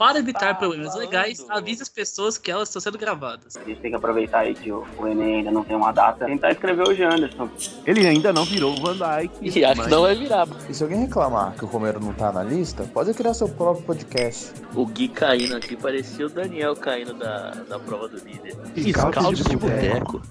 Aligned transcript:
Para 0.00 0.18
evitar 0.18 0.56
problemas 0.56 0.94
legais, 0.94 1.44
avise 1.50 1.82
as 1.82 1.88
pessoas 1.90 2.38
que 2.38 2.50
elas 2.50 2.70
estão 2.70 2.80
sendo 2.80 2.96
gravadas. 2.96 3.54
A 3.58 3.64
gente 3.64 3.82
tem 3.82 3.90
que 3.90 3.96
aproveitar 3.98 4.38
aí 4.38 4.54
que 4.54 4.72
o, 4.72 4.82
o 4.96 5.06
Enem 5.06 5.36
ainda 5.36 5.50
não 5.50 5.62
tem 5.62 5.76
uma 5.76 5.92
data. 5.92 6.24
Tentar 6.24 6.52
escrever 6.52 6.88
o 6.88 6.94
Janderson. 6.94 7.50
Ele 7.84 8.06
ainda 8.06 8.32
não 8.32 8.46
virou 8.46 8.72
o 8.72 8.80
Van 8.80 8.96
Dyke. 8.96 9.34
E 9.42 9.62
acho 9.62 9.82
que 9.82 9.90
não 9.90 10.00
vai 10.00 10.14
virar. 10.14 10.48
E 10.70 10.72
se 10.72 10.82
alguém 10.82 11.00
reclamar 11.00 11.52
que 11.52 11.66
o 11.66 11.68
Romero 11.68 12.00
não 12.00 12.14
tá 12.14 12.32
na 12.32 12.42
lista, 12.42 12.84
pode 12.84 13.12
criar 13.12 13.34
seu 13.34 13.50
próprio 13.50 13.84
podcast. 13.84 14.54
O 14.74 14.86
Gui 14.86 15.06
caindo 15.06 15.54
aqui 15.54 15.76
parecia 15.76 16.24
o 16.24 16.30
Daniel 16.30 16.74
caindo 16.74 17.12
da, 17.12 17.50
da 17.50 17.78
prova 17.78 18.08
do 18.08 18.16
líder. 18.24 18.56
Scouts 18.74 19.44
de 19.44 19.56
boteco. 19.58 20.22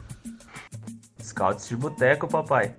Scouts 1.22 1.70
de 1.70 1.76
boteco, 1.78 2.28
papai. 2.28 2.74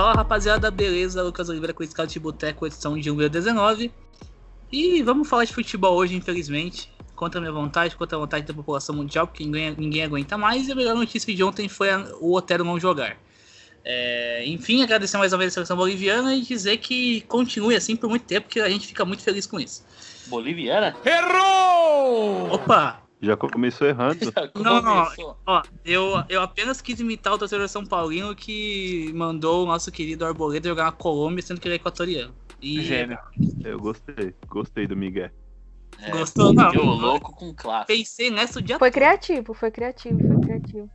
Fala 0.00 0.14
rapaziada, 0.14 0.70
beleza? 0.70 1.22
Lucas 1.22 1.50
Oliveira 1.50 1.74
com 1.74 1.82
o 1.82 1.86
Scout 1.86 2.10
de 2.10 2.18
Boteco, 2.18 2.66
edição 2.66 2.98
de 2.98 3.28
19. 3.28 3.92
E 4.72 5.02
vamos 5.02 5.28
falar 5.28 5.44
de 5.44 5.52
futebol 5.52 5.94
hoje, 5.94 6.16
infelizmente. 6.16 6.90
Contra 7.14 7.38
a 7.38 7.42
minha 7.42 7.52
vontade, 7.52 7.94
contra 7.96 8.16
a 8.16 8.20
vontade 8.20 8.46
da 8.46 8.54
população 8.54 8.94
mundial, 8.94 9.26
porque 9.26 9.44
ninguém, 9.44 9.74
ninguém 9.76 10.02
aguenta 10.02 10.38
mais. 10.38 10.68
E 10.68 10.72
a 10.72 10.74
melhor 10.74 10.94
notícia 10.94 11.34
de 11.34 11.44
ontem 11.44 11.68
foi 11.68 11.90
a, 11.90 11.98
o 12.18 12.34
Otero 12.34 12.64
não 12.64 12.80
jogar. 12.80 13.18
É, 13.84 14.42
enfim, 14.46 14.82
agradecer 14.82 15.18
mais 15.18 15.34
uma 15.34 15.38
vez 15.40 15.52
a 15.52 15.54
seleção 15.54 15.76
boliviana 15.76 16.34
e 16.34 16.40
dizer 16.40 16.78
que 16.78 17.20
continue 17.28 17.76
assim 17.76 17.94
por 17.94 18.08
muito 18.08 18.24
tempo, 18.24 18.48
que 18.48 18.58
a 18.58 18.70
gente 18.70 18.86
fica 18.86 19.04
muito 19.04 19.22
feliz 19.22 19.46
com 19.46 19.60
isso. 19.60 19.84
Boliviana? 20.28 20.96
Opa! 22.54 23.02
Já 23.22 23.36
começou 23.36 23.86
errando. 23.86 24.32
Não, 24.54 24.80
não, 24.80 25.04
Começou. 25.04 25.36
ó, 25.46 25.62
eu, 25.84 26.24
eu 26.28 26.40
apenas 26.40 26.80
quis 26.80 27.00
imitar 27.00 27.34
o 27.34 27.38
torcedor 27.38 27.68
São 27.68 27.84
Paulino 27.84 28.34
que 28.34 29.12
mandou 29.14 29.64
o 29.64 29.66
nosso 29.66 29.92
querido 29.92 30.24
Arboleda 30.24 30.68
jogar 30.68 30.84
na 30.84 30.92
Colômbia, 30.92 31.42
sendo 31.42 31.60
que 31.60 31.68
ele 31.68 31.74
é 31.74 31.76
equatoriano. 31.76 32.34
E 32.62 32.82
Gênio. 32.82 33.18
Eu 33.62 33.78
gostei. 33.78 34.34
Gostei 34.48 34.86
do 34.86 34.96
Miguel. 34.96 35.30
É, 35.98 36.10
Gostou, 36.12 36.52
não? 36.52 36.70
o 36.70 36.94
louco 36.94 37.34
com 37.34 37.54
classe. 37.54 37.86
pensei 37.86 38.30
nessa 38.30 38.58
o 38.58 38.62
dia 38.62 38.78
Foi 38.78 38.90
criativo, 38.90 39.52
foi 39.52 39.70
criativo, 39.70 40.18
foi 40.18 40.40
criativo. 40.40 40.90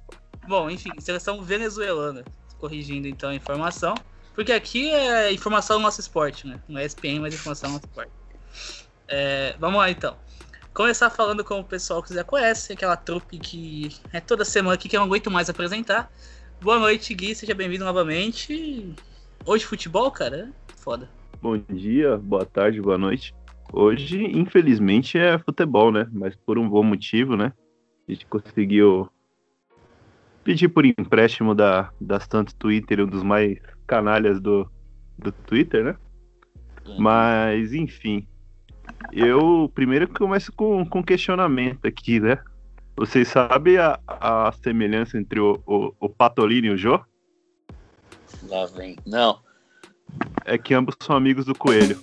Bom, 0.48 0.70
enfim, 0.70 0.90
seleção 1.00 1.44
venezuelana. 1.44 2.24
Corrigindo 2.58 3.08
então 3.08 3.30
a 3.30 3.36
informação. 3.36 3.94
Porque 4.34 4.52
aqui 4.52 4.90
é 4.90 5.32
informação 5.32 5.78
do 5.78 5.84
nosso 5.84 6.02
esporte, 6.02 6.48
né? 6.48 6.60
Não 6.68 6.80
é 6.80 6.86
SPM, 6.86 7.20
mas 7.20 7.34
informação 7.34 7.70
do 7.70 7.74
nosso 7.74 7.86
esporte. 7.86 8.12
É, 9.08 9.56
vamos 9.60 9.78
lá 9.78 9.90
então. 9.90 10.16
Começar 10.76 11.10
falando 11.10 11.42
com 11.42 11.62
o 11.62 11.64
pessoal 11.64 12.04
que 12.04 12.14
já 12.14 12.22
conhece, 12.22 12.74
aquela 12.74 12.98
trupe 12.98 13.40
que 13.40 13.96
é 14.12 14.20
toda 14.20 14.44
semana 14.44 14.76
aqui 14.76 14.90
que 14.90 14.98
eu 14.98 15.00
não 15.00 15.08
aguento 15.08 15.32
mais 15.32 15.50
apresentar. 15.50 16.12
Boa 16.62 16.78
noite, 16.78 17.14
Gui, 17.14 17.34
seja 17.34 17.56
bem-vindo 17.56 17.86
novamente. 17.86 18.94
Hoje 19.46 19.64
futebol, 19.64 20.12
cara? 20.12 20.52
Foda. 20.76 21.10
Bom 21.42 21.58
dia, 21.58 22.18
boa 22.18 22.46
tarde, 22.46 22.82
boa 22.82 22.98
noite. 22.98 23.34
Hoje, 23.72 24.22
infelizmente, 24.26 25.18
é 25.18 25.40
futebol, 25.40 25.94
né? 25.94 26.10
Mas 26.12 26.36
por 26.36 26.58
um 26.58 26.68
bom 26.68 26.84
motivo, 26.84 27.38
né? 27.38 27.54
A 28.06 28.12
gente 28.12 28.26
conseguiu 28.26 29.10
pedir 30.44 30.68
por 30.68 30.86
empréstimo 30.86 31.56
da, 31.56 31.90
da 32.02 32.20
Santos 32.20 32.54
Twitter, 32.54 33.00
um 33.00 33.08
dos 33.08 33.24
mais 33.24 33.58
canalhas 33.88 34.42
do, 34.42 34.70
do 35.18 35.32
Twitter, 35.32 35.86
né? 35.86 35.96
Mas, 37.00 37.72
enfim. 37.72 38.28
Eu 39.12 39.72
primeiro 39.74 40.08
começo 40.08 40.52
com, 40.52 40.86
com 40.86 41.04
questionamento 41.04 41.86
aqui, 41.88 42.20
né? 42.20 42.38
Vocês 42.98 43.28
sabem 43.28 43.78
a, 43.78 44.00
a 44.08 44.52
semelhança 44.64 45.18
entre 45.18 45.40
o, 45.40 45.62
o, 45.66 45.94
o 46.00 46.10
Patolino 46.10 46.68
e 46.68 46.70
o 46.72 46.78
Jô? 46.78 47.00
Lá 48.48 48.66
vem. 48.68 48.96
Não. 49.06 49.40
É 50.46 50.58
que 50.58 50.74
ambos 50.74 50.96
são 51.02 51.16
amigos 51.16 51.46
do 51.46 51.56
Coelho. 51.56 52.00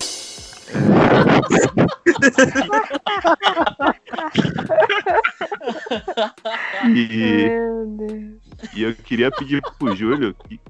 E, 6.95 7.49
Meu 7.49 7.87
Deus. 7.87 8.73
e 8.75 8.83
eu 8.83 8.95
queria 8.95 9.31
pedir 9.31 9.63
pro 9.79 9.95
Júlio 9.95 10.35
que. 10.35 10.61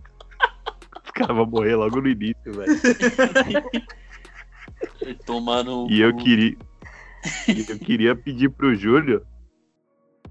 Os 1.05 1.11
caras 1.11 1.37
vão 1.37 1.47
morrer 1.47 1.75
logo 1.77 2.01
no 2.01 2.09
início, 2.09 2.53
velho. 2.53 2.73
Tomando. 5.26 5.87
E 5.91 6.00
eu 6.00 6.15
queria. 6.16 6.56
Eu 7.48 7.78
queria 7.78 8.16
pedir 8.16 8.48
pro 8.48 8.75
Júlio 8.75 9.25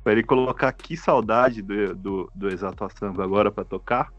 pra 0.03 0.12
ele 0.12 0.23
colocar 0.23 0.72
que 0.73 0.97
saudade 0.97 1.62
do, 1.62 1.95
do, 1.95 2.31
do 2.35 2.50
Exato 2.50 2.88
Samba 2.97 3.23
agora 3.23 3.51
pra 3.51 3.63
tocar. 3.63 4.12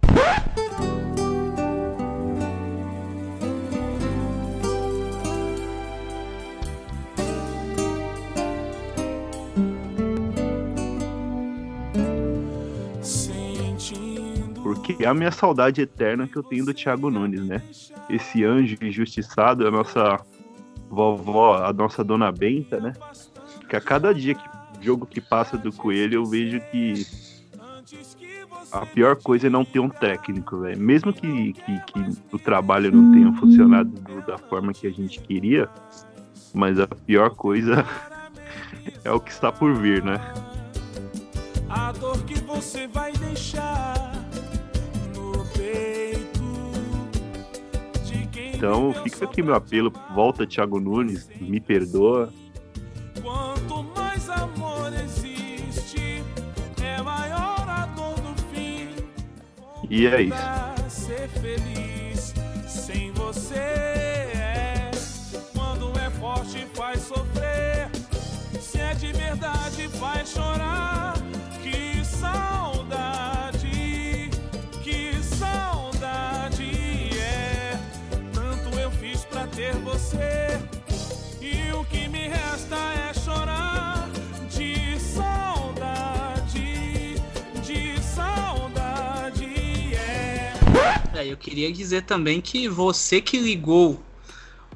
Porque 14.84 15.04
é 15.04 15.06
a 15.06 15.14
minha 15.14 15.30
saudade 15.30 15.80
eterna 15.80 16.26
que 16.26 16.36
eu 16.36 16.42
tenho 16.42 16.64
do 16.64 16.74
Thiago 16.74 17.08
Nunes, 17.08 17.44
né? 17.44 17.62
Esse 18.10 18.44
anjo 18.44 18.76
injustiçado, 18.82 19.66
a 19.66 19.70
nossa 19.70 20.18
vovó, 20.90 21.64
a 21.64 21.72
nossa 21.72 22.02
dona 22.02 22.32
Benta, 22.32 22.80
né? 22.80 22.92
Que 23.68 23.76
a 23.76 23.80
cada 23.80 24.12
dia 24.12 24.34
que 24.34 24.42
jogo 24.80 25.06
que 25.06 25.20
passa 25.20 25.56
do 25.56 25.72
Coelho, 25.72 26.14
eu 26.16 26.26
vejo 26.26 26.60
que 26.72 27.06
a 28.72 28.84
pior 28.84 29.14
coisa 29.16 29.46
é 29.46 29.50
não 29.50 29.64
ter 29.64 29.78
um 29.78 29.88
técnico, 29.88 30.58
velho. 30.58 30.80
Mesmo 30.80 31.12
que, 31.12 31.52
que, 31.52 31.80
que 31.86 32.18
o 32.32 32.38
trabalho 32.38 32.90
não 32.90 33.12
tenha 33.12 33.32
funcionado 33.34 33.90
do- 33.90 34.26
da 34.26 34.36
forma 34.36 34.72
que 34.72 34.86
a 34.88 34.90
gente 34.90 35.20
queria, 35.20 35.68
mas 36.52 36.80
a 36.80 36.88
pior 36.88 37.30
coisa 37.30 37.86
é 39.04 39.12
o 39.12 39.20
que 39.20 39.30
está 39.30 39.52
por 39.52 39.72
vir, 39.74 40.02
né? 40.02 40.18
A 41.68 41.92
dor 41.92 42.20
que 42.24 42.34
você 42.40 42.86
vai 42.88 43.12
deixar 43.12 44.11
Então 48.62 48.94
fica 48.94 49.24
aqui 49.24 49.42
meu 49.42 49.56
apelo, 49.56 49.92
volta 50.14 50.46
Thiago 50.46 50.78
Nunes, 50.78 51.28
me 51.40 51.58
perdoa. 51.58 52.32
Quanto 53.20 53.82
mais 53.82 54.30
amor 54.30 54.92
existe, 55.02 56.22
é 56.80 57.02
maior 57.02 57.68
a 57.68 57.86
dor 57.86 58.14
do 58.20 58.40
fim. 58.54 58.86
E 59.90 60.06
é 60.06 60.22
isso. 60.22 60.36
Ser 60.88 61.28
feliz 61.40 62.32
sem 62.68 63.10
você 63.10 63.56
é. 63.56 64.90
Quando 65.52 65.98
é 65.98 66.08
forte 66.10 66.64
faz 66.72 67.00
sofrer, 67.00 67.90
se 68.60 68.78
é 68.78 68.94
de 68.94 69.12
verdade 69.12 69.88
faz 69.88 70.28
chorar. 70.28 71.21
E 81.40 81.72
o 81.72 81.84
que 81.84 82.08
me 82.08 82.28
resta 82.28 82.76
é 82.76 83.14
chorar 83.14 84.08
de 84.50 84.98
saudade, 85.00 86.54
de 87.62 88.02
saudade, 88.02 89.94
é. 89.94 90.52
É, 91.14 91.26
eu 91.26 91.36
queria 91.36 91.72
dizer 91.72 92.02
também 92.02 92.40
que 92.40 92.68
você 92.68 93.20
que 93.20 93.38
ligou 93.38 94.00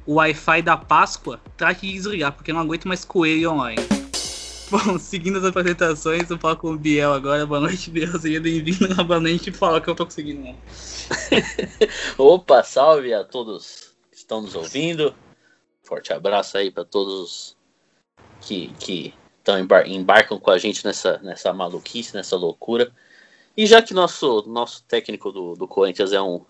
o 0.06 0.14
Wi-Fi 0.14 0.62
da 0.62 0.76
Páscoa, 0.76 1.40
trate 1.56 1.86
de 1.86 1.92
desligar, 1.92 2.32
porque 2.32 2.50
eu 2.52 2.54
não 2.54 2.62
aguento 2.62 2.86
mais 2.86 3.04
coelho 3.04 3.50
online. 3.52 3.82
Bom, 4.70 4.98
seguindo 4.98 5.38
as 5.38 5.44
apresentações, 5.44 6.28
eu 6.28 6.38
falo 6.38 6.56
com 6.56 6.72
o 6.72 6.76
Biel 6.76 7.12
agora. 7.12 7.46
Boa 7.46 7.60
noite, 7.60 7.88
Biel. 7.88 8.18
Seja 8.18 8.40
bem-vindo 8.40 8.88
novamente. 8.94 9.52
Fala 9.52 9.80
que 9.80 9.88
eu 9.88 9.94
tô 9.94 10.04
conseguindo. 10.04 10.42
Não. 10.42 10.56
Opa, 12.18 12.64
salve 12.64 13.14
a 13.14 13.22
todos 13.22 13.92
que 14.10 14.18
estão 14.18 14.42
nos 14.42 14.54
ouvindo. 14.56 15.14
Forte 15.86 16.12
abraço 16.12 16.58
aí 16.58 16.68
para 16.68 16.84
todos 16.84 17.56
que, 18.40 18.72
que 18.80 19.14
tão 19.44 19.56
embar 19.56 19.86
embarcam 19.88 20.36
com 20.36 20.50
a 20.50 20.58
gente 20.58 20.84
nessa, 20.84 21.18
nessa 21.18 21.52
maluquice, 21.52 22.12
nessa 22.12 22.36
loucura. 22.36 22.92
E 23.56 23.66
já 23.66 23.80
que 23.80 23.94
nosso, 23.94 24.42
nosso 24.48 24.82
técnico 24.82 25.30
do, 25.30 25.54
do 25.54 25.68
Corinthians 25.68 26.12
é 26.12 26.20
um, 26.20 26.44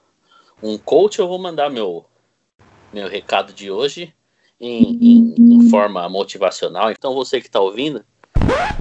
um 0.63 0.79
coach, 0.79 1.19
eu 1.19 1.29
vou 1.29 1.39
mandar 1.39 1.69
meu, 1.69 2.07
meu 2.91 3.09
recado 3.09 3.53
de 3.53 3.71
hoje 3.71 4.15
em, 4.59 4.99
em, 5.03 5.35
em 5.39 5.69
forma 5.69 6.09
motivacional. 6.09 6.91
Então 6.91 7.15
você 7.15 7.39
que 7.39 7.47
está 7.47 7.61
ouvindo, 7.61 8.03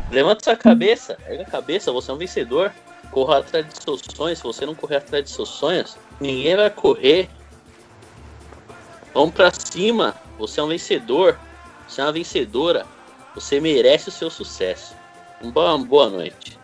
levanta 0.09 0.45
sua 0.45 0.55
cabeça, 0.55 1.17
erga 1.27 1.43
a 1.43 1.47
cabeça, 1.47 1.91
você 1.91 2.11
é 2.11 2.13
um 2.13 2.17
vencedor. 2.17 2.73
Corra 3.11 3.39
atrás 3.39 3.67
de 3.67 3.83
seus 3.83 4.01
sonhos. 4.15 4.39
Se 4.39 4.43
você 4.43 4.65
não 4.65 4.73
correr 4.73 4.97
atrás 4.97 5.23
de 5.25 5.29
seus 5.29 5.49
sonhos, 5.49 5.97
ninguém 6.19 6.55
vai 6.55 6.69
correr. 6.69 7.29
Vamos 9.13 9.35
pra 9.35 9.51
cima. 9.51 10.15
Você 10.37 10.59
é 10.59 10.63
um 10.63 10.67
vencedor, 10.67 11.39
você 11.87 12.01
é 12.01 12.03
uma 12.03 12.11
vencedora, 12.11 12.85
você 13.33 13.59
merece 13.59 14.09
o 14.09 14.11
seu 14.11 14.29
sucesso. 14.29 14.95
Uma 15.41 15.77
boa 15.77 16.09
noite. 16.09 16.57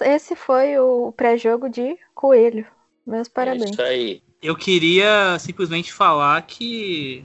Esse 0.00 0.36
foi 0.36 0.78
o 0.78 1.12
pré-jogo 1.12 1.68
de 1.68 1.98
Coelho. 2.14 2.66
Meus 3.04 3.28
parabéns. 3.28 3.70
É 3.70 3.72
isso 3.72 3.82
aí. 3.82 4.22
Eu 4.40 4.54
queria 4.56 5.36
simplesmente 5.38 5.92
falar 5.92 6.40
que 6.42 7.24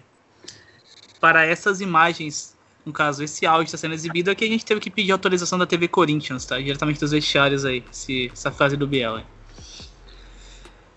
para 1.21 1.45
essas 1.45 1.79
imagens, 1.79 2.57
no 2.83 2.91
caso, 2.91 3.23
esse 3.23 3.45
áudio 3.45 3.65
está 3.65 3.77
sendo 3.77 3.93
exibido, 3.93 4.31
é 4.31 4.35
que 4.35 4.43
a 4.43 4.47
gente 4.47 4.65
teve 4.65 4.81
que 4.81 4.89
pedir 4.89 5.11
autorização 5.11 5.57
da 5.57 5.67
TV 5.67 5.87
Corinthians, 5.87 6.45
tá? 6.45 6.57
Diretamente 6.57 6.99
dos 6.99 7.11
vestiários 7.11 7.63
aí, 7.63 7.83
esse- 7.91 8.31
essa 8.33 8.51
frase 8.51 8.75
do 8.75 8.87
Biel. 8.87 9.17
aí. 9.17 9.23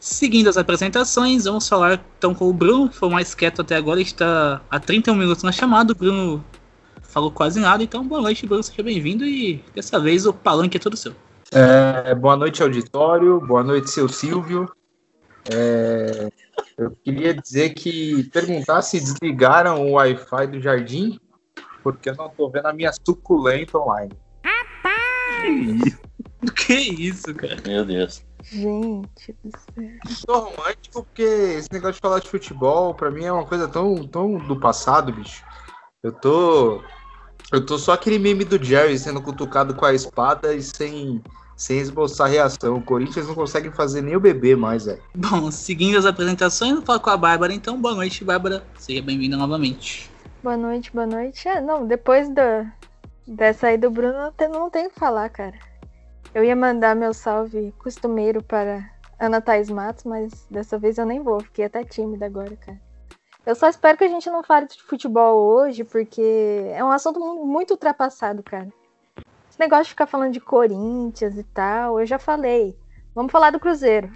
Seguindo 0.01 0.49
as 0.49 0.57
apresentações, 0.57 1.45
vamos 1.45 1.69
falar 1.69 2.03
então 2.19 2.35
com 2.35 2.49
o 2.49 2.53
Bruno, 2.53 2.89
que 2.89 2.97
foi 2.97 3.09
mais 3.09 3.35
quieto 3.35 3.63
até 3.63 3.77
agora, 3.77 4.01
está 4.01 4.61
há 4.71 4.81
31 4.81 5.15
minutos 5.15 5.43
na 5.43 5.53
chamada. 5.53 5.93
O 5.93 5.95
Bruno 5.95 6.45
falou 7.03 7.31
quase 7.31 7.61
nada, 7.61 7.83
então 7.83 8.07
boa 8.07 8.21
noite, 8.21 8.47
Bruno, 8.47 8.63
seja 8.63 8.83
bem-vindo 8.83 9.25
e 9.25 9.65
dessa 9.75 9.99
vez 10.01 10.27
o 10.27 10.33
palanque 10.33 10.77
é 10.77 10.81
todo 10.81 10.97
seu. 10.97 11.15
É, 11.53 12.15
boa 12.15 12.37
noite, 12.37 12.63
auditório. 12.63 13.41
Boa 13.41 13.63
noite, 13.63 13.91
seu 13.91 14.09
Silvio. 14.09 14.71
É, 15.51 16.29
eu 16.77 16.91
queria 16.91 17.35
dizer 17.35 17.75
que 17.75 18.25
perguntar 18.31 18.83
se 18.83 18.99
desligaram 18.99 19.87
o 19.87 19.93
Wi-Fi 19.93 20.47
do 20.49 20.61
jardim, 20.61 21.21
porque 21.83 22.11
eu 22.11 22.17
não 22.17 22.29
tô 22.29 22.49
vendo 22.51 22.67
a 22.67 22.73
minha 22.73 22.93
suculenta 22.93 23.79
online. 23.79 24.13
Que 25.33 25.53
isso? 25.87 25.99
Que 26.55 26.75
isso, 26.75 27.35
cara? 27.35 27.57
Meu 27.67 27.85
Deus. 27.85 28.25
Gente 28.43 29.35
do 29.43 29.51
céu. 29.51 30.27
Tô 30.27 30.39
romântico 30.39 31.05
porque 31.05 31.23
esse 31.23 31.73
negócio 31.73 31.95
de 31.95 32.01
falar 32.01 32.19
de 32.19 32.29
futebol, 32.29 32.95
pra 32.95 33.11
mim 33.11 33.25
é 33.25 33.33
uma 33.33 33.47
coisa 33.47 33.67
tão, 33.69 34.07
tão 34.07 34.37
do 34.39 34.59
passado, 34.59 35.13
bicho. 35.13 35.43
Eu 36.03 36.13
tô. 36.13 36.83
Eu 37.53 37.65
tô 37.65 37.79
só 37.79 37.93
aquele 37.93 38.19
meme 38.19 38.45
do 38.45 38.63
Jerry 38.63 38.99
sendo 38.99 39.23
cutucado 39.23 39.75
com 39.75 39.85
a 39.85 39.95
espada 39.95 40.55
e 40.55 40.63
sem, 40.63 41.23
sem 41.57 41.79
esboçar 41.79 42.31
reação. 42.31 42.77
O 42.77 42.83
Corinthians 42.83 43.27
não 43.27 43.35
consegue 43.35 43.71
fazer 43.71 44.03
nem 44.03 44.17
o 44.17 44.21
bebê 44.21 44.57
mais, 44.57 44.85
velho. 44.87 45.03
Bom, 45.15 45.51
seguindo 45.51 45.99
as 45.99 46.07
apresentações, 46.07 46.75
vou 46.75 46.83
falar 46.83 46.99
com 46.99 47.11
a 47.11 47.17
Bárbara, 47.17 47.53
então 47.53 47.81
boa 47.81 47.95
noite, 47.95 48.25
Bárbara. 48.25 48.65
Seja 48.79 49.03
bem-vinda 49.03 49.37
novamente. 49.37 50.11
Boa 50.43 50.57
noite, 50.57 50.93
boa 50.93 51.07
noite. 51.07 51.49
É, 51.49 51.61
não, 51.61 51.87
depois 51.87 52.29
da, 52.29 52.67
dessa 53.27 53.69
aí 53.69 53.79
do 53.79 53.91
Bruno, 53.91 54.13
não 54.13 54.33
tem, 54.33 54.49
não 54.49 54.71
tem 54.71 54.87
o 54.87 54.91
que 54.91 54.99
falar, 54.99 55.29
cara. 55.31 55.55
Eu 56.35 56.45
ia 56.45 56.57
mandar 56.57 56.97
meu 56.97 57.15
salve 57.15 57.73
costumeiro 57.79 58.43
para 58.43 58.85
Ana 59.21 59.41
Thaís 59.41 59.71
Matos, 59.71 60.05
mas 60.05 60.47
dessa 60.51 60.77
vez 60.79 60.99
eu 60.99 61.07
nem 61.07 61.23
vou, 61.23 61.41
fiquei 61.41 61.65
até 61.65 61.85
tímida 61.85 62.27
agora, 62.27 62.57
cara. 62.57 62.79
Eu 63.47 63.55
só 63.55 63.69
espero 63.69 63.97
que 63.97 64.05
a 64.05 64.09
gente 64.09 64.29
não 64.31 64.43
fale 64.43 64.67
de 64.67 64.83
futebol 64.83 65.37
hoje, 65.39 65.85
porque 65.85 66.65
é 66.73 66.83
um 66.83 66.91
assunto 66.91 67.21
mu- 67.21 67.47
muito 67.47 67.73
ultrapassado, 67.73 68.43
cara. 68.43 68.69
Esse 69.55 69.61
negócio 69.61 69.85
de 69.85 69.91
ficar 69.91 70.09
falando 70.09 70.33
de 70.33 70.41
Corinthians 70.41 71.39
e 71.39 71.45
tal, 71.45 72.01
eu 72.01 72.07
já 72.07 72.19
falei. 72.19 72.77
Vamos 73.15 73.31
falar 73.31 73.53
do 73.53 73.61
Cruzeiro. 73.61 74.11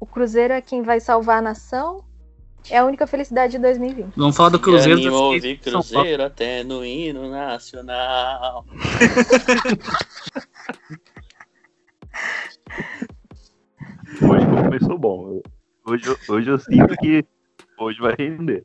O 0.00 0.06
Cruzeiro 0.06 0.54
é 0.54 0.62
quem 0.62 0.80
vai 0.80 0.98
salvar 0.98 1.40
a 1.40 1.42
nação. 1.42 2.02
É 2.70 2.78
a 2.78 2.86
única 2.86 3.06
felicidade 3.06 3.52
de 3.52 3.58
2020. 3.58 4.14
Vamos 4.16 4.34
falar 4.34 4.48
do 4.48 4.58
Cruzeiro. 4.58 4.98
São 5.02 5.12
Paulo. 5.12 5.92
Cruzeiro 5.92 6.22
até 6.24 6.64
no 6.64 6.82
hino 6.82 7.28
nacional. 7.30 8.64
Hoje 14.22 14.46
começou 14.64 14.98
bom. 14.98 15.42
Hoje, 15.86 16.06
eu- 16.06 16.18
hoje 16.28 16.50
eu 16.50 16.58
sinto 16.58 16.96
que 16.96 17.24
hoje 17.78 18.00
vai 18.00 18.14
render. 18.18 18.64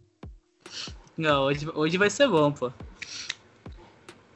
Não, 1.17 1.43
hoje, 1.43 1.69
hoje 1.75 1.97
vai 1.97 2.09
ser 2.09 2.27
bom, 2.27 2.51
pô. 2.51 2.71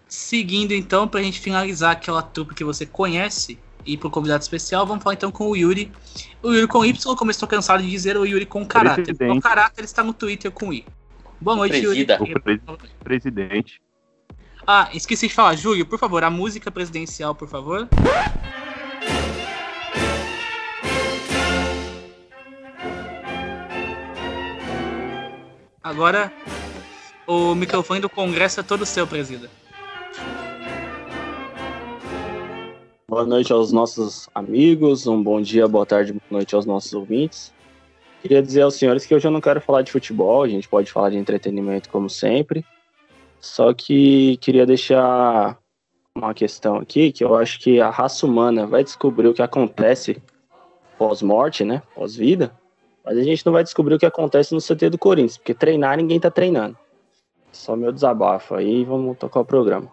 Seguindo 0.07 0.74
então, 0.74 1.07
pra 1.07 1.21
gente 1.21 1.39
finalizar 1.39 1.92
aquela 1.92 2.21
trupe 2.21 2.56
que 2.56 2.63
você 2.63 2.86
conhece 2.86 3.59
e 3.86 3.98
pro 3.98 4.09
convidado 4.09 4.42
especial, 4.42 4.86
vamos 4.86 5.04
falar 5.04 5.15
então 5.15 5.31
com 5.31 5.48
o 5.50 5.56
Yuri. 5.56 5.92
O 6.42 6.51
Yuri 6.54 6.68
com 6.68 6.86
Y, 6.86 7.15
como 7.15 7.30
eu 7.30 7.33
estou 7.33 7.48
cansado 7.48 7.83
de 7.83 7.89
dizer, 7.89 8.18
o 8.18 8.25
Yuri 8.25 8.45
com 8.45 8.65
caráter. 8.65 9.04
Presidente. 9.04 9.38
O 9.38 9.42
caráter 9.42 9.83
está 9.83 10.04
no 10.04 10.13
Twitter 10.13 10.51
com 10.51 10.71
I. 10.71 10.86
Boa 11.39 11.56
noite, 11.57 11.80
Presida. 11.81 12.15
Yuri. 12.21 12.33
O 12.33 12.39
pre- 12.42 12.62
presidente. 13.04 13.81
Ah, 14.65 14.89
esqueci 14.94 15.27
de 15.27 15.33
falar, 15.33 15.56
Júlio, 15.56 15.86
por 15.86 15.98
favor, 15.98 16.24
a 16.24 16.30
música 16.30 16.69
presidencial, 16.69 17.33
por 17.33 17.48
favor. 17.48 17.88
Agora, 25.83 26.31
o 27.25 27.56
microfone 27.56 28.00
do 28.01 28.09
Congresso 28.09 28.59
é 28.59 28.63
todo 28.63 28.86
seu, 28.86 29.07
presida. 29.07 29.50
Boa 33.09 33.25
noite 33.25 33.54
aos 33.54 33.71
nossos 33.71 34.27
amigos, 34.36 35.07
um 35.07 35.24
bom 35.24 35.39
dia, 35.39 35.65
boa 35.65 35.86
tarde, 35.86 36.12
boa 36.12 36.21
noite 36.30 36.54
aos 36.54 36.65
nossos 36.65 36.94
ouvintes. 36.94 37.54
Queria 38.21 38.44
dizer 38.44 38.63
aos 38.63 38.75
senhores 38.75 39.06
que 39.06 39.15
hoje 39.15 39.25
eu 39.25 39.31
não 39.31 39.39
quero 39.39 39.62
falar 39.62 39.81
de 39.81 39.94
futebol, 39.94 40.44
a 40.44 40.48
gente 40.50 40.68
pode 40.68 40.92
falar 40.92 41.12
de 41.12 41.15
entretenimento 41.15 41.89
como 41.89 42.09
sempre. 42.09 42.65
Só 43.39 43.74
que 43.74 44.36
queria 44.42 44.65
deixar 44.65 45.57
uma 46.13 46.33
questão 46.33 46.75
aqui, 46.75 47.13
que 47.13 47.24
eu 47.24 47.33
acho 47.33 47.62
que 47.62 47.80
a 47.80 47.89
raça 47.89 48.25
humana 48.25 48.68
vai 48.68 48.83
descobrir 48.83 49.30
o 49.30 49.33
que 49.33 49.42
acontece 49.42 50.21
pós-morte, 50.98 51.63
né, 51.63 51.81
pós-vida, 51.95 52.51
mas 53.06 53.18
a 53.18 53.24
gente 53.24 53.45
não 53.45 53.54
vai 53.54 53.63
descobrir 53.63 53.95
o 53.95 54.00
que 54.00 54.06
acontece 54.06 54.54
no 54.54 54.59
CT 54.59 54.89
do 54.89 54.98
Corinthians, 54.98 55.38
porque 55.38 55.54
treinar 55.54 55.95
ninguém 55.95 56.19
tá 56.19 56.30
treinando. 56.30 56.77
Só 57.54 57.74
meu 57.74 57.94
desabafo 57.94 58.54
aí, 58.54 58.83
vamos 58.83 59.18
tocar 59.18 59.39
o 59.39 59.45
programa. 59.45 59.89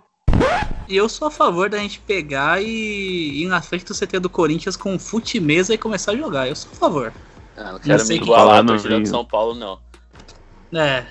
E 0.87 0.97
eu 0.97 1.09
sou 1.09 1.29
a 1.29 1.31
favor 1.31 1.71
da 1.71 1.79
gente 1.79 1.99
pegar 2.01 2.63
e 2.63 3.43
ir 3.43 3.47
na 3.47 3.63
frente 3.63 3.85
do 3.85 3.95
CT 3.95 4.19
do 4.21 4.29
Corinthians 4.29 4.77
com 4.77 4.99
fute 4.99 5.41
mesa 5.41 5.73
e 5.73 5.79
começar 5.79 6.13
a 6.13 6.17
jogar. 6.17 6.49
Eu 6.49 6.57
sou 6.57 6.71
a 6.73 6.77
favor. 6.77 7.13
Ah, 7.57 7.73
não 7.73 7.79
quero 7.79 8.01
sei 8.01 8.17
me 8.17 8.21
que 8.21 8.25
igualar 8.25 8.47
falar 8.47 8.59
a 8.59 8.63
no 8.63 8.69
torcida 8.71 8.97
Rio. 8.97 9.07
São 9.07 9.25
Paulo, 9.25 9.55
não. 9.55 9.79
É, 10.79 11.07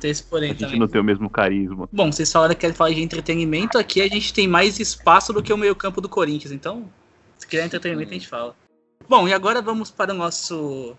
tem 0.00 0.10
esse 0.10 0.22
A 0.22 0.26
porém 0.26 0.50
gente 0.50 0.60
também. 0.60 0.78
não 0.78 0.88
tem 0.88 1.00
o 1.00 1.04
mesmo 1.04 1.28
carisma. 1.28 1.88
Bom, 1.92 2.10
vocês 2.12 2.30
falaram 2.30 2.54
que 2.54 2.60
querem 2.60 2.76
falar 2.76 2.90
de 2.90 3.02
entretenimento, 3.02 3.78
aqui 3.78 4.00
a 4.00 4.08
gente 4.08 4.32
tem 4.32 4.46
mais 4.46 4.78
espaço 4.78 5.32
do 5.32 5.42
que 5.42 5.52
o 5.52 5.58
meio 5.58 5.74
campo 5.74 6.00
do 6.00 6.08
Corinthians, 6.08 6.52
então, 6.52 6.88
se 7.36 7.46
quiser 7.46 7.66
entretenimento 7.66 8.10
a 8.10 8.14
gente 8.14 8.28
fala. 8.28 8.54
Bom, 9.08 9.26
e 9.26 9.32
agora 9.32 9.60
vamos 9.60 9.90
para 9.90 10.12
o 10.12 10.16
nosso 10.16 10.94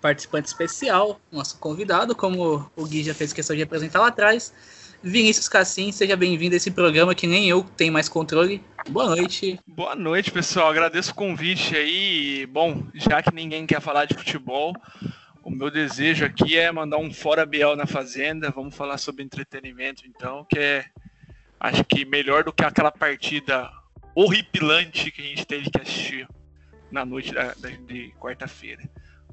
participante 0.00 0.48
especial, 0.48 1.20
nosso 1.30 1.58
convidado, 1.58 2.14
como 2.14 2.70
o 2.74 2.86
Gui 2.86 3.02
já 3.02 3.14
fez 3.14 3.32
questão 3.32 3.54
de 3.54 3.62
apresentar 3.62 4.00
lá 4.00 4.08
atrás. 4.08 4.52
Vinícius 5.02 5.48
Cassim, 5.48 5.90
seja 5.92 6.14
bem-vindo 6.16 6.54
a 6.54 6.56
esse 6.58 6.70
programa 6.70 7.14
que 7.14 7.26
nem 7.26 7.48
eu 7.48 7.62
tenho 7.64 7.92
mais 7.92 8.08
controle. 8.08 8.62
Boa 8.90 9.06
noite. 9.08 9.58
Boa 9.66 9.94
noite, 9.94 10.30
pessoal. 10.30 10.68
Agradeço 10.68 11.12
o 11.12 11.14
convite 11.14 11.74
aí. 11.74 12.46
Bom, 12.46 12.86
já 12.94 13.22
que 13.22 13.34
ninguém 13.34 13.66
quer 13.66 13.80
falar 13.80 14.04
de 14.04 14.14
futebol, 14.14 14.74
o 15.42 15.50
meu 15.50 15.70
desejo 15.70 16.24
aqui 16.26 16.58
é 16.58 16.70
mandar 16.70 16.98
um 16.98 17.10
fora 17.12 17.46
Biel 17.46 17.76
na 17.76 17.86
Fazenda. 17.86 18.50
Vamos 18.50 18.76
falar 18.76 18.98
sobre 18.98 19.22
entretenimento, 19.24 20.02
então, 20.06 20.44
que 20.44 20.58
é 20.58 20.84
acho 21.58 21.82
que 21.84 22.04
melhor 22.04 22.44
do 22.44 22.52
que 22.52 22.64
aquela 22.64 22.90
partida 22.92 23.70
horripilante 24.14 25.10
que 25.10 25.22
a 25.22 25.24
gente 25.24 25.46
teve 25.46 25.70
que 25.70 25.80
assistir 25.80 26.28
na 26.90 27.06
noite 27.06 27.32
da- 27.32 27.54
da- 27.54 27.70
de 27.70 28.12
quarta-feira. 28.20 28.82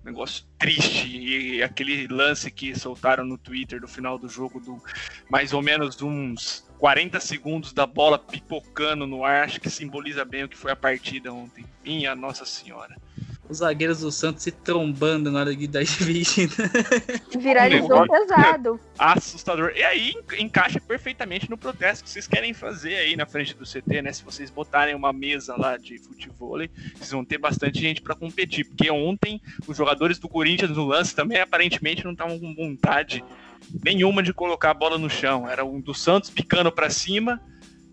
Negócio 0.07 0.45
triste 0.57 1.05
e 1.05 1.61
aquele 1.61 2.07
lance 2.07 2.49
que 2.49 2.73
soltaram 2.73 3.25
no 3.25 3.37
Twitter 3.37 3.81
do 3.81 3.89
final 3.89 4.17
do 4.17 4.29
jogo 4.29 4.57
do 4.57 4.81
mais 5.29 5.51
ou 5.51 5.61
menos 5.61 6.01
uns 6.01 6.65
40 6.79 7.19
segundos 7.19 7.73
da 7.73 7.85
bola 7.85 8.17
pipocando 8.17 9.05
no 9.05 9.25
ar, 9.25 9.43
acho 9.43 9.59
que 9.59 9.69
simboliza 9.69 10.23
bem 10.23 10.45
o 10.45 10.49
que 10.49 10.55
foi 10.55 10.71
a 10.71 10.77
partida 10.77 11.33
ontem. 11.33 11.65
Minha 11.83 12.15
Nossa 12.15 12.45
Senhora. 12.45 12.95
Os 13.49 13.59
zagueiros 13.59 14.01
do 14.01 14.11
Santos 14.11 14.43
se 14.43 14.51
trombando 14.51 15.31
na 15.31 15.39
hora 15.39 15.55
de 15.55 15.67
dar 15.67 15.83
dividida. 15.85 16.53
Viralizou 17.39 18.05
pesado. 18.07 18.79
Assustador. 18.99 19.71
E 19.75 19.83
aí 19.83 20.11
en- 20.11 20.43
encaixa 20.43 20.79
perfeitamente 20.81 21.49
no 21.49 21.57
protesto 21.57 22.03
que 22.03 22.09
vocês 22.09 22.27
querem 22.27 22.53
fazer 22.53 22.95
aí 22.95 23.15
na 23.15 23.25
frente 23.25 23.55
do 23.55 23.63
CT, 23.65 24.01
né? 24.01 24.11
Se 24.11 24.23
vocês 24.23 24.49
botarem 24.49 24.95
uma 24.95 25.13
mesa 25.13 25.55
lá 25.57 25.77
de 25.77 25.97
futebol, 25.97 26.57
vocês 26.95 27.11
vão 27.11 27.23
ter 27.23 27.37
bastante 27.37 27.79
gente 27.79 28.01
pra 28.01 28.15
competir. 28.15 28.65
Porque 28.65 28.89
ontem 28.91 29.41
os 29.67 29.77
jogadores 29.77 30.19
do 30.19 30.27
Corinthians 30.27 30.71
no 30.71 30.85
lance 30.85 31.15
também 31.15 31.39
aparentemente 31.39 32.03
não 32.03 32.11
estavam 32.11 32.39
com 32.39 32.53
vontade 32.53 33.23
nenhuma 33.83 34.21
de 34.21 34.33
colocar 34.33 34.71
a 34.71 34.73
bola 34.73 34.97
no 34.97 35.09
chão. 35.09 35.49
Era 35.49 35.63
um 35.65 35.79
do 35.79 35.93
Santos 35.93 36.29
picando 36.29 36.71
pra 36.71 36.89
cima 36.89 37.41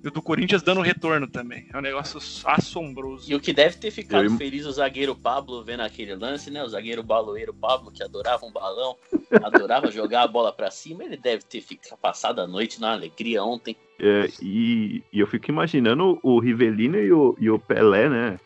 e 0.05 0.09
o 0.09 0.11
do 0.11 0.21
Corinthians 0.21 0.63
dando 0.63 0.83
retorno 0.83 1.27
também. 1.27 1.67
É 1.73 1.79
um 1.79 1.81
negócio 1.81 2.21
assombroso. 2.45 3.31
E 3.31 3.35
o 3.35 3.41
que 3.41 3.55
deve 3.55 3.79
ter 3.79 3.91
ficado 3.91 4.25
Eu- 4.25 4.37
feliz 4.37 4.67
o 4.67 4.73
zagueiro 4.73 5.17
Pablo 5.17 5.65
vendo 5.65 5.81
aquele 5.81 6.15
lance, 6.15 6.51
né? 6.51 6.63
O 6.63 6.69
zagueiro 6.69 7.03
baloeiro 7.03 7.55
Pablo, 7.55 7.91
que 7.91 8.03
adorava 8.03 8.45
um 8.45 8.53
balão, 8.53 8.97
adorava 9.43 9.91
jogar 9.91 10.25
a 10.25 10.29
bola 10.29 10.53
pra 10.53 10.71
cima, 10.71 11.05
ele 11.05 11.17
deve 11.17 11.45
ter 11.45 11.63
ficado 11.63 11.99
passado 11.99 12.41
a 12.43 12.47
noite 12.47 12.79
na 12.79 12.93
alegria 12.93 13.43
ontem. 13.43 13.75
É, 13.99 14.29
e, 14.43 15.03
e 15.11 15.21
eu 15.21 15.27
fico 15.27 15.51
imaginando 15.51 16.19
o 16.23 16.39
Rivelino 16.39 16.99
e 16.99 17.11
o, 17.11 17.35
e 17.41 17.49
o 17.49 17.59
Pelé, 17.59 18.11
né? 18.11 18.39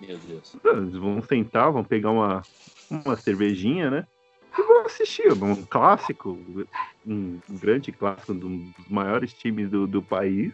Meu 0.00 0.16
Deus. 0.16 0.54
Eles 0.64 0.94
vão 0.94 1.20
sentar, 1.22 1.72
vão 1.72 1.82
pegar 1.82 2.12
uma, 2.12 2.42
uma 2.88 3.16
cervejinha, 3.16 3.90
né? 3.90 4.06
E 4.56 4.62
vão 4.62 4.86
assistir 4.86 5.32
um 5.32 5.64
clássico, 5.64 6.38
um 7.04 7.40
grande 7.48 7.90
clássico, 7.90 8.32
um 8.32 8.38
dos 8.38 8.88
maiores 8.88 9.32
times 9.32 9.68
do, 9.68 9.88
do 9.88 10.00
país. 10.00 10.52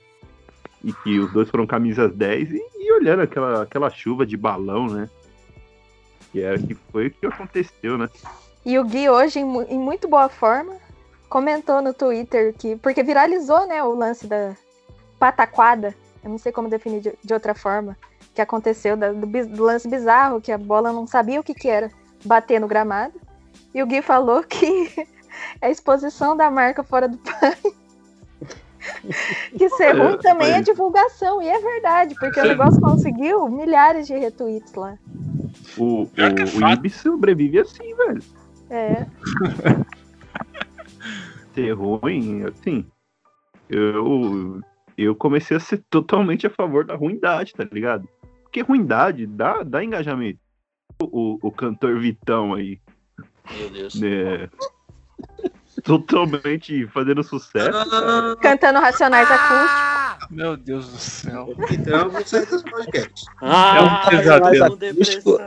E 0.87 0.93
que 0.93 1.19
os 1.19 1.33
dois 1.33 1.51
foram 1.51 1.67
camisas 1.67 2.15
10 2.15 2.53
e, 2.53 2.63
e 2.79 2.93
olhando 2.93 3.23
aquela, 3.23 3.65
aquela 3.65 3.91
chuva 3.91 4.25
de 4.25 4.37
balão, 4.37 4.87
né? 4.87 5.11
Que 6.31 6.41
era 6.43 6.57
que 6.57 6.75
foi 6.93 7.09
o 7.09 7.11
que 7.11 7.27
aconteceu, 7.27 7.99
né? 7.99 8.09
E 8.65 8.79
o 8.79 8.85
Gui 8.85 9.09
hoje, 9.09 9.41
em, 9.41 9.63
em 9.65 9.79
muito 9.81 10.07
boa 10.07 10.29
forma, 10.29 10.77
comentou 11.29 11.83
no 11.83 11.93
Twitter 11.93 12.55
que. 12.57 12.77
Porque 12.77 13.03
viralizou, 13.03 13.67
né, 13.67 13.83
o 13.83 13.97
lance 13.97 14.29
da 14.29 14.55
pataquada. 15.19 15.93
Eu 16.23 16.31
não 16.31 16.39
sei 16.39 16.53
como 16.53 16.69
definir 16.71 17.01
de, 17.01 17.13
de 17.23 17.35
outra 17.35 17.53
forma. 17.53 17.97
Que 18.33 18.41
aconteceu, 18.41 18.97
da- 18.97 19.13
do, 19.13 19.27
do 19.27 19.65
lance 19.65 19.89
bizarro, 19.89 20.41
que 20.41 20.53
a 20.53 20.59
bola 20.59 20.93
não 20.93 21.05
sabia 21.05 21.41
o 21.41 21.43
que, 21.43 21.55
que 21.55 21.69
era 21.69 21.91
bater 22.25 22.61
no 22.61 22.69
gramado. 22.69 23.15
E 23.75 23.83
o 23.83 23.87
Gui 23.87 24.03
falou 24.03 24.45
que 24.45 24.89
é 25.61 25.67
a 25.67 25.71
exposição 25.71 26.37
da 26.37 26.49
marca 26.49 26.85
fora 26.85 27.09
do 27.09 27.19
país. 27.19 27.75
Que 29.57 29.69
ser 29.71 29.95
Olha, 29.95 30.09
ruim 30.09 30.19
também 30.19 30.53
é 30.53 30.63
divulgação. 30.63 31.43
E 31.43 31.49
é 31.49 31.61
verdade, 31.61 32.15
porque 32.19 32.41
o 32.41 32.45
negócio 32.45 32.81
conseguiu 32.81 33.49
milhares 33.49 34.07
de 34.07 34.15
retweets 34.15 34.73
lá. 34.75 34.97
O, 35.77 36.05
o, 36.05 36.11
é 36.17 36.45
o 36.45 36.47
fato. 36.47 36.75
Ibis 36.75 36.95
sobrevive 36.97 37.61
assim, 37.61 37.95
velho. 37.95 38.23
É. 38.71 39.07
Ser 41.55 41.73
ruim, 41.73 42.45
assim. 42.45 42.87
Eu, 43.69 44.61
eu 44.97 45.15
comecei 45.15 45.57
a 45.57 45.61
ser 45.61 45.83
totalmente 45.91 46.47
a 46.47 46.51
favor 46.51 46.85
da 46.85 46.95
ruindade, 46.95 47.53
tá 47.53 47.65
ligado? 47.65 48.09
Porque 48.43 48.61
ruindade 48.61 49.27
dá, 49.27 49.63
dá 49.63 49.83
engajamento. 49.83 50.39
O, 51.03 51.05
o, 51.05 51.39
o 51.43 51.51
cantor 51.51 51.99
Vitão 51.99 52.55
aí, 52.55 52.81
Meu 53.59 53.71
Deus. 53.71 54.01
né? 54.01 54.49
Totalmente 55.87 56.87
fazendo 56.89 57.23
sucesso. 57.23 57.89
cara. 57.91 58.37
Cantando 58.37 58.81
Racionais 58.81 59.29
Acústicos. 59.31 60.29
Meu 60.31 60.57
Deus 60.57 60.89
do 60.89 60.99
céu. 60.99 61.55
Então 61.71 61.99
eu 62.01 62.11
vou 62.11 62.27
sair 62.27 62.47
desse 62.47 62.65
podcast. 62.65 63.25
Ah, 63.41 63.77
É 63.79 63.83
um 63.83 64.11
pesadelo. 64.19 64.77
depressão. 64.77 65.39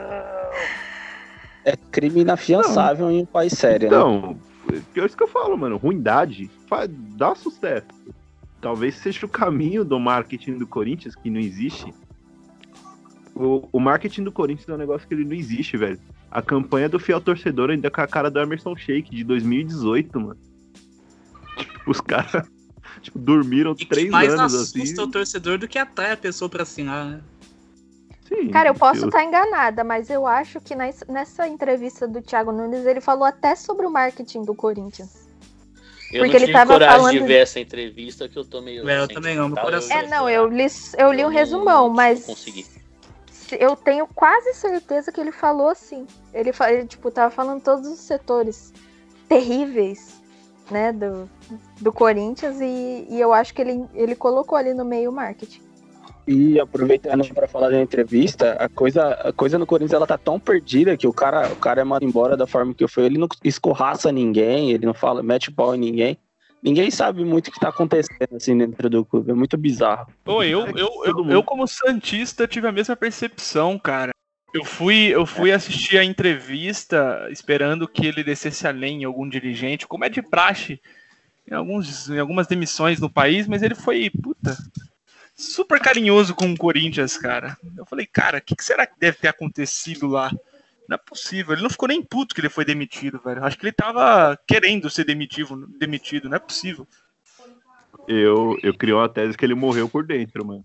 É 1.64 1.76
crime 1.90 2.20
inafiançável 2.22 3.10
em 3.10 3.20
um 3.22 3.26
país 3.26 3.52
sério, 3.52 3.90
né? 3.90 3.96
Então, 3.96 4.38
é 4.96 5.04
isso 5.04 5.16
que 5.16 5.22
eu 5.22 5.28
falo, 5.28 5.56
mano. 5.58 5.76
Ruindade 5.76 6.50
fa- 6.66 6.86
dá 6.88 7.34
sucesso. 7.34 7.86
Talvez 8.62 8.94
seja 8.96 9.26
o 9.26 9.28
caminho 9.28 9.84
do 9.84 9.98
marketing 10.00 10.56
do 10.58 10.66
Corinthians, 10.66 11.14
que 11.14 11.28
não 11.30 11.40
existe. 11.40 11.92
O, 13.34 13.68
o 13.72 13.80
marketing 13.80 14.24
do 14.24 14.32
Corinthians 14.32 14.68
é 14.68 14.74
um 14.74 14.78
negócio 14.78 15.06
que 15.06 15.14
ele 15.14 15.24
não 15.24 15.34
existe, 15.34 15.76
velho. 15.76 15.98
A 16.30 16.42
campanha 16.42 16.88
do 16.88 16.98
fiel 16.98 17.20
torcedor 17.20 17.70
ainda 17.70 17.90
com 17.90 18.00
a 18.00 18.06
cara 18.06 18.30
do 18.30 18.38
Emerson 18.40 18.76
Sheik 18.76 19.10
de 19.14 19.24
2018, 19.24 20.20
mano. 20.20 20.36
Tipo, 21.56 21.90
os 21.90 22.00
caras 22.00 22.46
tipo, 23.02 23.18
dormiram 23.18 23.72
E 23.72 23.76
que 23.76 23.86
três 23.86 24.10
mais 24.10 24.32
anos 24.32 24.54
assusta 24.54 24.78
assim. 24.80 25.02
o 25.02 25.10
torcedor 25.10 25.58
do 25.58 25.66
que 25.68 25.78
atrai 25.78 26.12
a 26.12 26.16
pessoa 26.16 26.48
pra 26.48 26.62
assinar, 26.62 27.06
né? 27.06 27.20
Sim, 28.28 28.48
Cara, 28.50 28.68
eu 28.68 28.74
posso 28.74 29.06
estar 29.06 29.24
enganada, 29.24 29.82
mas 29.82 30.08
eu 30.08 30.24
acho 30.24 30.60
que 30.60 30.74
nessa 31.08 31.48
entrevista 31.48 32.06
do 32.06 32.22
Thiago 32.22 32.52
Nunes 32.52 32.86
ele 32.86 33.00
falou 33.00 33.24
até 33.24 33.56
sobre 33.56 33.84
o 33.86 33.90
marketing 33.90 34.42
do 34.44 34.54
Corinthians. 34.54 35.26
Eu 36.12 36.20
Porque 36.22 36.26
não 36.28 36.36
ele 36.36 36.38
tive 36.46 36.52
tava 36.52 36.72
coragem 36.74 36.96
falando 36.96 37.12
de 37.12 37.26
ver 37.26 37.38
essa 37.38 37.58
entrevista 37.58 38.28
que 38.28 38.36
eu 38.36 38.44
tô 38.44 38.60
meio. 38.60 38.88
É, 38.88 39.00
eu 39.00 39.08
também 39.08 39.34
não, 39.36 39.48
meu 39.48 39.56
sentimental, 39.56 39.64
coração- 39.64 39.96
É, 39.96 40.06
não, 40.08 40.28
eu 40.30 40.46
li, 40.48 40.66
eu 40.96 41.12
li 41.12 41.20
um 41.22 41.22
não- 41.22 41.28
resumão, 41.28 41.88
Não 41.88 41.94
mas 41.94 42.24
consegui. 42.24 42.64
Eu 43.58 43.76
tenho 43.76 44.06
quase 44.06 44.54
certeza 44.54 45.10
que 45.10 45.20
ele 45.20 45.32
falou 45.32 45.68
assim. 45.68 46.06
Ele, 46.32 46.50
ele 46.68 46.86
tipo, 46.86 47.10
tava 47.10 47.30
falando 47.30 47.62
todos 47.62 47.88
os 47.88 47.98
setores 47.98 48.72
terríveis, 49.28 50.20
né, 50.70 50.92
do, 50.92 51.28
do 51.80 51.92
Corinthians 51.92 52.60
e, 52.60 53.06
e 53.08 53.20
eu 53.20 53.32
acho 53.32 53.52
que 53.52 53.62
ele, 53.62 53.84
ele 53.94 54.14
colocou 54.14 54.56
ali 54.56 54.72
no 54.72 54.84
meio 54.84 55.10
o 55.10 55.12
marketing. 55.12 55.62
E 56.26 56.60
aproveitando 56.60 57.26
para 57.34 57.48
falar 57.48 57.70
da 57.70 57.80
entrevista, 57.80 58.52
a 58.52 58.68
coisa, 58.68 59.14
a 59.14 59.32
coisa 59.32 59.58
no 59.58 59.66
Corinthians 59.66 59.94
ela 59.94 60.06
tá 60.06 60.16
tão 60.16 60.38
perdida 60.38 60.96
que 60.96 61.06
o 61.06 61.12
cara, 61.12 61.48
o 61.52 61.56
cara 61.56 61.80
é 61.80 61.84
mandado 61.84 62.04
embora 62.04 62.36
da 62.36 62.46
forma 62.46 62.72
que 62.72 62.86
foi. 62.86 63.04
Ele 63.06 63.18
não 63.18 63.26
escorraça 63.42 64.12
ninguém, 64.12 64.70
ele 64.70 64.86
não 64.86 64.94
fala, 64.94 65.22
mete 65.22 65.50
pau 65.50 65.74
em 65.74 65.78
ninguém. 65.78 66.18
Ninguém 66.62 66.90
sabe 66.90 67.24
muito 67.24 67.48
o 67.48 67.52
que 67.52 67.60
tá 67.60 67.70
acontecendo 67.70 68.36
assim 68.36 68.56
dentro 68.56 68.90
do 68.90 69.04
clube. 69.04 69.30
É 69.30 69.34
muito 69.34 69.56
bizarro. 69.56 70.12
Pô, 70.22 70.42
eu, 70.42 70.66
eu, 70.68 70.90
eu, 71.04 71.30
eu, 71.30 71.42
como 71.42 71.66
Santista, 71.66 72.46
tive 72.46 72.68
a 72.68 72.72
mesma 72.72 72.94
percepção, 72.94 73.78
cara. 73.78 74.12
Eu 74.52 74.64
fui, 74.64 75.06
eu 75.06 75.24
fui 75.24 75.52
assistir 75.52 75.96
a 75.96 76.04
entrevista 76.04 77.28
esperando 77.30 77.86
que 77.86 78.04
ele 78.04 78.24
descesse 78.24 78.66
além 78.66 79.02
em 79.02 79.04
algum 79.04 79.28
dirigente, 79.28 79.86
como 79.86 80.04
é 80.04 80.08
de 80.08 80.20
praxe 80.20 80.80
em, 81.48 81.54
alguns, 81.54 82.10
em 82.10 82.18
algumas 82.18 82.46
demissões 82.46 83.00
no 83.00 83.08
país, 83.08 83.46
mas 83.46 83.62
ele 83.62 83.76
foi, 83.76 84.10
puta, 84.10 84.56
super 85.36 85.80
carinhoso 85.80 86.34
com 86.34 86.52
o 86.52 86.56
Corinthians, 86.56 87.16
cara. 87.16 87.56
Eu 87.76 87.86
falei, 87.86 88.06
cara, 88.06 88.38
o 88.38 88.42
que, 88.42 88.56
que 88.56 88.64
será 88.64 88.86
que 88.86 88.98
deve 88.98 89.18
ter 89.18 89.28
acontecido 89.28 90.08
lá? 90.08 90.30
Não 90.90 90.96
é 90.96 90.98
possível. 90.98 91.52
Ele 91.52 91.62
não 91.62 91.70
ficou 91.70 91.88
nem 91.88 92.02
puto 92.02 92.34
que 92.34 92.40
ele 92.40 92.48
foi 92.48 92.64
demitido, 92.64 93.20
velho. 93.24 93.44
Acho 93.44 93.56
que 93.56 93.64
ele 93.64 93.72
tava 93.72 94.36
querendo 94.44 94.90
ser 94.90 95.04
demitido, 95.04 95.68
demitido. 95.78 96.28
Não 96.28 96.34
é 96.34 96.40
possível. 96.40 96.84
Eu, 98.08 98.58
eu 98.60 98.76
criei 98.76 98.92
uma 98.92 99.08
tese 99.08 99.38
que 99.38 99.44
ele 99.44 99.54
morreu 99.54 99.88
por 99.88 100.04
dentro, 100.04 100.44
mano. 100.44 100.64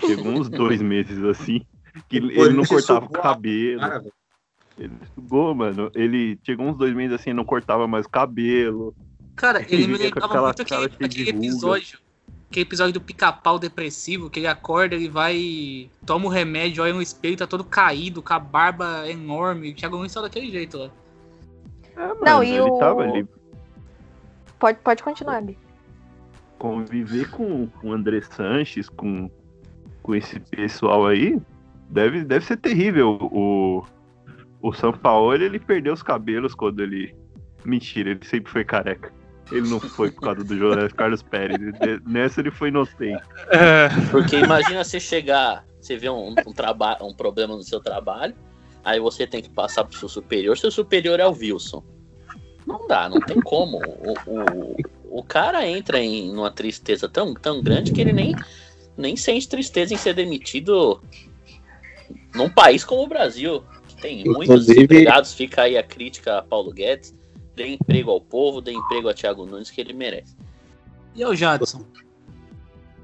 Chegou 0.00 0.32
uns 0.32 0.48
dois 0.48 0.82
meses 0.82 1.22
assim, 1.22 1.64
que 2.08 2.16
ele 2.16 2.36
ele 2.36 2.54
não 2.54 2.64
cortava 2.64 3.06
o 3.06 3.10
cabelo. 3.10 3.80
Cara. 3.80 4.04
Ele 4.76 4.92
sugou, 5.14 5.54
mano. 5.54 5.92
Ele 5.94 6.36
chegou 6.44 6.66
uns 6.66 6.76
dois 6.76 6.92
meses 6.92 7.20
assim, 7.20 7.32
não 7.32 7.44
cortava 7.44 7.86
mais 7.86 8.06
o 8.06 8.10
cabelo. 8.10 8.92
Cara, 9.36 9.64
ele 9.68 9.86
me 9.86 9.98
Fica 9.98 10.20
com 10.20 10.26
lembrava 10.26 10.46
muito 10.46 10.62
aquele, 10.62 10.84
aquele 10.86 11.30
episódio. 11.30 12.00
Aquele 12.50 12.62
episódio 12.66 12.92
do 12.94 13.00
pica-pau 13.00 13.60
depressivo, 13.60 14.28
que 14.28 14.40
ele 14.40 14.48
acorda, 14.48 14.96
ele 14.96 15.08
vai. 15.08 15.88
toma 16.04 16.26
o 16.26 16.28
remédio, 16.28 16.82
olha 16.82 16.92
no 16.92 17.00
espelho, 17.00 17.36
tá 17.36 17.46
todo 17.46 17.62
caído, 17.62 18.20
com 18.20 18.34
a 18.34 18.40
barba 18.40 19.08
enorme. 19.08 19.70
O 19.70 19.74
Thiago 19.74 19.96
Nunes 19.96 20.12
tá 20.12 20.20
daquele 20.20 20.50
jeito 20.50 20.76
lá. 20.78 20.90
É, 21.96 22.06
mano, 22.08 22.20
Não, 22.24 22.42
e 22.42 22.50
ele 22.50 22.60
o- 22.62 22.78
tava 22.78 23.02
ali. 23.02 23.24
Pode, 24.58 24.78
pode 24.80 25.00
continuar, 25.02 25.40
Bi. 25.42 25.56
Conviver 26.58 27.30
com 27.30 27.68
com 27.68 27.88
o 27.90 27.92
André 27.92 28.20
Sanches, 28.20 28.88
com, 28.88 29.30
com 30.02 30.14
esse 30.14 30.40
pessoal 30.40 31.06
aí, 31.06 31.40
deve, 31.88 32.24
deve 32.24 32.44
ser 32.44 32.56
terrível. 32.56 33.16
O, 33.32 33.84
o 34.60 34.72
São 34.72 34.92
Paulo, 34.92 35.34
ele 35.34 35.58
perdeu 35.60 35.92
os 35.94 36.02
cabelos 36.02 36.52
quando 36.54 36.80
ele. 36.80 37.14
Mentira, 37.64 38.10
ele 38.10 38.24
sempre 38.26 38.50
foi 38.50 38.64
careca. 38.64 39.12
Ele 39.50 39.68
não 39.68 39.80
foi 39.80 40.10
por 40.10 40.22
causa 40.22 40.44
do 40.44 40.56
José 40.56 40.88
Carlos 40.90 41.22
Pérez. 41.22 41.58
Ele- 41.80 42.00
Nessa 42.06 42.40
ele 42.40 42.50
foi 42.50 42.68
inocente. 42.68 43.22
Porque 44.10 44.36
imagina 44.36 44.84
você 44.84 45.00
chegar, 45.00 45.64
você 45.80 45.96
vê 45.96 46.08
um, 46.08 46.30
um, 46.30 46.52
traba 46.52 46.96
um 47.02 47.12
problema 47.12 47.56
no 47.56 47.62
seu 47.62 47.80
trabalho, 47.80 48.34
aí 48.84 49.00
você 49.00 49.26
tem 49.26 49.42
que 49.42 49.50
passar 49.50 49.84
pro 49.84 49.98
seu 49.98 50.08
superior, 50.08 50.56
seu 50.56 50.70
superior 50.70 51.18
é 51.18 51.26
o 51.26 51.32
Wilson. 51.32 51.82
Não 52.66 52.86
dá, 52.86 53.08
não 53.08 53.20
tem 53.20 53.40
como. 53.40 53.78
O, 53.78 54.12
o, 54.30 55.18
o 55.20 55.22
cara 55.24 55.66
entra 55.66 55.98
em 55.98 56.30
uma 56.30 56.50
tristeza 56.50 57.08
tão, 57.08 57.34
tão 57.34 57.60
grande 57.62 57.90
que 57.92 58.00
ele 58.00 58.12
nem, 58.12 58.36
nem 58.96 59.16
sente 59.16 59.48
tristeza 59.48 59.92
em 59.92 59.96
ser 59.96 60.14
demitido 60.14 61.02
num 62.34 62.48
país 62.48 62.84
como 62.84 63.02
o 63.02 63.08
Brasil, 63.08 63.64
que 63.88 63.96
tem 63.96 64.24
muitos 64.24 64.42
Inclusive- 64.44 64.82
empregados. 64.84 65.34
Fica 65.34 65.62
aí 65.62 65.76
a 65.76 65.82
crítica 65.82 66.38
a 66.38 66.42
Paulo 66.42 66.70
Guedes. 66.72 67.18
Dê 67.60 67.74
emprego 67.74 68.10
ao 68.10 68.22
povo, 68.22 68.62
dê 68.62 68.72
emprego 68.72 69.10
a 69.10 69.12
Thiago 69.12 69.44
Nunes, 69.44 69.70
que 69.70 69.82
ele 69.82 69.92
merece. 69.92 70.34
E 71.14 71.22
o 71.22 71.34
Jadson? 71.34 71.84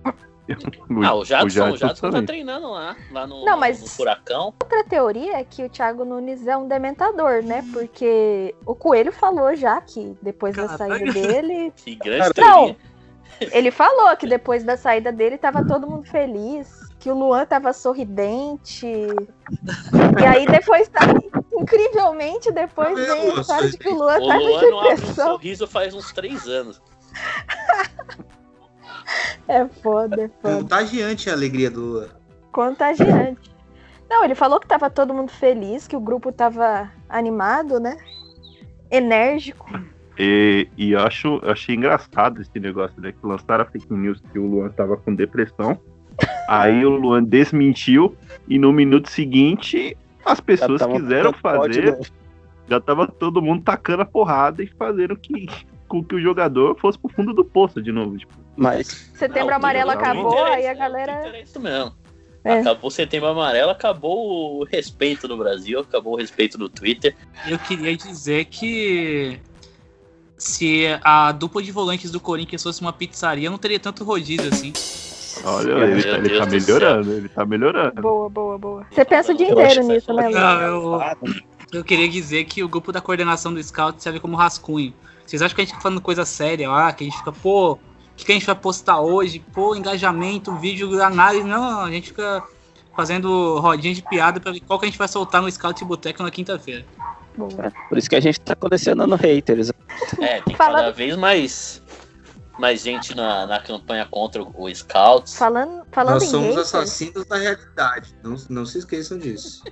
ah, 1.04 1.14
o 1.14 1.24
Jadson, 1.26 1.72
o 1.72 1.76
Jadson 1.76 2.06
tá 2.06 2.10
também. 2.12 2.24
treinando 2.24 2.70
lá, 2.70 2.96
lá 3.12 3.26
no, 3.26 3.44
Não, 3.44 3.58
mas- 3.58 3.82
no 3.82 3.86
Furacão. 3.86 4.54
Outra 4.62 4.82
teoria 4.84 5.36
é 5.40 5.44
que 5.44 5.62
o 5.62 5.68
Thiago 5.68 6.06
Nunes 6.06 6.46
é 6.46 6.56
um 6.56 6.66
dementador, 6.66 7.42
né? 7.42 7.62
Porque 7.70 8.54
o 8.64 8.74
Coelho 8.74 9.12
falou 9.12 9.54
já 9.54 9.78
que 9.82 10.16
depois 10.22 10.56
da 10.56 10.66
Caralho. 10.68 11.12
saída 11.12 11.12
dele. 11.12 11.70
Que 11.76 11.94
grande 11.94 12.40
Não, 12.40 12.74
teoria. 12.74 12.76
ele 13.52 13.70
falou 13.70 14.16
que 14.16 14.26
depois 14.26 14.64
da 14.64 14.78
saída 14.78 15.12
dele 15.12 15.36
tava 15.36 15.66
todo 15.66 15.86
mundo 15.86 16.06
feliz, 16.08 16.85
que 17.06 17.10
o 17.12 17.14
Luan 17.14 17.46
tava 17.46 17.72
sorridente. 17.72 18.84
E 18.84 20.24
aí 20.26 20.44
depois 20.44 20.88
tá. 20.88 21.02
Incrivelmente, 21.56 22.50
depois 22.50 22.88
Tá 22.88 22.94
vem 22.94 23.08
a 23.08 23.32
Luan 23.32 23.40
história 23.40 23.70
de 23.70 23.78
que 23.78 23.88
o 23.88 23.94
Luan 23.94 24.18
O 24.18 24.26
tava 24.26 24.40
Luan 24.40 24.64
em 24.64 24.70
não 24.70 24.80
abre 24.80 24.90
um 24.90 24.96
depressão. 24.96 25.26
sorriso 25.32 25.66
faz 25.68 25.94
uns 25.94 26.12
três 26.12 26.48
anos. 26.48 26.82
É 29.48 29.64
foda, 29.68 30.24
é 30.24 30.28
foda. 30.42 30.56
Contagiante 30.56 31.30
a 31.30 31.32
alegria 31.32 31.70
do 31.70 31.80
Lula. 31.80 32.10
Contagiante. 32.50 33.54
Não, 34.10 34.24
ele 34.24 34.34
falou 34.34 34.58
que 34.58 34.66
tava 34.66 34.90
todo 34.90 35.14
mundo 35.14 35.30
feliz, 35.30 35.86
que 35.86 35.94
o 35.94 36.00
grupo 36.00 36.32
tava 36.32 36.90
animado, 37.08 37.78
né? 37.78 37.96
Enérgico. 38.90 39.70
E, 40.18 40.68
e 40.76 40.90
eu 40.90 41.00
acho, 41.00 41.38
eu 41.44 41.52
achei 41.52 41.76
engraçado 41.76 42.42
esse 42.42 42.58
negócio, 42.58 43.00
né? 43.00 43.12
Que 43.12 43.24
lançaram 43.24 43.62
a 43.62 43.66
fake 43.68 43.92
news 43.94 44.20
que 44.32 44.38
o 44.40 44.46
Luan 44.46 44.70
tava 44.70 44.96
com 44.96 45.14
depressão. 45.14 45.80
Aí 46.48 46.84
o 46.84 46.90
Luan 46.90 47.22
desmentiu 47.24 48.16
e 48.48 48.58
no 48.58 48.72
minuto 48.72 49.10
seguinte 49.10 49.96
as 50.24 50.40
pessoas 50.40 50.84
quiseram 50.84 51.32
fazer. 51.32 51.92
né? 51.98 52.06
Já 52.68 52.80
tava 52.80 53.06
todo 53.06 53.40
mundo 53.42 53.62
tacando 53.62 54.02
a 54.02 54.06
porrada 54.06 54.62
e 54.62 54.66
fazendo 54.66 55.16
que, 55.16 55.48
com 55.86 56.02
que 56.02 56.14
o 56.16 56.20
jogador 56.20 56.76
fosse 56.78 56.98
pro 56.98 57.08
fundo 57.10 57.32
do 57.32 57.44
poço 57.44 57.80
de 57.80 57.92
novo. 57.92 58.16
Tipo, 58.18 58.32
Mas 58.56 59.10
Setembro 59.14 59.50
Não, 59.50 59.56
Amarelo 59.56 59.92
não, 59.92 59.94
não 59.94 60.00
acabou, 60.02 60.32
interessa, 60.32 60.54
aí 60.56 60.66
a 60.66 60.72
não 60.72 60.78
galera. 60.78 61.40
isso 61.40 61.60
mesmo. 61.60 61.92
É. 62.42 62.60
Acabou 62.60 62.86
o 62.88 62.90
setembro 62.92 63.28
amarelo, 63.28 63.70
acabou 63.72 64.60
o 64.60 64.64
respeito 64.64 65.26
no 65.26 65.36
Brasil, 65.36 65.80
acabou 65.80 66.12
o 66.14 66.16
respeito 66.16 66.56
no 66.56 66.68
Twitter. 66.68 67.16
Eu 67.48 67.58
queria 67.58 67.96
dizer 67.96 68.44
que 68.44 69.40
se 70.38 70.84
a 71.02 71.32
dupla 71.32 71.60
de 71.60 71.72
volantes 71.72 72.08
do 72.12 72.20
Corinthians 72.20 72.62
fosse 72.62 72.80
uma 72.80 72.92
pizzaria, 72.92 73.50
não 73.50 73.58
teria 73.58 73.80
tanto 73.80 74.04
rodízio 74.04 74.48
assim. 74.48 74.72
Olha, 75.44 75.74
Meu 75.74 75.88
ele, 75.88 76.02
tá- 76.02 76.08
ele 76.10 76.28
Deus 76.28 76.38
tá 76.38 76.44
do 76.44 76.50
melhorando, 76.50 77.12
ele 77.12 77.28
tá 77.28 77.44
melhorando. 77.46 78.02
Boa, 78.02 78.28
boa, 78.30 78.58
boa. 78.58 78.86
Você 78.90 79.04
pensa 79.04 79.32
o 79.32 79.36
dia 79.36 79.50
inteiro 79.50 79.82
nisso, 79.84 80.12
né, 80.12 80.28
Lu? 80.28 80.34
Não, 80.34 80.60
eu, 80.62 81.00
eu 81.72 81.84
queria 81.84 82.08
dizer 82.08 82.44
que 82.44 82.62
o 82.62 82.68
grupo 82.68 82.92
da 82.92 83.00
coordenação 83.00 83.52
do 83.52 83.62
Scout 83.62 84.02
serve 84.02 84.20
como 84.20 84.36
rascunho. 84.36 84.92
Vocês 85.26 85.42
acham 85.42 85.54
que 85.54 85.62
a 85.62 85.64
gente 85.64 85.74
tá 85.74 85.80
falando 85.80 86.00
coisa 86.00 86.24
séria 86.24 86.68
lá, 86.70 86.92
que 86.92 87.04
a 87.04 87.06
gente 87.06 87.18
fica, 87.18 87.32
pô, 87.32 87.72
o 87.72 87.78
que, 88.16 88.24
que 88.24 88.32
a 88.32 88.34
gente 88.34 88.46
vai 88.46 88.54
postar 88.54 89.00
hoje? 89.00 89.42
Pô, 89.52 89.74
engajamento, 89.74 90.54
vídeo, 90.56 91.02
análise. 91.02 91.44
Não, 91.46 91.80
a 91.84 91.90
gente 91.90 92.08
fica 92.08 92.42
fazendo 92.96 93.58
rodinha 93.58 93.92
de 93.94 94.02
piada 94.02 94.40
pra 94.40 94.52
ver 94.52 94.60
qual 94.60 94.78
que 94.78 94.86
a 94.86 94.88
gente 94.88 94.98
vai 94.98 95.08
soltar 95.08 95.42
no 95.42 95.50
Scout 95.50 95.84
Boteco 95.84 96.22
na 96.22 96.30
quinta-feira. 96.30 96.84
Por 97.88 97.98
isso 97.98 98.08
que 98.08 98.16
a 98.16 98.20
gente 98.20 98.40
tá 98.40 98.54
colecionando 98.56 99.14
haters. 99.16 99.70
É, 100.18 100.40
tem 100.40 100.56
Fala- 100.56 100.78
cada 100.78 100.92
vez 100.92 101.14
mais, 101.16 101.82
mais 102.58 102.80
gente 102.80 103.14
na, 103.14 103.46
na 103.46 103.60
campanha 103.60 104.06
contra 104.06 104.42
o, 104.42 104.74
Scouts. 104.74 105.36
Falando, 105.36 105.86
falando 105.90 106.14
Nós 106.14 106.22
em 106.24 106.26
somos 106.26 106.48
haters, 106.48 106.74
assassinos 106.74 107.26
da 107.26 107.36
realidade. 107.36 108.16
Não, 108.22 108.36
não 108.48 108.66
se 108.66 108.78
esqueçam 108.78 109.18
disso. 109.18 109.62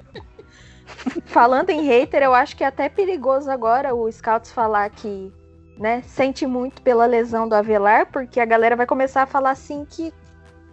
falando 1.27 1.71
em 1.71 1.83
hater, 1.83 2.23
eu 2.23 2.35
acho 2.35 2.57
que 2.57 2.65
é 2.65 2.67
até 2.67 2.89
perigoso 2.89 3.51
agora 3.51 3.95
o 3.95 4.11
Scouts 4.11 4.53
falar 4.53 4.91
que, 4.91 5.33
né, 5.79 6.03
sente 6.03 6.47
muito 6.47 6.83
pela 6.83 7.07
lesão 7.07 7.49
do 7.49 7.55
Avelar, 7.55 8.07
porque 8.11 8.41
a 8.41 8.45
galera 8.45 8.77
vai 8.77 8.87
começar 8.87 9.23
a 9.23 9.27
falar 9.27 9.51
assim 9.51 9.85
que 9.89 10.13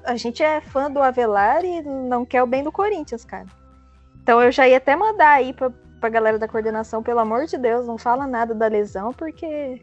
a 0.03 0.15
gente 0.15 0.41
é 0.44 0.62
fã 0.62 0.89
do 0.89 1.01
Avelar 1.01 1.63
e 1.63 1.82
não 1.82 2.25
quer 2.25 2.44
o 2.44 2.48
bem 2.48 2.63
do 2.63 2.72
Corinthians, 2.72 3.24
cara. 3.24 3.46
Então 4.22 4.41
eu 4.41 4.51
já 4.51 4.68
ia 4.68 4.77
até 4.77 4.96
mandar 4.96 5.32
aí 5.32 5.53
pra, 5.53 5.72
pra 6.00 6.10
galera 6.10 6.38
da 6.38 6.48
coordenação, 6.48 7.01
pelo 7.01 7.20
amor 7.20 7.46
de 7.46 7.58
Deus, 7.58 7.88
não 7.88 7.98
fala 7.98 8.27
nada 8.27 8.53
da 8.53 8.68
lesão, 8.68 9.13
porque 9.13 9.82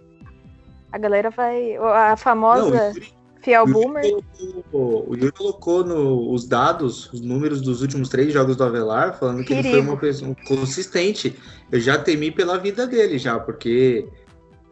a 0.92 0.98
galera 0.98 1.30
vai. 1.30 1.76
A 1.76 2.10
Não, 2.10 2.16
famosa 2.16 2.64
o 2.64 2.74
Yuri, 2.94 3.12
Fiel 3.42 3.64
o 3.64 3.68
Yuri 3.68 3.80
Boomer. 3.80 4.10
colocou, 4.38 5.10
o 5.10 5.14
Yuri 5.14 5.32
colocou 5.32 5.84
no- 5.84 6.32
os 6.32 6.46
dados, 6.46 7.12
os 7.12 7.20
números 7.20 7.60
dos 7.60 7.82
últimos 7.82 8.08
três 8.08 8.32
jogos 8.32 8.56
do 8.56 8.64
Avelar, 8.64 9.18
falando 9.18 9.44
que 9.44 9.52
ele 9.52 9.70
foi 9.70 9.80
uma 9.80 9.96
pessoa 9.96 10.34
consistente. 10.46 11.36
Eu 11.70 11.80
já 11.80 11.98
temi 11.98 12.30
pela 12.30 12.58
vida 12.58 12.86
dele, 12.86 13.18
já, 13.18 13.38
porque 13.38 14.08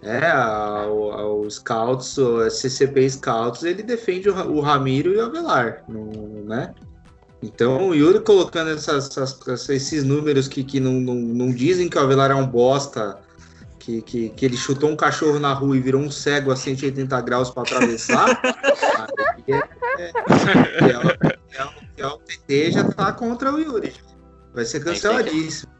é, 0.02 0.18
a- 0.26 0.84
a- 0.84 1.26
o 1.26 1.50
Scouts, 1.50 2.16
o 2.18 2.48
CCP 2.50 3.08
Scouts, 3.10 3.62
ele 3.64 3.82
defende 3.82 4.28
o, 4.28 4.34
o 4.52 4.60
Ramiro 4.60 5.12
e 5.12 5.16
o 5.16 5.24
Avelar, 5.24 5.82
não- 5.88 6.44
né? 6.44 6.74
Então 7.42 7.88
o 7.90 7.94
Yuri 7.94 8.20
colocando 8.20 8.70
essas- 8.70 9.16
essas- 9.16 9.68
esses 9.68 10.04
números 10.04 10.48
que, 10.48 10.62
que 10.64 10.80
não, 10.80 10.92
não, 10.94 11.14
não 11.14 11.50
dizem 11.50 11.88
que 11.88 11.98
o 11.98 12.00
Avelar 12.00 12.30
é 12.30 12.34
um 12.34 12.46
bosta, 12.46 13.18
que, 13.86 14.02
que, 14.02 14.28
que 14.30 14.44
ele 14.44 14.56
chutou 14.56 14.90
um 14.90 14.96
cachorro 14.96 15.38
na 15.38 15.52
rua 15.52 15.76
e 15.76 15.80
virou 15.80 16.00
um 16.00 16.10
cego 16.10 16.50
a 16.50 16.56
180 16.56 17.20
graus 17.20 17.50
para 17.50 17.62
atravessar, 17.62 18.40
aí 19.36 19.44
é, 19.54 20.02
é, 20.02 20.12
é, 20.90 21.64
o- 21.64 22.18
é 22.18 22.18
TT 22.18 22.72
já 22.72 22.84
tá 22.84 23.12
contra 23.12 23.52
o 23.54 23.60
Yuri. 23.60 23.94
Vai 24.52 24.64
ser 24.64 24.80
canceladíssimo. 24.82 25.70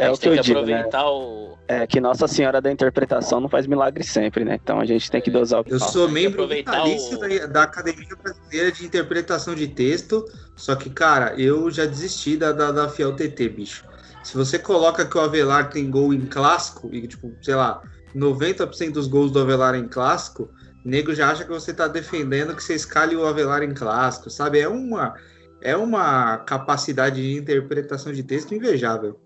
A 0.00 0.04
É 0.04 0.10
o 0.10 0.16
que 0.16 0.28
eu 0.28 0.40
digo, 0.40 0.62
né? 0.62 0.88
o. 1.04 1.56
É 1.68 1.86
que 1.86 2.00
Nossa 2.00 2.26
Senhora 2.26 2.60
da 2.60 2.72
Interpretação 2.72 3.40
não 3.40 3.48
faz 3.48 3.66
milagre 3.66 4.02
sempre, 4.02 4.44
né? 4.44 4.58
Então 4.62 4.80
a 4.80 4.84
gente 4.84 5.08
tem 5.10 5.20
que 5.20 5.30
dosar 5.30 5.60
o 5.60 5.64
que 5.64 5.72
Eu 5.72 5.78
sou 5.80 6.08
membro 6.08 6.46
vitalício 6.46 7.16
o- 7.16 7.20
da, 7.20 7.46
da 7.46 7.62
Academia 7.64 8.08
Brasileira 8.20 8.72
de 8.72 8.84
Interpretação 8.84 9.54
de 9.54 9.68
Texto, 9.68 10.24
só 10.56 10.74
que, 10.74 10.90
cara, 10.90 11.34
eu 11.40 11.70
já 11.70 11.84
desisti 11.84 12.36
da, 12.36 12.50
da, 12.52 12.72
da 12.72 12.88
Fiel 12.88 13.14
TT, 13.14 13.48
bicho. 13.48 13.84
Se 14.28 14.36
você 14.36 14.58
coloca 14.58 15.06
que 15.06 15.16
o 15.16 15.22
Avelar 15.22 15.70
tem 15.70 15.90
gol 15.90 16.12
em 16.12 16.26
clássico, 16.26 16.94
e 16.94 17.08
tipo, 17.08 17.34
sei 17.40 17.54
lá, 17.54 17.82
90% 18.14 18.92
dos 18.92 19.06
gols 19.06 19.32
do 19.32 19.40
Avelar 19.40 19.74
em 19.74 19.88
clássico, 19.88 20.50
nego 20.84 21.14
já 21.14 21.30
acha 21.30 21.44
que 21.44 21.50
você 21.50 21.72
tá 21.72 21.88
defendendo 21.88 22.54
que 22.54 22.62
você 22.62 22.74
escalhe 22.74 23.16
o 23.16 23.24
Avelar 23.24 23.62
em 23.62 23.72
clássico, 23.72 24.28
sabe? 24.28 24.60
É 24.60 24.68
uma, 24.68 25.14
é 25.62 25.74
uma 25.74 26.36
capacidade 26.40 27.22
de 27.22 27.38
interpretação 27.38 28.12
de 28.12 28.22
texto 28.22 28.54
invejável. 28.54 29.18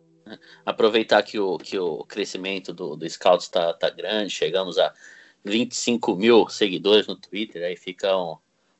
aproveitar 0.65 1.21
que 1.25 1.37
o, 1.37 1.59
que 1.59 1.77
o 1.77 2.05
crescimento 2.05 2.73
do, 2.73 2.95
do 2.95 3.11
Scouts 3.11 3.49
tá, 3.49 3.75
tá 3.75 3.91
grande, 3.91 4.31
chegamos 4.31 4.79
a 4.79 4.95
25 5.45 6.15
mil 6.15 6.49
seguidores 6.49 7.09
no 7.09 7.17
Twitter, 7.17 7.65
aí 7.65 7.77
fica 7.77 8.17
um, 8.17 8.35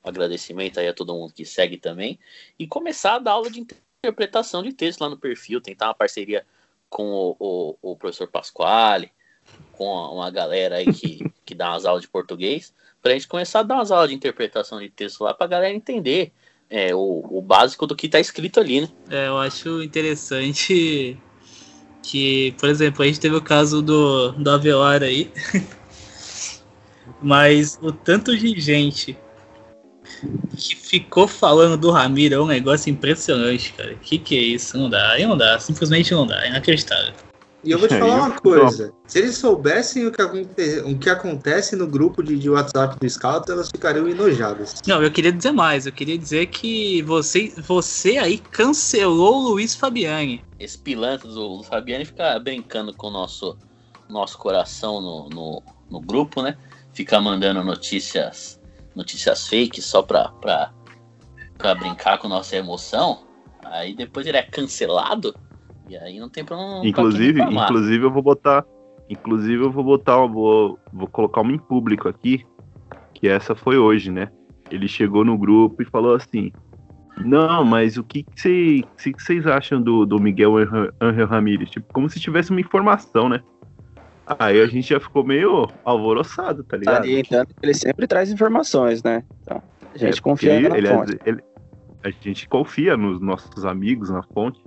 um 0.05 0.09
agradecimento 0.09 0.79
aí 0.79 0.87
a 0.87 0.95
todo 0.95 1.15
mundo 1.15 1.33
que 1.33 1.45
segue 1.45 1.79
também, 1.79 2.17
e 2.57 2.65
começar 2.65 3.17
a 3.17 3.19
dar 3.19 3.33
aula 3.33 3.51
de 3.51 3.67
interpretação 4.05 4.65
de 4.65 4.73
texto 4.73 5.01
lá 5.01 5.09
no 5.09 5.17
perfil, 5.17 5.61
tentar 5.61 5.87
uma 5.87 5.95
parceria 5.95 6.45
com 6.91 7.05
o, 7.05 7.37
o, 7.39 7.93
o 7.93 7.97
professor 7.97 8.27
Pasquale, 8.27 9.13
com 9.71 9.85
uma 9.85 10.29
galera 10.29 10.77
aí 10.77 10.93
que, 10.93 11.25
que 11.47 11.55
dá 11.55 11.71
umas 11.71 11.85
aulas 11.85 12.03
de 12.03 12.09
português, 12.09 12.75
pra 13.01 13.13
gente 13.13 13.29
começar 13.29 13.61
a 13.61 13.63
dar 13.63 13.77
umas 13.77 13.93
aulas 13.93 14.09
de 14.09 14.17
interpretação 14.17 14.81
de 14.81 14.91
texto 14.91 15.23
lá 15.23 15.33
pra 15.33 15.47
galera 15.47 15.73
entender 15.73 16.33
é, 16.69 16.93
o, 16.93 17.25
o 17.31 17.41
básico 17.41 17.87
do 17.87 17.95
que 17.95 18.09
tá 18.09 18.19
escrito 18.19 18.59
ali, 18.59 18.81
né? 18.81 18.89
É, 19.09 19.29
eu 19.29 19.39
acho 19.39 19.81
interessante 19.85 21.17
que, 22.03 22.57
por 22.59 22.69
exemplo, 22.69 23.05
a 23.05 23.07
gente 23.07 23.21
teve 23.21 23.37
o 23.37 23.43
caso 23.43 23.81
do, 23.81 24.33
do 24.33 24.51
Avelar 24.51 25.05
aí. 25.05 25.31
Mas 27.23 27.79
o 27.81 27.93
tanto 27.93 28.37
de 28.37 28.61
gente 28.61 29.17
que 30.57 30.77
ficou 30.77 31.27
falando 31.27 31.77
do 31.77 31.91
Ramiro 31.91 32.35
é 32.35 32.41
um 32.41 32.47
negócio 32.47 32.91
impressionante, 32.91 33.73
cara. 33.73 33.95
Que 33.95 34.19
que 34.19 34.37
é 34.37 34.41
isso? 34.41 34.77
Não 34.77 34.89
dá, 34.89 35.13
aí 35.13 35.27
não 35.27 35.37
dá, 35.37 35.59
simplesmente 35.59 36.13
não 36.13 36.27
dá, 36.27 36.45
é 36.45 36.49
inacreditável. 36.49 37.13
E 37.65 37.71
eu 37.71 37.79
vou 37.79 37.87
te 37.87 37.95
É, 37.95 37.99
falar 37.99 38.17
uma 38.17 38.41
coisa: 38.41 38.93
se 39.07 39.19
eles 39.21 39.37
soubessem 39.37 40.07
o 40.07 40.11
que, 40.11 40.21
aconte- 40.21 40.83
o 40.85 40.99
que 40.99 41.09
acontece 41.09 41.77
no 41.77 41.87
grupo 41.87 42.23
de, 42.23 42.37
de 42.37 42.51
WhatsApp 42.51 42.97
do 43.01 43.09
Scout, 43.09 43.51
elas 43.51 43.69
ficariam 43.69 44.09
enojadas. 44.09 44.75
Não, 44.87 45.01
eu 45.03 45.11
queria 45.13 45.33
dizer 45.33 45.53
mais, 45.53 45.87
eu 45.87 45.93
queria 45.93 46.19
dizer 46.19 46.47
que 46.47 47.03
você, 47.03 47.53
você 47.59 48.19
aí 48.19 48.39
cancelou 48.39 49.37
o 49.37 49.49
Luiz 49.51 49.77
Fabiani. 49.77 50.43
esse 50.59 50.77
pilantra 50.77 51.29
do, 51.29 51.59
do 51.59 51.63
Fabiani 51.63 52.05
fica 52.05 52.37
brincando 52.41 52.93
com 52.95 53.07
o 53.07 53.11
nosso, 53.13 53.57
nosso 54.09 54.37
coração 54.39 55.01
no, 55.01 55.29
no, 55.29 55.63
no 55.89 56.01
grupo, 56.01 56.43
né? 56.43 56.57
Fica 56.93 57.21
mandando 57.21 57.63
notícias 57.63 58.59
notícias 58.95 59.49
fakes 59.49 59.85
só 59.85 60.03
pra, 60.03 60.29
pra, 60.41 60.73
pra 61.59 61.75
brincar 61.75 62.19
com 62.19 62.29
nossa 62.29 62.57
emoção. 62.57 63.25
Aí 63.65 63.95
depois 63.95 64.27
ele 64.27 64.37
é 64.37 64.43
cancelado. 64.43 65.35
E 65.89 65.97
aí 65.97 66.19
não 66.19 66.29
tem 66.29 66.45
quem 66.45 66.57
Inclusive, 66.89 67.41
inclusive 67.65 68.05
eu 68.05 68.11
vou 68.11 68.23
botar, 68.23 68.65
inclusive 69.11 69.63
eu 69.65 69.71
vou 69.71 69.85
botar, 69.85 70.19
uma- 70.19 70.29
vou, 70.29 70.79
vou 70.93 71.07
colocar 71.09 71.41
uma 71.41 71.53
em 71.53 71.59
público 71.59 72.09
aqui, 72.09 72.45
que 73.15 73.29
essa 73.29 73.55
foi 73.55 73.77
hoje, 73.79 74.11
né? 74.11 74.29
Ele 74.71 74.89
chegou 74.89 75.25
no 75.25 75.37
grupo 75.37 75.83
e 75.83 75.87
falou 75.87 76.15
assim: 76.15 76.51
"Não, 77.19 77.65
mas 77.65 77.97
o 77.99 78.05
que 78.05 78.23
que 78.23 78.41
cê- 78.41 78.85
que 79.03 79.13
que 79.13 79.23
vocês 79.23 79.47
acham 79.47 79.83
do, 79.83 80.07
do 80.07 80.19
Miguel 80.19 80.55
Angel 81.01 81.27
Ramírez? 81.27 81.69
Tipo, 81.71 81.93
como 81.93 82.09
se 82.09 82.19
tivesse 82.19 82.51
uma 82.51 82.61
informação, 82.61 83.29
né? 83.29 83.43
Aí 84.39 84.61
a 84.61 84.67
gente 84.67 84.89
já 84.89 85.01
ficou 85.01 85.25
meio 85.25 85.69
alvoroçado, 85.85 86.63
tá 86.65 86.77
ligado? 86.77 86.97
Salientando 87.03 87.47
que 87.49 87.55
ele 87.67 87.75
sempre 87.75 88.07
traz 88.07 88.31
informações, 88.31 89.03
né? 89.03 89.23
Então, 89.43 89.61
a 89.95 89.99
gente 89.99 90.19
É, 90.19 90.23
confia 90.23 90.61
na 90.69 90.79
ele- 90.79 90.89
fonte. 90.89 91.19
ele- 91.27 91.43
a 92.05 92.11
gente 92.11 92.49
confia 92.49 92.97
nos 92.97 93.21
nossos 93.21 93.65
amigos 93.65 94.11
na 94.11 94.23
fonte. 94.23 94.61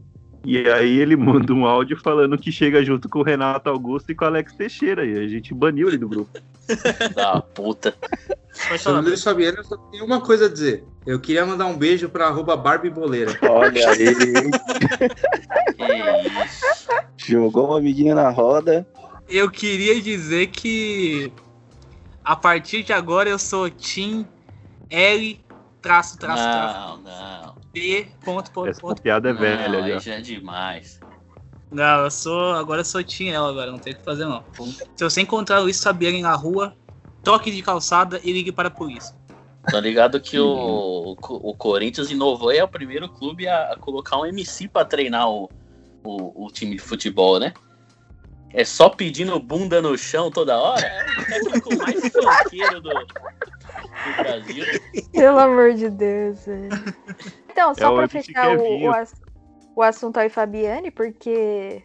E 0.47 0.59
aí 0.69 0.99
ele 0.99 1.15
manda 1.15 1.51
um 1.53 1.65
áudio 1.65 1.97
falando 1.97 2.37
que 2.37 2.51
chega 2.51 2.83
junto 2.85 3.09
com 3.09 3.19
o 3.19 3.23
Renato 3.23 3.67
Augusto 3.69 4.11
e 4.11 4.15
com 4.15 4.25
o 4.25 4.27
Alex 4.27 4.53
Teixeira. 4.53 5.03
E 5.03 5.17
a 5.17 5.27
gente 5.27 5.53
baniu 5.55 5.87
ele 5.87 5.97
do 5.97 6.07
grupo. 6.07 6.29
Da 7.15 7.41
puta. 7.53 7.95
Pode 8.69 8.79
Sobre 8.81 9.13
o 9.13 9.17
Fabiano, 9.17 9.57
eu 9.57 9.63
só 9.63 9.75
tenho 9.75 10.05
uma 10.05 10.21
coisa 10.21 10.45
a 10.45 10.49
dizer. 10.49 10.83
Eu 11.05 11.19
queria 11.19 11.45
mandar 11.45 11.65
um 11.65 11.75
beijo 11.75 12.09
pra 12.09 12.27
arroba 12.27 12.55
Barbie 12.55 12.89
Boleira. 12.91 13.31
Olha 13.49 13.89
aí, 13.89 14.15
Que 15.75 15.83
isso. 16.45 17.31
jogou 17.31 17.69
uma 17.71 17.81
menina 17.81 18.13
na 18.15 18.29
roda. 18.29 18.85
Eu 19.27 19.49
queria 19.49 19.99
dizer 20.01 20.47
que 20.47 21.31
a 22.23 22.35
partir 22.35 22.83
de 22.83 22.93
agora 22.93 23.29
eu 23.29 23.39
sou 23.39 23.69
Team 23.69 24.27
L 24.89 25.39
traço 25.81 26.17
traço 26.17 26.43
traço 26.43 26.79
Não, 26.79 26.97
não. 26.97 27.55
B 27.73 28.07
ponto 28.23 28.51
ponto 28.51 28.69
Essa 28.69 28.81
ponto. 28.81 29.01
piada 29.01 29.29
é 29.29 29.33
não, 29.33 29.39
velha 29.39 29.83
aí 29.83 29.91
já. 29.93 29.99
já 29.99 30.13
é 30.15 30.21
demais. 30.21 30.99
Não, 31.71 32.03
eu 32.03 32.11
sou 32.11 32.53
agora 32.53 32.81
eu 32.81 32.85
sou 32.85 33.03
Team 33.03 33.29
L 33.29 33.49
agora, 33.49 33.71
não 33.71 33.79
tem 33.79 33.93
o 33.93 33.97
que 33.97 34.03
fazer 34.03 34.25
não. 34.25 34.43
Se 34.95 35.03
você 35.03 35.21
encontrar 35.21 35.59
o 35.59 35.63
Luiz 35.63 35.81
Fabiani 35.81 36.21
na 36.21 36.35
rua, 36.35 36.75
toque 37.23 37.51
de 37.51 37.61
calçada 37.61 38.21
e 38.23 38.31
ligue 38.31 38.51
para 38.51 38.67
a 38.67 38.71
polícia. 38.71 39.15
Tô 39.69 39.79
ligado 39.79 40.19
que 40.21 40.39
o, 40.39 40.45
o, 40.47 41.49
o 41.49 41.55
Corinthians 41.55 42.11
inovou 42.11 42.53
e 42.53 42.57
é 42.57 42.63
o 42.63 42.67
primeiro 42.67 43.09
clube 43.09 43.47
a, 43.47 43.73
a 43.73 43.77
colocar 43.77 44.19
um 44.19 44.25
MC 44.25 44.67
pra 44.67 44.85
treinar 44.85 45.27
o, 45.27 45.49
o, 46.03 46.45
o 46.45 46.51
time 46.51 46.75
de 46.75 46.81
futebol, 46.81 47.39
né? 47.39 47.51
É 48.55 48.63
só 48.65 48.89
pedindo 48.89 49.39
bunda 49.39 49.81
no 49.81 49.97
chão 49.97 50.31
toda 50.31 50.57
hora. 50.57 50.85
É 50.85 51.03
o 51.21 51.25
técnico 51.25 51.75
mais 51.77 51.99
funkeiro 52.01 52.81
do, 52.81 52.89
do 52.89 54.13
Brasil. 54.17 54.65
Pelo 55.11 55.39
amor 55.39 55.73
de 55.73 55.89
Deus, 55.89 56.45
velho. 56.45 56.69
Então, 57.51 57.75
só 57.75 57.85
É 57.85 57.89
o 57.89 57.95
pra 57.95 58.07
fechar 58.07 58.55
o, 58.55 58.57
Kevinho. 58.61 58.89
o, 58.91 58.93
ass- 58.95 59.21
o 59.75 59.81
assunto 59.83 60.17
aí, 60.17 60.29
Fabiane, 60.29 60.89
porque. 60.91 61.83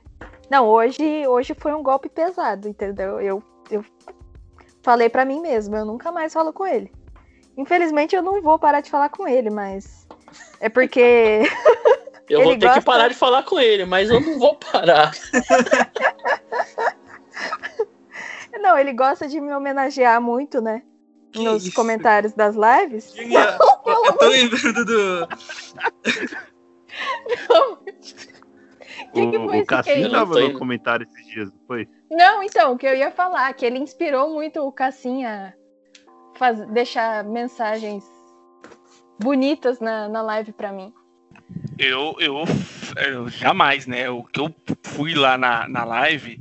Não, 0.50 0.66
hoje, 0.68 1.26
hoje 1.28 1.54
foi 1.58 1.72
um 1.74 1.82
golpe 1.82 2.08
pesado, 2.08 2.68
entendeu? 2.68 3.20
Eu, 3.20 3.42
eu 3.70 3.84
falei 4.82 5.08
pra 5.08 5.24
mim 5.24 5.40
mesmo, 5.40 5.76
eu 5.76 5.84
nunca 5.84 6.10
mais 6.10 6.32
falo 6.32 6.52
com 6.52 6.66
ele. 6.66 6.90
Infelizmente, 7.56 8.16
eu 8.16 8.22
não 8.22 8.40
vou 8.42 8.58
parar 8.58 8.80
de 8.80 8.90
falar 8.90 9.08
com 9.10 9.26
ele, 9.28 9.50
mas. 9.50 10.06
É 10.60 10.68
porque. 10.68 11.42
Eu 12.30 12.42
vou 12.42 12.52
Ele 12.52 12.60
ter 12.60 12.66
gosta- 12.66 12.80
que 12.80 12.86
parar 12.86 13.08
de 13.08 13.14
falar 13.14 13.42
com 13.42 13.58
ele, 13.58 13.84
mas 13.84 14.08
eu 14.08 14.20
não 14.20 14.38
vou 14.38 14.54
parar. 14.56 15.10
Não, 18.60 18.76
ele 18.78 18.92
gosta 18.92 19.26
de 19.26 19.40
me 19.40 19.52
homenagear 19.54 20.20
muito, 20.20 20.60
né? 20.60 20.82
Que 21.32 21.42
Nos 21.44 21.64
isso? 21.66 21.74
comentários 21.74 22.34
das 22.34 22.54
lives. 22.56 23.10
Tinha- 23.12 23.56
Eu 23.86 24.12
tô 24.18 24.28
lembrando 24.28 24.84
do. 24.84 25.28
Que 29.12 29.30
que 29.30 29.36
o 29.38 29.48
foi 29.48 29.60
o 29.60 29.66
Cassinho 29.66 30.10
Tô 30.10 30.24
no 30.26 30.40
indo. 30.40 30.58
comentário 30.58 31.06
esses 31.06 31.26
dias, 31.26 31.50
não 31.50 31.60
foi? 31.66 31.88
Não, 32.10 32.42
então, 32.42 32.72
o 32.72 32.76
que 32.78 32.86
eu 32.86 32.94
ia 32.94 33.10
falar, 33.10 33.52
que 33.54 33.64
ele 33.64 33.78
inspirou 33.78 34.28
muito 34.30 34.60
o 34.60 34.70
Cassinha 34.72 35.54
a 36.34 36.38
faz- 36.38 36.66
deixar 36.68 37.24
mensagens 37.24 38.04
bonitas 39.18 39.80
na, 39.80 40.08
na 40.08 40.20
live 40.22 40.52
pra 40.52 40.70
mim. 40.72 40.92
Eu, 41.82 42.14
eu, 42.20 42.44
eu 43.08 43.28
jamais, 43.30 43.86
né? 43.86 44.10
O 44.10 44.22
que 44.22 44.38
eu 44.38 44.54
fui 44.84 45.14
lá 45.14 45.38
na, 45.38 45.66
na 45.66 45.82
live, 45.82 46.38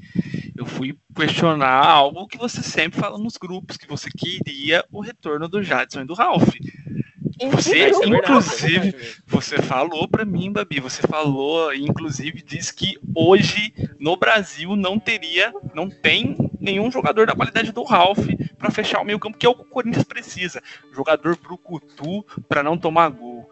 eu 0.54 0.66
fui 0.66 1.00
questionar 1.16 1.86
algo 1.86 2.28
que 2.28 2.38
você 2.38 2.62
sempre 2.62 3.00
fala 3.00 3.18
nos 3.18 3.38
grupos, 3.38 3.78
que 3.78 3.88
você 3.88 4.10
queria 4.12 4.84
o 4.92 5.00
retorno 5.00 5.48
do 5.48 5.64
Jadson 5.64 6.02
e 6.02 6.06
do 6.06 6.14
Ralph. 6.14 6.50
Você, 7.52 7.84
é 7.84 7.90
inclusive, 7.90 8.90
é 8.90 8.92
mesmo. 8.92 9.24
Você 9.28 9.62
falou 9.62 10.10
pra 10.10 10.26
mim, 10.26 10.52
Babi, 10.52 10.82
você 10.82 11.02
falou, 11.04 11.74
inclusive 11.74 12.44
disse 12.44 12.76
que 12.76 13.00
hoje 13.16 13.74
no 13.98 14.18
Brasil 14.18 14.76
não 14.76 15.00
teria, 15.00 15.54
não 15.74 15.90
tem 15.90 16.36
nenhum 16.60 16.92
jogador 16.92 17.26
da 17.26 17.34
qualidade 17.34 17.72
do 17.72 17.84
Ralph 17.84 18.28
pra 18.58 18.70
fechar 18.70 19.00
o 19.00 19.06
meio 19.06 19.20
campo, 19.20 19.38
que 19.38 19.46
é 19.46 19.50
o 19.50 19.56
que 19.56 19.62
o 19.62 19.70
Corinthians 19.70 20.04
precisa. 20.04 20.62
Jogador 20.94 21.38
brucutu 21.38 22.26
pra 22.50 22.62
não 22.62 22.78
tomar 22.78 23.08
gol. 23.08 23.50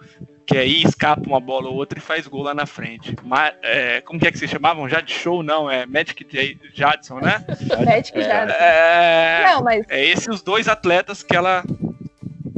Que 0.47 0.57
aí 0.57 0.81
escapa 0.83 1.27
uma 1.27 1.41
bola 1.41 1.67
ou 1.67 1.75
outra 1.75 1.99
e 1.99 2.01
faz 2.01 2.25
gol 2.25 2.41
lá 2.41 2.53
na 2.53 2.65
frente. 2.65 3.13
Ma- 3.21 3.51
é, 3.62 3.99
como 4.01 4.17
que 4.17 4.25
é 4.27 4.31
que 4.31 4.38
vocês 4.39 4.49
chamavam? 4.49 4.88
Já 4.88 5.01
de 5.01 5.13
show, 5.13 5.43
não? 5.43 5.69
É 5.69 5.86
Magic 5.86 6.23
J- 6.23 6.57
Jadson, 6.73 7.19
né? 7.19 7.45
Magic 7.86 8.17
É. 8.17 8.21
já. 8.21 8.43
É, 8.55 9.45
Não, 9.51 9.62
mas 9.63 9.86
é 9.89 10.05
esses 10.05 10.25
os 10.27 10.41
dois 10.41 10.69
atletas 10.69 11.21
que 11.21 11.36
ela. 11.36 11.63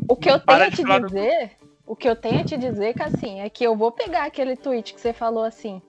o 0.08 0.16
que 0.16 0.30
eu 0.30 0.40
tenho 0.40 0.64
a 0.64 0.70
te 0.70 0.82
falar 0.84 1.00
do- 1.00 1.08
dizer, 1.08 1.52
o 1.86 1.96
que 1.96 2.08
eu 2.08 2.16
tenho 2.16 2.42
a 2.42 2.44
te 2.44 2.56
dizer, 2.58 2.94
Cassim, 2.94 3.42
é 3.42 3.50
que 3.50 3.64
eu 3.64 3.76
vou 3.76 3.92
pegar 3.92 4.26
aquele 4.26 4.56
tweet 4.56 4.94
que 4.94 5.02
você 5.02 5.12
falou 5.12 5.44
assim. 5.44 5.82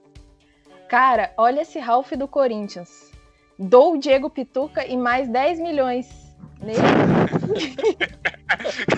Cara, 0.89 1.33
olha 1.37 1.61
esse 1.61 1.79
Ralph 1.79 2.13
do 2.13 2.27
Corinthians. 2.27 3.11
Dou 3.59 3.93
o 3.95 3.99
Diego 3.99 4.31
Pituca 4.31 4.87
e 4.87 4.97
mais 4.97 5.29
10 5.29 5.61
milhões. 5.61 6.09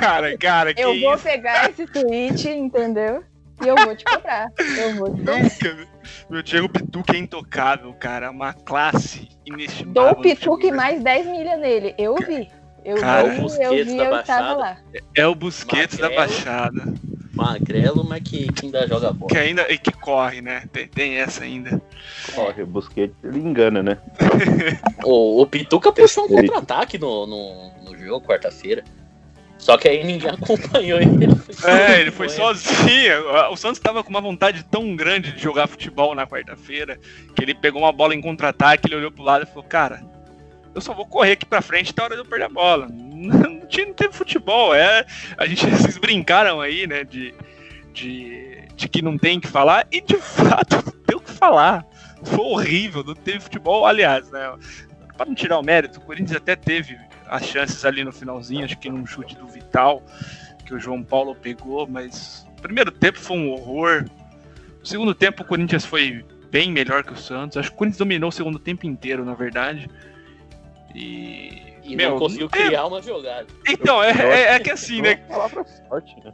Cara, 0.00 0.36
cara, 0.36 0.74
que 0.74 0.80
Eu 0.82 1.00
vou 1.00 1.14
isso? 1.14 1.22
pegar 1.24 1.70
esse 1.70 1.86
tweet, 1.86 2.48
entendeu? 2.48 3.22
E 3.62 3.68
eu 3.68 3.76
vou 3.76 3.94
te 3.94 4.04
cobrar. 4.04 4.48
Eu 4.78 4.96
vou 4.96 5.14
te. 5.14 5.20
Nunca. 5.22 5.88
Meu 6.28 6.42
Diego 6.42 6.68
Pituca 6.68 7.14
é 7.14 7.18
intocável, 7.18 7.92
cara. 7.94 8.26
É 8.26 8.30
uma 8.30 8.52
classe 8.52 9.28
inestimável. 9.46 10.14
Dou 10.14 10.22
o 10.22 10.26
e 10.26 10.34
futebol. 10.34 10.74
mais 10.76 11.02
10 11.02 11.26
milha 11.26 11.56
nele. 11.56 11.94
Eu 11.96 12.16
vi. 12.16 12.48
Eu 12.84 12.96
Cara, 12.96 13.28
vi, 13.28 13.62
eu 13.62 13.84
vi, 13.84 13.96
da 13.96 14.04
eu 14.04 14.20
estava 14.20 14.54
Baixada. 14.54 14.56
lá. 14.56 14.76
É 15.14 15.26
o 15.26 15.34
Busquets 15.36 15.96
da. 15.98 16.10
Baixada. 16.10 16.82
Magrelo, 17.34 18.04
mas 18.04 18.22
que, 18.22 18.50
que 18.52 18.66
ainda 18.66 18.86
joga 18.86 19.12
bola. 19.12 19.30
Que 19.30 19.38
ainda. 19.38 19.70
E 19.72 19.78
que 19.78 19.92
corre, 19.92 20.40
né? 20.42 20.64
Tem, 20.72 20.86
tem 20.86 21.14
essa 21.16 21.44
ainda. 21.44 21.80
Corre, 22.34 22.62
o 22.62 22.66
Busquets, 22.66 23.14
ele 23.24 23.38
engana, 23.38 23.82
né? 23.82 23.98
O, 25.04 25.42
o 25.42 25.46
Pituca 25.46 25.90
puxou 25.92 26.24
um 26.24 26.28
contra-ataque 26.28 26.96
no, 26.98 27.26
no, 27.26 27.72
no 27.84 27.98
jogo, 27.98 28.26
quarta-feira. 28.26 28.84
Só 29.58 29.76
que 29.76 29.88
aí 29.88 30.04
ninguém 30.04 30.30
acompanhou 30.34 31.00
ele. 31.00 31.24
Ele 31.24 31.34
foi 31.34 31.70
É, 31.70 32.00
ele 32.00 32.10
foi 32.10 32.28
sozinho. 32.28 32.76
sozinho. 32.76 33.52
O 33.52 33.56
Santos 33.56 33.80
tava 33.80 34.02
com 34.02 34.10
uma 34.10 34.20
vontade 34.20 34.64
tão 34.64 34.94
grande 34.94 35.32
de 35.32 35.40
jogar 35.42 35.66
futebol 35.66 36.14
na 36.14 36.26
quarta-feira 36.26 36.98
que 37.34 37.42
ele 37.42 37.54
pegou 37.54 37.82
uma 37.82 37.92
bola 37.92 38.14
em 38.14 38.20
contra-ataque, 38.20 38.88
ele 38.88 38.96
olhou 38.96 39.10
pro 39.10 39.22
lado 39.22 39.44
e 39.44 39.46
falou: 39.46 39.64
Cara, 39.64 40.02
eu 40.74 40.80
só 40.80 40.94
vou 40.94 41.06
correr 41.06 41.32
aqui 41.32 41.46
pra 41.46 41.62
frente 41.62 41.92
a 41.96 42.02
hora 42.04 42.14
de 42.14 42.20
eu 42.20 42.24
perder 42.24 42.46
a 42.46 42.48
bola. 42.48 42.88
Não, 42.92 43.60
tinha, 43.66 43.86
não 43.86 43.94
teve 43.94 44.12
futebol. 44.12 44.74
É, 44.74 45.06
a 45.38 45.46
gente, 45.46 45.64
vocês 45.70 45.96
brincaram 45.96 46.60
aí, 46.60 46.88
né, 46.88 47.04
de, 47.04 47.32
de, 47.92 48.66
de 48.74 48.88
que 48.88 49.00
não 49.00 49.16
tem 49.16 49.38
que 49.38 49.46
falar, 49.46 49.86
e 49.92 50.00
de 50.00 50.16
fato, 50.20 50.92
deu 51.06 51.18
o 51.18 51.20
que 51.20 51.30
falar. 51.30 51.86
Foi 52.24 52.44
horrível, 52.44 53.04
não 53.04 53.14
teve 53.14 53.38
futebol. 53.38 53.86
Aliás, 53.86 54.28
né, 54.30 54.52
pra 55.16 55.24
não 55.24 55.34
tirar 55.34 55.58
o 55.58 55.62
mérito, 55.62 56.00
o 56.00 56.02
Corinthians 56.02 56.36
até 56.36 56.56
teve 56.56 56.98
as 57.28 57.46
chances 57.46 57.84
ali 57.84 58.04
no 58.04 58.12
finalzinho, 58.12 58.64
acho 58.64 58.78
que 58.78 58.90
num 58.90 59.06
chute 59.06 59.36
do 59.36 59.46
Vital, 59.46 60.02
que 60.66 60.74
o 60.74 60.80
João 60.80 61.02
Paulo 61.02 61.34
pegou, 61.34 61.86
mas 61.86 62.44
o 62.58 62.62
primeiro 62.62 62.90
tempo 62.90 63.18
foi 63.18 63.36
um 63.38 63.52
horror. 63.52 64.04
O 64.82 64.86
segundo 64.86 65.14
tempo 65.14 65.42
o 65.42 65.46
Corinthians 65.46 65.84
foi 65.84 66.24
bem 66.50 66.70
melhor 66.70 67.02
que 67.04 67.12
o 67.12 67.16
Santos. 67.16 67.56
Acho 67.56 67.70
que 67.70 67.74
o 67.74 67.78
Corinthians 67.78 67.98
dominou 67.98 68.28
o 68.28 68.32
segundo 68.32 68.58
tempo 68.58 68.86
inteiro, 68.86 69.24
na 69.24 69.34
verdade. 69.34 69.88
E. 70.94 71.72
E 71.84 71.96
Meu, 71.96 72.10
não 72.10 72.18
conseguiu 72.18 72.48
criar 72.48 72.86
uma 72.86 73.02
jogada. 73.02 73.46
Então, 73.68 74.02
é, 74.02 74.10
é, 74.10 74.42
é 74.54 74.60
que 74.60 74.70
assim, 74.70 75.02
né? 75.02 75.16
Palavra 75.16 75.64
sorte, 75.88 76.14
né? 76.24 76.32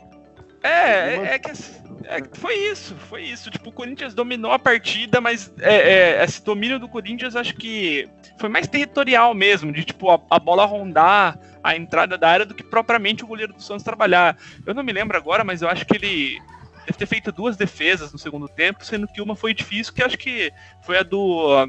É, 0.62 0.68
é, 0.68 1.34
é 1.34 1.38
que 1.38 1.50
assim, 1.50 1.74
é 2.04 2.22
foi 2.32 2.54
isso, 2.54 2.94
foi 3.08 3.22
isso. 3.22 3.50
Tipo, 3.50 3.70
o 3.70 3.72
Corinthians 3.72 4.12
dominou 4.12 4.52
a 4.52 4.58
partida, 4.58 5.20
mas 5.20 5.52
é, 5.60 6.18
é, 6.18 6.24
esse 6.24 6.44
domínio 6.44 6.78
do 6.78 6.88
Corinthians 6.88 7.36
acho 7.36 7.54
que 7.54 8.08
foi 8.38 8.48
mais 8.48 8.66
territorial 8.66 9.34
mesmo, 9.34 9.72
de 9.72 9.84
tipo 9.84 10.10
a, 10.10 10.20
a 10.30 10.38
bola 10.38 10.64
rondar 10.64 11.38
a 11.62 11.76
entrada 11.76 12.18
da 12.18 12.28
área 12.28 12.46
do 12.46 12.54
que 12.54 12.62
propriamente 12.62 13.24
o 13.24 13.26
goleiro 13.26 13.52
do 13.52 13.62
Santos 13.62 13.84
trabalhar. 13.84 14.36
Eu 14.66 14.74
não 14.74 14.82
me 14.82 14.92
lembro 14.92 15.16
agora, 15.16 15.44
mas 15.44 15.62
eu 15.62 15.68
acho 15.68 15.86
que 15.86 15.96
ele 15.96 16.38
deve 16.86 16.98
ter 16.98 17.06
feito 17.06 17.30
duas 17.30 17.56
defesas 17.56 18.12
no 18.12 18.18
segundo 18.18 18.48
tempo, 18.48 18.84
sendo 18.84 19.06
que 19.06 19.20
uma 19.20 19.36
foi 19.36 19.54
difícil, 19.54 19.92
que 19.92 20.02
acho 20.02 20.18
que 20.18 20.52
foi 20.82 20.98
a 20.98 21.02
do 21.02 21.68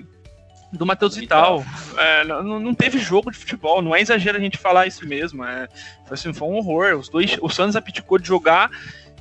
do 0.72 0.86
Matheus 0.86 1.16
Vital. 1.16 1.66
É, 1.98 2.24
não, 2.26 2.60
não 2.60 2.74
teve 2.74 3.00
jogo 3.00 3.32
de 3.32 3.38
futebol, 3.38 3.82
não 3.82 3.96
é 3.96 4.02
exagero 4.02 4.38
a 4.38 4.42
gente 4.42 4.58
falar 4.58 4.88
isso 4.88 5.08
mesmo. 5.08 5.44
É, 5.44 5.68
foi, 6.06 6.16
assim, 6.16 6.34
foi 6.34 6.48
um 6.48 6.56
horror. 6.56 6.98
Os 6.98 7.10
dois, 7.10 7.38
o 7.42 7.50
Santos 7.50 7.76
abdicou 7.76 8.18
de 8.18 8.28
jogar 8.28 8.70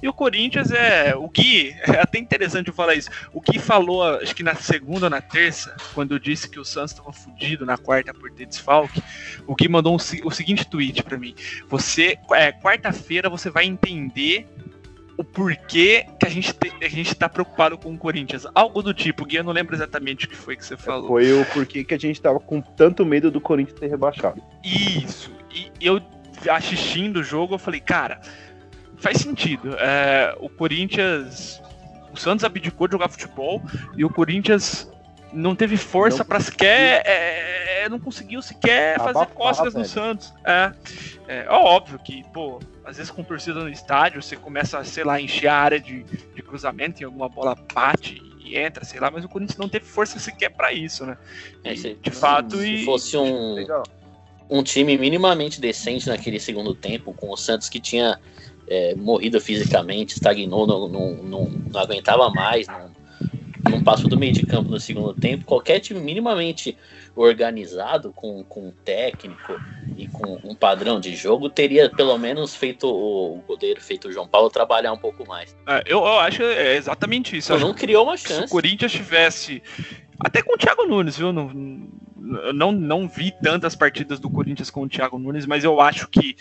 e 0.03 0.09
o 0.09 0.13
Corinthians 0.13 0.71
é. 0.71 1.15
O 1.17 1.29
Gui, 1.29 1.75
é 1.83 2.01
até 2.01 2.19
interessante 2.19 2.69
eu 2.69 2.75
falar 2.75 2.95
isso. 2.95 3.11
O 3.33 3.41
Gui 3.41 3.59
falou, 3.59 4.03
acho 4.17 4.35
que 4.35 4.43
na 4.43 4.55
segunda 4.55 5.07
ou 5.07 5.11
na 5.11 5.21
terça, 5.21 5.77
quando 5.95 6.13
eu 6.15 6.19
disse 6.19 6.49
que 6.49 6.61
o 6.61 6.65
Santos 6.65 6.93
estava 6.93 7.13
fudido 7.13 7.67
na 7.67 7.77
quarta 7.77 8.15
por 8.15 8.31
ter 8.31 8.47
desfalque, 8.47 9.03
o 9.47 9.55
Gui 9.55 9.69
mandou 9.69 9.93
um 9.93 9.97
o 9.97 10.31
seguinte 10.31 10.67
tweet 10.67 11.03
pra 11.03 11.19
mim. 11.19 11.35
Você, 11.69 12.19
é, 12.33 12.53
quarta-feira 12.53 13.29
você 13.29 13.51
vai 13.51 13.65
entender 13.65 14.47
o 15.19 15.25
porquê 15.25 16.07
que 16.19 16.27
a 16.27 16.31
gente, 16.31 16.53
te- 16.55 16.73
a 16.83 16.89
gente 16.89 17.15
tá 17.15 17.29
preocupado 17.29 17.77
com 17.77 17.93
o 17.93 17.99
Corinthians. 17.99 18.47
Algo 18.55 18.83
do 18.83 18.95
tipo, 18.95 19.27
Gui, 19.27 19.37
eu 19.37 19.45
não 19.45 19.53
lembro 19.53 19.75
exatamente 19.75 20.25
o 20.27 20.29
que 20.29 20.37
foi 20.37 20.57
que 20.57 20.65
você 20.65 20.77
falou. 20.77 21.09
Foi 21.09 21.31
o 21.33 21.45
porquê 21.47 21.83
que 21.85 21.93
a 21.93 21.99
gente 21.99 22.21
tava 22.23 22.39
com 22.39 22.61
tanto 22.61 23.05
medo 23.05 23.31
do 23.31 23.41
Corinthians 23.41 23.79
ser 23.79 23.89
rebaixado. 23.89 24.41
Isso. 24.65 25.31
E 25.53 25.71
eu 25.81 26.01
assistindo 26.51 27.17
o 27.19 27.23
jogo, 27.25 27.55
eu 27.55 27.59
falei, 27.59 27.81
cara, 27.81 28.21
faz 28.97 29.19
sentido. 29.19 29.75
É, 29.79 30.35
o 30.41 30.49
Corinthians. 30.49 31.61
O 32.13 32.17
Santos 32.17 32.45
abdicou 32.45 32.87
de 32.89 32.93
jogar 32.93 33.09
futebol 33.09 33.61
e 33.97 34.05
o 34.05 34.09
Corinthians 34.11 34.91
não 35.33 35.55
teve 35.55 35.77
força 35.77 36.25
pra 36.25 36.41
sequer. 36.41 37.03
é, 37.05 37.83
é, 37.83 37.89
não 37.89 37.99
conseguiu 37.99 38.41
sequer 38.41 38.97
fazer 38.99 39.11
Abafar, 39.11 39.35
cócegas 39.35 39.75
no 39.75 39.81
velho. 39.81 39.93
Santos. 39.93 40.33
É, 40.45 40.73
é 41.29 41.47
óbvio 41.51 41.99
que, 41.99 42.23
pô, 42.33 42.61
às 42.89 42.97
vezes 42.97 43.13
com 43.13 43.23
torcida 43.23 43.61
no 43.61 43.69
estádio, 43.69 44.23
você 44.23 44.35
começa, 44.35 44.83
sei 44.83 45.05
lá, 45.05 45.15
a 45.15 45.21
encher 45.21 45.49
a 45.49 45.55
área 45.55 45.79
de, 45.79 46.05
de 46.05 46.43
cruzamento 46.43 47.03
e 47.03 47.05
alguma 47.05 47.29
bola 47.29 47.55
bate 47.75 48.23
e 48.41 48.57
entra, 48.57 48.83
sei 48.83 48.99
lá, 48.99 49.11
mas 49.11 49.25
o 49.27 49.29
Corinthians 49.29 49.59
não 49.59 49.69
teve 49.69 49.85
força 49.85 50.19
sequer 50.19 50.49
pra 50.49 50.73
isso, 50.73 51.05
né? 51.05 51.19
É, 51.63 51.77
se- 51.77 51.99
de 52.01 52.11
fato, 52.11 52.57
Se 52.57 52.67
e. 52.77 52.85
fosse 52.87 53.15
um, 53.15 53.53
Legal. 53.53 53.83
um 54.49 54.63
time 54.63 54.97
minimamente 54.97 55.61
decente 55.61 56.09
naquele 56.09 56.41
segundo 56.41 56.75
tempo, 56.75 57.13
com 57.13 57.31
o 57.31 57.37
Santos 57.37 57.69
que 57.69 57.79
tinha 57.79 58.19
é, 58.67 58.95
morrido 58.95 59.39
fisicamente, 59.39 60.15
estagnou, 60.15 60.67
não, 60.67 60.89
não, 60.89 61.13
não, 61.23 61.45
não 61.45 61.81
aguentava 61.81 62.31
mais, 62.31 62.67
não, 62.67 62.91
não 63.65 63.83
passou 63.83 64.09
do 64.09 64.19
meio 64.19 64.33
de 64.33 64.45
campo 64.47 64.71
no 64.71 64.79
segundo 64.79 65.15
tempo, 65.15 65.45
qualquer 65.45 65.81
time 65.81 66.01
minimamente 66.01 66.77
organizado, 67.15 68.13
com, 68.13 68.45
com 68.45 68.69
um 68.69 68.73
técnico 68.85 69.59
e 69.97 70.07
com 70.09 70.39
um 70.45 70.55
padrão 70.55 71.01
de 71.01 71.15
jogo, 71.17 71.51
teria 71.51 71.91
pelo 71.91 72.17
menos 72.19 72.55
feito 72.55 72.89
o, 72.89 73.43
goleiro, 73.47 73.81
feito 73.81 74.09
o 74.09 74.13
João 74.13 74.29
Paulo, 74.29 74.51
trabalhar 74.51 74.93
um 74.93 74.99
pouco 74.99 75.27
mais. 75.27 75.57
É, 75.67 75.83
eu, 75.87 75.99
eu 75.99 76.19
acho 76.21 76.43
é 76.43 76.77
exatamente 76.77 77.37
isso. 77.37 77.53
Não, 77.53 77.69
não 77.69 77.75
criou 77.75 78.05
uma 78.05 78.17
Se 78.17 78.27
o 78.27 78.29
chance. 78.29 78.53
Corinthians 78.53 78.93
tivesse. 78.93 79.63
Até 80.21 80.43
com 80.43 80.55
o 80.55 80.59
Thiago 80.59 80.85
Nunes, 80.85 81.17
viu? 81.17 81.33
Não, 81.33 81.51
eu 82.45 82.53
não, 82.53 82.73
não 82.73 83.09
vi 83.09 83.33
tantas 83.43 83.75
partidas 83.77 84.19
do 84.19 84.29
Corinthians 84.29 84.71
com 84.71 84.83
o 84.83 84.89
Thiago 84.89 85.19
Nunes, 85.19 85.47
mas 85.47 85.65
eu 85.65 85.81
acho 85.81 86.09
que 86.09 86.37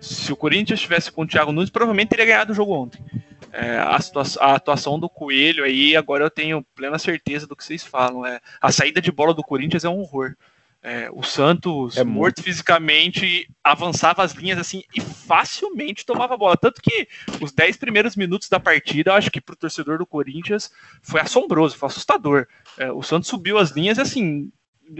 se 0.00 0.32
o 0.32 0.36
Corinthians 0.36 0.80
tivesse 0.80 1.12
com 1.12 1.22
o 1.22 1.26
Thiago 1.26 1.52
Nunes, 1.52 1.70
provavelmente 1.70 2.08
teria 2.08 2.24
ganhado 2.24 2.52
o 2.52 2.54
jogo 2.54 2.72
ontem. 2.72 3.02
É, 3.52 3.78
a, 3.78 3.98
a 4.40 4.54
atuação 4.54 4.98
do 4.98 5.08
Coelho 5.08 5.64
aí, 5.64 5.96
agora 5.96 6.24
eu 6.24 6.30
tenho 6.30 6.64
plena 6.74 6.98
certeza 6.98 7.46
do 7.46 7.56
que 7.56 7.64
vocês 7.64 7.84
falam. 7.84 8.24
É, 8.24 8.40
a 8.60 8.70
saída 8.70 9.00
de 9.00 9.10
bola 9.10 9.34
do 9.34 9.42
Corinthians 9.42 9.84
é 9.84 9.88
um 9.88 9.98
horror. 9.98 10.36
É, 10.82 11.10
o 11.12 11.22
Santos, 11.22 11.98
É 11.98 12.04
morto 12.04 12.42
fisicamente, 12.42 13.46
avançava 13.62 14.22
as 14.22 14.32
linhas 14.32 14.58
assim 14.58 14.82
e 14.96 15.00
facilmente 15.00 16.06
tomava 16.06 16.34
a 16.34 16.38
bola. 16.38 16.56
Tanto 16.56 16.80
que 16.80 17.06
os 17.38 17.52
10 17.52 17.76
primeiros 17.76 18.16
minutos 18.16 18.48
da 18.48 18.58
partida, 18.58 19.10
eu 19.10 19.14
acho 19.14 19.30
que 19.30 19.42
pro 19.42 19.54
torcedor 19.56 19.98
do 19.98 20.06
Corinthians 20.06 20.70
foi 21.02 21.20
assombroso, 21.20 21.76
foi 21.76 21.88
assustador. 21.88 22.46
É, 22.78 22.90
o 22.90 23.02
Santos 23.02 23.28
subiu 23.28 23.58
as 23.58 23.70
linhas 23.72 23.98
e 23.98 24.00
assim. 24.00 24.50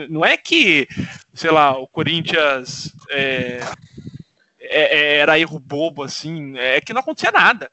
Não 0.08 0.24
é 0.24 0.36
que, 0.36 0.86
sei 1.34 1.50
lá, 1.50 1.76
o 1.76 1.88
Corinthians 1.88 2.92
é, 3.10 3.60
é- 4.60 4.98
é- 4.98 5.16
era 5.18 5.38
erro 5.38 5.58
bobo, 5.58 6.02
assim, 6.02 6.56
é 6.58 6.80
que 6.80 6.92
não 6.92 7.00
acontecia 7.00 7.32
nada. 7.32 7.70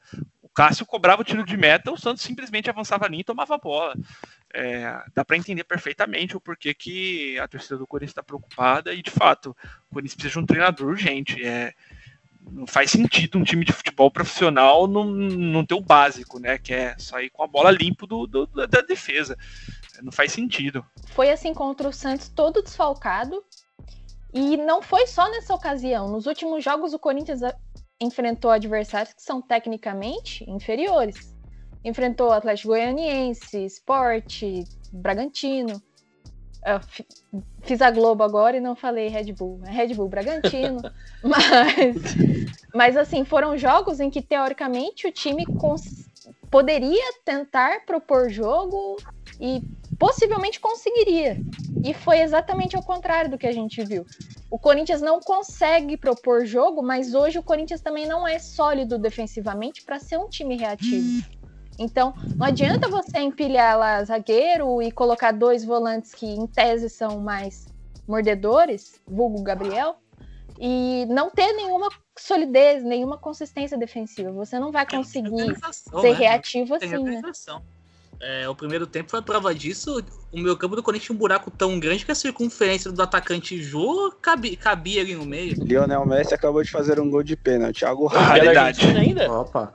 Cássio 0.58 0.84
cobrava 0.84 1.22
o 1.22 1.24
tiro 1.24 1.44
de 1.44 1.56
meta, 1.56 1.92
o 1.92 1.96
Santos 1.96 2.24
simplesmente 2.24 2.68
avançava 2.68 3.04
a 3.06 3.08
linha 3.08 3.20
e 3.20 3.24
tomava 3.24 3.54
a 3.54 3.58
bola. 3.58 3.94
É, 4.52 4.92
dá 5.14 5.24
para 5.24 5.36
entender 5.36 5.62
perfeitamente 5.62 6.36
o 6.36 6.40
porquê 6.40 6.74
que 6.74 7.38
a 7.38 7.46
torcida 7.46 7.76
do 7.76 7.86
Corinthians 7.86 8.10
está 8.10 8.24
preocupada 8.24 8.92
e, 8.92 9.00
de 9.00 9.10
fato, 9.12 9.56
o 9.88 9.94
Corinthians 9.94 10.14
precisa 10.16 10.32
de 10.32 10.38
um 10.40 10.46
treinador 10.46 10.88
urgente. 10.88 11.46
É, 11.46 11.72
não 12.50 12.66
faz 12.66 12.90
sentido 12.90 13.38
um 13.38 13.44
time 13.44 13.64
de 13.64 13.72
futebol 13.72 14.10
profissional 14.10 14.88
não, 14.88 15.04
não 15.04 15.64
ter 15.64 15.74
o 15.74 15.80
básico, 15.80 16.40
né? 16.40 16.58
Que 16.58 16.74
é 16.74 16.98
sair 16.98 17.30
com 17.30 17.44
a 17.44 17.46
bola 17.46 17.70
limpo 17.70 18.04
do, 18.04 18.26
do- 18.26 18.46
da- 18.48 18.80
defesa. 18.80 19.38
Não 20.02 20.10
faz 20.10 20.32
sentido. 20.32 20.84
Foi 21.14 21.30
assim 21.30 21.54
contra 21.54 21.88
o 21.88 21.92
Santos, 21.92 22.28
todo 22.28 22.64
desfalcado. 22.64 23.44
E 24.34 24.56
não 24.56 24.82
foi 24.82 25.06
só 25.06 25.30
nessa 25.30 25.54
ocasião. 25.54 26.08
Nos 26.10 26.26
últimos 26.26 26.64
jogos, 26.64 26.92
o 26.92 26.98
Corinthians 26.98 27.40
enfrentou 28.00 28.50
adversários 28.50 29.12
que 29.12 29.22
são 29.22 29.40
tecnicamente 29.40 30.48
inferiores. 30.48 31.36
Enfrentou 31.84 32.30
Atlético 32.30 32.68
Goianiense, 32.68 33.64
Sport, 33.64 34.42
Bragantino. 34.92 35.82
Eu 36.64 36.80
fiz 37.62 37.80
a 37.80 37.90
Globo 37.90 38.22
agora 38.22 38.56
e 38.56 38.60
não 38.60 38.74
falei 38.74 39.08
Red 39.08 39.32
Bull. 39.32 39.60
É 39.64 39.70
Red 39.70 39.94
Bull 39.94 40.08
Bragantino. 40.08 40.80
mas, 41.22 41.96
mas, 42.74 42.96
assim, 42.96 43.24
foram 43.24 43.56
jogos 43.56 44.00
em 44.00 44.10
que, 44.10 44.20
teoricamente, 44.20 45.06
o 45.06 45.12
time 45.12 45.44
poderia 46.50 47.12
tentar 47.24 47.84
propor 47.86 48.28
jogo 48.28 48.96
e 49.40 49.62
possivelmente 49.98 50.60
conseguiria. 50.60 51.36
E 51.82 51.94
foi 51.94 52.20
exatamente 52.20 52.76
ao 52.76 52.82
contrário 52.82 53.30
do 53.30 53.38
que 53.38 53.46
a 53.46 53.52
gente 53.52 53.82
viu. 53.84 54.04
O 54.50 54.58
Corinthians 54.58 55.00
não 55.00 55.20
consegue 55.20 55.96
propor 55.96 56.46
jogo, 56.46 56.82
mas 56.82 57.14
hoje 57.14 57.38
o 57.38 57.42
Corinthians 57.42 57.80
também 57.80 58.06
não 58.06 58.26
é 58.26 58.38
sólido 58.38 58.98
defensivamente 58.98 59.82
para 59.82 59.98
ser 59.98 60.18
um 60.18 60.28
time 60.28 60.56
reativo. 60.56 61.22
Então, 61.78 62.14
não 62.36 62.46
adianta 62.46 62.88
você 62.88 63.18
empilhar 63.18 63.78
lá 63.78 64.02
zagueiro 64.02 64.82
e 64.82 64.90
colocar 64.90 65.32
dois 65.32 65.64
volantes 65.64 66.12
que, 66.12 66.26
em 66.26 66.46
tese, 66.46 66.88
são 66.88 67.20
mais 67.20 67.66
mordedores, 68.06 69.00
vulgo 69.06 69.42
Gabriel, 69.42 69.96
e 70.58 71.06
não 71.08 71.30
ter 71.30 71.52
nenhuma 71.52 71.88
solidez, 72.18 72.82
nenhuma 72.82 73.16
consistência 73.16 73.78
defensiva. 73.78 74.32
Você 74.32 74.58
não 74.58 74.72
vai 74.72 74.84
conseguir 74.84 75.54
ser 75.72 76.02
né? 76.02 76.12
reativo 76.12 76.74
assim, 76.74 77.04
né? 77.04 77.20
É, 78.20 78.48
o 78.48 78.54
primeiro 78.54 78.86
tempo 78.86 79.10
foi 79.10 79.20
a 79.20 79.22
prova 79.22 79.54
disso. 79.54 80.02
O 80.32 80.38
meu 80.40 80.56
campo 80.56 80.74
do 80.74 80.82
Corinthians 80.82 81.06
tinha 81.06 81.14
um 81.14 81.18
buraco 81.18 81.50
tão 81.50 81.78
grande 81.78 82.04
que 82.04 82.10
a 82.10 82.14
circunferência 82.14 82.90
do 82.90 83.00
atacante 83.00 83.62
Jô 83.62 84.12
cabia, 84.20 84.56
cabia 84.56 85.00
ali 85.02 85.14
no 85.14 85.24
meio. 85.24 85.54
Lionel 85.64 86.04
Messi 86.04 86.34
acabou 86.34 86.62
de 86.62 86.70
fazer 86.70 86.98
um 87.00 87.08
gol 87.08 87.22
de 87.22 87.36
pênalti. 87.36 87.78
Thiago 87.80 88.08
Pela 88.08 88.20
Raridade. 88.22 88.58
Argentina 88.58 89.00
ainda? 89.00 89.32
Opa. 89.32 89.72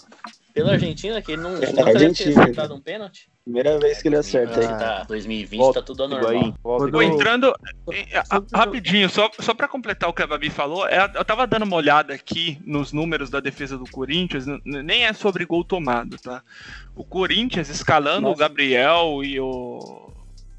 Pela 0.54 0.74
Argentina, 0.74 1.22
que 1.22 1.32
ele 1.32 1.42
não, 1.42 1.56
É, 1.56 1.66
ter 1.72 1.82
Argentina. 1.88 2.42
acertado 2.44 2.76
um 2.76 2.82
pênalti. 2.82 3.30
Primeira 3.44 3.78
vez 3.78 4.02
que 4.02 4.08
ele 4.08 4.16
acerta 4.16 4.58
aí. 4.60 4.66
Ah. 4.66 4.78
Tá, 4.78 5.04
2020 5.04 5.60
Volta, 5.60 5.82
tá 5.82 5.86
tudo 5.86 6.08
normal. 6.08 6.54
volta 6.64 6.98
aí. 6.98 7.06
entrando 7.08 7.54
eh, 7.92 8.08
a- 8.30 8.58
rapidinho, 8.58 9.10
só, 9.10 9.30
só 9.38 9.54
para 9.54 9.68
completar 9.68 10.10
o 10.10 10.14
que 10.14 10.22
a 10.24 10.28
Babi 10.28 10.50
falou, 10.50 10.88
é, 10.88 11.12
eu 11.14 11.26
tava 11.26 11.46
dando 11.46 11.64
uma 11.64 11.76
olhada 11.76 12.14
aqui 12.14 12.58
nos 12.66 12.94
números 12.94 13.30
da 13.30 13.42
defesa 13.42 13.78
do 13.78 13.84
Corinthians, 13.92 14.46
nem 14.64 15.04
é 15.06 15.12
sobre 15.12 15.46
gol 15.46 15.64
tomado, 15.66 16.18
tá? 16.18 16.42
O 16.96 17.04
Corinthians 17.04 17.68
escalando 17.68 18.28
o 18.28 18.30
Nossa. 18.30 18.40
Gabriel 18.40 19.20
e 19.24 19.38
o. 19.40 20.10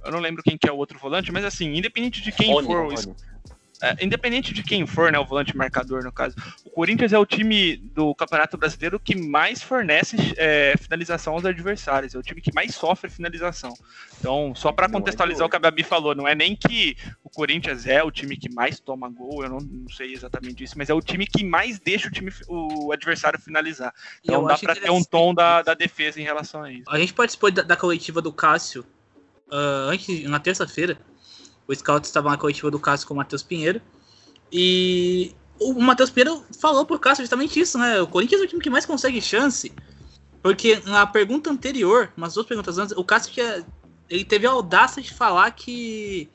Eu 0.05 0.13
não 0.13 0.21
lembro 0.21 0.43
quem 0.43 0.59
que 0.59 0.69
é 0.69 0.73
o 0.73 0.77
outro 0.77 0.99
volante, 0.99 1.33
mas 1.33 1.47
assim, 1.47 1.75
independente 1.75 2.21
de 2.21 2.31
quem 2.31 2.53
Rony, 2.53 2.67
for 2.67 2.81
o, 2.81 2.91
Rony. 2.91 3.15
É, 3.85 4.05
independente 4.05 4.55
de 4.55 4.63
quem 4.63 4.87
for, 4.87 5.13
né, 5.13 5.19
o 5.19 5.25
volante 5.25 5.57
marcador 5.57 6.03
no 6.03 6.13
caso, 6.13 6.35
o 6.65 6.71
Corinthians 6.71 7.13
é 7.13 7.19
o 7.19 7.27
time 7.27 7.77
do 7.77 8.15
Campeonato 8.15 8.57
Brasileiro 8.57 8.99
que 8.99 9.15
mais 9.15 9.63
fornece 9.63 10.17
é, 10.37 10.75
finalização 10.81 11.35
aos 11.35 11.45
adversários, 11.45 12.15
é 12.15 12.19
o 12.19 12.23
time 12.23 12.41
que 12.41 12.53
mais 12.55 12.75
sofre 12.75 13.11
finalização. 13.11 13.75
Então, 14.19 14.55
só 14.55 14.73
para 14.73 14.87
é 14.87 14.91
contextualizar 14.91 15.47
o 15.47 15.51
que 15.51 15.57
a 15.57 15.61
Babi 15.61 15.83
falou, 15.83 16.15
não 16.15 16.27
é 16.27 16.35
nem 16.35 16.57
que 16.57 16.97
o 17.23 17.29
Corinthians 17.29 17.87
é 17.87 18.03
o 18.03 18.11
time 18.11 18.37
que 18.37 18.53
mais 18.53 18.81
toma 18.81 19.09
gol, 19.09 19.43
eu 19.43 19.51
não, 19.51 19.59
não 19.59 19.89
sei 19.89 20.13
exatamente 20.13 20.65
isso, 20.65 20.79
mas 20.79 20.89
é 20.89 20.95
o 20.95 21.01
time 21.03 21.27
que 21.27 21.45
mais 21.45 21.79
deixa 21.79 22.09
o 22.09 22.11
time 22.11 22.33
o 22.49 22.93
adversário 22.93 23.39
finalizar. 23.39 23.93
Então 24.23 24.45
dá 24.45 24.57
para 24.57 24.75
ter 24.75 24.91
um 24.91 25.05
tom 25.05 25.35
da, 25.35 25.63
da 25.63 25.75
defesa 25.75 26.21
em 26.21 26.25
relação 26.25 26.63
a 26.63 26.73
isso. 26.73 26.85
A 26.89 26.99
gente 26.99 27.13
participou 27.13 27.51
da, 27.51 27.63
da 27.63 27.77
coletiva 27.77 28.23
do 28.23 28.33
Cássio 28.33 28.85
ah, 29.51 29.89
antes, 29.91 30.25
na 30.25 30.41
terça-feira. 30.41 30.99
O 31.67 31.75
Scout 31.75 32.07
estava 32.07 32.31
na 32.31 32.37
coletiva 32.37 32.71
do 32.71 32.79
Cássio 32.79 33.09
com 33.09 33.15
o 33.15 33.17
Matheus 33.17 33.43
Pinheiro. 33.43 33.81
E 34.53 35.35
o 35.59 35.75
Matheus 35.81 36.11
Pinheiro 36.11 36.45
falou 36.61 36.85
pro 36.85 36.99
Cássio 36.99 37.25
justamente 37.25 37.59
isso, 37.59 37.79
né? 37.79 38.01
O 38.01 38.07
Corinthians 38.07 38.43
é 38.43 38.45
o 38.45 38.49
time 38.49 38.63
que 38.63 38.71
mais 38.71 38.87
consegue 38.87 39.21
chance. 39.21 39.73
Porque 40.43 40.81
na 40.85 41.07
pergunta 41.07 41.51
anterior, 41.51 42.13
umas 42.17 42.35
duas 42.35 42.47
perguntas 42.47 42.77
antes, 42.79 42.97
o 42.97 43.03
Cássio 43.03 43.33
tinha, 43.33 43.65
ele 44.11 44.25
teve 44.25 44.47
a 44.47 44.51
audácia 44.51 45.03
de 45.03 45.13
falar 45.13 45.51
que 45.53 46.29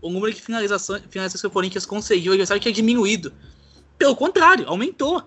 o 0.00 0.08
número 0.08 0.32
de 0.32 0.40
finalizações, 0.40 1.02
finalizações 1.10 1.40
que 1.40 1.46
o 1.46 1.50
Corinthians 1.50 1.84
conseguiu, 1.84 2.30
o 2.30 2.34
adversário 2.34 2.62
tinha 2.62 2.72
diminuído. 2.72 3.32
Pelo 3.98 4.14
contrário, 4.14 4.68
aumentou. 4.68 5.22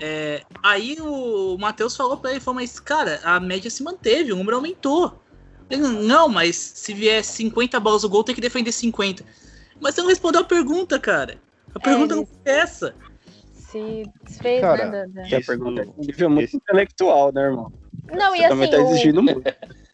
É, 0.00 0.42
aí 0.62 0.96
o 1.00 1.56
Matheus 1.56 1.94
falou 1.94 2.16
pra 2.16 2.32
ele, 2.32 2.40
falou, 2.40 2.60
mas 2.60 2.80
cara, 2.80 3.20
a 3.22 3.38
média 3.38 3.70
se 3.70 3.82
manteve, 3.82 4.32
o 4.32 4.36
número 4.36 4.56
aumentou. 4.56 5.22
Não, 5.70 6.28
mas 6.28 6.56
se 6.56 6.92
vier 6.92 7.24
50 7.24 7.80
bolas 7.80 8.02
no 8.02 8.08
gol, 8.08 8.22
tem 8.24 8.34
que 8.34 8.40
defender 8.40 8.72
50. 8.72 9.24
Mas 9.80 9.94
você 9.94 10.02
não 10.02 10.08
respondeu 10.08 10.42
a 10.42 10.44
pergunta, 10.44 10.98
cara. 10.98 11.38
A 11.74 11.80
pergunta 11.80 12.14
ele- 12.14 12.20
não 12.20 12.26
foi 12.26 12.36
essa. 12.44 12.94
Se 13.52 14.04
desfez, 14.24 14.60
Cara, 14.60 14.86
né? 14.86 15.06
da- 15.06 15.22
da- 15.22 15.28
Que 15.28 15.34
a 15.36 15.40
pergunta 15.40 15.82
é 15.82 15.84
um 15.84 16.04
nível 16.04 16.30
muito 16.30 16.56
intelectual, 16.56 17.32
né, 17.32 17.42
irmão? 17.42 17.72
Não, 18.12 18.34
e 18.36 18.38
Você 18.38 18.48
também 18.48 18.68
assim, 18.68 18.76
tá 18.76 18.82
o- 18.82 18.90
exigindo 18.92 19.22
muito. 19.22 19.42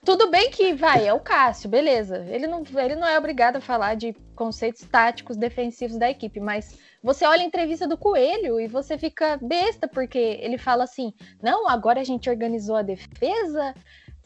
tudo 0.04 0.30
bem 0.30 0.50
que 0.50 0.74
vai, 0.74 1.06
é 1.06 1.14
o 1.14 1.20
Cássio, 1.20 1.70
beleza. 1.70 2.18
Ele 2.28 2.46
não, 2.46 2.62
ele 2.76 2.96
não 2.96 3.06
é 3.06 3.18
obrigado 3.18 3.56
a 3.56 3.60
falar 3.60 3.94
de 3.94 4.14
conceitos 4.34 4.82
táticos 4.82 5.36
defensivos 5.36 5.96
da 5.96 6.10
equipe, 6.10 6.40
mas 6.40 6.76
você 7.02 7.24
olha 7.24 7.42
a 7.42 7.46
entrevista 7.46 7.86
do 7.86 7.96
Coelho 7.96 8.60
e 8.60 8.66
você 8.66 8.98
fica 8.98 9.38
besta, 9.40 9.88
porque 9.88 10.18
ele 10.18 10.58
fala 10.58 10.84
assim: 10.84 11.14
não, 11.42 11.68
agora 11.68 12.00
a 12.00 12.04
gente 12.04 12.28
organizou 12.28 12.76
a 12.76 12.82
defesa, 12.82 13.74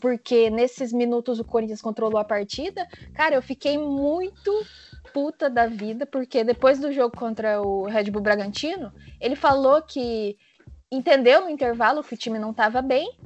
porque 0.01 0.51
nesses 0.51 0.93
minutos 0.93 1.39
o 1.39 1.45
Corinthians 1.45 1.83
controlou 1.83 2.19
a 2.19 2.25
partida. 2.25 2.87
Cara, 3.15 3.35
eu 3.35 3.43
fiquei 3.43 3.79
muito 3.79 4.51
puta 5.13 5.49
da 5.49 5.67
vida, 5.67 6.05
porque 6.07 6.43
depois 6.43 6.79
do 6.79 6.93
jogo 6.93 7.17
contra 7.17 7.63
o 7.63 7.85
Red 7.85 8.11
Bull 8.11 8.23
Bragantino, 8.23 8.93
ele 9.21 9.37
falou 9.37 9.81
que 9.83 10.37
entendeu 10.91 11.43
no 11.43 11.51
intervalo 11.51 12.03
que 12.03 12.15
o 12.15 12.19
time 12.19 12.39
não 12.39 12.51
estava 12.51 12.83
bem 12.83 13.17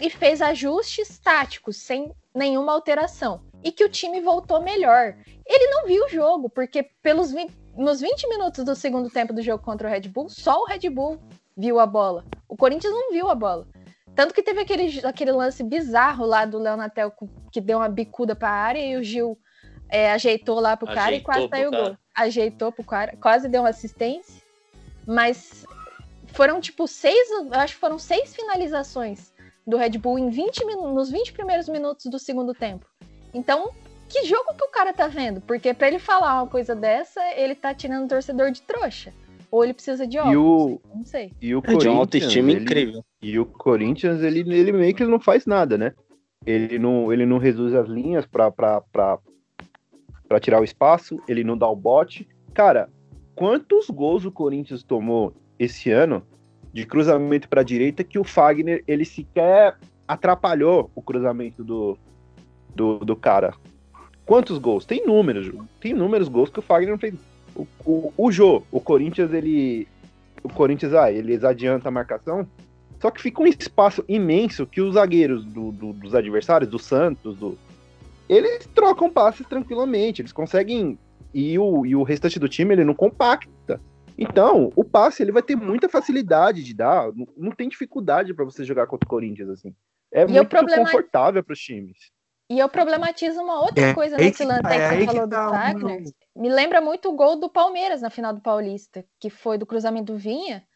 e 0.00 0.08
fez 0.08 0.40
ajustes 0.40 1.18
táticos 1.18 1.76
sem 1.76 2.12
nenhuma 2.34 2.72
alteração 2.72 3.42
e 3.62 3.70
que 3.70 3.84
o 3.84 3.88
time 3.88 4.20
voltou 4.20 4.62
melhor. 4.62 5.16
Ele 5.46 5.66
não 5.68 5.86
viu 5.86 6.04
o 6.04 6.08
jogo, 6.08 6.48
porque 6.48 6.82
pelos 7.02 7.32
20 7.32 7.62
nos 7.76 8.00
20 8.00 8.28
minutos 8.28 8.64
do 8.64 8.74
segundo 8.76 9.08
tempo 9.08 9.32
do 9.32 9.40
jogo 9.42 9.64
contra 9.64 9.88
o 9.88 9.90
Red 9.90 10.08
Bull, 10.08 10.28
só 10.28 10.60
o 10.60 10.66
Red 10.66 10.90
Bull 10.90 11.18
viu 11.56 11.80
a 11.80 11.86
bola. 11.86 12.24
O 12.48 12.56
Corinthians 12.56 12.92
não 12.92 13.10
viu 13.12 13.30
a 13.30 13.34
bola. 13.34 13.66
Tanto 14.14 14.34
que 14.34 14.42
teve 14.42 14.60
aquele, 14.60 15.00
aquele 15.06 15.32
lance 15.32 15.62
bizarro 15.62 16.26
lá 16.26 16.44
do 16.44 16.58
Leonatel 16.58 17.12
que 17.50 17.60
deu 17.60 17.78
uma 17.78 17.88
bicuda 17.88 18.34
pra 18.36 18.50
área 18.50 18.78
e 18.78 18.96
o 18.96 19.02
Gil 19.02 19.38
é, 19.88 20.12
ajeitou 20.12 20.60
lá 20.60 20.76
pro 20.76 20.86
cara 20.86 21.12
e 21.12 21.14
Ajeitou 21.16 21.24
quase 21.34 21.48
saiu 21.48 21.68
o 21.68 21.72
gol. 21.72 21.96
Ajeitou 22.14 22.72
pro 22.72 22.84
cara, 22.84 23.16
quase 23.16 23.48
deu 23.48 23.62
uma 23.62 23.70
assistência. 23.70 24.42
Mas 25.06 25.64
foram 26.28 26.60
tipo 26.60 26.86
seis, 26.86 27.28
acho 27.52 27.74
que 27.74 27.80
foram 27.80 27.98
seis 27.98 28.34
finalizações 28.34 29.32
do 29.66 29.76
Red 29.76 29.90
Bull 29.98 30.18
em 30.18 30.28
20 30.28 30.64
minu- 30.66 30.92
nos 30.92 31.10
20 31.10 31.32
primeiros 31.32 31.68
minutos 31.68 32.06
do 32.06 32.18
segundo 32.18 32.52
tempo. 32.54 32.86
Então, 33.32 33.70
que 34.08 34.24
jogo 34.24 34.54
que 34.54 34.64
o 34.64 34.70
cara 34.70 34.92
tá 34.92 35.06
vendo? 35.06 35.40
Porque 35.40 35.72
pra 35.72 35.88
ele 35.88 35.98
falar 35.98 36.42
uma 36.42 36.48
coisa 36.50 36.74
dessa, 36.74 37.20
ele 37.34 37.54
tá 37.54 37.72
tirando 37.74 38.04
o 38.04 38.08
torcedor 38.08 38.50
de 38.50 38.60
trouxa. 38.62 39.12
Ou 39.52 39.62
ele 39.62 39.74
precisa 39.74 40.06
de 40.06 40.16
E 40.16 40.20
óculos. 40.20 40.80
o, 40.82 40.96
Não 40.96 41.04
sei. 41.04 41.30
e 41.40 41.54
o 41.54 41.58
Ele 41.58 41.62
tinha 41.62 41.92
uma 41.92 41.98
Corinthians, 41.98 41.98
autoestima 41.98 42.50
ele- 42.50 42.60
incrível. 42.62 43.04
E 43.20 43.38
o 43.38 43.44
Corinthians, 43.46 44.22
ele, 44.22 44.40
ele 44.40 44.72
meio 44.72 44.94
que 44.94 45.04
não 45.04 45.20
faz 45.20 45.44
nada, 45.46 45.76
né? 45.76 45.92
Ele 46.46 46.78
não, 46.78 47.12
ele 47.12 47.26
não 47.26 47.36
reduz 47.38 47.74
as 47.74 47.86
linhas 47.86 48.24
pra, 48.24 48.50
pra, 48.50 48.80
pra, 48.80 49.18
pra 50.26 50.40
tirar 50.40 50.60
o 50.60 50.64
espaço, 50.64 51.20
ele 51.28 51.44
não 51.44 51.56
dá 51.56 51.68
o 51.68 51.76
bote. 51.76 52.26
Cara, 52.54 52.88
quantos 53.34 53.88
gols 53.90 54.24
o 54.24 54.32
Corinthians 54.32 54.82
tomou 54.82 55.34
esse 55.58 55.90
ano 55.90 56.22
de 56.72 56.86
cruzamento 56.86 57.46
pra 57.48 57.62
direita 57.62 58.02
que 58.02 58.18
o 58.18 58.24
Fagner, 58.24 58.82
ele 58.88 59.04
sequer 59.04 59.76
atrapalhou 60.08 60.90
o 60.94 61.02
cruzamento 61.02 61.62
do, 61.62 61.96
do, 62.74 62.98
do 63.00 63.14
cara? 63.14 63.54
Quantos 64.24 64.56
gols? 64.56 64.86
Tem 64.86 65.06
números, 65.06 65.50
tem 65.78 65.92
números 65.92 66.28
gols 66.28 66.48
que 66.48 66.58
o 66.58 66.62
Fagner 66.62 66.90
não 66.92 66.98
fez. 66.98 67.14
O, 67.54 67.66
o, 67.84 68.12
o 68.16 68.32
Jô, 68.32 68.62
o 68.70 68.80
Corinthians, 68.80 69.32
ele. 69.32 69.86
O 70.42 70.48
Corinthians, 70.48 70.92
ah, 70.94 71.10
eles 71.12 71.44
adianta 71.44 71.88
a 71.88 71.92
marcação, 71.92 72.46
só 73.00 73.10
que 73.10 73.22
fica 73.22 73.40
um 73.40 73.46
espaço 73.46 74.04
imenso 74.08 74.66
que 74.66 74.80
os 74.80 74.94
zagueiros 74.94 75.44
do- 75.44 75.70
do- 75.70 75.92
dos 75.92 76.14
adversários, 76.16 76.68
do 76.68 76.78
Santos, 76.80 77.36
do, 77.36 77.56
eles 78.28 78.66
trocam 78.74 79.08
passes 79.10 79.46
tranquilamente, 79.46 80.20
eles 80.22 80.32
conseguem. 80.32 80.98
E 81.34 81.58
o, 81.58 81.86
e 81.86 81.94
o 81.96 82.02
restante 82.02 82.38
do 82.38 82.48
time 82.48 82.74
ele 82.74 82.84
não 82.84 82.92
compacta. 82.94 83.80
Então, 84.18 84.70
o 84.76 84.84
passe 84.84 85.22
ele 85.22 85.32
vai 85.32 85.42
ter 85.42 85.56
muita 85.56 85.88
facilidade 85.88 86.62
de 86.62 86.74
dar, 86.74 87.10
não, 87.14 87.26
não 87.36 87.52
tem 87.52 87.68
dificuldade 87.68 88.34
para 88.34 88.44
você 88.44 88.64
jogar 88.64 88.86
contra 88.86 89.06
o 89.06 89.08
Corinthians 89.10 89.48
assim. 89.48 89.74
É 90.12 90.24
eu 90.24 90.28
muito 90.28 90.48
problema- 90.48 90.84
confortável 90.84 91.42
para 91.42 91.52
os 91.54 91.58
times. 91.58 91.96
E 92.50 92.58
eu 92.58 92.68
problematizo 92.68 93.40
uma 93.40 93.60
outra 93.62 93.86
É, 93.86 93.94
coisa 93.94 94.16
aí 94.16 94.26
nesse 94.26 94.42
que 94.42 94.44
lance 94.44 94.60
tá, 94.62 94.68
aí 94.68 94.78
é 94.80 94.88
que 94.88 94.92
aí 94.92 94.98
você 94.98 95.06
que 95.06 95.06
falou 95.06 95.26
do 95.26 95.30
tá 95.30 95.50
Fagner. 95.50 96.00
meu- 96.02 96.12
Me 96.34 96.48
lembra 96.48 96.80
muito 96.80 97.08
o 97.08 97.16
gol 97.16 97.36
do 97.36 97.48
Palmeiras 97.48 98.00
na 98.00 98.10
final 98.10 98.32
do 98.32 98.40
Paulista, 98.40 99.04
que 99.20 99.28
foi 99.28 99.58
do 99.58 99.66
cruzamento 99.66 100.12
do 100.12 100.18
Vinha. 100.18 100.66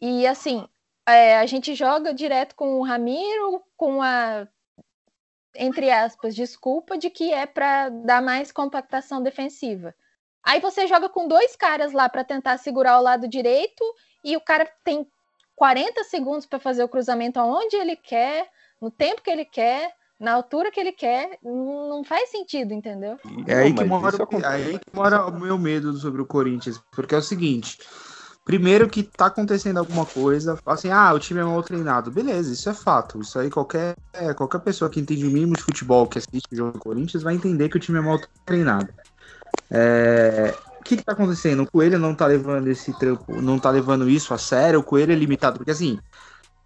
E 0.00 0.26
assim, 0.26 0.68
é, 1.06 1.38
a 1.38 1.46
gente 1.46 1.74
joga 1.74 2.12
direto 2.12 2.54
com 2.54 2.80
o 2.80 2.82
Ramiro, 2.82 3.62
com 3.76 4.02
a, 4.02 4.48
entre 5.54 5.90
aspas, 5.90 6.34
desculpa 6.34 6.98
de 6.98 7.08
que 7.08 7.32
é 7.32 7.46
para 7.46 7.88
dar 7.88 8.20
mais 8.20 8.50
compactação 8.50 9.22
defensiva. 9.22 9.94
Aí 10.42 10.60
você 10.60 10.86
joga 10.86 11.08
com 11.08 11.26
dois 11.26 11.56
caras 11.56 11.92
lá 11.92 12.08
para 12.08 12.24
tentar 12.24 12.58
segurar 12.58 12.98
o 12.98 13.02
lado 13.02 13.28
direito 13.28 13.84
e 14.24 14.36
o 14.36 14.40
cara 14.40 14.70
tem 14.84 15.08
40 15.56 16.04
segundos 16.04 16.46
para 16.46 16.58
fazer 16.58 16.84
o 16.84 16.88
cruzamento 16.88 17.40
aonde 17.40 17.76
ele 17.76 17.96
quer, 17.96 18.48
no 18.80 18.90
tempo 18.90 19.22
que 19.22 19.30
ele 19.30 19.44
quer, 19.44 19.92
na 20.18 20.32
altura 20.32 20.70
que 20.70 20.80
ele 20.80 20.92
quer. 20.92 21.38
Não 21.42 22.02
faz 22.04 22.30
sentido, 22.30 22.72
entendeu? 22.72 23.18
É 23.46 23.54
aí, 23.56 23.72
que 23.72 23.84
mas 23.84 23.88
mora, 23.88 24.16
é 24.42 24.46
aí 24.46 24.78
que 24.78 24.96
mora 24.96 25.26
o 25.26 25.38
meu 25.38 25.58
medo 25.58 25.92
sobre 25.98 26.20
o 26.22 26.26
Corinthians. 26.26 26.80
Porque 26.90 27.14
é 27.14 27.18
o 27.18 27.22
seguinte: 27.22 27.78
primeiro 28.44 28.88
que 28.88 29.02
tá 29.02 29.26
acontecendo 29.26 29.78
alguma 29.78 30.06
coisa, 30.06 30.58
assim, 30.66 30.90
ah, 30.90 31.12
o 31.12 31.18
time 31.18 31.40
é 31.40 31.44
mal 31.44 31.62
treinado. 31.62 32.10
Beleza, 32.10 32.52
isso 32.52 32.68
é 32.70 32.74
fato. 32.74 33.20
Isso 33.20 33.38
aí 33.38 33.50
qualquer, 33.50 33.96
é, 34.12 34.32
qualquer 34.34 34.60
pessoa 34.60 34.90
que 34.90 35.00
entende 35.00 35.26
o 35.26 35.30
mínimo 35.30 35.54
de 35.54 35.62
futebol, 35.62 36.06
que 36.08 36.18
assiste 36.18 36.52
o 36.52 36.56
jogo 36.56 36.72
do 36.72 36.78
Corinthians, 36.78 37.22
vai 37.22 37.34
entender 37.34 37.68
que 37.68 37.76
o 37.76 37.80
time 37.80 37.98
é 37.98 38.02
mal 38.02 38.18
treinado. 38.44 38.92
É, 39.70 40.54
O 40.80 40.84
que, 40.84 40.96
que 40.96 41.04
tá 41.04 41.12
acontecendo? 41.12 41.62
O 41.64 41.70
Coelho 41.70 41.98
não 41.98 42.14
tá 42.14 42.26
levando 42.26 42.68
esse 42.68 42.92
trampo, 42.98 43.40
não 43.42 43.58
tá 43.58 43.70
levando 43.70 44.08
isso 44.08 44.32
a 44.32 44.38
sério, 44.38 44.80
o 44.80 44.84
Coelho 44.84 45.12
é 45.12 45.16
limitado, 45.16 45.58
porque 45.58 45.72
assim. 45.72 45.98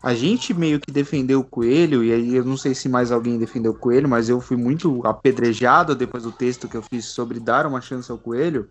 A 0.03 0.15
gente 0.15 0.55
meio 0.55 0.81
que 0.81 0.91
defendeu 0.91 1.41
o 1.41 1.45
Coelho, 1.45 2.03
e 2.03 2.13
aí 2.13 2.35
eu 2.35 2.45
não 2.45 2.57
sei 2.57 2.75
se 2.75 2.89
mais 2.89 3.13
alguém 3.13 3.39
defendeu 3.39 3.73
o 3.73 3.79
Coelho, 3.79 4.09
mas 4.09 4.29
eu 4.31 4.41
fui 4.41 4.57
muito 4.57 5.07
apedrejado 5.07 5.95
depois 5.95 6.23
do 6.23 6.33
texto 6.33 6.69
que 6.69 6.77
eu 6.77 6.83
fiz 6.83 7.05
sobre 7.05 7.39
dar 7.39 7.67
uma 7.67 7.83
chance 7.83 8.11
ao 8.11 8.17
Coelho. 8.17 8.69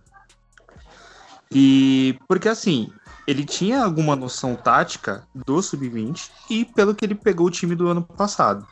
E 1.51 2.17
porque 2.27 2.49
assim, 2.49 2.91
ele 3.27 3.45
tinha 3.45 3.83
alguma 3.83 4.15
noção 4.15 4.55
tática 4.55 5.23
do 5.33 5.61
sub-20 5.61 6.29
e 6.49 6.65
pelo 6.65 6.95
que 6.95 7.05
ele 7.05 7.13
pegou 7.13 7.45
o 7.45 7.51
time 7.51 7.75
do 7.75 7.87
ano 7.87 8.01
passado. 8.01 8.65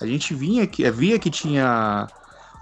A 0.00 0.06
gente 0.06 0.34
vinha 0.34 0.66
que 0.66 0.90
via 0.90 1.18
que 1.18 1.30
tinha 1.30 2.08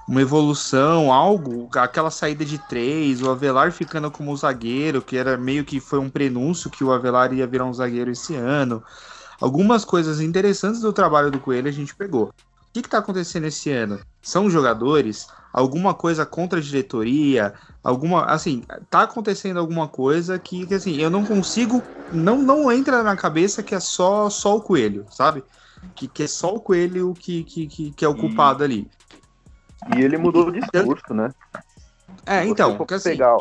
uma 0.08 0.20
evolução, 0.20 1.12
algo, 1.12 1.68
aquela 1.76 2.10
saída 2.10 2.44
de 2.44 2.58
três, 2.58 3.22
o 3.22 3.30
Avelar 3.30 3.70
ficando 3.70 4.10
como 4.10 4.36
zagueiro, 4.36 5.02
que 5.02 5.16
era 5.16 5.36
meio 5.36 5.64
que 5.64 5.78
foi 5.78 6.00
um 6.00 6.10
prenúncio 6.10 6.70
que 6.70 6.82
o 6.82 6.92
Avelar 6.92 7.32
ia 7.32 7.46
virar 7.46 7.66
um 7.66 7.74
zagueiro 7.74 8.10
esse 8.10 8.34
ano. 8.34 8.82
Algumas 9.40 9.84
coisas 9.84 10.20
interessantes 10.20 10.80
do 10.80 10.92
trabalho 10.92 11.30
do 11.30 11.40
Coelho 11.40 11.68
a 11.68 11.72
gente 11.72 11.94
pegou. 11.94 12.24
O 12.26 12.72
que 12.72 12.80
está 12.80 12.98
acontecendo 12.98 13.46
esse 13.46 13.70
ano? 13.70 14.00
São 14.22 14.50
jogadores? 14.50 15.26
Alguma 15.52 15.94
coisa 15.94 16.26
contra 16.26 16.58
a 16.58 16.62
diretoria? 16.62 17.54
Alguma, 17.82 18.24
assim, 18.26 18.62
tá 18.90 19.02
acontecendo 19.02 19.58
alguma 19.58 19.88
coisa 19.88 20.38
que, 20.38 20.66
que, 20.66 20.74
assim, 20.74 20.96
eu 20.96 21.08
não 21.08 21.24
consigo, 21.24 21.82
não 22.12 22.42
não 22.42 22.70
entra 22.70 23.02
na 23.02 23.16
cabeça 23.16 23.62
que 23.62 23.74
é 23.74 23.80
só 23.80 24.28
só 24.28 24.56
o 24.56 24.60
Coelho, 24.60 25.06
sabe? 25.10 25.42
Que, 25.94 26.06
que 26.08 26.24
é 26.24 26.26
só 26.26 26.54
o 26.54 26.60
Coelho 26.60 27.14
que, 27.14 27.44
que, 27.44 27.66
que, 27.66 27.90
que 27.92 28.04
é 28.04 28.08
o 28.08 28.14
culpado 28.14 28.62
ali. 28.62 28.86
E 29.96 30.02
ele 30.02 30.18
mudou 30.18 30.48
o 30.48 30.52
discurso, 30.52 31.14
né? 31.14 31.30
É, 32.26 32.40
Se 32.40 32.46
você 32.46 32.52
então, 32.52 32.84
que 32.84 32.94
assim, 32.94 33.10
pegar- 33.10 33.38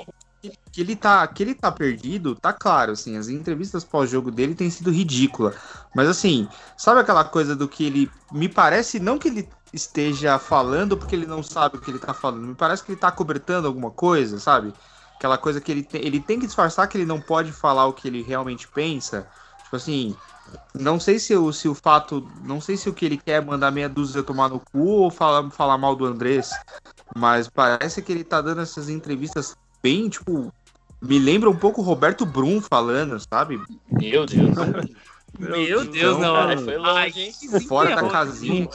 que, 0.71 0.81
ele 0.81 0.95
tá, 0.95 1.25
que 1.27 1.43
ele 1.43 1.55
tá 1.55 1.71
perdido, 1.71 2.35
tá 2.35 2.53
claro, 2.53 2.91
assim, 2.91 3.17
as 3.17 3.27
entrevistas 3.27 3.83
pós-jogo 3.83 4.31
dele 4.31 4.55
têm 4.55 4.69
sido 4.69 4.91
ridícula. 4.91 5.53
Mas 5.95 6.07
assim, 6.07 6.47
sabe 6.77 7.01
aquela 7.01 7.23
coisa 7.23 7.55
do 7.55 7.67
que 7.67 7.85
ele 7.85 8.11
me 8.31 8.47
parece 8.47 8.99
não 8.99 9.17
que 9.17 9.27
ele 9.27 9.49
esteja 9.73 10.37
falando 10.39 10.97
porque 10.97 11.15
ele 11.15 11.25
não 11.25 11.43
sabe 11.43 11.77
o 11.77 11.81
que 11.81 11.91
ele 11.91 11.99
tá 11.99 12.13
falando, 12.13 12.47
me 12.47 12.55
parece 12.55 12.83
que 12.83 12.91
ele 12.91 12.99
tá 12.99 13.11
cobertando 13.11 13.67
alguma 13.67 13.91
coisa, 13.91 14.39
sabe? 14.39 14.73
Aquela 15.15 15.37
coisa 15.37 15.59
que 15.59 15.71
ele 15.71 15.83
tem, 15.83 16.05
ele 16.05 16.19
tem 16.19 16.39
que 16.39 16.45
disfarçar 16.45 16.87
que 16.87 16.97
ele 16.97 17.05
não 17.05 17.19
pode 17.19 17.51
falar 17.51 17.87
o 17.87 17.93
que 17.93 18.07
ele 18.07 18.21
realmente 18.21 18.67
pensa. 18.67 19.27
Tipo 19.63 19.75
assim, 19.75 20.15
não 20.73 20.99
sei 20.99 21.19
se 21.19 21.35
o, 21.35 21.51
se 21.51 21.67
o 21.67 21.73
fato. 21.73 22.29
Não 22.43 22.61
sei 22.61 22.77
se 22.77 22.87
o 22.87 22.93
que 22.93 23.05
ele 23.05 23.17
quer 23.17 23.41
é 23.41 23.41
mandar 23.41 23.71
meia 23.71 23.89
dúzia 23.89 24.23
tomar 24.23 24.49
no 24.49 24.59
cu 24.59 24.85
ou 24.85 25.11
falar, 25.11 25.49
falar 25.49 25.77
mal 25.77 25.95
do 25.95 26.05
Andrés. 26.05 26.51
Mas 27.15 27.49
parece 27.49 28.01
que 28.01 28.11
ele 28.11 28.23
tá 28.23 28.41
dando 28.41 28.61
essas 28.61 28.89
entrevistas 28.89 29.57
bem, 29.87 30.09
tipo. 30.09 30.53
Me 30.99 31.19
lembra 31.19 31.49
um 31.49 31.55
pouco 31.55 31.79
o 31.81 31.83
Roberto 31.83 32.25
Brum 32.25 32.59
falando, 32.59 33.19
sabe? 33.19 33.61
Meu 33.91 34.25
Deus. 34.25 34.55
Meu 35.37 35.85
Deus, 35.85 36.17
Então, 36.17 36.19
não. 36.19 36.33
cara, 36.33 36.57
foi 36.57 36.77
longe, 36.77 37.21
hein? 37.21 37.31
que 37.39 37.59
Fora 37.67 37.95
da 37.95 38.09
casinha. 38.09 38.67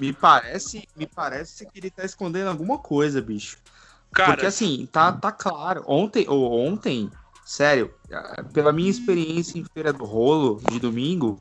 Me 0.00 0.12
parece, 0.14 0.88
me 0.96 1.06
parece 1.06 1.66
que 1.66 1.78
ele 1.78 1.90
tá 1.90 2.04
escondendo 2.04 2.48
alguma 2.48 2.78
coisa, 2.78 3.20
bicho. 3.20 3.58
Cara, 4.12 4.32
Porque 4.32 4.46
assim, 4.46 4.88
tá, 4.90 5.12
tá 5.12 5.30
claro. 5.30 5.84
Ontem, 5.86 6.24
ou 6.26 6.50
ontem, 6.58 7.10
sério, 7.44 7.92
pela 8.54 8.72
minha 8.72 8.90
experiência 8.90 9.58
em 9.58 9.64
Feira 9.74 9.92
do 9.92 10.04
Rolo 10.06 10.62
de 10.70 10.80
domingo, 10.80 11.38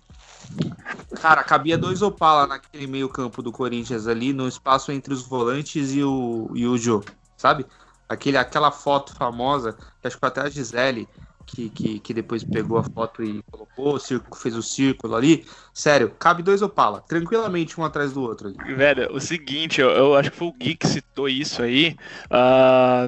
cara, 1.22 1.42
cabia 1.42 1.78
dois 1.78 2.02
Opala 2.02 2.48
naquele 2.48 2.88
meio 2.88 3.08
campo 3.08 3.42
do 3.42 3.52
Corinthians 3.52 4.08
ali, 4.08 4.34
no 4.34 4.46
espaço 4.46 4.92
entre 4.92 5.13
os 5.13 5.22
volantes 5.22 5.94
e 5.94 6.04
o, 6.04 6.52
e 6.54 6.68
o 6.68 6.78
Jô, 6.78 7.02
sabe? 7.38 7.66
Aquele, 8.08 8.38
aquela 8.38 8.72
foto 8.72 9.13
famosa, 9.16 9.74
que 10.02 10.08
acho 10.08 10.20
que 10.20 10.26
até 10.26 10.42
a 10.42 10.50
Gisele, 10.50 11.08
que, 11.46 11.70
que, 11.70 12.00
que 12.00 12.13
depois 12.13 12.44
pegou 12.44 12.78
a 12.78 12.84
foto 12.84 13.24
e 13.24 13.42
colocou, 13.52 13.96
o 13.96 14.00
circo, 14.00 14.38
fez 14.38 14.56
o 14.56 14.62
círculo 14.63 15.16
ali. 15.16 15.46
Sério, 15.74 16.12
cabe 16.20 16.44
dois 16.44 16.62
Opala, 16.62 17.02
tranquilamente 17.02 17.80
um 17.80 17.84
atrás 17.84 18.13
do 18.13 18.22
outro 18.22 18.48
ali. 18.48 18.76
Velho, 18.76 19.13
o 19.13 19.20
seguinte, 19.20 19.82
eu, 19.82 19.89
eu 19.89 20.16
acho 20.16 20.32
que 20.32 20.38
foi 20.38 20.48
o 20.48 20.54
Gui 20.54 20.76
que 20.76 20.88
citou 20.88 21.28
isso 21.28 21.62
aí. 21.62 21.96
ah, 22.30 23.08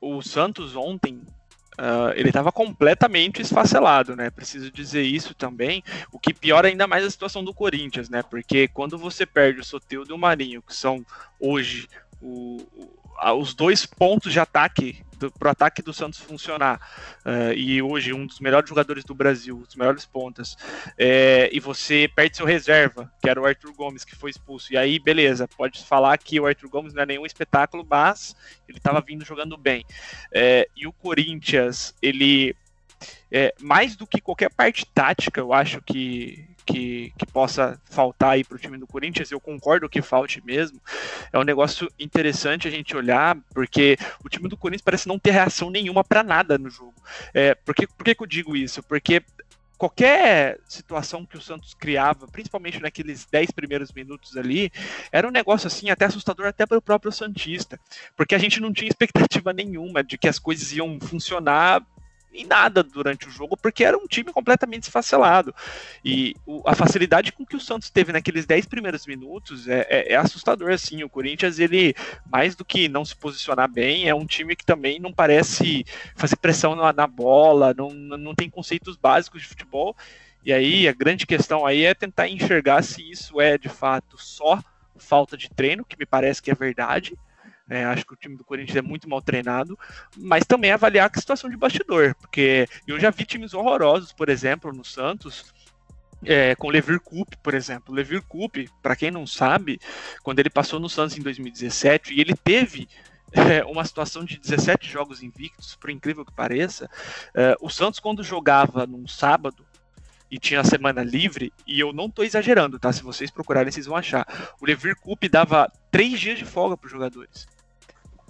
o 0.00 0.22
Santos 0.22 0.76
ontem, 0.76 1.20
ah, 1.78 2.12
ele 2.14 2.28
estava 2.28 2.50
completamente 2.52 3.40
esfacelado, 3.42 4.16
né? 4.16 4.30
Preciso 4.30 4.70
dizer 4.70 5.02
isso 5.02 5.34
também. 5.34 5.82
O 6.12 6.18
que 6.18 6.32
piora 6.34 6.68
ainda 6.68 6.86
mais 6.86 7.04
a 7.04 7.10
situação 7.10 7.44
do 7.44 7.54
Corinthians, 7.54 8.08
né? 8.08 8.22
Porque 8.22 8.68
quando 8.68 8.98
você 8.98 9.24
perde 9.26 9.60
o 9.60 9.64
Soteldo 9.64 10.12
e 10.12 10.14
o 10.14 10.18
Marinho, 10.18 10.62
que 10.62 10.74
são 10.74 11.04
hoje 11.38 11.88
o- 12.20 12.58
os 13.36 13.54
dois 13.54 13.86
pontos 13.86 14.32
de 14.32 14.40
ataque 14.40 15.04
para 15.38 15.48
o 15.48 15.50
ataque 15.50 15.82
do 15.82 15.92
Santos 15.92 16.20
funcionar, 16.20 16.80
ah, 17.24 17.52
e 17.54 17.80
hoje 17.80 18.12
um 18.12 18.26
dos 18.26 18.38
melhores 18.38 18.68
jogadores 18.68 19.04
do 19.04 19.14
Brasil, 19.14 19.64
os 19.66 19.74
melhores 19.74 20.04
pontas, 20.04 20.56
é, 20.98 21.48
e 21.52 21.58
você 21.58 22.10
perde 22.14 22.36
seu 22.36 22.46
reserva, 22.46 23.10
que 23.20 23.28
era 23.28 23.40
o 23.40 23.46
Arthur 23.46 23.72
Gomes, 23.72 24.04
que 24.04 24.14
foi 24.14 24.30
expulso. 24.30 24.72
E 24.72 24.76
aí, 24.76 24.98
beleza, 24.98 25.48
pode 25.48 25.84
falar 25.84 26.18
que 26.18 26.38
o 26.38 26.46
Arthur 26.46 26.68
Gomes 26.68 26.94
não 26.94 27.02
é 27.02 27.06
nenhum 27.06 27.26
espetáculo, 27.26 27.86
mas 27.88 28.36
ele 28.68 28.78
estava 28.78 29.00
vindo 29.00 29.24
jogando 29.24 29.56
bem. 29.56 29.84
É, 30.32 30.68
e 30.76 30.86
o 30.86 30.92
Corinthians, 30.92 31.94
ele. 32.02 32.54
É, 33.30 33.52
mais 33.60 33.96
do 33.96 34.06
que 34.06 34.20
qualquer 34.20 34.50
parte 34.50 34.86
tática, 34.86 35.40
eu 35.40 35.52
acho 35.52 35.82
que, 35.82 36.46
que, 36.66 37.12
que 37.16 37.24
possa 37.24 37.80
faltar 37.84 38.30
aí 38.30 38.44
para 38.44 38.56
o 38.56 38.58
time 38.58 38.76
do 38.76 38.86
Corinthians, 38.86 39.30
eu 39.30 39.40
concordo 39.40 39.88
que 39.88 40.02
falte 40.02 40.44
mesmo. 40.44 40.80
É 41.32 41.38
um 41.38 41.44
negócio 41.44 41.88
interessante 41.98 42.66
a 42.66 42.70
gente 42.70 42.96
olhar, 42.96 43.36
porque 43.54 43.96
o 44.24 44.28
time 44.28 44.48
do 44.48 44.56
Corinthians 44.56 44.82
parece 44.82 45.08
não 45.08 45.18
ter 45.18 45.30
reação 45.30 45.70
nenhuma 45.70 46.02
para 46.02 46.22
nada 46.22 46.58
no 46.58 46.68
jogo. 46.68 46.94
É, 47.32 47.54
por 47.54 47.74
que, 47.74 47.86
por 47.86 48.04
que, 48.04 48.14
que 48.14 48.22
eu 48.22 48.26
digo 48.26 48.56
isso? 48.56 48.82
Porque 48.82 49.22
qualquer 49.78 50.58
situação 50.66 51.24
que 51.24 51.36
o 51.36 51.40
Santos 51.40 51.74
criava, 51.74 52.26
principalmente 52.26 52.80
naqueles 52.80 53.26
10 53.26 53.50
primeiros 53.52 53.92
minutos 53.92 54.36
ali, 54.36 54.72
era 55.12 55.28
um 55.28 55.30
negócio 55.30 55.66
assim 55.66 55.90
até 55.90 56.06
assustador 56.06 56.46
até 56.46 56.66
para 56.66 56.78
o 56.78 56.82
próprio 56.82 57.12
Santista, 57.12 57.78
porque 58.16 58.34
a 58.34 58.38
gente 58.38 58.60
não 58.60 58.72
tinha 58.72 58.88
expectativa 58.88 59.52
nenhuma 59.52 60.02
de 60.02 60.18
que 60.18 60.28
as 60.28 60.38
coisas 60.38 60.72
iam 60.72 60.98
funcionar 60.98 61.84
em 62.36 62.44
nada 62.44 62.82
durante 62.82 63.26
o 63.26 63.30
jogo, 63.30 63.56
porque 63.56 63.82
era 63.84 63.96
um 63.96 64.06
time 64.06 64.32
completamente 64.32 64.84
esfacelado. 64.84 65.54
E 66.04 66.34
o, 66.44 66.62
a 66.66 66.74
facilidade 66.74 67.32
com 67.32 67.44
que 67.44 67.56
o 67.56 67.60
Santos 67.60 67.90
teve 67.90 68.12
naqueles 68.12 68.46
10 68.46 68.66
primeiros 68.66 69.06
minutos 69.06 69.66
é, 69.66 69.86
é, 69.88 70.12
é, 70.12 70.16
assustador, 70.16 70.70
assim. 70.70 71.02
O 71.02 71.08
Corinthians, 71.08 71.58
ele, 71.58 71.94
mais 72.30 72.54
do 72.54 72.64
que 72.64 72.88
não 72.88 73.04
se 73.04 73.16
posicionar 73.16 73.70
bem, 73.70 74.08
é 74.08 74.14
um 74.14 74.26
time 74.26 74.54
que 74.54 74.64
também 74.64 75.00
não 75.00 75.12
parece 75.12 75.84
fazer 76.14 76.36
pressão 76.36 76.76
na, 76.76 76.92
na 76.92 77.06
bola, 77.06 77.74
não, 77.76 77.90
não 77.90 78.34
tem 78.34 78.50
conceitos 78.50 78.96
básicos 78.96 79.42
de 79.42 79.48
futebol. 79.48 79.96
E 80.44 80.52
aí, 80.52 80.86
a 80.86 80.92
grande 80.92 81.26
questão 81.26 81.66
aí 81.66 81.84
é 81.84 81.94
tentar 81.94 82.28
enxergar 82.28 82.82
se 82.82 83.10
isso 83.10 83.40
é, 83.40 83.58
de 83.58 83.68
fato, 83.68 84.16
só 84.16 84.62
falta 84.98 85.36
de 85.36 85.50
treino, 85.50 85.84
que 85.84 85.98
me 85.98 86.06
parece 86.06 86.40
que 86.42 86.50
é 86.50 86.54
verdade, 86.54 87.16
é, 87.68 87.84
acho 87.84 88.06
que 88.06 88.14
o 88.14 88.16
time 88.16 88.36
do 88.36 88.44
Corinthians 88.44 88.76
é 88.76 88.82
muito 88.82 89.08
mal 89.08 89.20
treinado, 89.20 89.78
mas 90.16 90.44
também 90.44 90.70
avaliar 90.70 91.10
a 91.12 91.18
situação 91.18 91.50
de 91.50 91.56
bastidor, 91.56 92.14
porque 92.14 92.68
eu 92.86 92.98
já 92.98 93.10
vi 93.10 93.24
times 93.24 93.54
horrorosos, 93.54 94.12
por 94.12 94.28
exemplo, 94.28 94.72
no 94.72 94.84
Santos, 94.84 95.52
é, 96.24 96.54
com 96.54 96.70
Levir 96.70 97.00
Coupe, 97.00 97.36
por 97.38 97.54
exemplo. 97.54 97.94
Levir 97.94 98.22
Coupe, 98.22 98.70
para 98.80 98.94
quem 98.94 99.10
não 99.10 99.26
sabe, 99.26 99.80
quando 100.22 100.38
ele 100.38 100.50
passou 100.50 100.78
no 100.78 100.88
Santos 100.88 101.18
em 101.18 101.22
2017 101.22 102.14
e 102.14 102.20
ele 102.20 102.34
teve 102.36 102.88
é, 103.32 103.64
uma 103.64 103.84
situação 103.84 104.24
de 104.24 104.38
17 104.38 104.88
jogos 104.88 105.22
invictos, 105.22 105.74
por 105.74 105.90
incrível 105.90 106.24
que 106.24 106.32
pareça, 106.32 106.88
é, 107.34 107.56
o 107.60 107.68
Santos 107.68 107.98
quando 107.98 108.22
jogava 108.22 108.86
num 108.86 109.08
sábado 109.08 109.66
e 110.30 110.38
tinha 110.38 110.60
a 110.60 110.64
semana 110.64 111.02
livre, 111.04 111.52
e 111.66 111.78
eu 111.78 111.92
não 111.92 112.10
tô 112.10 112.24
exagerando, 112.24 112.80
tá? 112.80 112.92
Se 112.92 113.02
vocês 113.02 113.30
procurarem, 113.30 113.70
vocês 113.70 113.86
vão 113.86 113.96
achar. 113.96 114.54
O 114.60 114.66
Levir 114.66 114.96
Coupe 114.96 115.28
dava 115.28 115.70
três 115.90 116.18
dias 116.18 116.38
de 116.38 116.44
folga 116.44 116.76
para 116.76 116.86
os 116.86 116.92
jogadores 116.92 117.46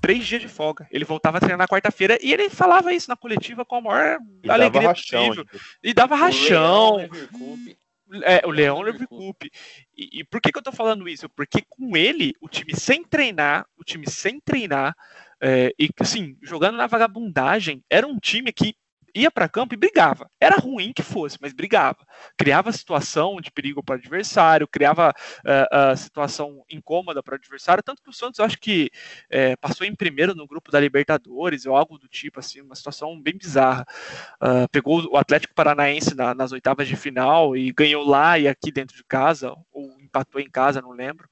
três 0.06 0.24
dias 0.24 0.40
de 0.40 0.46
folga. 0.46 0.86
Ele 0.92 1.04
voltava 1.04 1.38
a 1.38 1.40
treinar 1.40 1.58
na 1.58 1.66
quarta-feira 1.66 2.16
e 2.22 2.32
ele 2.32 2.48
falava 2.48 2.94
isso 2.94 3.10
na 3.10 3.16
coletiva 3.16 3.64
com 3.64 3.74
a 3.74 3.80
maior 3.80 4.18
e 4.44 4.48
alegria 4.48 4.88
rachão, 4.88 5.26
possível. 5.26 5.44
E 5.82 5.92
dava 5.92 6.14
rachão. 6.14 7.00
É, 8.22 8.46
o 8.46 8.50
Leão 8.50 8.82
Leverkusen. 8.82 9.34
E, 9.96 10.20
e 10.20 10.24
por 10.24 10.40
que, 10.40 10.52
que 10.52 10.58
eu 10.58 10.62
tô 10.62 10.70
falando 10.70 11.08
isso? 11.08 11.28
Porque 11.30 11.60
com 11.68 11.96
ele, 11.96 12.34
o 12.40 12.48
time 12.48 12.72
sem 12.76 13.02
treinar, 13.02 13.66
o 13.76 13.82
time 13.82 14.08
sem 14.08 14.38
treinar, 14.38 14.94
é, 15.40 15.72
e 15.76 15.88
assim, 15.98 16.36
jogando 16.40 16.76
na 16.76 16.86
vagabundagem, 16.86 17.82
era 17.90 18.06
um 18.06 18.16
time 18.20 18.52
que 18.52 18.76
ia 19.16 19.30
para 19.30 19.48
campo 19.48 19.74
e 19.74 19.76
brigava. 19.76 20.30
Era 20.40 20.56
ruim 20.56 20.92
que 20.92 21.02
fosse, 21.02 21.38
mas 21.40 21.52
brigava. 21.52 22.06
Criava 22.36 22.72
situação 22.72 23.40
de 23.40 23.50
perigo 23.50 23.82
para 23.82 23.94
o 23.94 23.98
adversário, 23.98 24.68
criava 24.68 25.10
uh, 25.10 25.92
uh, 25.92 25.96
situação 25.96 26.64
incômoda 26.70 27.22
para 27.22 27.32
o 27.32 27.36
adversário. 27.36 27.82
Tanto 27.82 28.02
que 28.02 28.10
o 28.10 28.12
Santos, 28.12 28.40
acho 28.40 28.58
que 28.58 28.90
uh, 29.32 29.58
passou 29.60 29.86
em 29.86 29.94
primeiro 29.94 30.34
no 30.34 30.46
grupo 30.46 30.70
da 30.70 30.80
Libertadores 30.80 31.66
ou 31.66 31.76
algo 31.76 31.98
do 31.98 32.08
tipo, 32.08 32.40
assim, 32.40 32.60
uma 32.60 32.74
situação 32.74 33.20
bem 33.20 33.36
bizarra. 33.36 33.86
Ah, 34.40 34.66
pegou 34.70 35.06
o 35.10 35.16
Atlético 35.16 35.54
Paranaense 35.54 36.14
na, 36.14 36.34
nas 36.34 36.52
oitavas 36.52 36.86
de 36.88 36.96
final 36.96 37.56
e 37.56 37.72
ganhou 37.72 38.04
lá 38.04 38.38
e 38.38 38.48
aqui 38.48 38.70
dentro 38.70 38.96
de 38.96 39.04
casa, 39.04 39.54
ou 39.72 39.96
empatou 40.00 40.40
em 40.40 40.50
casa, 40.50 40.80
não 40.80 40.90
lembro. 40.90 41.28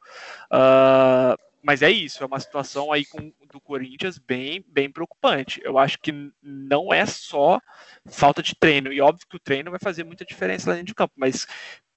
Uh, 0.53 1.37
mas 1.65 1.81
é 1.81 1.91
isso, 1.91 2.23
é 2.23 2.27
uma 2.27 2.39
situação 2.39 2.93
aí 2.93 3.07
com, 3.07 3.33
do 3.51 3.59
Corinthians 3.59 4.19
bem, 4.19 4.63
bem 4.69 4.91
preocupante. 4.91 5.63
Eu 5.65 5.79
acho 5.79 5.99
que 5.99 6.13
não 6.43 6.93
é 6.93 7.07
só 7.07 7.59
falta 8.07 8.43
de 8.43 8.55
treino, 8.55 8.93
e 8.93 9.01
óbvio 9.01 9.27
que 9.27 9.37
o 9.37 9.41
treino 9.41 9.71
vai 9.71 9.81
fazer 9.81 10.05
muita 10.05 10.27
diferença 10.27 10.69
lá 10.69 10.75
dentro 10.75 10.89
de 10.89 10.95
campo, 10.95 11.15
mas 11.17 11.47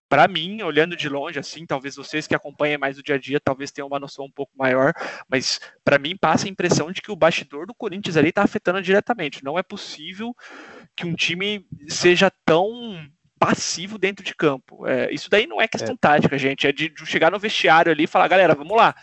para 0.07 0.26
mim, 0.26 0.61
olhando 0.61 0.95
de 0.95 1.09
longe, 1.09 1.38
assim, 1.38 1.65
talvez 1.65 1.97
vocês 1.97 2.26
que 2.26 2.34
acompanham 2.34 2.80
mais 2.80 2.97
o 2.97 3.03
dia 3.03 3.15
a 3.15 3.18
dia, 3.18 3.41
talvez 3.41 3.70
tenham 3.70 3.88
uma 3.88 3.99
noção 3.99 4.24
um 4.24 4.32
pouco 4.32 4.53
maior, 4.57 4.93
mas 5.28 5.59
para 5.84 5.99
mim 5.99 6.15
passa 6.15 6.45
a 6.45 6.49
impressão 6.49 6.89
de 6.89 7.01
que 7.01 7.11
o 7.11 7.15
bastidor 7.15 7.68
do 7.68 7.76
Corinthians 7.76 8.15
ali 8.15 8.30
está 8.30 8.43
afetando 8.43 8.82
diretamente. 8.82 9.43
Não 9.43 9.59
é 9.59 9.63
possível 9.63 10.34
que 10.95 11.05
um 11.05 11.13
time 11.13 11.68
seja 11.89 12.32
tão 12.45 13.05
passivo 13.38 13.97
dentro 13.97 14.24
de 14.24 14.34
campo. 14.34 14.88
É, 14.88 15.13
isso 15.13 15.30
daí 15.30 15.45
não 15.45 15.61
é 15.61 15.68
questão 15.68 15.93
é. 15.93 15.97
tática, 15.99 16.38
gente, 16.38 16.65
é 16.65 16.72
de, 16.72 16.88
de 16.88 17.05
chegar 17.05 17.30
no 17.30 17.38
vestiário 17.38 17.91
ali 17.91 18.05
e 18.05 18.07
falar, 18.07 18.30
galera, 18.30 18.55
vamos 18.55 18.78
lá 18.78 18.95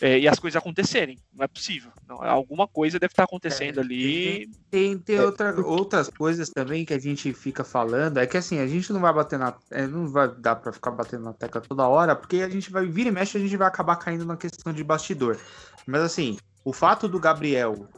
é, 0.00 0.18
e 0.18 0.28
as 0.28 0.38
coisas 0.38 0.56
acontecerem. 0.56 1.18
Não 1.34 1.44
é 1.44 1.48
possível. 1.48 1.90
Não, 2.08 2.22
alguma 2.22 2.66
coisa 2.68 2.98
deve 2.98 3.12
estar 3.12 3.24
acontecendo 3.24 3.80
é, 3.80 3.82
ali. 3.82 4.46
Tem, 4.46 4.50
tem, 4.70 4.98
tem 4.98 5.20
outra, 5.20 5.60
outras 5.60 6.08
coisas 6.08 6.48
também 6.50 6.84
que 6.84 6.94
a 6.94 6.98
gente 6.98 7.32
fica 7.32 7.64
falando. 7.64 8.18
É 8.18 8.26
que 8.26 8.36
assim, 8.36 8.58
a 8.58 8.66
gente 8.66 8.92
não 8.92 9.00
vai 9.00 9.12
bater 9.12 9.38
na. 9.38 9.54
É, 9.70 9.86
não 9.86 10.06
vai 10.08 10.28
dar 10.28 10.56
para 10.56 10.72
ficar 10.72 10.92
batendo 10.92 11.24
na 11.24 11.32
tecla 11.32 11.60
toda 11.60 11.86
hora, 11.86 12.14
porque 12.14 12.36
a 12.36 12.48
gente 12.48 12.70
vai 12.70 12.86
vir 12.86 13.06
e 13.06 13.10
mexe, 13.10 13.36
a 13.36 13.40
gente 13.40 13.56
vai 13.56 13.66
acabar 13.66 13.96
caindo 13.96 14.24
na 14.24 14.36
questão 14.36 14.72
de 14.72 14.84
bastidor. 14.84 15.38
Mas 15.86 16.02
assim, 16.02 16.38
o 16.64 16.72
fato 16.72 17.08
do 17.08 17.18
Gabriel 17.18 17.88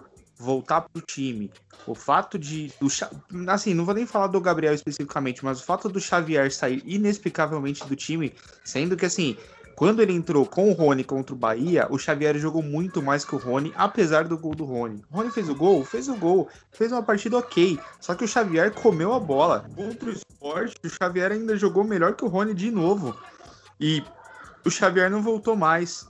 voltar 0.40 0.80
pro 0.80 1.02
time, 1.02 1.50
o 1.86 1.94
fato 1.94 2.38
de. 2.38 2.72
Do, 2.80 2.88
assim, 3.50 3.74
não 3.74 3.84
vou 3.84 3.94
nem 3.94 4.06
falar 4.06 4.28
do 4.28 4.40
Gabriel 4.40 4.72
especificamente, 4.72 5.44
mas 5.44 5.60
o 5.60 5.64
fato 5.64 5.88
do 5.88 6.00
Xavier 6.00 6.50
sair 6.50 6.82
inexplicavelmente 6.86 7.86
do 7.86 7.94
time, 7.94 8.32
sendo 8.64 8.96
que 8.96 9.04
assim, 9.04 9.36
quando 9.80 10.02
ele 10.02 10.12
entrou 10.12 10.44
com 10.44 10.68
o 10.68 10.74
Rony 10.74 11.02
contra 11.02 11.34
o 11.34 11.38
Bahia, 11.38 11.86
o 11.88 11.96
Xavier 11.96 12.36
jogou 12.36 12.62
muito 12.62 13.00
mais 13.00 13.24
que 13.24 13.34
o 13.34 13.38
Rony, 13.38 13.72
apesar 13.74 14.24
do 14.24 14.36
gol 14.36 14.54
do 14.54 14.62
Rony. 14.62 15.02
O 15.10 15.16
Rony 15.16 15.30
fez 15.30 15.48
o 15.48 15.54
gol? 15.54 15.82
Fez 15.86 16.06
o 16.06 16.14
gol. 16.16 16.50
Fez 16.70 16.92
uma 16.92 17.02
partida 17.02 17.38
ok. 17.38 17.80
Só 17.98 18.14
que 18.14 18.22
o 18.22 18.28
Xavier 18.28 18.74
comeu 18.74 19.14
a 19.14 19.18
bola. 19.18 19.64
Contra 19.74 20.10
o 20.10 20.12
esporte, 20.12 20.76
o 20.84 20.90
Xavier 20.90 21.32
ainda 21.32 21.56
jogou 21.56 21.82
melhor 21.82 22.14
que 22.14 22.22
o 22.22 22.28
Rony 22.28 22.52
de 22.52 22.70
novo. 22.70 23.18
E 23.80 24.04
o 24.66 24.70
Xavier 24.70 25.10
não 25.10 25.22
voltou 25.22 25.56
mais. 25.56 26.06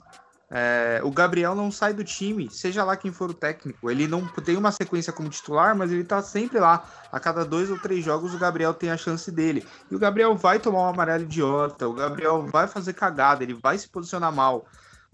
É, 0.53 0.99
o 1.01 1.09
Gabriel 1.09 1.55
não 1.55 1.71
sai 1.71 1.93
do 1.93 2.03
time, 2.03 2.49
seja 2.51 2.83
lá 2.83 2.97
quem 2.97 3.09
for 3.09 3.29
o 3.29 3.33
técnico. 3.33 3.89
Ele 3.89 4.05
não 4.05 4.27
tem 4.27 4.57
uma 4.57 4.71
sequência 4.71 5.13
como 5.13 5.29
titular, 5.29 5.73
mas 5.73 5.89
ele 5.91 6.03
tá 6.03 6.21
sempre 6.21 6.59
lá. 6.59 6.85
A 7.09 7.21
cada 7.21 7.45
dois 7.45 7.71
ou 7.71 7.79
três 7.79 8.03
jogos, 8.03 8.33
o 8.33 8.37
Gabriel 8.37 8.73
tem 8.73 8.91
a 8.91 8.97
chance 8.97 9.31
dele. 9.31 9.65
E 9.89 9.95
o 9.95 9.99
Gabriel 9.99 10.35
vai 10.35 10.59
tomar 10.59 10.79
um 10.79 10.89
amarelo 10.89 11.23
idiota, 11.23 11.87
o 11.87 11.93
Gabriel 11.93 12.45
vai 12.47 12.67
fazer 12.67 12.91
cagada, 12.91 13.43
ele 13.43 13.53
vai 13.53 13.77
se 13.77 13.87
posicionar 13.87 14.33
mal. 14.33 14.65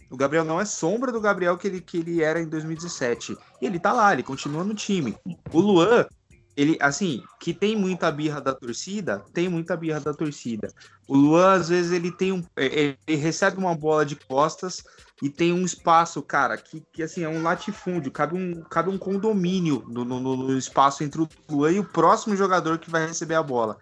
O 0.10 0.18
Gabriel 0.18 0.44
não 0.44 0.60
é 0.60 0.66
sombra 0.66 1.12
do 1.12 1.22
Gabriel 1.22 1.56
que 1.56 1.68
ele, 1.68 1.82
que 1.82 1.98
ele 1.98 2.24
era 2.24 2.42
em 2.42 2.48
2017. 2.48 3.38
E 3.62 3.66
ele 3.66 3.80
tá 3.80 3.94
lá, 3.94 4.14
ele 4.14 4.24
continua 4.24 4.64
no 4.64 4.74
time. 4.74 5.16
O 5.52 5.60
Luan, 5.60 6.08
ele, 6.56 6.78
assim, 6.82 7.22
que 7.40 7.54
tem 7.54 7.76
muita 7.76 8.12
birra 8.12 8.42
da 8.42 8.56
torcida, 8.56 9.24
tem 9.34 9.50
muita 9.50 9.78
birra 9.78 10.00
da 10.00 10.14
torcida. 10.14 10.70
O 11.08 11.16
Luan, 11.16 11.54
às 11.54 11.70
vezes, 11.70 11.92
ele 11.92 12.12
tem 12.12 12.32
um. 12.32 12.44
Ele 12.56 12.98
recebe 13.08 13.58
uma 13.58 13.76
bola 13.76 14.06
de 14.06 14.16
costas 14.16 14.84
e 15.22 15.30
tem 15.30 15.52
um 15.52 15.66
espaço, 15.66 16.22
cara, 16.22 16.58
que, 16.58 16.84
que 16.94 17.02
assim, 17.02 17.24
é 17.24 17.30
um 17.30 17.42
latifúndio, 17.42 18.12
cabe 18.12 18.36
um, 18.36 18.62
cabe 18.64 18.90
um 18.90 18.98
condomínio 18.98 19.84
no, 19.88 20.06
no, 20.06 20.20
no 20.20 20.58
espaço 20.58 21.04
entre 21.04 21.22
o 21.22 21.30
Luan 21.50 21.72
e 21.72 21.80
o 21.80 21.84
próximo 21.84 22.36
jogador 22.36 22.78
que 22.78 22.90
vai 22.90 23.08
receber 23.08 23.36
a 23.36 23.42
bola. 23.44 23.78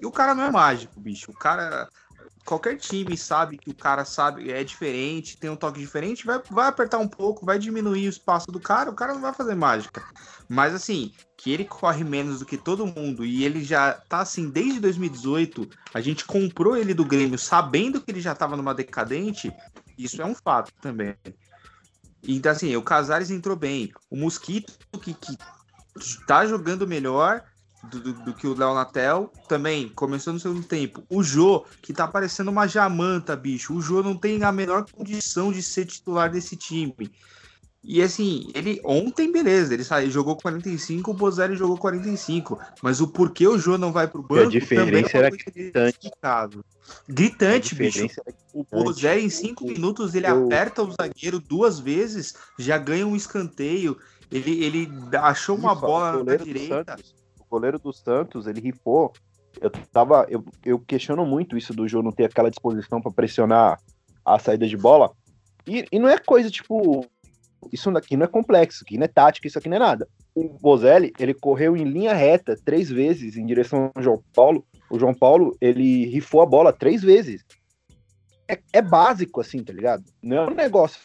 E 0.00 0.04
o 0.04 0.10
cara 0.10 0.34
não 0.34 0.44
é 0.44 0.50
mágico, 0.50 1.00
bicho. 1.00 1.30
O 1.30 1.34
cara. 1.34 1.88
Qualquer 2.44 2.76
time 2.76 3.16
sabe 3.16 3.56
que 3.56 3.70
o 3.70 3.74
cara 3.74 4.04
sabe, 4.04 4.50
é 4.50 4.62
diferente, 4.62 5.38
tem 5.38 5.48
um 5.48 5.56
toque 5.56 5.80
diferente, 5.80 6.26
vai, 6.26 6.38
vai 6.50 6.68
apertar 6.68 6.98
um 6.98 7.08
pouco, 7.08 7.46
vai 7.46 7.58
diminuir 7.58 8.06
o 8.06 8.10
espaço 8.10 8.52
do 8.52 8.60
cara, 8.60 8.90
o 8.90 8.94
cara 8.94 9.14
não 9.14 9.22
vai 9.22 9.32
fazer 9.32 9.54
mágica. 9.54 10.04
Mas 10.46 10.74
assim, 10.74 11.10
que 11.38 11.50
ele 11.50 11.64
corre 11.64 12.04
menos 12.04 12.40
do 12.40 12.44
que 12.44 12.58
todo 12.58 12.86
mundo 12.86 13.24
e 13.24 13.44
ele 13.44 13.64
já 13.64 13.94
tá 13.94 14.20
assim 14.20 14.50
desde 14.50 14.78
2018, 14.78 15.70
a 15.94 16.02
gente 16.02 16.26
comprou 16.26 16.76
ele 16.76 16.92
do 16.92 17.04
Grêmio 17.06 17.38
sabendo 17.38 17.98
que 17.98 18.10
ele 18.10 18.20
já 18.20 18.34
tava 18.34 18.58
numa 18.58 18.74
decadente, 18.74 19.50
isso 19.98 20.20
é 20.20 20.24
um 20.24 20.34
fato 20.34 20.72
também. 20.80 21.16
Então, 22.26 22.52
assim, 22.52 22.74
o 22.76 22.82
Casares 22.82 23.30
entrou 23.30 23.56
bem. 23.56 23.92
O 24.10 24.16
Mosquito, 24.16 24.72
que, 25.00 25.12
que 25.12 25.36
tá 26.26 26.46
jogando 26.46 26.86
melhor 26.86 27.42
do, 27.90 28.00
do, 28.00 28.12
do 28.12 28.34
que 28.34 28.46
o 28.46 28.56
Léo 28.56 28.74
Natel, 28.74 29.30
também 29.48 29.88
começou 29.90 30.32
no 30.32 30.40
segundo 30.40 30.66
tempo. 30.66 31.04
O 31.08 31.22
Jô, 31.22 31.66
que 31.82 31.92
tá 31.92 32.08
parecendo 32.08 32.50
uma 32.50 32.66
jamanta, 32.66 33.36
bicho. 33.36 33.74
O 33.74 33.80
Jô 33.80 34.02
não 34.02 34.16
tem 34.16 34.42
a 34.42 34.50
menor 34.50 34.86
condição 34.90 35.52
de 35.52 35.62
ser 35.62 35.84
titular 35.84 36.30
desse 36.30 36.56
time. 36.56 37.12
E 37.86 38.00
assim, 38.00 38.50
ele 38.54 38.80
ontem, 38.82 39.30
beleza, 39.30 39.74
ele 39.74 39.84
saiu, 39.84 40.10
jogou 40.10 40.36
45, 40.36 41.10
o 41.10 41.14
Bozelli 41.14 41.54
jogou 41.54 41.76
45. 41.76 42.58
Mas 42.82 43.02
o 43.02 43.08
porquê 43.08 43.46
o 43.46 43.58
Jô 43.58 43.76
não 43.76 43.92
vai 43.92 44.08
pro 44.08 44.22
banco 44.22 44.36
e 44.36 44.46
a 44.46 44.48
diferença 44.48 45.18
é 45.18 45.20
era 45.20 45.30
gritante. 45.30 46.10
Gritante, 47.06 47.74
bicho. 47.74 48.06
O 48.54 48.64
Bozelli 48.64 49.26
em 49.26 49.28
5 49.28 49.66
minutos 49.66 50.14
ele 50.14 50.26
eu... 50.26 50.46
aperta 50.46 50.82
o 50.82 50.90
zagueiro 50.92 51.38
duas 51.38 51.78
vezes, 51.78 52.34
já 52.58 52.78
ganha 52.78 53.06
um 53.06 53.14
escanteio. 53.14 53.98
Ele, 54.32 54.64
ele 54.64 54.90
achou 55.18 55.54
uma 55.54 55.72
Isso, 55.72 55.80
bola 55.82 56.24
na 56.24 56.36
direita. 56.36 56.84
Santos, 56.86 57.14
o 57.38 57.44
goleiro 57.50 57.78
do 57.78 57.92
Santos, 57.92 58.46
ele 58.46 58.62
rifou. 58.62 59.12
Eu 59.60 59.70
tava. 59.70 60.26
Eu, 60.30 60.42
eu 60.64 60.78
questiono 60.78 61.26
muito 61.26 61.56
isso 61.56 61.74
do 61.74 61.86
Jô 61.86 62.02
não 62.02 62.10
ter 62.10 62.24
aquela 62.24 62.50
disposição 62.50 63.02
para 63.02 63.12
pressionar 63.12 63.78
a 64.24 64.38
saída 64.38 64.66
de 64.66 64.76
bola. 64.76 65.12
E, 65.66 65.84
e 65.92 65.98
não 65.98 66.08
é 66.08 66.18
coisa 66.18 66.50
tipo 66.50 67.06
isso 67.72 67.90
aqui 67.90 68.16
não 68.16 68.24
é 68.24 68.28
complexo, 68.28 68.76
isso 68.78 68.84
aqui 68.84 68.98
não 68.98 69.04
é 69.04 69.08
tática, 69.08 69.46
isso 69.46 69.58
aqui 69.58 69.68
não 69.68 69.76
é 69.76 69.80
nada. 69.80 70.08
o 70.34 70.48
Bozelli, 70.60 71.12
ele 71.18 71.34
correu 71.34 71.76
em 71.76 71.84
linha 71.84 72.12
reta 72.12 72.56
três 72.64 72.90
vezes 72.90 73.36
em 73.36 73.46
direção 73.46 73.90
ao 73.94 74.02
João 74.02 74.22
Paulo. 74.34 74.64
O 74.90 74.98
João 74.98 75.14
Paulo, 75.14 75.56
ele 75.60 76.06
rifou 76.06 76.42
a 76.42 76.46
bola 76.46 76.72
três 76.72 77.02
vezes. 77.02 77.44
É, 78.48 78.58
é 78.72 78.82
básico, 78.82 79.40
assim, 79.40 79.62
tá 79.62 79.72
ligado? 79.72 80.04
Não 80.22 80.36
é 80.36 80.50
um 80.50 80.54
negócio. 80.54 81.00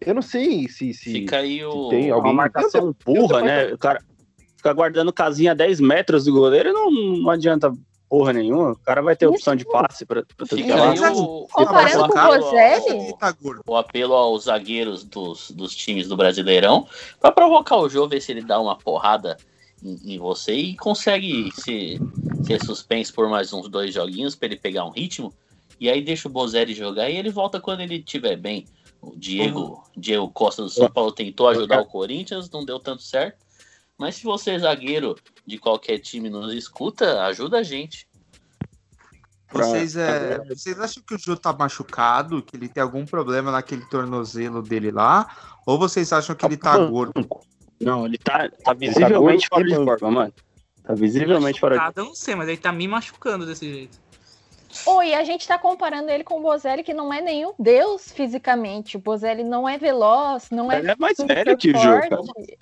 Eu 0.00 0.14
não 0.14 0.22
sei 0.22 0.66
se, 0.68 0.94
se, 0.94 1.12
Fica 1.12 1.38
aí 1.38 1.64
o. 1.64 1.84
se 1.84 1.90
tem 1.90 2.06
Uma 2.06 2.16
alguém. 2.16 2.34
marcação 2.34 2.94
burra, 3.04 3.42
né? 3.42 3.72
O 3.72 3.78
cara 3.78 4.00
fica 4.56 4.72
guardando 4.72 5.12
casinha 5.12 5.52
a 5.52 5.54
10 5.54 5.80
metros 5.80 6.24
do 6.24 6.32
goleiro 6.32 6.72
não, 6.72 6.90
não 6.90 7.30
adianta 7.30 7.70
porra 8.14 8.32
nenhuma. 8.32 8.70
O 8.70 8.76
cara 8.76 9.02
vai 9.02 9.16
ter 9.16 9.26
opção 9.26 9.56
de 9.56 9.64
passe 9.64 10.06
pra, 10.06 10.22
pra 10.36 10.46
tudo 10.46 10.62
que 10.62 10.70
é 10.70 10.74
lado. 10.76 11.20
o, 11.20 11.48
Comparando 11.48 12.04
o 12.04 12.08
com 12.08 12.18
o 12.18 12.26
Bozelli? 12.26 13.16
Tá 13.18 13.36
o 13.66 13.76
apelo 13.76 14.14
aos 14.14 14.44
zagueiros 14.44 15.02
dos, 15.02 15.50
dos 15.50 15.74
times 15.74 16.06
do 16.06 16.16
Brasileirão 16.16 16.86
pra 17.20 17.32
provocar 17.32 17.76
o 17.78 17.88
jogo, 17.88 18.10
ver 18.10 18.20
se 18.20 18.30
ele 18.30 18.42
dá 18.42 18.60
uma 18.60 18.76
porrada 18.76 19.36
em, 19.82 20.14
em 20.14 20.18
você 20.18 20.54
e 20.54 20.76
consegue 20.76 21.50
se, 21.56 22.00
ser 22.44 22.64
suspenso 22.64 23.12
por 23.12 23.28
mais 23.28 23.52
uns 23.52 23.68
dois 23.68 23.92
joguinhos 23.92 24.36
pra 24.36 24.46
ele 24.46 24.56
pegar 24.56 24.84
um 24.84 24.90
ritmo. 24.90 25.34
E 25.80 25.90
aí 25.90 26.00
deixa 26.00 26.28
o 26.28 26.30
Bozelli 26.30 26.72
jogar 26.72 27.10
e 27.10 27.16
ele 27.16 27.30
volta 27.30 27.58
quando 27.58 27.80
ele 27.80 27.96
estiver 27.96 28.36
bem. 28.36 28.64
O 29.02 29.16
Diego, 29.16 29.82
Diego 29.96 30.30
Costa 30.30 30.62
do 30.62 30.70
São 30.70 30.88
Paulo 30.88 31.10
tentou 31.10 31.48
ajudar 31.48 31.80
o 31.80 31.86
Corinthians, 31.86 32.48
não 32.48 32.64
deu 32.64 32.78
tanto 32.78 33.02
certo. 33.02 33.43
Mas 33.98 34.16
se 34.16 34.24
você 34.24 34.52
é 34.52 34.58
zagueiro 34.58 35.14
de 35.46 35.58
qualquer 35.58 35.98
time 35.98 36.28
nos 36.28 36.52
escuta, 36.52 37.22
ajuda 37.24 37.58
a 37.58 37.62
gente. 37.62 38.08
Vocês, 39.52 39.94
é, 39.94 40.44
vocês 40.48 40.80
acham 40.80 41.00
que 41.06 41.14
o 41.14 41.18
Jô 41.18 41.36
tá 41.36 41.52
machucado, 41.52 42.42
que 42.42 42.56
ele 42.56 42.68
tem 42.68 42.82
algum 42.82 43.06
problema 43.06 43.52
naquele 43.52 43.84
tornozelo 43.86 44.60
dele 44.60 44.90
lá? 44.90 45.56
Ou 45.64 45.78
vocês 45.78 46.12
acham 46.12 46.34
que 46.34 46.44
ele 46.44 46.56
tá 46.56 46.76
gordo? 46.76 47.12
Não, 47.80 48.04
ele 48.04 48.18
tá, 48.18 48.48
tá 48.48 48.72
visivelmente 48.72 49.46
fora 49.46 49.64
de 49.64 49.74
forma, 49.76 50.10
mano. 50.10 50.34
Tá 50.82 50.94
visivelmente 50.94 51.60
fora 51.60 51.76
de 51.76 51.80
Machucado, 51.80 52.00
eu 52.00 52.04
não 52.06 52.14
sei, 52.14 52.34
mas 52.34 52.48
ele 52.48 52.58
tá 52.58 52.72
me 52.72 52.88
machucando 52.88 53.46
desse 53.46 53.72
jeito. 53.72 54.03
Oi, 54.86 55.14
a 55.14 55.24
gente 55.24 55.46
tá 55.46 55.58
comparando 55.58 56.10
ele 56.10 56.24
com 56.24 56.38
o 56.38 56.42
Bozelli, 56.42 56.82
que 56.82 56.92
não 56.92 57.12
é 57.12 57.20
nenhum 57.20 57.52
deus 57.58 58.12
fisicamente. 58.12 58.96
O 58.96 59.00
Bozelli 59.00 59.44
não 59.44 59.68
é 59.68 59.78
veloz, 59.78 60.50
não 60.50 60.70
é. 60.70 60.78
Ele 60.78 60.90
é 60.90 60.96
mais 60.98 61.16
velho 61.16 61.56
que 61.56 61.70
o 61.70 61.72
cara. 61.72 62.08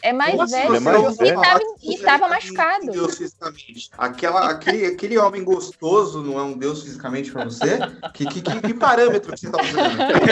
É 0.03 0.13
mais 0.13 0.31
Como 0.33 0.43
assim? 0.43 0.55
velho 0.55 0.77
é 0.77 0.81
mais 0.81 1.15
e, 1.15 1.19
velho. 1.19 1.41
tava, 1.41 1.61
Nossa, 1.61 1.77
e 1.83 1.99
tava 1.99 2.25
ele 2.25 2.35
machucado. 2.35 2.89
é 2.89 2.93
deus 2.93 3.19
fisicamente. 3.19 3.91
Aquela, 3.97 4.51
aquele, 4.51 4.87
aquele 4.87 5.19
homem 5.19 5.43
gostoso 5.43 6.23
não 6.23 6.39
é 6.39 6.43
um 6.43 6.57
deus 6.57 6.83
fisicamente 6.83 7.33
pra 7.33 7.45
você? 7.45 7.79
Que, 8.15 8.27
que, 8.27 8.43
que, 8.43 8.61
que 8.61 8.75
parâmetro 8.75 9.33
que 9.33 9.41
você 9.41 9.51
tá 9.51 9.63
usando? 9.63 10.03
O 10.03 10.23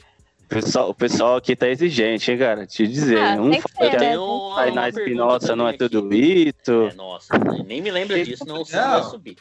pessoal, 0.50 0.90
o 0.90 0.94
pessoal 0.94 1.36
aqui 1.36 1.56
tá 1.56 1.68
exigente, 1.68 2.30
hein, 2.30 2.38
cara? 2.38 2.66
Te 2.66 2.86
dizer. 2.86 3.18
Ah, 3.18 3.40
um 3.40 3.52
fala 3.60 3.90
que 3.90 3.96
né? 3.96 4.14
a 4.14 4.20
uma- 4.20 4.54
Tainá 4.56 4.80
uma 4.82 4.88
Espinosa 4.88 5.56
não 5.56 5.68
é 5.68 5.72
tudo 5.72 6.12
isso. 6.14 6.88
É, 6.90 6.94
nossa, 6.94 7.32
nem 7.66 7.80
me 7.80 7.90
lembra 7.90 8.22
disso, 8.22 8.44
não, 8.46 8.56
Não. 8.56 8.64
vai 8.64 9.02
subir. 9.04 9.36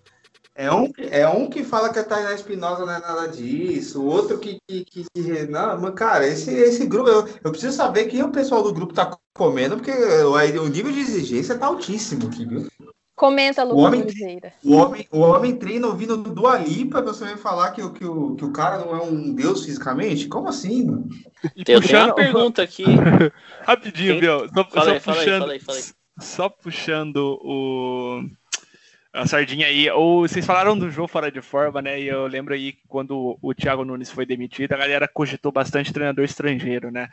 É 0.55 0.70
um, 0.72 0.91
é 1.10 1.28
um 1.28 1.49
que 1.49 1.64
fala 1.64 1.91
que 1.91 1.99
a 1.99 2.03
Tainá 2.03 2.34
Espinosa 2.34 2.86
não 2.86 2.93
é 2.93 2.99
nada 2.99 3.28
disso, 3.28 4.01
o 4.01 4.05
outro 4.05 4.38
que. 4.39 4.57
que, 4.68 4.84
que, 4.84 5.03
que- 5.14 5.47
não, 5.47 5.80
mas, 5.80 5.93
cara, 5.93 6.28
esse, 6.28 6.51
esse 6.53 6.86
grupo. 6.86 7.10
Eu, 7.10 7.28
eu 7.43 7.51
preciso 7.51 7.76
saber 7.76 8.05
quem 8.05 8.24
o 8.24 8.30
pessoal 8.32 8.62
do 8.62 8.74
grupo 8.74 8.93
tá 8.93 9.18
comendo, 9.34 9.78
porque 9.78 9.91
o, 9.91 10.34
o 10.34 10.68
nível 10.68 10.91
de 10.91 10.99
exigência 10.99 11.57
tá 11.57 11.68
altíssimo 11.68 12.28
aqui, 12.28 12.45
viu? 12.45 12.68
Comenta, 13.20 13.65
O 13.65 13.70
Lucas 13.70 13.84
homem- 13.84 14.01
Oliveira. 14.03 14.53
O 14.63 14.76
homem, 14.78 15.05
o 15.11 15.20
homem 15.20 15.53
treina 15.57 15.88
ouvindo 15.88 16.15
do 16.15 16.47
Alipa, 16.47 17.01
você 17.01 17.26
vai 17.26 17.36
falar 17.36 17.72
que, 17.72 17.82
o- 17.82 17.91
que, 17.91 18.05
o, 18.05 18.34
que 18.38 18.45
o 18.45 18.51
cara 18.53 18.78
não 18.78 18.95
é 18.95 19.01
um 19.03 19.34
deus 19.34 19.65
fisicamente? 19.65 20.30
Como 20.30 20.47
assim, 20.47 20.86
mano? 20.86 21.09
E 21.53 21.63
Eu 21.67 21.82
puxando, 21.82 22.05
uma 22.05 22.15
pergunta 22.15 22.63
aqui. 22.63 22.86
rapidinho, 23.67 24.13
Quem- 24.13 24.22
Biel. 24.22 24.47
Só, 24.47 24.63
Fala 24.63 24.86
só 24.86 24.91
aí, 24.91 24.99
puxando, 25.01 25.39
fala 25.41 25.51
aí, 25.51 25.59
fala 25.59 25.78
aí. 25.78 25.84
só 26.22 26.47
puxando 26.49 27.17
o 27.43 28.24
a 29.11 29.28
sardinha 29.28 29.67
aí. 29.67 29.89
Ou 29.89 30.26
vocês 30.26 30.45
falaram 30.45 30.80
do 30.80 30.89
jogo 30.89 31.09
fora 31.09 31.30
de 31.30 31.41
forma, 31.41 31.82
né? 31.82 31.99
E 31.99 32.07
eu 32.07 32.26
lembro 32.26 32.53
aí 32.53 32.72
que 32.72 32.84
quando 32.88 33.38
o 33.41 33.53
Thiago 33.53 33.84
Nunes 33.84 34.09
foi 34.09 34.26
demitido, 34.26 34.72
a 34.72 34.78
galera 34.78 35.09
cogitou 35.09 35.51
bastante 35.51 35.91
treinador 35.91 36.24
estrangeiro, 36.24 36.89
né? 36.89 37.09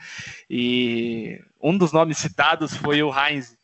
E 0.49 1.41
um 1.61 1.77
dos 1.77 1.91
nomes 1.93 2.17
citados 2.19 2.77
foi 2.77 3.03
o 3.03 3.11
Heinz. 3.13 3.57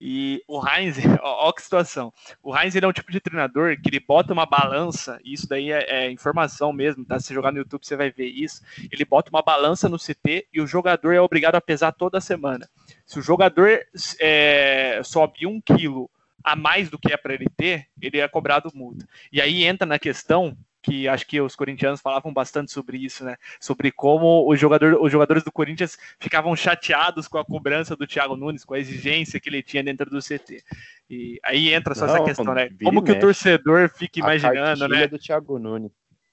E 0.00 0.42
o 0.48 0.60
Heinz, 0.66 0.96
ó, 1.22 1.52
que 1.52 1.62
situação. 1.62 2.12
O 2.42 2.56
Heinz 2.56 2.74
ele 2.74 2.84
é 2.84 2.88
um 2.88 2.92
tipo 2.92 3.10
de 3.10 3.20
treinador 3.20 3.76
que 3.80 3.88
ele 3.88 4.00
bota 4.00 4.32
uma 4.32 4.46
balança, 4.46 5.18
e 5.24 5.32
isso 5.32 5.48
daí 5.48 5.70
é, 5.70 6.06
é 6.06 6.10
informação 6.10 6.72
mesmo, 6.72 7.04
tá? 7.04 7.18
Se 7.18 7.32
jogar 7.32 7.52
no 7.52 7.58
YouTube 7.58 7.86
você 7.86 7.96
vai 7.96 8.10
ver 8.10 8.28
isso. 8.28 8.62
Ele 8.90 9.04
bota 9.04 9.30
uma 9.30 9.42
balança 9.42 9.88
no 9.88 9.98
CT 9.98 10.48
e 10.52 10.60
o 10.60 10.66
jogador 10.66 11.12
é 11.12 11.20
obrigado 11.20 11.54
a 11.54 11.60
pesar 11.60 11.92
toda 11.92 12.20
semana. 12.20 12.68
Se 13.06 13.18
o 13.18 13.22
jogador 13.22 13.80
é, 14.20 15.00
sobe 15.04 15.46
um 15.46 15.60
quilo 15.60 16.10
a 16.42 16.54
mais 16.54 16.90
do 16.90 16.98
que 16.98 17.12
é 17.12 17.16
para 17.16 17.32
ele 17.32 17.46
ter, 17.56 17.86
ele 18.00 18.20
é 18.20 18.28
cobrado 18.28 18.70
multa. 18.74 19.08
E 19.32 19.40
aí 19.40 19.64
entra 19.64 19.86
na 19.86 19.98
questão 19.98 20.56
que 20.84 21.08
acho 21.08 21.26
que 21.26 21.40
os 21.40 21.56
corintianos 21.56 22.02
falavam 22.02 22.30
bastante 22.32 22.70
sobre 22.70 22.98
isso, 22.98 23.24
né? 23.24 23.36
Sobre 23.58 23.90
como 23.90 24.46
o 24.46 24.54
jogador, 24.54 25.02
os 25.02 25.10
jogadores 25.10 25.42
do 25.42 25.50
Corinthians 25.50 25.98
ficavam 26.20 26.54
chateados 26.54 27.26
com 27.26 27.38
a 27.38 27.44
cobrança 27.44 27.96
do 27.96 28.06
Thiago 28.06 28.36
Nunes, 28.36 28.64
com 28.64 28.74
a 28.74 28.78
exigência 28.78 29.40
que 29.40 29.48
ele 29.48 29.62
tinha 29.62 29.82
dentro 29.82 30.10
do 30.10 30.20
CT. 30.20 30.62
E 31.08 31.40
aí 31.42 31.72
entra 31.72 31.94
só 31.94 32.04
essa 32.04 32.18
Não, 32.18 32.24
questão, 32.24 32.54
né? 32.54 32.68
Como 32.82 33.02
que 33.02 33.12
o 33.12 33.18
torcedor 33.18 33.88
fica 33.88 34.20
imaginando, 34.20 34.86
né? 34.86 35.06
do 35.06 35.18
Thiago 35.18 35.58
Nunes. 35.58 35.90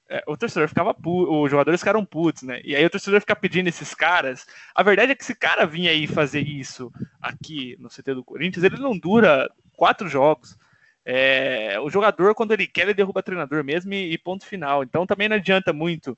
É, 0.10 0.22
o 0.28 0.36
torcedor 0.36 0.68
ficava 0.68 0.94
pu- 0.94 1.42
os 1.42 1.50
jogadores 1.50 1.80
ficaram 1.80 2.04
putos, 2.04 2.44
né? 2.44 2.60
E 2.66 2.76
aí 2.76 2.86
o 2.86 2.90
torcedor 2.90 3.22
fica 3.22 3.34
pedindo 3.34 3.70
esses 3.70 3.96
caras. 3.96 4.46
A 4.76 4.84
verdade 4.84 5.14
é 5.14 5.16
que 5.16 5.24
esse 5.24 5.34
cara 5.34 5.66
vinha 5.66 5.92
aí 5.92 6.06
fazer 6.08 6.42
isso 6.42 6.92
aqui 7.22 7.78
no 7.80 7.90
CT 7.90 8.16
do 8.16 8.24
Corinthians, 8.24 8.66
ele 8.66 8.78
não 8.78 8.98
dura 8.98 9.50
quatro 9.78 10.10
jogos. 10.10 10.58
É, 11.06 11.80
o 11.80 11.90
jogador, 11.90 12.36
quando 12.36 12.52
ele 12.52 12.68
quer, 12.68 12.84
ele 12.84 12.94
derruba 12.94 13.24
treinador 13.24 13.64
mesmo 13.64 13.94
e, 13.94 14.14
e 14.14 14.18
ponto 14.18 14.46
final. 14.46 14.84
Então 14.84 15.06
também 15.06 15.28
não 15.28 15.36
adianta 15.36 15.74
muito 15.74 16.18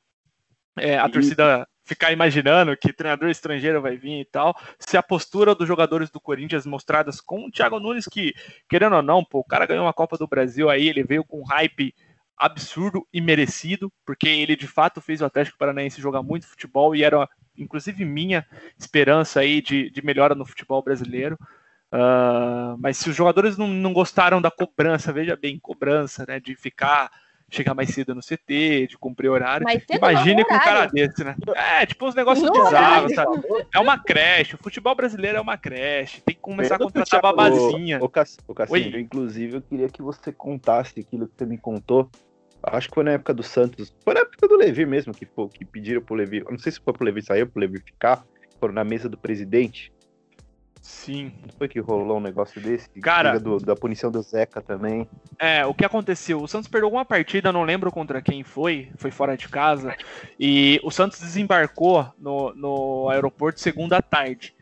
é, 0.78 0.98
a 0.98 1.08
torcida 1.08 1.68
ficar 1.86 2.12
imaginando 2.12 2.76
que 2.78 2.94
treinador 2.94 3.30
estrangeiro 3.30 3.82
vai 3.82 3.98
vir 3.98 4.22
e 4.22 4.26
tal. 4.26 4.56
Se 4.80 4.98
a 4.98 5.04
postura 5.04 5.54
dos 5.54 5.68
jogadores 5.68 6.10
do 6.10 6.20
Corinthians 6.20 6.66
mostradas 6.66 7.20
com 7.20 7.46
o 7.46 7.52
Thiago 7.52 7.80
Nunes, 7.80 8.06
que, 8.06 8.34
querendo 8.70 8.96
ou 8.96 9.02
não, 9.02 9.24
pô, 9.24 9.40
o 9.40 9.44
cara 9.44 9.66
ganhou 9.66 9.86
uma 9.86 9.94
Copa 9.94 10.18
do 10.18 10.28
Brasil 10.28 10.70
aí, 10.70 10.88
ele 10.88 11.04
veio 11.04 11.24
com 11.24 11.42
um 11.42 11.46
hype 11.46 11.94
absurdo 12.38 13.08
e 13.14 13.22
merecido, 13.22 13.92
porque 14.06 14.28
ele 14.28 14.56
de 14.56 14.68
fato 14.68 15.00
fez 15.00 15.22
o 15.22 15.26
Atlético 15.26 15.58
Paranaense 15.58 16.02
jogar 16.02 16.24
muito 16.24 16.48
futebol 16.48 16.96
e 16.96 17.04
era, 17.04 17.28
inclusive, 17.58 18.04
minha 18.06 18.46
esperança 18.78 19.42
aí 19.42 19.62
de, 19.62 19.90
de 19.90 20.04
melhora 20.04 20.34
no 20.34 20.46
futebol 20.46 20.82
brasileiro. 20.82 21.38
Ah, 21.96 22.76
mas 22.80 22.98
se 22.98 23.08
os 23.08 23.16
jogadores 23.16 23.56
não, 23.56 23.68
não 23.68 23.94
gostaram 23.94 24.42
da 24.42 24.50
cobrança, 24.50 25.14
veja 25.14 25.36
bem, 25.36 25.60
cobrança, 25.60 26.26
né? 26.28 26.40
De 26.40 26.56
ficar, 26.56 27.12
chegar 27.52 27.76
mais 27.76 27.90
cedo 27.90 28.16
no 28.16 28.22
CT, 28.22 28.88
de 28.90 28.98
cumprir 28.98 29.30
horário. 29.30 29.64
Imagine 29.96 30.44
com 30.44 30.56
um 30.56 30.60
cara 30.60 30.88
desse, 30.88 31.24
né? 31.24 31.36
É, 31.56 31.86
tipo 31.86 32.08
uns 32.08 32.16
negócios 32.16 32.50
bizarros, 32.50 33.14
sabe? 33.14 33.42
É 33.72 33.80
uma 33.80 33.96
creche, 34.00 34.56
o 34.56 34.58
futebol 34.58 34.96
brasileiro 34.96 35.38
é 35.38 35.42
uma 35.42 35.56
creche, 35.56 36.20
tem 36.22 36.34
que 36.34 36.42
começar 36.42 36.76
a 36.76 36.78
Lembra 36.80 36.88
do 36.88 36.94
contratar 36.94 37.22
Thiago- 37.22 37.38
babazinha. 37.38 38.00
Ô, 38.02 38.06
ô, 38.48 38.54
Cassinho, 38.56 39.00
inclusive 39.00 39.58
eu 39.58 39.62
queria 39.62 39.88
que 39.88 40.02
você 40.02 40.32
contasse 40.32 41.00
aquilo 41.00 41.28
que 41.28 41.34
você 41.38 41.46
me 41.46 41.60
contou. 41.60 42.10
Acho 42.64 42.88
que 42.90 42.96
foi 42.96 43.04
na 43.04 43.12
época 43.12 43.36
do 43.36 43.44
Santos. 43.44 43.94
Foi 44.04 44.16
na 44.16 44.22
época 44.22 44.48
do 44.48 44.56
Levi 44.56 44.84
mesmo, 44.86 45.14
que, 45.14 45.28
pô, 45.28 45.48
que 45.48 45.64
pediram 45.64 46.02
pro 46.02 46.16
Levi. 46.16 46.40
Eu 46.40 46.50
não 46.50 46.58
sei 46.58 46.72
se 46.72 46.80
foi 46.80 46.94
pro 46.94 47.04
Levi 47.06 47.22
sair 47.22 47.42
ou 47.44 47.50
pro 47.50 47.60
Levi 47.60 47.78
ficar. 47.80 48.26
Foram 48.60 48.74
na 48.74 48.84
mesa 48.86 49.08
do 49.10 49.18
presidente. 49.18 49.92
Sim. 50.84 51.32
Não 51.42 51.54
foi 51.58 51.70
que 51.70 51.80
rolou 51.80 52.18
um 52.18 52.22
negócio 52.22 52.60
desse? 52.62 52.90
Cara- 53.02 53.40
Do- 53.40 53.58
da 53.58 53.74
punição 53.74 54.12
do 54.12 54.22
Zeca 54.22 54.62
também. 54.62 55.08
É, 55.40 55.66
o 55.66 55.74
que 55.74 55.86
aconteceu? 55.86 56.42
O 56.42 56.48
Santos 56.48 56.68
perdeu 56.68 56.90
uma 56.90 57.06
partida, 57.06 57.54
não 57.54 57.64
lembro 57.64 57.90
contra 57.90 58.22
quem 58.22 58.44
foi, 58.44 58.92
foi 58.98 59.10
fora 59.10 59.38
de 59.38 59.48
casa, 59.48 59.96
e 60.38 60.82
o 60.84 60.92
Santos 60.92 61.22
desembarcou 61.22 62.06
no, 62.20 62.54
no 62.54 63.10
aeroporto 63.10 63.62
segunda 63.62 64.02
tarde. 64.02 64.54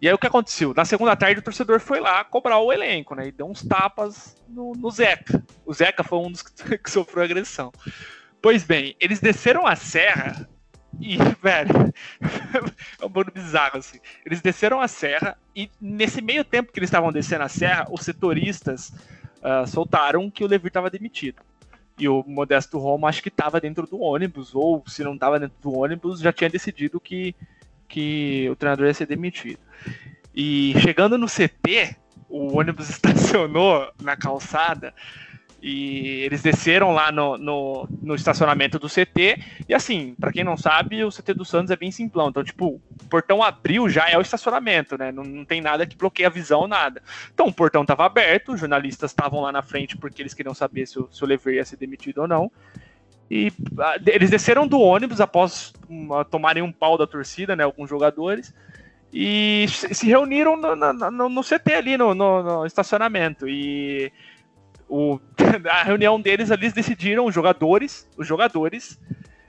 E 0.00 0.08
aí 0.08 0.14
o 0.14 0.18
que 0.18 0.26
aconteceu? 0.26 0.72
Na 0.74 0.86
segunda 0.86 1.14
tarde 1.14 1.40
o 1.40 1.42
torcedor 1.44 1.80
foi 1.80 2.00
lá 2.00 2.24
cobrar 2.24 2.58
o 2.60 2.72
elenco, 2.72 3.14
né? 3.14 3.28
E 3.28 3.32
deu 3.32 3.46
uns 3.46 3.62
tapas 3.62 4.36
no, 4.48 4.72
no 4.72 4.90
Zeca. 4.90 5.44
O 5.66 5.74
Zeca 5.74 6.02
foi 6.02 6.18
um 6.18 6.30
dos 6.32 6.40
que, 6.40 6.78
que 6.78 6.90
sofreu 6.90 7.24
agressão. 7.24 7.70
Pois 8.40 8.64
bem, 8.64 8.96
eles 8.98 9.20
desceram 9.20 9.66
a 9.66 9.76
serra 9.76 10.48
e, 11.00 11.16
velho, 11.42 11.92
é 13.00 13.04
um 13.04 13.08
bagulho 13.08 13.32
bizarro 13.32 13.78
assim. 13.78 13.98
Eles 14.24 14.40
desceram 14.40 14.80
a 14.80 14.88
serra 14.88 15.36
e 15.54 15.70
nesse 15.80 16.20
meio 16.20 16.44
tempo 16.44 16.72
que 16.72 16.78
eles 16.78 16.88
estavam 16.88 17.12
descendo 17.12 17.44
a 17.44 17.48
serra, 17.48 17.86
os 17.90 18.02
setoristas 18.02 18.92
ah, 19.42 19.66
soltaram 19.66 20.30
que 20.30 20.44
o 20.44 20.46
Levir 20.46 20.68
estava 20.68 20.90
demitido. 20.90 21.42
E 21.98 22.08
o 22.08 22.24
Modesto 22.26 22.78
Roma 22.78 23.08
acho 23.08 23.22
que 23.22 23.28
estava 23.28 23.60
dentro 23.60 23.86
do 23.86 24.00
ônibus, 24.00 24.54
ou 24.54 24.84
se 24.86 25.02
não 25.02 25.14
estava 25.14 25.38
dentro 25.38 25.56
do 25.60 25.76
ônibus, 25.76 26.20
já 26.20 26.32
tinha 26.32 26.48
decidido 26.48 27.00
que, 27.00 27.34
que 27.88 28.48
o 28.50 28.56
treinador 28.56 28.86
ia 28.86 28.94
ser 28.94 29.06
demitido. 29.06 29.58
E 30.34 30.74
chegando 30.80 31.18
no 31.18 31.26
CT, 31.26 31.96
o 32.28 32.56
ônibus 32.56 32.88
estacionou 32.90 33.90
na 34.00 34.16
calçada 34.16 34.94
E 35.60 36.20
eles 36.22 36.40
desceram 36.40 36.92
lá 36.92 37.10
no, 37.10 37.36
no, 37.36 37.88
no 38.00 38.14
estacionamento 38.14 38.78
do 38.78 38.88
CT. 38.88 39.38
E 39.68 39.74
assim, 39.74 40.14
para 40.18 40.30
quem 40.32 40.44
não 40.44 40.56
sabe, 40.56 41.02
o 41.02 41.10
CT 41.10 41.34
do 41.34 41.44
Santos 41.44 41.70
é 41.72 41.76
bem 41.76 41.90
simplão. 41.90 42.28
Então, 42.28 42.44
tipo, 42.44 42.66
o 43.00 43.08
portão 43.10 43.42
abriu 43.42 43.88
já 43.88 44.08
é 44.08 44.16
o 44.16 44.20
estacionamento, 44.20 44.96
né? 44.96 45.10
Não, 45.10 45.24
não 45.24 45.44
tem 45.44 45.60
nada 45.60 45.84
que 45.84 45.96
bloqueie 45.96 46.26
a 46.26 46.30
visão, 46.30 46.68
nada. 46.68 47.02
Então, 47.34 47.46
o 47.48 47.52
portão 47.52 47.84
tava 47.84 48.06
aberto, 48.06 48.52
os 48.52 48.60
jornalistas 48.60 49.10
estavam 49.10 49.40
lá 49.40 49.50
na 49.50 49.62
frente 49.62 49.96
porque 49.96 50.22
eles 50.22 50.32
queriam 50.32 50.54
saber 50.54 50.86
se 50.86 50.98
o, 50.98 51.08
se 51.10 51.24
o 51.24 51.26
Lever 51.26 51.54
ia 51.54 51.64
ser 51.64 51.76
demitido 51.76 52.18
ou 52.18 52.28
não. 52.28 52.50
E 53.30 53.52
ah, 53.80 53.96
eles 54.06 54.30
desceram 54.30 54.66
do 54.66 54.80
ônibus 54.80 55.20
após 55.20 55.72
uma, 55.88 56.24
tomarem 56.24 56.62
um 56.62 56.72
pau 56.72 56.96
da 56.96 57.06
torcida, 57.06 57.56
né? 57.56 57.64
Alguns 57.64 57.90
jogadores. 57.90 58.54
E 59.12 59.66
se 59.68 60.06
reuniram 60.06 60.56
no, 60.56 60.76
no- 60.76 61.10
no- 61.10 61.28
no 61.28 61.42
CT 61.42 61.74
ali, 61.74 61.96
no- 61.96 62.14
no 62.14 62.64
estacionamento. 62.64 63.48
E 63.48 64.12
o, 64.88 65.20
a 65.70 65.82
reunião 65.82 66.20
deles, 66.20 66.50
eles 66.50 66.72
decidiram, 66.72 67.26
os 67.26 67.34
jogadores, 67.34 68.08
os 68.16 68.26
jogadores, 68.26 68.98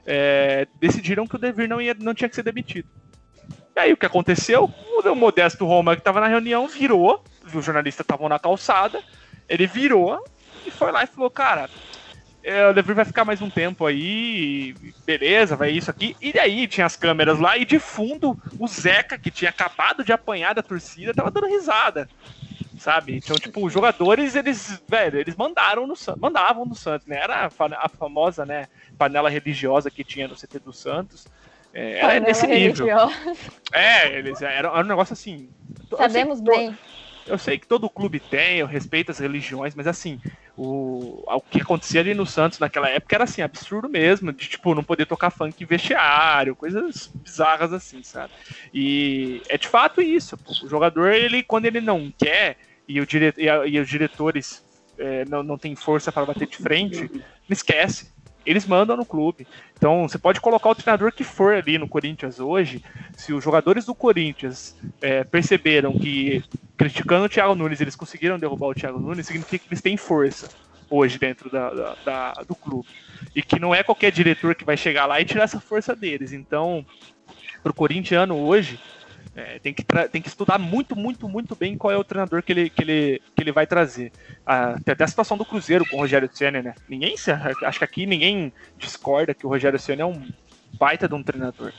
é, 0.05 0.67
decidiram 0.79 1.25
que 1.25 1.35
o 1.35 1.39
Devir 1.39 1.69
não, 1.69 1.81
ia, 1.81 1.95
não 1.99 2.13
tinha 2.13 2.29
que 2.29 2.35
ser 2.35 2.43
demitido. 2.43 2.87
E 3.75 3.79
aí 3.79 3.93
o 3.93 3.97
que 3.97 4.05
aconteceu? 4.05 4.71
O 5.03 5.15
Modesto 5.15 5.65
Roma, 5.65 5.95
que 5.95 6.01
estava 6.01 6.19
na 6.19 6.27
reunião, 6.27 6.67
virou, 6.67 7.23
os 7.53 7.63
jornalistas 7.63 8.03
estavam 8.03 8.27
na 8.27 8.37
calçada, 8.37 9.01
ele 9.47 9.65
virou 9.65 10.23
e 10.65 10.71
foi 10.71 10.91
lá 10.91 11.03
e 11.03 11.07
falou, 11.07 11.29
cara, 11.29 11.69
é, 12.43 12.67
o 12.67 12.73
Devir 12.73 12.95
vai 12.95 13.05
ficar 13.05 13.25
mais 13.25 13.41
um 13.41 13.49
tempo 13.49 13.85
aí, 13.85 14.75
beleza, 15.05 15.55
vai 15.55 15.71
isso 15.71 15.89
aqui. 15.89 16.15
E 16.21 16.33
daí 16.33 16.67
tinha 16.67 16.85
as 16.85 16.95
câmeras 16.95 17.39
lá, 17.39 17.57
e 17.57 17.65
de 17.65 17.79
fundo, 17.79 18.37
o 18.57 18.67
Zeca, 18.67 19.17
que 19.17 19.31
tinha 19.31 19.49
acabado 19.49 20.03
de 20.03 20.11
apanhar 20.11 20.53
da 20.55 20.61
torcida, 20.61 21.13
tava 21.13 21.31
dando 21.31 21.47
risada. 21.47 22.09
Sabe? 22.79 23.17
Então, 23.17 23.35
tipo, 23.35 23.65
os 23.65 23.73
jogadores, 23.73 24.35
eles, 24.35 24.81
velho, 24.87 25.19
eles 25.19 25.35
mandaram 25.35 25.85
no 25.85 25.97
Santos, 25.97 26.21
mandavam 26.21 26.65
no 26.65 26.73
Santos, 26.73 27.05
né? 27.07 27.17
Era 27.17 27.45
a, 27.47 27.49
fa- 27.49 27.77
a 27.77 27.89
famosa, 27.89 28.45
né, 28.45 28.67
panela 28.97 29.29
religiosa 29.29 29.91
que 29.91 30.03
tinha 30.03 30.29
no 30.29 30.35
CT 30.35 30.59
do 30.59 30.71
Santos. 30.71 31.27
É, 31.73 31.99
era 31.99 32.19
nesse 32.21 32.47
nível. 32.47 32.87
É, 33.71 34.17
eles 34.17 34.41
era, 34.41 34.53
era 34.53 34.79
um 34.79 34.83
negócio 34.83 35.13
assim. 35.13 35.49
Sabemos 35.97 36.39
to- 36.39 36.51
bem. 36.51 36.77
eu 37.27 37.37
sei 37.37 37.59
que 37.59 37.67
todo 37.67 37.89
clube 37.89 38.19
tem, 38.19 38.59
eu 38.59 38.65
respeito 38.65 39.11
as 39.11 39.19
religiões, 39.19 39.75
mas 39.75 39.85
assim, 39.85 40.19
o, 40.57 41.21
o 41.27 41.41
que 41.41 41.61
acontecia 41.61 42.01
ali 42.01 42.13
no 42.13 42.25
Santos 42.25 42.59
naquela 42.59 42.89
época 42.89 43.15
era 43.15 43.25
assim, 43.25 43.41
absurdo 43.41 43.87
mesmo, 43.87 44.31
de 44.33 44.47
tipo, 44.47 44.73
não 44.73 44.83
poder 44.83 45.05
tocar 45.05 45.29
funk 45.29 45.63
em 45.63 45.67
vestiário, 45.67 46.55
coisas 46.55 47.07
bizarras 47.13 47.71
assim, 47.73 48.01
sabe? 48.01 48.33
E 48.73 49.43
é 49.49 49.57
de 49.57 49.67
fato 49.67 50.01
isso. 50.01 50.37
pô. 50.37 50.51
O 50.63 50.69
jogador, 50.69 51.11
ele, 51.11 51.43
quando 51.43 51.65
ele 51.65 51.81
não 51.81 52.11
quer, 52.17 52.57
e, 52.89 52.99
o 52.99 53.05
dire, 53.05 53.33
e, 53.37 53.47
a- 53.47 53.65
e 53.67 53.79
os 53.79 53.87
diretores 53.87 54.63
é, 54.97 55.23
não, 55.25 55.41
não 55.43 55.57
tem 55.57 55.75
força 55.75 56.11
para 56.11 56.25
bater 56.25 56.47
de 56.47 56.57
frente, 56.57 57.09
não 57.13 57.21
esquece. 57.51 58.11
Eles 58.45 58.65
mandam 58.65 58.97
no 58.97 59.05
clube. 59.05 59.45
Então, 59.77 60.07
você 60.07 60.17
pode 60.17 60.41
colocar 60.41 60.69
o 60.69 60.75
treinador 60.75 61.11
que 61.11 61.23
for 61.23 61.53
ali 61.53 61.77
no 61.77 61.87
Corinthians 61.87 62.39
hoje. 62.39 62.83
Se 63.15 63.31
os 63.31 63.43
jogadores 63.43 63.85
do 63.85 63.93
Corinthians 63.93 64.75
é, 65.01 65.23
perceberam 65.23 65.93
que 65.93 66.43
criticando 66.75 67.25
o 67.25 67.29
Thiago 67.29 67.53
Nunes, 67.53 67.79
eles 67.79 67.95
conseguiram 67.95 68.39
derrubar 68.39 68.67
o 68.67 68.73
Thiago 68.73 68.99
Nunes, 68.99 69.27
significa 69.27 69.63
que 69.63 69.69
eles 69.69 69.81
têm 69.81 69.97
força 69.97 70.49
hoje 70.89 71.19
dentro 71.19 71.49
da, 71.51 71.69
da- 71.69 71.95
da- 72.03 72.33
do 72.47 72.55
clube. 72.55 72.87
E 73.35 73.41
que 73.43 73.59
não 73.59 73.75
é 73.75 73.83
qualquer 73.83 74.11
diretor 74.11 74.55
que 74.55 74.65
vai 74.65 74.75
chegar 74.77 75.05
lá 75.05 75.21
e 75.21 75.25
tirar 75.25 75.43
essa 75.43 75.59
força 75.59 75.95
deles. 75.95 76.31
Então, 76.33 76.83
pro 77.61 77.73
corintiano 77.73 78.35
hoje, 78.35 78.79
é, 79.39 79.59
tem, 79.59 79.73
que 79.73 79.83
tem 80.11 80.21
que 80.21 80.27
estudar 80.27 80.57
muito, 80.57 80.95
muito, 80.95 81.27
muito 81.29 81.55
bem 81.55 81.77
qual 81.77 81.93
é 81.93 81.97
o 81.97 82.03
treinador 82.03 82.43
que 82.43 82.51
ele, 82.51 82.69
que 82.69 82.81
ele, 82.83 83.21
que 83.35 83.41
ele 83.43 83.51
vai 83.51 83.65
trazer. 83.65 84.11
Ah, 84.45 84.75
tem 84.83 84.93
até 84.93 85.03
a 85.03 85.07
situação 85.07 85.37
do 85.37 85.45
Cruzeiro 85.45 85.85
com 85.87 85.97
o 85.97 85.99
Rogério 85.99 86.29
Senna, 86.31 86.61
né? 86.61 86.75
Ninguém, 86.87 87.15
se- 87.17 87.31
acho 87.31 87.79
que 87.79 87.85
aqui 87.85 88.05
ninguém 88.05 88.51
discorda 88.77 89.33
que 89.33 89.45
o 89.45 89.49
Rogério 89.49 89.79
Senna 89.79 90.01
é 90.01 90.05
um 90.05 90.27
baita 90.73 91.07
de 91.07 91.15
um 91.15 91.23
treinador. 91.23 91.71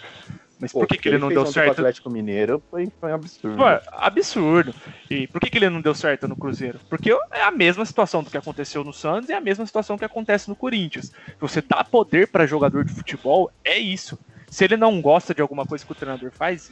Mas 0.59 0.73
por 0.73 0.87
que, 0.87 0.99
que 0.99 1.09
ele 1.09 1.17
não 1.17 1.29
fez 1.29 1.41
deu 1.43 1.47
certo? 1.47 1.69
O 1.69 1.73
Atlético 1.73 2.11
Mineiro 2.11 2.63
foi, 2.71 2.87
foi 3.01 3.11
um 3.11 3.15
absurdo. 3.15 3.57
Pô, 3.57 3.65
absurdo. 3.93 4.75
E 5.09 5.27
por 5.27 5.41
que, 5.41 5.49
que 5.49 5.57
ele 5.57 5.71
não 5.71 5.81
deu 5.81 5.95
certo 5.95 6.29
no 6.29 6.37
Cruzeiro? 6.37 6.79
Porque 6.89 7.11
é 7.33 7.43
a 7.43 7.51
mesma 7.51 7.85
situação 7.87 8.23
do 8.23 8.31
que 8.31 8.37
aconteceu 8.37 8.85
no 8.85 8.93
Santos 8.93 9.31
e 9.31 9.33
é 9.33 9.37
a 9.37 9.41
mesma 9.41 9.65
situação 9.65 9.97
que 9.97 10.05
acontece 10.05 10.51
no 10.51 10.55
Corinthians. 10.57 11.11
Você 11.41 11.63
dá 11.63 11.83
poder 11.83 12.29
para 12.29 12.47
jogador 12.47 12.85
de 12.85 12.93
futebol, 12.93 13.51
é 13.65 13.79
isso. 13.79 14.19
Se 14.51 14.65
ele 14.65 14.77
não 14.77 15.01
gosta 15.01 15.33
de 15.35 15.41
alguma 15.41 15.65
coisa 15.65 15.87
que 15.87 15.93
o 15.93 15.95
treinador 15.95 16.31
faz, 16.31 16.71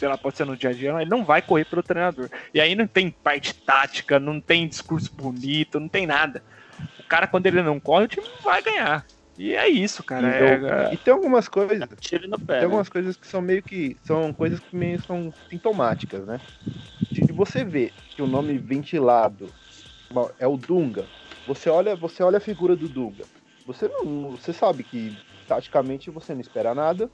sei 0.00 0.08
lá, 0.08 0.16
pode 0.16 0.36
ser 0.38 0.46
no 0.46 0.56
dia 0.56 0.70
a 0.70 0.72
dia, 0.72 0.90
ele 0.98 1.10
não 1.10 1.26
vai 1.26 1.42
correr 1.42 1.66
pelo 1.66 1.82
treinador. 1.82 2.30
E 2.54 2.60
aí 2.60 2.74
não 2.74 2.86
tem 2.86 3.10
parte 3.10 3.54
tática, 3.54 4.18
não 4.18 4.40
tem 4.40 4.66
discurso 4.66 5.12
bonito, 5.14 5.78
não 5.78 5.90
tem 5.90 6.06
nada. 6.06 6.42
O 6.98 7.02
cara, 7.06 7.26
quando 7.26 7.44
ele 7.46 7.62
não 7.62 7.78
corre, 7.78 8.06
o 8.06 8.08
time 8.08 8.26
vai 8.42 8.62
ganhar. 8.62 9.04
E 9.36 9.54
é 9.54 9.68
isso, 9.68 10.02
cara. 10.02 10.26
E, 10.26 10.30
É- 10.32 10.94
e 10.94 10.96
tem 10.96 11.12
algumas 11.12 11.48
coisas. 11.48 11.86
Tiro 12.00 12.26
no 12.28 12.38
pé. 12.38 12.54
Tem 12.54 12.58
né? 12.60 12.64
algumas 12.64 12.88
coisas 12.88 13.14
que 13.14 13.26
são 13.26 13.42
meio 13.42 13.62
que. 13.62 13.96
São 14.02 14.32
coisas 14.32 14.58
que 14.58 14.74
meio 14.74 15.00
são 15.02 15.32
sintomáticas, 15.50 16.26
né? 16.26 16.40
Se 17.12 17.30
você 17.32 17.62
vê 17.62 17.92
que 18.08 18.22
o 18.22 18.26
nome 18.26 18.56
ventilado 18.56 19.52
é 20.38 20.46
o 20.46 20.56
Dunga, 20.56 21.04
você 21.46 21.68
olha, 21.68 21.94
você 21.94 22.22
olha 22.22 22.38
a 22.38 22.40
figura 22.40 22.74
do 22.74 22.88
Dunga. 22.88 23.24
Você 23.66 23.86
não. 23.86 24.30
Você 24.30 24.52
sabe 24.52 24.82
que 24.82 25.14
taticamente 25.46 26.10
você 26.10 26.32
não 26.32 26.40
espera 26.40 26.74
nada. 26.74 27.10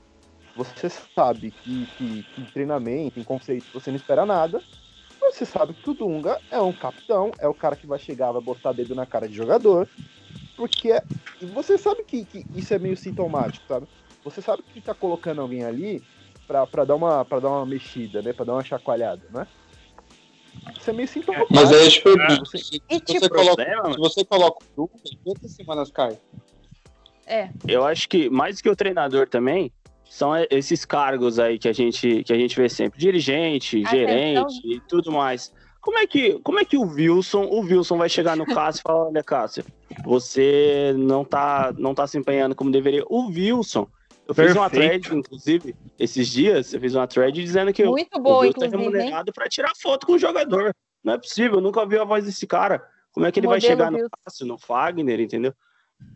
Você 0.57 0.89
sabe 0.89 1.51
que, 1.51 1.85
que, 1.97 2.23
que 2.23 2.41
em 2.41 2.45
treinamento, 2.45 3.19
em 3.19 3.23
conceito, 3.23 3.67
você 3.71 3.91
não 3.91 3.95
espera 3.95 4.25
nada. 4.25 4.59
Mas 5.21 5.35
Você 5.35 5.45
sabe 5.45 5.73
que 5.75 5.89
o 5.89 5.93
Dunga 5.93 6.39
é 6.49 6.59
um 6.59 6.73
capitão, 6.73 7.31
é 7.39 7.47
o 7.47 7.53
cara 7.53 7.75
que 7.75 7.85
vai 7.85 7.99
chegar, 7.99 8.31
vai 8.31 8.41
botar 8.41 8.71
dedo 8.71 8.95
na 8.95 9.05
cara 9.05 9.27
de 9.29 9.35
jogador. 9.35 9.87
Porque 10.55 10.91
é- 10.91 11.03
e 11.39 11.45
você 11.45 11.77
sabe 11.77 12.03
que, 12.03 12.25
que 12.25 12.43
isso 12.55 12.73
é 12.73 12.79
meio 12.79 12.97
sintomático, 12.97 13.63
sabe? 13.67 13.85
Você 14.23 14.41
sabe 14.41 14.63
que 14.63 14.81
tá 14.81 14.95
colocando 14.95 15.41
alguém 15.41 15.63
ali 15.63 16.01
pra, 16.47 16.65
pra, 16.65 16.83
dar, 16.83 16.95
uma, 16.95 17.23
pra 17.23 17.39
dar 17.39 17.49
uma 17.49 17.65
mexida, 17.65 18.23
né? 18.23 18.33
Pra 18.33 18.43
dar 18.43 18.53
uma 18.53 18.63
chacoalhada, 18.63 19.21
né? 19.29 19.45
Isso 20.79 20.89
é 20.89 20.93
meio 20.93 21.07
sintomático. 21.07 21.53
Mas 21.53 21.71
aí 21.71 21.85
eu 21.85 21.89
te 21.91 22.01
pergunto, 22.01 22.45
Você- 22.47 22.57
se, 22.57 22.63
se 22.65 22.79
tipo, 22.79 23.19
você 23.19 23.29
coloca, 23.29 23.63
se 23.91 23.97
você 23.99 24.25
coloca 24.25 24.57
o 24.63 24.75
Dunga, 24.75 25.03
quantas 25.23 25.51
semanas 25.51 25.91
cai? 25.91 26.17
é. 27.27 27.49
Eu 27.67 27.85
acho 27.85 28.07
que 28.09 28.29
mais 28.29 28.59
que 28.61 28.69
o 28.69 28.75
treinador 28.75 29.27
também 29.27 29.71
são 30.09 30.31
esses 30.49 30.85
cargos 30.85 31.37
aí 31.39 31.59
que 31.59 31.67
a 31.67 31.73
gente 31.73 32.23
que 32.23 32.33
a 32.33 32.37
gente 32.37 32.55
vê 32.55 32.67
sempre, 32.69 32.99
dirigente, 32.99 33.77
Atenção. 33.85 33.91
gerente 33.99 34.61
e 34.75 34.81
tudo 34.87 35.11
mais. 35.11 35.53
Como 35.81 35.97
é 35.99 36.07
que 36.07 36.39
como 36.39 36.59
é 36.59 36.65
que 36.65 36.77
o 36.77 36.81
Wilson, 36.83 37.43
o 37.45 37.59
Wilson 37.61 37.97
vai 37.97 38.09
chegar 38.09 38.35
no 38.35 38.45
Cássio 38.71 38.81
e 38.81 38.83
falar, 38.83 39.05
olha, 39.07 39.23
Cássio, 39.23 39.63
você 40.03 40.93
não 40.97 41.23
tá 41.23 41.73
não 41.77 41.93
tá 41.93 42.07
se 42.07 42.17
empenhando 42.17 42.55
como 42.55 42.71
deveria. 42.71 43.03
O 43.09 43.27
Wilson, 43.27 43.87
eu 44.27 44.33
fiz 44.33 44.55
uma 44.55 44.69
Perfeito. 44.69 45.09
thread 45.09 45.19
inclusive 45.19 45.75
esses 45.99 46.27
dias, 46.27 46.73
eu 46.73 46.79
fiz 46.81 46.95
uma 46.95 47.07
thread 47.07 47.41
dizendo 47.43 47.71
que 47.73 47.83
o- 47.83 47.91
Muito 47.91 48.17
o 48.17 48.21
boa, 48.21 48.39
Wilson 48.39 48.65
é 48.65 48.67
remunerado 48.69 49.31
para 49.33 49.47
tirar 49.47 49.71
foto 49.75 50.05
com 50.07 50.13
o 50.13 50.19
jogador. 50.19 50.73
Não 51.03 51.13
é 51.13 51.17
possível, 51.17 51.55
eu 51.55 51.61
nunca 51.61 51.79
ouvi 51.81 51.97
a 51.97 52.03
voz 52.03 52.25
desse 52.25 52.45
cara. 52.47 52.83
Como 53.11 53.25
é 53.25 53.31
que 53.31 53.39
ele 53.39 53.47
vai 53.47 53.59
chegar 53.61 53.89
no. 53.91 53.97
Cássio, 54.25 54.45
no 54.45 54.57
Fagner, 54.57 55.19
entendeu? 55.19 55.53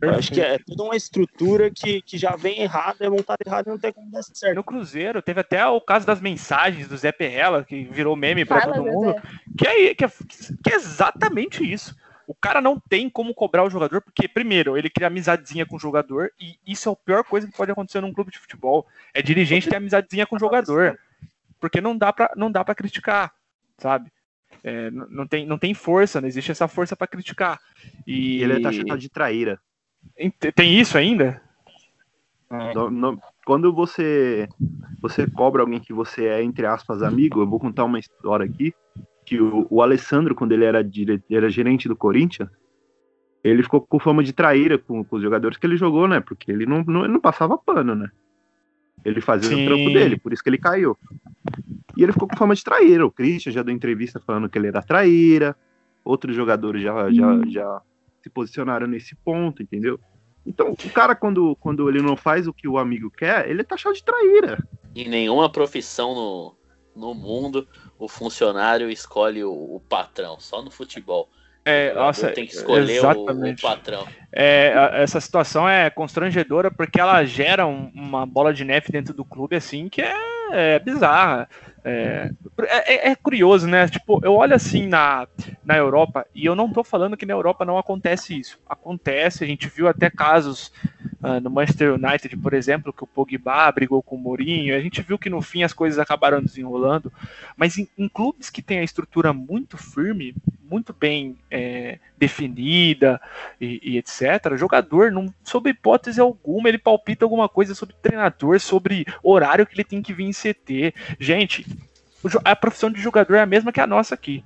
Eu 0.00 0.10
acho 0.10 0.32
que 0.32 0.40
é 0.40 0.58
toda 0.58 0.82
uma 0.82 0.96
estrutura 0.96 1.70
que, 1.70 2.02
que 2.02 2.18
já 2.18 2.34
vem 2.34 2.60
errada, 2.60 3.04
é 3.04 3.08
montada 3.08 3.38
errada 3.46 3.68
e 3.68 3.72
não 3.72 3.78
tem 3.78 3.92
como 3.92 4.10
dar 4.10 4.22
certo. 4.22 4.56
No 4.56 4.64
Cruzeiro, 4.64 5.22
teve 5.22 5.40
até 5.40 5.64
o 5.66 5.80
caso 5.80 6.04
das 6.06 6.20
mensagens 6.20 6.88
do 6.88 6.96
Zé 6.96 7.12
Perrella, 7.12 7.64
que 7.64 7.84
virou 7.84 8.16
meme 8.16 8.44
pra 8.44 8.60
Fala, 8.60 8.74
todo 8.74 8.84
mundo. 8.84 9.14
Que 9.56 9.66
é, 9.66 9.94
que, 9.94 10.04
é, 10.04 10.08
que 10.08 10.72
é 10.72 10.74
exatamente 10.74 11.62
isso. 11.64 11.96
O 12.26 12.34
cara 12.34 12.60
não 12.60 12.80
tem 12.80 13.08
como 13.08 13.34
cobrar 13.34 13.64
o 13.64 13.70
jogador, 13.70 14.00
porque, 14.00 14.26
primeiro, 14.26 14.76
ele 14.76 14.90
cria 14.90 15.06
amizadezinha 15.06 15.66
com 15.66 15.76
o 15.76 15.80
jogador, 15.80 16.32
e 16.40 16.56
isso 16.66 16.88
é 16.88 16.92
a 16.92 16.96
pior 16.96 17.24
coisa 17.24 17.46
que 17.46 17.56
pode 17.56 17.70
acontecer 17.70 18.00
num 18.00 18.12
clube 18.12 18.30
de 18.30 18.38
futebol. 18.38 18.86
É 19.12 19.22
dirigente 19.22 19.68
ter 19.68 19.76
amizadezinha 19.76 20.26
com 20.26 20.36
o 20.36 20.40
jogador. 20.40 20.98
Porque 21.60 21.80
não 21.80 21.96
dá 21.96 22.12
pra, 22.12 22.32
não 22.36 22.50
dá 22.50 22.64
pra 22.64 22.74
criticar, 22.74 23.32
sabe? 23.78 24.10
É, 24.64 24.90
não, 24.90 25.26
tem, 25.26 25.46
não 25.46 25.58
tem 25.58 25.74
força, 25.74 26.20
não 26.20 26.28
existe 26.28 26.50
essa 26.50 26.66
força 26.66 26.96
pra 26.96 27.06
criticar. 27.06 27.60
E 28.06 28.42
ele 28.42 28.54
é 28.54 28.60
taxado 28.60 28.98
de 28.98 29.08
traíra. 29.08 29.60
Tem 30.54 30.78
isso 30.78 30.96
ainda? 30.96 31.40
No- 32.74 32.90
no- 32.90 33.18
quando 33.44 33.72
você 33.72 34.48
você 35.00 35.26
cobra 35.26 35.62
alguém 35.62 35.80
que 35.80 35.92
você 35.92 36.26
é, 36.26 36.42
entre 36.42 36.64
aspas, 36.64 37.02
amigo, 37.02 37.40
eu 37.40 37.46
vou 37.46 37.58
contar 37.58 37.84
uma 37.84 37.98
história 37.98 38.46
aqui, 38.46 38.72
que 39.26 39.40
o, 39.40 39.66
o 39.68 39.82
Alessandro, 39.82 40.34
quando 40.34 40.52
ele 40.52 40.64
era, 40.64 40.82
dire, 40.84 41.20
era 41.28 41.50
gerente 41.50 41.88
do 41.88 41.96
Corinthians, 41.96 42.48
ele 43.42 43.64
ficou 43.64 43.80
com 43.80 43.98
fama 43.98 44.22
de 44.22 44.32
traíra 44.32 44.78
com, 44.78 45.02
com 45.02 45.16
os 45.16 45.22
jogadores 45.22 45.58
que 45.58 45.66
ele 45.66 45.76
jogou, 45.76 46.06
né? 46.06 46.20
Porque 46.20 46.52
ele 46.52 46.66
não, 46.66 46.84
não, 46.84 47.04
ele 47.04 47.14
não 47.14 47.20
passava 47.20 47.58
pano, 47.58 47.96
né? 47.96 48.08
Ele 49.04 49.20
fazia 49.20 49.48
Sim. 49.48 49.62
o 49.62 49.66
trampo 49.66 49.90
dele, 49.92 50.16
por 50.16 50.32
isso 50.32 50.42
que 50.42 50.48
ele 50.48 50.58
caiu. 50.58 50.96
E 51.96 52.02
ele 52.04 52.12
ficou 52.12 52.28
com 52.28 52.36
fama 52.36 52.54
de 52.54 52.62
traíra. 52.62 53.04
O 53.04 53.10
Christian 53.10 53.50
já 53.50 53.62
deu 53.64 53.74
entrevista 53.74 54.20
falando 54.20 54.48
que 54.48 54.56
ele 54.56 54.68
era 54.68 54.80
traíra, 54.80 55.56
outros 56.04 56.36
jogadores 56.36 56.80
já, 56.80 57.10
já, 57.10 57.40
já 57.48 57.82
se 58.22 58.30
posicionaram 58.30 58.86
nesse 58.86 59.14
ponto, 59.16 59.62
entendeu? 59.62 59.98
Então, 60.46 60.72
o 60.72 60.90
cara, 60.90 61.14
quando, 61.14 61.56
quando 61.56 61.88
ele 61.88 62.02
não 62.02 62.16
faz 62.16 62.46
o 62.48 62.52
que 62.52 62.66
o 62.66 62.78
amigo 62.78 63.10
quer, 63.10 63.48
ele 63.48 63.60
é 63.60 63.64
taxado 63.64 63.94
de 63.94 64.02
traíra. 64.04 64.58
Em 64.94 65.08
nenhuma 65.08 65.50
profissão 65.50 66.14
no, 66.14 66.56
no 66.96 67.14
mundo 67.14 67.66
o 67.98 68.08
funcionário 68.08 68.90
escolhe 68.90 69.44
o, 69.44 69.52
o 69.52 69.80
patrão, 69.88 70.38
só 70.40 70.60
no 70.62 70.70
futebol. 70.70 71.28
É, 71.64 71.94
nossa, 71.94 72.32
tem 72.32 72.44
que 72.44 72.54
escolher 72.54 72.82
o, 72.82 72.86
o 72.86 72.88
exatamente. 73.12 73.62
patrão. 73.62 74.04
É, 74.32 74.72
a- 74.76 74.96
essa 74.96 75.20
situação 75.20 75.68
é 75.68 75.88
constrangedora 75.90 76.72
porque 76.72 77.00
ela 77.00 77.24
gera 77.24 77.64
um- 77.64 77.88
uma 77.94 78.26
bola 78.26 78.52
de 78.52 78.64
neve 78.64 78.88
dentro 78.90 79.14
do 79.14 79.24
clube 79.24 79.54
assim 79.54 79.88
que 79.88 80.02
é, 80.02 80.12
é 80.50 80.78
bizarra. 80.80 81.48
É, 81.84 82.30
é- 82.86 83.10
é 83.10 83.16
curioso, 83.16 83.66
né? 83.66 83.88
Tipo, 83.88 84.20
eu 84.24 84.34
olho 84.34 84.54
assim 84.54 84.86
na, 84.86 85.26
na 85.64 85.76
Europa 85.76 86.24
e 86.34 86.44
eu 86.46 86.54
não 86.54 86.70
tô 86.72 86.84
falando 86.84 87.16
que 87.16 87.26
na 87.26 87.34
Europa 87.34 87.64
não 87.64 87.78
acontece 87.78 88.38
isso. 88.38 88.58
Acontece, 88.68 89.44
a 89.44 89.46
gente 89.46 89.68
viu 89.68 89.88
até 89.88 90.08
casos 90.10 90.70
ah, 91.22 91.38
no 91.38 91.50
Manchester 91.50 91.94
United, 91.94 92.36
por 92.36 92.52
exemplo, 92.52 92.92
que 92.92 93.04
o 93.04 93.06
Pogba 93.06 93.70
brigou 93.70 94.02
com 94.02 94.16
o 94.16 94.18
Mourinho. 94.18 94.74
A 94.74 94.80
gente 94.80 95.00
viu 95.02 95.16
que 95.16 95.30
no 95.30 95.40
fim 95.40 95.62
as 95.62 95.72
coisas 95.72 95.98
acabaram 95.98 96.42
desenrolando. 96.42 97.12
Mas 97.56 97.78
em, 97.78 97.88
em 97.96 98.08
clubes 98.08 98.50
que 98.50 98.60
têm 98.60 98.80
a 98.80 98.84
estrutura 98.84 99.32
muito 99.32 99.76
firme, 99.76 100.34
muito 100.68 100.92
bem 100.92 101.36
é, 101.50 101.98
definida 102.18 103.20
e, 103.60 103.80
e 103.82 103.98
etc., 103.98 104.56
jogador, 104.56 105.12
não, 105.12 105.32
sob 105.44 105.70
hipótese 105.70 106.20
alguma, 106.20 106.68
ele 106.68 106.78
palpita 106.78 107.24
alguma 107.24 107.48
coisa 107.48 107.74
sobre 107.74 107.94
treinador, 108.02 108.58
sobre 108.58 109.06
horário 109.22 109.66
que 109.66 109.74
ele 109.74 109.84
tem 109.84 110.02
que 110.02 110.12
vir 110.12 110.24
em 110.24 110.32
CT. 110.32 110.94
Gente, 111.20 111.64
a 112.44 112.56
profissão 112.56 112.90
de 112.90 113.00
jogador 113.00 113.36
é 113.36 113.42
a 113.42 113.46
mesma 113.46 113.72
que 113.72 113.80
a 113.80 113.86
nossa 113.86 114.14
aqui. 114.14 114.44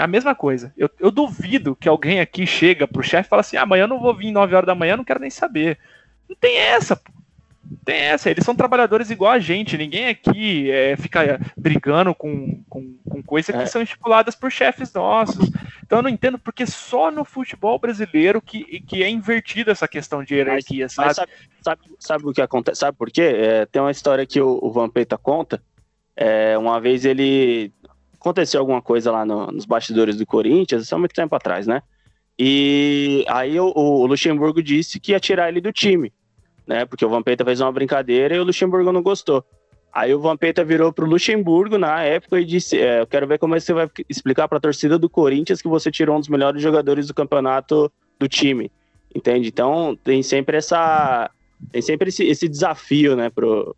É 0.00 0.04
a 0.04 0.06
mesma 0.06 0.34
coisa. 0.34 0.72
Eu, 0.78 0.88
eu 0.98 1.10
duvido 1.10 1.76
que 1.76 1.88
alguém 1.88 2.20
aqui 2.20 2.46
chega 2.46 2.88
pro 2.88 3.02
chefe 3.02 3.26
e 3.26 3.28
fala 3.28 3.40
assim: 3.40 3.56
"Ah, 3.58 3.62
amanhã 3.62 3.82
eu 3.84 3.88
não 3.88 4.00
vou 4.00 4.14
vir 4.14 4.32
9 4.32 4.54
horas 4.54 4.66
da 4.66 4.74
manhã, 4.74 4.96
não 4.96 5.04
quero 5.04 5.20
nem 5.20 5.28
saber. 5.30 5.78
Não 6.26 6.34
tem 6.36 6.56
essa, 6.56 6.96
pô. 6.96 7.12
Não 7.70 7.76
tem 7.84 7.96
essa. 8.00 8.30
Eles 8.30 8.44
são 8.44 8.56
trabalhadores 8.56 9.10
igual 9.10 9.30
a 9.30 9.38
gente. 9.38 9.76
Ninguém 9.76 10.08
aqui 10.08 10.70
é, 10.70 10.96
fica 10.96 11.38
brigando 11.56 12.14
com, 12.14 12.62
com, 12.68 12.94
com 13.08 13.22
coisas 13.22 13.54
que 13.54 13.62
É. 13.62 13.66
são 13.66 13.82
estipuladas 13.82 14.34
por 14.34 14.50
chefes 14.50 14.92
nossos. 14.94 15.50
Então 15.84 15.98
eu 15.98 16.02
não 16.02 16.10
entendo 16.10 16.38
porque 16.38 16.66
só 16.66 17.10
no 17.10 17.24
futebol 17.24 17.78
brasileiro 17.78 18.40
que, 18.40 18.80
que 18.80 19.02
é 19.02 19.08
invertida 19.10 19.70
essa 19.70 19.86
questão 19.86 20.24
de 20.24 20.34
hierarquia, 20.34 20.88
sabe? 20.88 21.08
Mas 21.08 21.16
sabe, 21.16 21.32
sabe, 21.62 21.82
sabe 21.98 22.26
o 22.26 22.32
que 22.32 22.40
acontece? 22.40 22.80
Sabe 22.80 22.96
por 22.96 23.10
quê? 23.10 23.22
É, 23.22 23.66
tem 23.66 23.82
uma 23.82 23.90
história 23.90 24.24
que 24.24 24.40
o, 24.40 24.58
o 24.62 24.72
Vampeta 24.72 25.18
conta. 25.18 25.62
É, 26.16 26.58
uma 26.58 26.80
vez 26.80 27.04
ele. 27.04 27.72
Aconteceu 28.20 28.60
alguma 28.60 28.82
coisa 28.82 29.10
lá 29.10 29.24
no- 29.24 29.46
nos 29.46 29.64
bastidores 29.64 30.16
do 30.16 30.26
Corinthians, 30.26 30.82
isso 30.82 30.94
há 30.94 30.98
muito 30.98 31.14
tempo 31.14 31.34
atrás, 31.34 31.66
né? 31.66 31.82
E 32.38 33.24
aí 33.28 33.58
o, 33.58 33.72
o 33.74 34.06
Luxemburgo 34.06 34.62
disse 34.62 35.00
que 35.00 35.12
ia 35.12 35.20
tirar 35.20 35.48
ele 35.48 35.60
do 35.60 35.72
time, 35.72 36.12
né? 36.66 36.84
Porque 36.84 37.04
o 37.04 37.08
Vampeta 37.08 37.44
fez 37.44 37.60
uma 37.60 37.72
brincadeira 37.72 38.34
e 38.34 38.38
o 38.38 38.44
Luxemburgo 38.44 38.92
não 38.92 39.02
gostou. 39.02 39.44
Aí 39.92 40.14
o 40.14 40.20
Vampeta 40.20 40.64
virou 40.64 40.92
pro 40.92 41.06
Luxemburgo 41.06 41.76
na 41.76 42.02
época 42.02 42.40
e 42.40 42.44
disse: 42.44 42.78
é, 42.78 43.00
Eu 43.00 43.06
quero 43.06 43.26
ver 43.26 43.38
como 43.38 43.54
é 43.54 43.58
que 43.58 43.64
você 43.64 43.72
vai 43.72 43.90
explicar 44.08 44.46
pra 44.48 44.60
torcida 44.60 44.98
do 44.98 45.10
Corinthians 45.10 45.60
que 45.60 45.68
você 45.68 45.90
tirou 45.90 46.16
um 46.16 46.20
dos 46.20 46.28
melhores 46.28 46.62
jogadores 46.62 47.08
do 47.08 47.14
campeonato 47.14 47.90
do 48.18 48.28
time. 48.28 48.70
Entende? 49.14 49.48
Então 49.48 49.98
tem 50.04 50.22
sempre 50.22 50.56
essa. 50.56 51.28
Tem 51.72 51.82
sempre 51.82 52.08
esse, 52.08 52.24
esse 52.24 52.48
desafio, 52.48 53.16
né, 53.16 53.28
pro, 53.28 53.76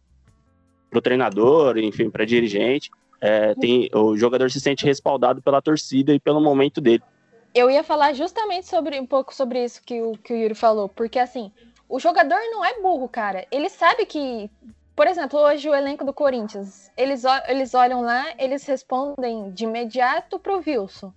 pro 0.91 1.01
treinador, 1.01 1.79
enfim, 1.79 2.11
pra 2.11 2.25
dirigente. 2.25 2.91
É, 3.25 3.55
tem, 3.55 3.89
o 3.95 4.17
jogador 4.17 4.51
se 4.51 4.61
sente 4.61 4.85
respaldado 4.85 5.41
pela 5.41 5.63
torcida 5.63 6.13
e 6.13 6.19
pelo 6.19 6.41
momento 6.41 6.81
dele. 6.81 7.05
Eu 7.55 7.71
ia 7.71 7.85
falar 7.85 8.15
justamente 8.15 8.67
sobre 8.67 8.99
um 8.99 9.07
pouco 9.07 9.33
sobre 9.33 9.63
isso 9.63 9.81
que 9.85 10.03
o, 10.03 10.19
que 10.19 10.33
o 10.33 10.37
Yuri 10.37 10.57
falou, 10.57 10.89
porque 10.89 11.21
assim, 11.21 11.53
o 11.89 12.01
jogador 12.01 12.41
não 12.51 12.65
é 12.65 12.81
burro, 12.81 13.09
cara. 13.09 13.47
Ele 13.53 13.69
sabe 13.69 14.07
que, 14.07 14.51
por 14.97 15.07
exemplo, 15.07 15.39
hoje 15.39 15.69
o 15.69 15.75
elenco 15.75 16.05
do 16.05 16.13
Corinthians, 16.13 16.91
eles, 16.97 17.23
eles 17.47 17.75
olham 17.75 18.01
lá, 18.01 18.27
eles 18.39 18.67
respondem 18.67 19.53
de 19.53 19.65
imediato 19.65 20.37
pro 20.41 20.61
Wilson. 20.67 21.13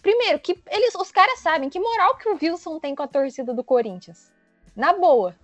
Primeiro, 0.00 0.38
que 0.38 0.58
eles, 0.70 0.94
os 0.94 1.10
caras 1.10 1.40
sabem 1.40 1.68
que 1.68 1.78
moral 1.78 2.16
que 2.16 2.28
o 2.28 2.38
Wilson 2.40 2.78
tem 2.78 2.94
com 2.94 3.02
a 3.02 3.08
torcida 3.08 3.52
do 3.52 3.62
Corinthians. 3.62 4.32
Na 4.74 4.94
boa. 4.94 5.34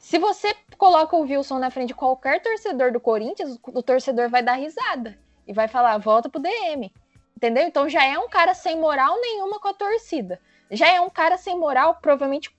Se 0.00 0.18
você 0.18 0.54
coloca 0.78 1.14
o 1.14 1.20
Wilson 1.20 1.58
na 1.58 1.70
frente 1.70 1.88
de 1.88 1.94
qualquer 1.94 2.42
torcedor 2.42 2.90
do 2.90 2.98
Corinthians, 2.98 3.58
o 3.62 3.82
torcedor 3.82 4.30
vai 4.30 4.42
dar 4.42 4.54
risada 4.54 5.16
e 5.46 5.52
vai 5.52 5.68
falar, 5.68 5.98
volta 5.98 6.28
pro 6.28 6.40
DM. 6.40 6.90
Entendeu? 7.36 7.64
Então 7.64 7.88
já 7.88 8.04
é 8.04 8.18
um 8.18 8.28
cara 8.28 8.54
sem 8.54 8.78
moral 8.80 9.20
nenhuma 9.20 9.60
com 9.60 9.68
a 9.68 9.74
torcida. 9.74 10.40
Já 10.70 10.88
é 10.88 11.00
um 11.00 11.10
cara 11.10 11.36
sem 11.36 11.56
moral, 11.56 11.98
provavelmente, 12.00 12.50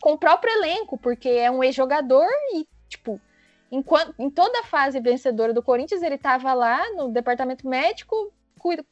com 0.00 0.12
o 0.12 0.18
próprio 0.18 0.52
elenco, 0.52 0.98
porque 0.98 1.28
é 1.28 1.50
um 1.50 1.64
ex-jogador 1.64 2.28
e, 2.54 2.68
tipo, 2.86 3.18
enquanto, 3.70 4.14
em 4.18 4.28
toda 4.28 4.60
a 4.60 4.64
fase 4.64 5.00
vencedora 5.00 5.54
do 5.54 5.62
Corinthians, 5.62 6.02
ele 6.02 6.18
tava 6.18 6.52
lá 6.52 6.92
no 6.92 7.08
departamento 7.08 7.66
médico, 7.66 8.30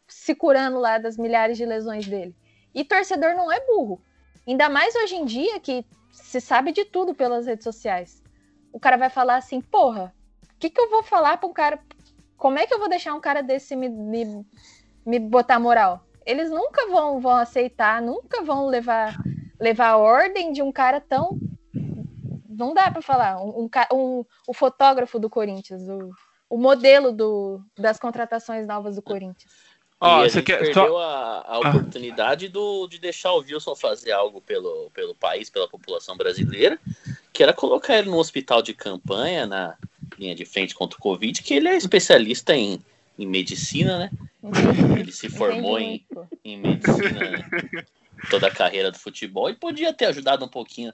se 0.09 0.35
curando 0.35 0.79
lá 0.79 0.97
das 0.97 1.19
milhares 1.19 1.59
de 1.59 1.67
lesões 1.67 2.07
dele. 2.07 2.35
E 2.75 2.85
torcedor 2.85 3.35
não 3.35 3.53
é 3.53 3.61
burro. 3.67 4.01
Ainda 4.47 4.69
mais 4.71 4.95
hoje 4.97 5.17
em 5.17 5.27
dia 5.27 5.61
que 5.61 5.85
se 6.23 6.41
sabe 6.41 6.73
de 6.73 6.85
tudo 6.85 7.15
pelas 7.15 7.47
redes 7.47 7.65
sociais. 7.65 8.23
O 8.73 8.79
cara 8.79 8.97
vai 8.97 9.11
falar 9.11 9.37
assim, 9.37 9.61
porra, 9.61 10.15
o 10.45 10.59
que, 10.59 10.71
que 10.71 10.81
eu 10.81 10.91
vou 10.91 11.03
falar 11.03 11.37
pra 11.39 11.49
um 11.49 11.53
cara. 11.53 11.81
Como 12.37 12.59
é 12.59 12.67
que 12.67 12.73
eu 12.73 12.79
vou 12.79 12.89
deixar 12.89 13.15
um 13.15 13.21
cara 13.21 13.43
desse 13.43 13.75
me, 13.77 13.89
me, 13.89 14.47
me 15.05 15.19
botar 15.19 15.59
moral? 15.59 16.05
Eles 16.25 16.51
nunca 16.51 16.89
vão, 16.89 17.21
vão 17.21 17.37
aceitar, 17.37 18.01
nunca 18.01 18.43
vão 18.43 18.67
levar, 18.67 19.17
levar 19.59 19.89
a 19.89 19.97
ordem 19.97 20.53
de 20.53 20.63
um 20.63 20.71
cara 20.71 21.01
tão. 21.01 21.39
Não 22.49 22.73
dá 22.75 22.91
pra 22.91 23.03
falar. 23.03 23.43
Um, 23.43 23.65
um, 23.65 23.71
um- 23.93 24.25
o 24.47 24.55
fotógrafo 24.55 25.19
do 25.19 25.29
Corinthians, 25.31 25.83
o, 25.89 26.11
o 26.49 26.57
modelo 26.59 27.13
do, 27.13 27.63
das 27.79 27.99
contratações 27.99 28.67
novas 28.67 28.97
do 28.97 29.03
Corinthians. 29.03 29.51
Ó, 30.01 30.23
e 30.23 30.25
a 30.25 30.29
você 30.29 30.39
gente 30.39 30.47
quer- 30.47 30.59
perdeu 30.61 30.73
só- 30.75 30.99
a, 30.99 31.41
a 31.41 31.55
Ah. 31.57 31.59
oportunidade 31.59 32.49
do, 32.49 32.87
de 32.87 32.99
deixar 32.99 33.33
o 33.33 33.41
Wilson 33.41 33.77
fazer 33.77 34.13
algo 34.13 34.41
pelo, 34.41 34.91
pelo 34.95 35.15
país, 35.15 35.51
pela 35.51 35.69
população 35.69 36.17
brasileira, 36.17 36.79
que 37.33 37.43
era 37.43 37.53
colocar 37.53 37.99
ele 37.99 38.09
no 38.09 38.17
hospital 38.19 38.63
de 38.63 38.73
campanha, 38.73 39.47
na 39.47 39.77
linha 40.19 40.35
de 40.35 40.45
frente 40.45 40.75
contra 40.75 40.97
o 40.99 41.01
Covid, 41.01 41.43
que 41.43 41.55
ele 41.55 41.69
é 41.69 41.77
especialista 41.77 42.55
em, 42.55 42.81
em 43.19 43.27
medicina, 43.27 43.99
né? 43.99 44.11
Ele 44.99 45.13
se 45.13 45.29
formou 45.29 45.79
em, 45.79 46.05
em 46.43 46.57
medicina 46.59 47.21
né? 47.21 47.49
toda 48.31 48.47
a 48.47 48.51
carreira 48.51 48.91
do 48.91 48.99
futebol 48.99 49.51
e 49.51 49.55
podia 49.55 49.93
ter 49.93 50.07
ajudado 50.07 50.45
um 50.45 50.49
pouquinho 50.49 50.93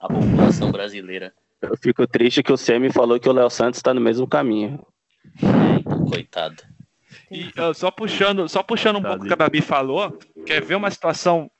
a 0.00 0.08
população 0.08 0.70
brasileira. 0.72 1.32
Eu 1.60 1.76
fico 1.76 2.06
triste 2.06 2.42
que 2.42 2.52
o 2.52 2.56
Semi 2.56 2.90
falou 2.90 3.18
que 3.20 3.28
o 3.28 3.32
Léo 3.32 3.50
Santos 3.50 3.80
tá 3.82 3.92
no 3.92 4.00
mesmo 4.00 4.26
caminho. 4.26 4.84
É, 5.42 5.78
então, 5.80 6.04
coitado. 6.06 6.62
E 7.30 7.50
ó, 7.58 7.72
só 7.72 7.90
puxando, 7.90 8.48
só 8.48 8.62
puxando 8.62 8.96
um 8.96 9.02
pouco 9.02 9.24
o 9.24 9.26
que 9.26 9.32
a 9.32 9.36
Babi 9.36 9.60
falou, 9.60 10.18
quer 10.44 10.62
ver 10.62 10.76
uma 10.76 10.90
situação 10.90 11.50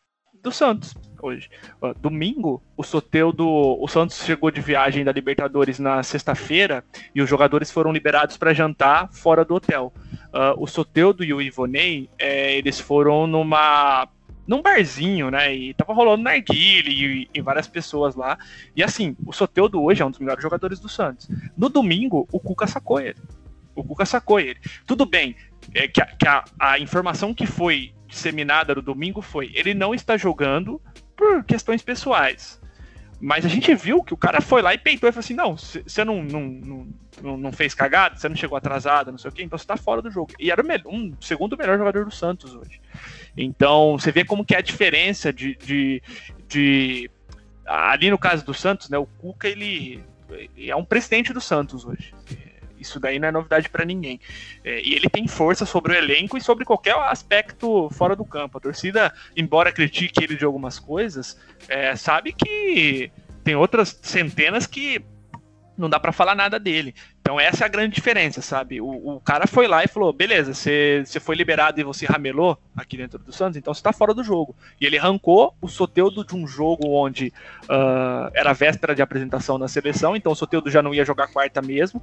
do 0.43 0.53
Santos 0.53 0.95
hoje. 1.21 1.51
Ó, 1.81 1.93
domingo, 1.95 2.63
o 2.77 2.83
Soteudo, 2.83 3.47
o 3.49 3.89
Santos 3.89 4.25
chegou 4.25 4.51
de 4.51 4.61
viagem 4.61 5.05
da 5.05 5.13
Libertadores 5.13 5.79
na 5.79 6.03
sexta-feira 6.03 6.85
e 7.15 7.21
os 7.21 7.29
jogadores 7.29 7.71
foram 7.71 7.93
liberados 7.93 8.37
para 8.37 8.55
jantar 8.55 9.13
fora 9.13 9.45
do 9.45 9.55
hotel. 9.55 9.93
Ah, 10.33 10.55
o 10.57 10.67
Soteudo 10.67 11.25
e 11.25 11.33
o 11.33 11.43
Ivonei, 11.43 12.09
é, 12.19 12.57
eles 12.57 12.79
foram 12.79 13.27
numa 13.27 14.09
num 14.47 14.63
barzinho, 14.63 15.29
né? 15.29 15.53
E 15.53 15.75
tava 15.75 15.93
rolando 15.93 16.23
narguile 16.23 16.91
e, 16.91 17.31
e 17.35 17.41
várias 17.41 17.67
pessoas 17.67 18.15
lá. 18.15 18.39
E 18.77 18.83
assim, 18.83 19.17
o 19.27 19.33
Soteudo 19.33 19.83
hoje 19.83 20.03
é 20.03 20.07
um 20.07 20.11
dos 20.11 20.21
melhores 20.21 20.43
jogadores 20.43 20.79
do 20.79 20.89
Santos. 20.89 21.29
No 21.57 21.69
domingo, 21.69 22.29
o 22.31 22.39
Cuca 22.39 22.67
sacou 22.67 23.01
ele. 23.01 23.19
O 23.75 23.83
Cuca 23.83 24.07
sacou 24.07 24.39
ele. 24.39 24.59
Tudo 24.87 25.05
bem, 25.05 25.35
é 25.75 25.87
que, 25.89 26.01
a, 26.01 26.07
que 26.07 26.27
a- 26.29 26.45
a 26.59 26.79
informação 26.79 27.35
que 27.35 27.47
foi 27.47 27.93
disseminada 28.07 28.75
no 28.75 28.83
domingo 28.83 29.21
foi: 29.23 29.51
ele 29.55 29.75
não 29.75 29.95
está 29.95 30.17
jogando 30.17 30.81
por 31.17 31.45
questões 31.45 31.83
pessoais. 31.83 32.61
Mas 33.19 33.47
a 33.47 33.49
gente 33.49 33.75
viu 33.75 34.05
que 34.05 34.13
o 34.13 34.17
cara 34.17 34.43
foi 34.43 34.61
lá 34.61 34.75
e 34.75 34.79
peitou 34.79 35.09
e 35.09 35.13
falou 35.13 35.21
assim: 35.21 35.35
não, 35.35 35.57
você 35.57 36.05
não, 36.05 36.23
não, 36.23 36.87
não, 37.23 37.37
não, 37.39 37.53
fez 37.53 37.75
cagada, 37.75 38.15
você 38.17 38.29
não 38.29 38.37
chegou 38.37 38.59
atrasado, 38.59 39.11
não 39.11 39.17
sei 39.19 39.31
o 39.31 39.33
quê, 39.33 39.43
então 39.43 39.59
você 39.59 39.67
tá 39.67 39.77
fora 39.77 40.03
do 40.03 40.11
jogo. 40.11 40.33
E 40.39 40.51
era 40.51 40.63
o 40.63 40.67
melhor- 40.67 40.87
um 40.93 41.15
segundo 41.21 41.57
melhor 41.57 41.79
jogador 41.79 42.05
do 42.05 42.11
Santos 42.11 42.55
hoje. 42.55 42.79
Então, 43.35 43.99
você 43.99 44.13
vê 44.13 44.23
como 44.23 44.45
que 44.45 44.55
é 44.55 44.59
a 44.59 44.63
diferença 44.63 45.33
de, 45.33 45.55
de, 45.57 46.03
de- 46.47 47.11
ali 47.65 48.11
no 48.11 48.19
caso 48.19 48.45
do 48.45 48.53
Santos, 48.53 48.91
né? 48.91 48.99
O 48.99 49.07
Cuca 49.07 49.49
ele 49.49 50.05
é 50.59 50.77
um 50.77 50.85
presidente 50.85 51.33
do 51.33 51.41
Santos 51.41 51.87
hoje. 51.87 52.13
Isso 52.87 53.01
daí 53.01 53.19
não 53.19 53.29
é 53.29 53.33
novidade 53.33 53.69
para 53.69 53.85
ninguém. 53.85 54.21
É, 54.65 54.81
e 54.81 54.95
ele 54.95 55.09
tem 55.09 55.27
força 55.27 55.67
sobre 55.67 55.93
o 55.93 55.97
elenco 55.97 56.37
e 56.37 56.41
sobre 56.41 56.65
qualquer 56.65 56.95
aspecto 56.95 57.89
fora 57.91 58.17
do 58.17 58.25
campo. 58.25 58.59
A 58.59 58.61
torcida, 58.61 59.13
embora 59.37 59.73
critique 59.73 60.23
ele 60.23 60.37
de 60.37 60.45
algumas 60.45 60.79
coisas, 60.79 61.39
é, 61.69 61.95
sabe 61.97 62.33
que 62.33 63.11
tem 63.45 63.55
outras 63.55 63.99
centenas 64.03 64.67
que 64.67 65.05
não 65.77 65.91
dá 65.91 66.01
para 66.01 66.13
falar 66.13 66.35
nada 66.35 66.59
dele. 66.59 66.95
Então 67.21 67.39
essa 67.39 67.65
é 67.65 67.67
a 67.67 67.69
grande 67.69 67.95
diferença, 67.95 68.41
sabe? 68.41 68.81
O, 68.81 69.17
o 69.17 69.21
cara 69.21 69.47
foi 69.47 69.67
lá 69.67 69.85
e 69.85 69.89
falou: 69.89 70.13
beleza, 70.13 70.55
você 70.55 71.21
foi 71.21 71.37
liberado 71.37 71.81
e 71.81 71.85
você 71.85 72.07
ramelou 72.07 72.59
aqui 72.77 72.97
dentro 72.97 73.19
do 73.19 73.33
Santos, 73.33 73.57
então 73.57 73.75
você 73.75 73.83
tá 73.83 73.93
fora 73.93 74.15
do 74.15 74.25
jogo. 74.25 74.55
E 74.81 74.87
ele 74.87 74.99
arrancou 74.99 75.55
o 75.61 75.69
Soteudo 75.69 76.25
de 76.25 76.35
um 76.35 76.47
jogo 76.47 76.89
onde 76.89 77.33
ah, 77.69 78.31
era 78.35 78.53
véspera 78.53 78.95
de 78.95 79.03
apresentação 79.03 79.59
na 79.59 79.69
seleção, 79.69 80.17
então 80.17 80.33
o 80.33 80.37
Soteudo 80.37 80.71
já 80.71 80.83
não 80.83 80.95
ia 80.95 81.05
jogar 81.05 81.29
quarta 81.29 81.61
mesmo. 81.61 82.03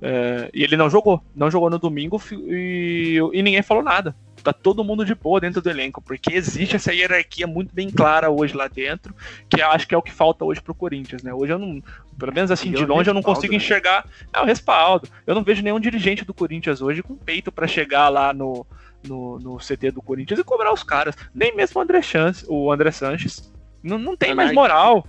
Eh, 0.00 0.50
e 0.54 0.62
ele 0.62 0.76
não 0.76 0.88
jogou, 0.88 1.22
não 1.34 1.50
jogou 1.50 1.70
no 1.70 1.78
domingo 1.78 2.20
e, 2.32 3.18
e 3.32 3.42
ninguém 3.42 3.62
falou 3.62 3.82
nada. 3.82 4.14
tá 4.42 4.52
todo 4.52 4.84
mundo 4.84 5.04
de 5.04 5.14
boa 5.14 5.40
dentro 5.40 5.60
do 5.60 5.68
elenco, 5.68 6.00
porque 6.00 6.34
existe 6.34 6.76
essa 6.76 6.92
hierarquia 6.92 7.46
muito 7.46 7.74
bem 7.74 7.90
clara 7.90 8.30
hoje 8.30 8.56
lá 8.56 8.68
dentro, 8.68 9.14
que 9.48 9.60
eu 9.60 9.66
acho 9.68 9.86
que 9.86 9.94
é 9.94 9.98
o 9.98 10.02
que 10.02 10.12
falta 10.12 10.44
hoje 10.44 10.60
pro 10.60 10.74
Corinthians, 10.74 11.22
né? 11.22 11.34
Hoje 11.34 11.52
eu 11.52 11.58
não, 11.58 11.82
pelo 12.18 12.32
menos 12.32 12.50
assim, 12.50 12.70
E 12.70 12.74
de 12.74 12.82
é 12.82 12.86
longe 12.86 13.10
eu 13.10 13.14
não 13.14 13.22
consigo 13.22 13.52
né? 13.52 13.56
enxergar. 13.56 14.06
É 14.32 14.40
o 14.40 14.44
respaldo. 14.44 15.08
Eu 15.26 15.34
não 15.34 15.42
vejo 15.42 15.62
nenhum 15.62 15.80
dirigente 15.80 16.24
do 16.24 16.34
Corinthians 16.34 16.80
hoje 16.80 17.02
com 17.02 17.16
peito 17.16 17.50
pra 17.50 17.66
chegar 17.66 18.08
lá 18.08 18.32
no, 18.32 18.64
no, 19.06 19.38
no 19.38 19.56
CT 19.58 19.90
do 19.90 20.02
Corinthians 20.02 20.38
e 20.38 20.44
cobrar 20.44 20.72
os 20.72 20.82
caras. 20.82 21.16
Nem 21.34 21.54
mesmo 21.54 21.80
o 21.80 21.82
André, 21.82 22.00
Chance, 22.02 22.44
o 22.48 22.70
André 22.70 22.90
Sanches. 22.92 23.52
Não, 23.82 23.98
não 23.98 24.16
tem 24.16 24.34
mais 24.34 24.52
moral. 24.52 25.06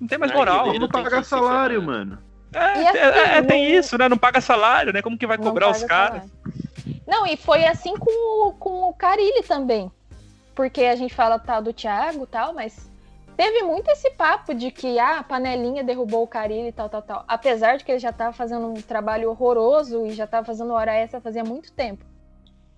Não 0.00 0.06
tem 0.06 0.18
mais 0.18 0.32
moral. 0.32 0.68
Ele 0.68 0.78
Não 0.78 0.88
se 0.88 1.28
salário, 1.28 1.82
mano. 1.82 2.18
É, 2.52 2.88
assim, 2.88 2.98
é, 2.98 3.38
é, 3.38 3.42
tem 3.42 3.64
não- 3.72 3.78
isso, 3.78 3.98
né? 3.98 4.08
Não 4.08 4.16
paga 4.18 4.40
salário, 4.40 4.92
né? 4.92 5.02
Como 5.02 5.18
que 5.18 5.26
vai 5.26 5.36
Não 5.36 5.44
cobrar 5.44 5.70
os 5.70 5.82
caras? 5.84 6.22
salário. 6.24 7.02
Não, 7.06 7.26
e 7.26 7.36
foi 7.36 7.66
assim 7.66 7.96
com, 7.96 8.10
o- 8.48 8.52
com 8.52 8.88
o 8.88 8.94
Carilli 8.94 9.42
também. 9.42 9.90
Porque 10.54 10.84
a 10.84 10.96
gente 10.96 11.14
fala 11.14 11.38
tal 11.38 11.62
do 11.62 11.72
Thiago 11.72 12.24
e 12.24 12.26
tal, 12.26 12.52
mas 12.52 12.90
teve 13.36 13.62
muito 13.62 13.88
esse 13.90 14.10
papo 14.10 14.52
de 14.54 14.70
que 14.70 14.98
ah, 14.98 15.18
a 15.18 15.22
panelinha 15.22 15.84
derrubou 15.84 16.22
o 16.24 16.26
Carilli 16.26 16.68
e 16.68 16.72
tal, 16.72 16.88
tal, 16.88 17.02
tal. 17.02 17.24
Apesar 17.28 17.76
de 17.76 17.84
que 17.84 17.92
ele 17.92 17.98
já 18.00 18.12
tava 18.12 18.32
fazendo 18.32 18.66
um 18.66 18.74
trabalho 18.74 19.30
horroroso 19.30 20.04
e 20.06 20.12
já 20.12 20.26
tava 20.26 20.44
fazendo 20.46 20.72
hora 20.72 20.92
extra 20.94 21.20
fazia 21.20 21.44
muito 21.44 21.72
tempo. 21.72 22.04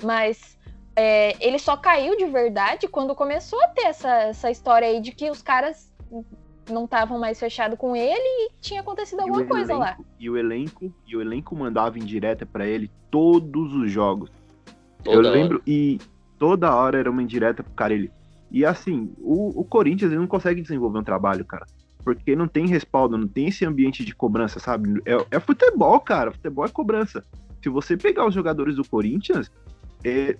Mas 0.03 0.59
é, 0.95 1.35
ele 1.41 1.59
só 1.59 1.77
caiu 1.77 2.16
de 2.16 2.27
verdade 2.27 2.87
quando 2.89 3.14
começou 3.14 3.62
a 3.64 3.68
ter 3.68 3.87
essa, 3.87 4.11
essa 4.25 4.51
história 4.51 4.87
aí 4.89 5.01
de 5.01 5.12
que 5.12 5.31
os 5.31 5.41
caras 5.43 5.91
não 6.69 6.85
estavam 6.85 7.19
mais 7.19 7.39
fechados 7.39 7.79
com 7.79 7.95
ele 7.97 8.19
e 8.19 8.51
tinha 8.61 8.81
acontecido 8.81 9.21
alguma 9.21 9.45
coisa 9.45 9.77
lá. 9.77 9.99
E 10.19 10.29
o 10.29 10.37
elenco, 10.37 10.93
e 11.07 11.17
o 11.17 11.21
elenco 11.21 11.55
mandava 11.57 11.99
em 11.99 12.05
direta 12.05 12.45
pra 12.45 12.67
ele 12.67 12.91
todos 13.11 13.75
os 13.75 13.91
jogos. 13.91 14.31
Toda 15.03 15.17
eu 15.17 15.21
hora. 15.21 15.31
lembro, 15.31 15.63
e 15.67 15.99
toda 16.39 16.75
hora 16.75 16.99
era 16.99 17.11
uma 17.11 17.23
indireta 17.23 17.63
pro 17.63 17.73
cara 17.73 17.95
ele. 17.95 18.11
E 18.51 18.65
assim, 18.65 19.13
o, 19.19 19.61
o 19.61 19.65
Corinthians 19.65 20.11
ele 20.11 20.21
não 20.21 20.27
consegue 20.27 20.61
desenvolver 20.61 20.99
um 20.99 21.05
trabalho, 21.05 21.45
cara. 21.45 21.67
Porque 22.03 22.35
não 22.35 22.49
tem 22.49 22.67
respaldo, 22.67 23.17
não 23.17 23.29
tem 23.29 23.49
esse 23.49 23.65
ambiente 23.65 24.05
de 24.05 24.15
cobrança, 24.15 24.59
sabe? 24.59 25.01
É, 25.05 25.37
é 25.37 25.41
futebol, 25.41 26.01
cara. 26.01 26.33
Futebol 26.33 26.65
é 26.65 26.69
cobrança. 26.69 27.25
Se 27.63 27.69
você 27.69 27.97
pegar 27.97 28.27
os 28.27 28.35
jogadores 28.35 28.77
do 28.77 28.89
Corinthians, 28.89 29.51
é, 30.03 30.37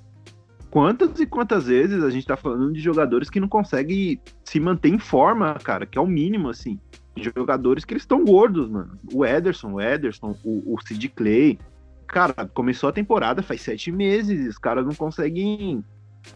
quantas 0.71 1.18
e 1.21 1.27
quantas 1.27 1.66
vezes 1.66 2.03
a 2.03 2.11
gente 2.11 2.27
tá 2.27 2.37
falando 2.37 2.73
de 2.73 2.81
jogadores 2.81 3.29
que 3.29 3.41
não 3.41 3.49
conseguem 3.49 4.21
se 4.45 4.61
manter 4.61 4.89
em 4.89 4.99
forma, 4.99 5.55
cara, 5.55 5.85
que 5.87 5.99
é 5.99 6.01
o 6.01 6.07
mínimo, 6.07 6.49
assim. 6.49 6.79
Jogadores 7.16 7.85
que 7.85 7.93
eles 7.93 8.03
estão 8.05 8.25
gordos, 8.25 8.68
mano. 8.71 8.99
O 9.12 9.25
Ederson, 9.27 9.73
o 9.73 9.81
Ederson, 9.81 10.35
o, 10.45 10.75
o 10.75 10.81
Sid 10.87 11.09
Clay. 11.11 11.59
Cara, 12.07 12.35
começou 12.55 12.89
a 12.89 12.93
temporada 12.93 13.43
faz 13.43 13.61
sete 13.62 13.93
meses, 13.93 14.49
os 14.49 14.59
caras 14.59 14.87
não 14.87 14.95
conseguem 14.95 15.85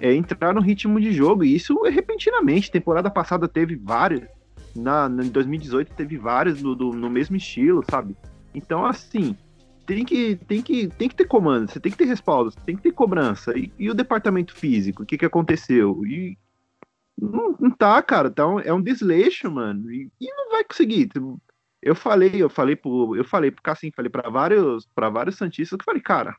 é, 0.00 0.12
entrar 0.14 0.52
no 0.54 0.60
ritmo 0.60 1.00
de 1.00 1.12
jogo. 1.12 1.44
E 1.44 1.54
isso 1.54 1.86
é 1.86 1.90
repentinamente. 1.90 2.70
Temporada 2.70 3.10
passada 3.10 3.48
teve 3.48 3.76
vários. 3.76 4.22
Na, 4.74 5.08
na- 5.08 5.24
em 5.24 5.28
2018 5.30 5.92
teve 5.94 6.16
vários 6.16 6.60
do- 6.60 6.74
no 6.92 7.08
mesmo 7.08 7.36
estilo, 7.36 7.82
sabe? 7.88 8.16
Então, 8.54 8.84
assim, 8.84 9.36
tem 9.86 10.04
que, 10.04 10.36
tem 10.36 10.62
que, 10.62 10.88
tem 10.88 11.08
que 11.08 11.14
ter 11.14 11.26
comando, 11.26 11.70
você 11.70 11.78
tem 11.80 11.92
que 11.92 11.98
ter 11.98 12.06
respaldo, 12.06 12.50
você 12.50 12.60
tem 12.60 12.76
que 12.76 12.82
ter 12.82 12.92
cobrança. 12.92 13.56
E, 13.56 13.72
e 13.78 13.90
o 13.90 13.94
departamento 13.94 14.54
físico, 14.54 15.02
o 15.02 15.06
que, 15.06 15.18
que 15.18 15.24
aconteceu? 15.24 16.04
E 16.06 16.38
não, 17.18 17.56
não 17.60 17.70
tá, 17.70 18.02
cara, 18.02 18.30
tá 18.30 18.46
um- 18.46 18.60
é 18.60 18.72
um 18.72 18.82
desleixo, 18.82 19.50
mano. 19.50 19.90
E, 19.92 20.10
e 20.20 20.30
não 20.34 20.50
vai 20.50 20.64
conseguir. 20.64 21.10
Eu 21.82 21.94
falei, 21.94 22.42
eu 22.42 22.48
falei 22.48 22.76
pro, 22.76 23.14
eu 23.14 23.24
falei 23.24 23.50
pro 23.50 23.62
Cassim, 23.62 23.90
falei 23.94 24.10
para 24.10 24.30
vários, 24.30 24.86
para 24.94 25.10
vários 25.10 25.36
santistas 25.36 25.78
que 25.78 25.84
falei, 25.84 26.00
cara, 26.02 26.34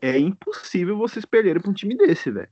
é 0.00 0.18
impossível 0.18 0.96
vocês 0.98 1.24
perderem 1.24 1.62
pra 1.62 1.70
um 1.70 1.74
time 1.74 1.96
desse, 1.96 2.30
velho. 2.30 2.48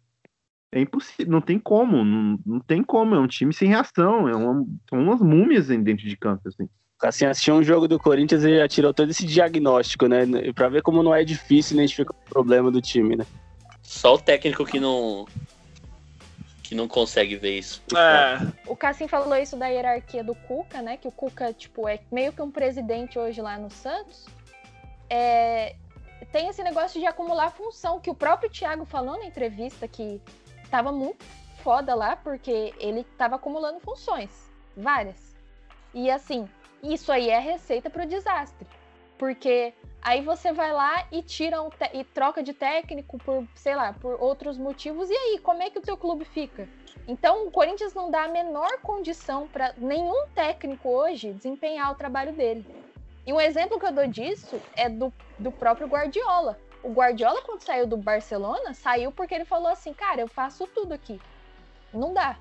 É 0.73 0.81
impossível, 0.81 1.31
não 1.31 1.41
tem 1.41 1.59
como, 1.59 2.05
não, 2.05 2.39
não 2.47 2.61
tem 2.61 2.83
como, 2.83 3.15
é 3.15 3.19
um 3.19 3.27
time 3.27 3.53
sem 3.53 3.69
reação, 3.69 4.29
é 4.29 4.35
uma, 4.37 4.65
são 4.89 5.03
umas 5.03 5.21
múmias 5.21 5.67
dentro 5.67 6.07
de 6.07 6.17
campo, 6.17 6.49
assim. 6.49 6.69
Assim, 7.03 7.25
assistiu 7.25 7.55
um 7.55 7.63
jogo 7.63 7.89
do 7.89 7.99
Corinthians 7.99 8.45
e 8.45 8.59
já 8.59 8.69
tirou 8.69 8.93
todo 8.93 9.11
esse 9.11 9.25
diagnóstico, 9.25 10.07
né? 10.07 10.25
Pra 10.55 10.69
ver 10.69 10.83
como 10.83 11.03
não 11.03 11.15
é 11.15 11.25
difícil 11.25 11.77
identificar 11.77 12.13
o 12.13 12.31
problema 12.31 12.71
do 12.71 12.81
time, 12.81 13.17
né? 13.17 13.27
Só 13.83 14.15
o 14.15 14.19
técnico 14.19 14.65
que 14.67 14.79
não. 14.79 15.27
que 16.63 16.75
não 16.75 16.87
consegue 16.87 17.37
ver 17.37 17.59
isso. 17.59 17.83
É, 17.97 18.47
O 18.67 18.77
Cassim 18.77 19.09
falou 19.09 19.35
isso 19.37 19.57
da 19.57 19.67
hierarquia 19.69 20.23
do 20.23 20.35
Cuca, 20.35 20.83
né? 20.83 20.97
Que 20.99 21.09
o 21.09 21.13
Cuca, 21.13 21.53
tipo, 21.53 21.89
é 21.89 21.99
meio 22.13 22.33
que 22.33 22.43
um 22.43 22.51
presidente 22.51 23.19
hoje 23.19 23.41
lá 23.41 23.57
no 23.59 23.71
Santos. 23.71 24.27
É, 25.09 25.75
Tem 26.31 26.49
esse 26.49 26.63
negócio 26.63 27.01
de 27.01 27.07
acumular 27.07 27.51
função, 27.51 27.99
que 27.99 28.11
o 28.11 28.15
próprio 28.15 28.51
Thiago 28.51 28.85
falou 28.85 29.19
na 29.19 29.25
entrevista 29.25 29.89
que 29.89 30.21
tava 30.71 30.93
muito 30.93 31.25
foda 31.65 31.95
lá, 31.95 32.15
porque 32.15 32.73
ele 32.79 33.05
tava 33.17 33.37
acumulando 33.37 33.81
funções. 33.81 34.31
Várias. 34.77 35.17
E 35.93 36.09
assim, 36.11 36.49
isso 36.83 37.11
aí 37.13 37.29
é 37.29 37.39
receita 37.39 37.91
pro 37.91 38.07
desastre. 38.07 38.67
Porque 39.19 39.75
aí 40.01 40.23
você 40.23 40.53
vai 40.53 40.73
lá 40.73 41.07
e 41.13 41.23
tira 41.23 41.63
um 41.63 41.69
e 41.93 42.05
troca 42.05 42.43
de 42.43 42.55
técnico 42.55 43.19
por, 43.19 43.47
sei 43.55 43.75
lá, 43.75 43.93
por 43.93 44.17
outros 44.21 44.57
motivos. 44.57 45.11
E 45.11 45.15
aí, 45.15 45.39
como 45.39 45.63
é 45.63 45.71
que 45.71 45.79
o 45.79 45.83
teu 45.83 45.97
clube 45.97 46.25
fica? 46.25 46.69
Então, 47.07 47.47
o 47.47 47.51
Corinthians 47.51 47.93
não 47.93 48.11
dá 48.11 48.25
a 48.25 48.29
menor 48.29 48.81
condição 48.83 49.47
para 49.49 49.75
nenhum 49.77 50.27
técnico 50.35 50.89
hoje 50.89 51.33
desempenhar 51.33 51.93
o 51.93 51.95
trabalho 51.95 52.33
dele. 52.33 52.65
E 53.27 53.33
um 53.33 53.41
exemplo 53.41 53.79
que 53.79 53.87
eu 53.87 53.93
dou 53.93 54.07
disso 54.07 54.61
é 54.75 54.89
do, 54.89 55.13
do 55.39 55.53
próprio 55.53 55.87
Guardiola. 55.87 56.59
O 56.83 56.91
Guardiola, 56.91 57.43
quando 57.43 57.61
saiu 57.61 57.87
do 57.87 57.97
Barcelona, 57.97 58.73
saiu 58.73 59.13
porque 59.13 59.35
ele 59.35 59.45
falou 59.45 59.69
assim: 59.69 59.93
cara, 59.93 60.21
eu 60.21 60.29
faço 60.29 60.67
tudo 60.67 60.95
aqui. 60.95 61.21
Não 61.93 62.15
dá. 62.15 62.39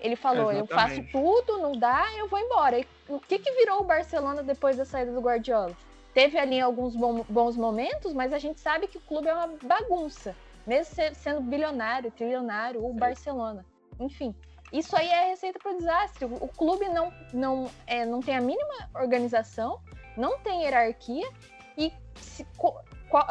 Ele 0.00 0.16
falou: 0.16 0.50
eu 0.52 0.66
faço 0.66 1.02
tudo, 1.12 1.58
não 1.58 1.72
dá, 1.72 2.06
eu 2.16 2.28
vou 2.28 2.38
embora. 2.38 2.78
E 2.78 2.86
o 3.08 3.18
que, 3.20 3.38
que 3.38 3.50
virou 3.52 3.80
o 3.80 3.84
Barcelona 3.84 4.42
depois 4.42 4.76
da 4.76 4.84
saída 4.84 5.12
do 5.12 5.20
Guardiola? 5.20 5.72
Teve 6.12 6.38
ali 6.38 6.60
alguns 6.60 6.94
bons 6.96 7.56
momentos, 7.56 8.12
mas 8.14 8.32
a 8.32 8.38
gente 8.38 8.60
sabe 8.60 8.86
que 8.88 8.96
o 8.98 9.00
clube 9.02 9.28
é 9.28 9.34
uma 9.34 9.48
bagunça. 9.62 10.34
Mesmo 10.66 10.94
se- 10.94 11.14
sendo 11.14 11.40
bilionário, 11.42 12.10
trilionário, 12.10 12.84
o 12.84 12.92
Barcelona. 12.92 13.64
Enfim, 14.00 14.34
isso 14.72 14.96
aí 14.96 15.08
é 15.08 15.24
a 15.24 15.28
receita 15.28 15.58
para 15.58 15.72
o 15.72 15.76
desastre. 15.76 16.24
O 16.24 16.48
clube 16.48 16.88
não, 16.88 17.12
não, 17.32 17.70
é, 17.86 18.04
não 18.04 18.20
tem 18.20 18.34
a 18.36 18.40
mínima 18.40 18.90
organização, 18.94 19.78
não 20.16 20.38
tem 20.38 20.62
hierarquia 20.62 21.28
e 21.76 21.92
se 22.16 22.44
qual- 22.56 22.82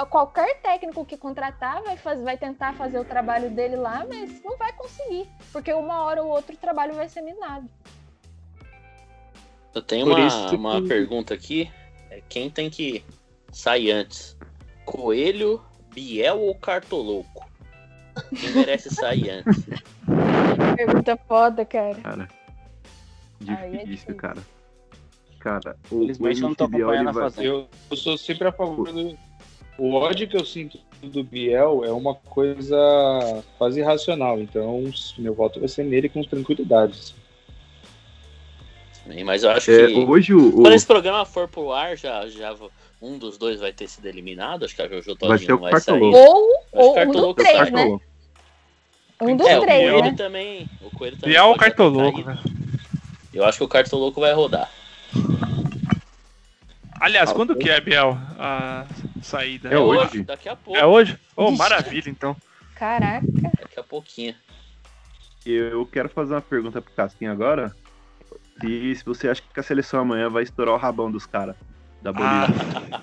qualquer 0.10 0.62
técnico 0.62 1.04
que 1.06 1.18
contratar 1.18 1.82
vai, 1.84 1.98
faz, 1.98 2.22
vai 2.22 2.38
tentar 2.38 2.74
fazer 2.76 3.00
o 3.00 3.04
trabalho 3.04 3.50
dele 3.50 3.76
lá, 3.76 4.06
mas 4.08 4.42
não 4.44 4.56
vai 4.58 4.72
conseguir, 4.74 5.28
porque 5.52 5.74
uma 5.74 6.04
hora 6.06 6.24
ou 6.24 6.30
outra 6.30 6.54
o 6.56 6.58
trabalho 6.58 6.94
vai 6.94 7.10
ser 7.10 7.22
minado. 7.22 7.68
Eu 9.76 9.82
tenho 9.82 10.06
Por 10.06 10.18
uma, 10.18 10.28
isso 10.28 10.56
uma 10.56 10.82
que- 10.82 10.88
pergunta 10.88 11.34
aqui. 11.34 11.70
É 12.10 12.22
quem 12.30 12.50
tem 12.50 12.70
que 12.70 13.04
sair 13.52 13.92
antes? 13.92 14.38
Coelho, 14.86 15.62
Biel 15.94 16.40
ou 16.40 16.56
Cartoloco? 16.56 17.46
Quem 18.40 18.52
merece 18.54 18.90
sair 18.94 19.30
antes? 19.30 19.66
Pergunta 20.78 21.18
foda, 21.28 21.66
cara. 21.66 21.96
Cara, 21.96 22.30
é 23.44 23.46
difícil, 23.70 23.86
difícil. 23.86 24.16
cara. 24.16 24.42
Cara, 25.40 25.76
o, 25.92 25.96
Infelizmente 26.04 26.42
eu 26.42 26.48
não 26.48 26.56
tô 26.56 26.68
Biel, 26.68 26.90
acompanhando 26.90 27.02
ele 27.02 27.10
a 27.10 27.12
vai- 27.12 27.24
fazenda. 27.24 27.48
Eu, 27.48 27.68
eu 27.92 27.98
sou 27.98 28.18
sempre 28.18 28.48
a 28.48 28.52
favor 28.52 28.92
do. 28.92 29.18
O 29.78 29.94
ódio 29.94 30.28
que 30.28 30.38
eu 30.38 30.46
sinto 30.46 30.80
do 31.04 31.22
Biel 31.22 31.84
é 31.84 31.92
uma 31.92 32.16
coisa 32.16 32.78
quase 33.58 33.82
irracional. 33.82 34.40
Então, 34.40 34.84
meu 35.18 35.34
voto 35.34 35.60
vai 35.60 35.68
ser 35.68 35.84
nele 35.84 36.08
com 36.08 36.22
tranquilidade. 39.06 39.24
Mas 39.24 39.44
eu 39.44 39.50
acho 39.52 39.72
É, 39.72 39.88
que 39.88 39.94
hoje 40.00 40.34
o, 40.34 40.50
o- 40.50 40.62
quando 40.62 40.74
esse 40.74 40.86
programa 40.86 41.26
for 41.26 41.48
pro 41.48 41.72
ar, 41.72 41.96
já, 41.98 42.28
já 42.28 42.56
um 43.02 43.18
dos 43.18 43.38
dois 43.38 43.60
vai 43.60 43.72
ter 43.72 43.88
sido 43.88 44.06
eliminado. 44.08 44.66
Acho 44.66 44.76
que 44.76 44.82
a 44.82 44.88
Jojo 44.88 45.16
Vai 45.20 45.38
Todinho 45.38 45.40
ser 45.40 45.54
o 45.54 45.56
não 45.56 45.70
vai 45.70 45.80
sair. 45.82 46.02
Ou, 46.02 46.14
Acho 46.14 46.66
ou 46.72 46.94
que 46.94 47.00
um 47.06 47.12
dos 47.12 47.36
três, 47.36 47.72
né? 47.72 48.00
Um 49.22 49.38
dos 49.38 49.48
É, 49.48 49.58
o 49.58 49.62
três, 49.62 49.92
Coelho 49.92 50.04
né? 50.04 50.14
também. 50.18 50.70
O 50.82 50.90
Coelho 50.98 51.18
também. 51.18 51.34
e 51.34 51.38
é 51.38 51.42
o 51.44 51.56
Cartoloco, 51.56 52.22
velho. 52.24 52.40
Eu 53.34 53.46
acho 53.46 53.58
que 53.58 53.64
o 53.64 53.68
Cartoloco 53.68 54.20
vai 54.20 54.34
rodar. 54.34 54.70
Aliás, 57.00 57.32
quando 57.34 57.56
que 57.56 57.70
é, 57.70 57.80
Biel, 57.82 58.18
a 58.40 58.86
saída? 59.22 59.70
É 59.70 59.78
hoje. 59.78 60.24
Daqui 60.24 60.48
a 60.50 60.56
pouco. 60.56 60.80
É 60.80 60.86
hoje? 60.86 61.18
Oh, 61.36 61.48
Vixe. 61.48 61.58
maravilha, 61.58 62.10
então. 62.10 62.36
Caraca. 62.76 63.26
Daqui 63.28 63.80
a 63.80 63.84
pouquinho. 63.84 64.34
eu 65.46 65.86
quero 65.86 66.10
fazer 66.10 66.34
uma 66.34 66.42
pergunta 66.42 66.82
pro 66.82 66.94
Casquinha 66.94 67.32
agora. 67.32 67.76
Se, 68.60 68.96
se 68.96 69.06
você 69.06 69.30
acha 69.30 69.42
que 69.42 69.60
a 69.60 69.64
seleção 69.64 70.00
amanhã 70.00 70.30
vai 70.30 70.44
estourar 70.44 70.76
o 70.76 70.78
rabão 70.78 71.12
dos 71.12 71.26
caras 71.26 71.56
da 72.02 72.12
Bolívia. 72.14 72.48
Ah. 72.92 73.02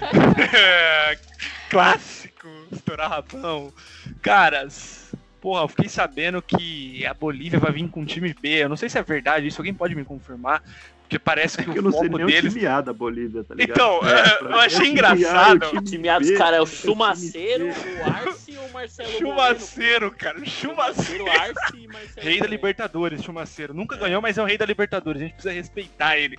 Clássico, 1.70 2.48
estourar 2.72 3.10
rabão. 3.10 3.72
Caras, 4.20 5.14
porra, 5.40 5.62
eu 5.62 5.68
fiquei 5.68 5.88
sabendo 5.88 6.42
que 6.42 7.06
a 7.06 7.14
Bolívia 7.14 7.58
vai 7.58 7.72
vir 7.72 7.88
com 7.88 8.00
um 8.02 8.04
time 8.04 8.34
B. 8.34 8.64
Eu 8.64 8.68
não 8.68 8.76
sei 8.76 8.88
se 8.88 8.98
é 8.98 9.02
verdade 9.02 9.46
isso, 9.46 9.60
alguém 9.60 9.72
pode 9.72 9.94
me 9.94 10.04
confirmar. 10.04 10.62
Porque 11.10 11.18
parece 11.18 11.56
que 11.56 11.62
É 11.68 11.72
que 11.72 11.76
eu 11.76 11.82
o 11.82 11.84
não 11.86 11.90
sei 11.90 12.02
foco 12.08 12.18
nem 12.18 12.26
deles. 12.28 12.54
o 12.54 12.82
da 12.82 12.92
Bolívia, 12.92 13.42
tá 13.42 13.52
ligado? 13.52 13.76
Então, 13.76 14.08
é, 14.08 14.36
pra 14.36 14.50
eu 14.50 14.60
achei 14.60 14.86
engraçado. 14.86 15.64
o 15.74 15.78
O 15.78 15.82
time 15.82 16.08
A 16.08 16.20
dos 16.20 16.30
caras 16.30 16.58
é 16.58 16.62
o 16.62 16.66
time 16.66 16.82
Chumaceiro, 16.82 17.66
o 17.66 18.04
Arce 18.04 18.52
e 18.52 18.56
o 18.56 18.72
Marcelo 18.72 19.08
Chumaceiro, 19.10 20.10
cara. 20.12 20.44
Chumaceiro. 20.46 21.28
Arce 21.28 21.76
e 21.76 21.88
Marcelo 21.88 22.26
Rei 22.26 22.38
da. 22.38 22.46
Libertadores, 22.46 23.24
Chumaceiro. 23.24 23.74
Nunca 23.74 23.96
ganhou, 23.96 24.22
mas 24.22 24.38
é 24.38 24.42
o 24.42 24.46
rei 24.46 24.56
da 24.56 24.64
Libertadores. 24.64 25.20
A 25.20 25.24
gente 25.24 25.34
precisa 25.34 25.52
respeitar 25.52 26.16
ele. 26.16 26.38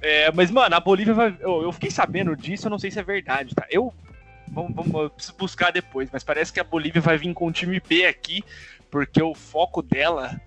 É, 0.00 0.30
mas, 0.30 0.48
mano, 0.48 0.76
a 0.76 0.80
Bolívia 0.80 1.12
vai. 1.12 1.36
Eu, 1.40 1.62
eu 1.62 1.72
fiquei 1.72 1.90
sabendo 1.90 2.36
disso, 2.36 2.68
eu 2.68 2.70
não 2.70 2.78
sei 2.78 2.92
se 2.92 3.00
é 3.00 3.02
verdade, 3.02 3.52
tá? 3.52 3.66
Eu. 3.68 3.92
Vamos, 4.46 4.76
vamos, 4.76 4.94
eu 4.94 5.10
preciso 5.10 5.36
buscar 5.36 5.72
depois, 5.72 6.08
mas 6.12 6.22
parece 6.22 6.52
que 6.52 6.60
a 6.60 6.64
Bolívia 6.64 7.00
vai 7.02 7.18
vir 7.18 7.34
com 7.34 7.48
o 7.48 7.52
time 7.52 7.80
B 7.80 8.06
aqui, 8.06 8.44
porque 8.88 9.20
o 9.20 9.34
foco 9.34 9.82
dela 9.82 10.40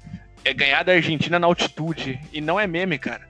é 0.45 0.53
ganhar 0.53 0.83
da 0.83 0.93
Argentina 0.93 1.37
na 1.37 1.47
altitude. 1.47 2.17
E 2.31 2.39
não 2.39 2.57
é 2.57 2.65
meme, 2.65 2.97
cara. 2.97 3.27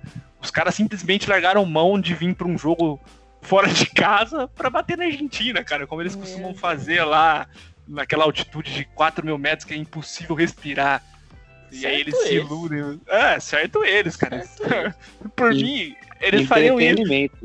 Os 0.47 0.51
caras 0.51 0.75
simplesmente 0.75 1.29
largaram 1.29 1.65
mão 1.65 1.99
de 1.99 2.13
vir 2.13 2.33
pra 2.33 2.47
um 2.47 2.57
jogo 2.57 3.01
fora 3.41 3.67
de 3.67 3.85
casa 3.87 4.47
pra 4.47 4.69
bater 4.69 4.97
na 4.97 5.03
Argentina, 5.03 5.61
cara. 5.61 5.85
Como 5.85 6.01
eles 6.01 6.15
Meu 6.15 6.23
costumam 6.23 6.51
Deus. 6.51 6.61
fazer 6.61 7.03
lá 7.03 7.45
naquela 7.85 8.23
altitude 8.23 8.73
de 8.73 8.85
4 8.85 9.25
mil 9.25 9.37
metros 9.37 9.65
que 9.67 9.73
é 9.73 9.77
impossível 9.77 10.33
respirar. 10.37 11.03
E 11.69 11.85
aí 11.85 11.99
eles 11.99 12.15
se 12.23 12.35
iludem. 12.35 12.97
É, 13.09 13.37
certo 13.41 13.83
eles, 13.83 14.15
cara. 14.15 14.41
Certo. 14.45 14.95
Por 15.35 15.51
E- 15.51 15.61
mim, 15.61 15.95
eles 16.21 16.47
fariam 16.47 16.79
isso. 16.79 17.01
Entretenimento. 17.01 17.37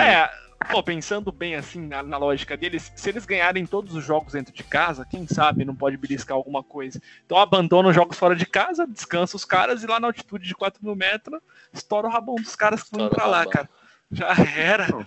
É, 0.00 0.30
pô, 0.70 0.82
pensando 0.82 1.30
bem 1.30 1.54
assim 1.54 1.86
na, 1.86 2.02
na 2.02 2.16
lógica 2.16 2.56
deles, 2.56 2.92
se 2.94 3.08
eles 3.08 3.24
ganharem 3.24 3.66
todos 3.66 3.94
os 3.94 4.04
jogos 4.04 4.32
dentro 4.32 4.52
de 4.52 4.64
casa, 4.64 5.04
quem 5.04 5.26
sabe 5.26 5.64
não 5.64 5.74
pode 5.74 5.96
beliscar 5.96 6.36
alguma 6.36 6.62
coisa. 6.62 7.00
Então 7.24 7.38
abandona 7.38 7.88
os 7.88 7.94
jogos 7.94 8.18
fora 8.18 8.34
de 8.34 8.46
casa, 8.46 8.86
descansa 8.86 9.36
os 9.36 9.44
caras 9.44 9.82
e 9.82 9.86
lá 9.86 10.00
na 10.00 10.08
altitude 10.08 10.46
de 10.46 10.54
4 10.54 10.84
mil 10.84 10.96
metros, 10.96 11.40
estoura 11.72 12.08
o 12.08 12.10
rabão 12.10 12.36
dos 12.36 12.56
caras 12.56 12.82
que 12.82 12.96
vão 12.96 13.08
pra 13.08 13.26
lá, 13.26 13.46
cara. 13.46 13.68
Já 14.10 14.34
era. 14.56 14.88
Não. 14.88 15.06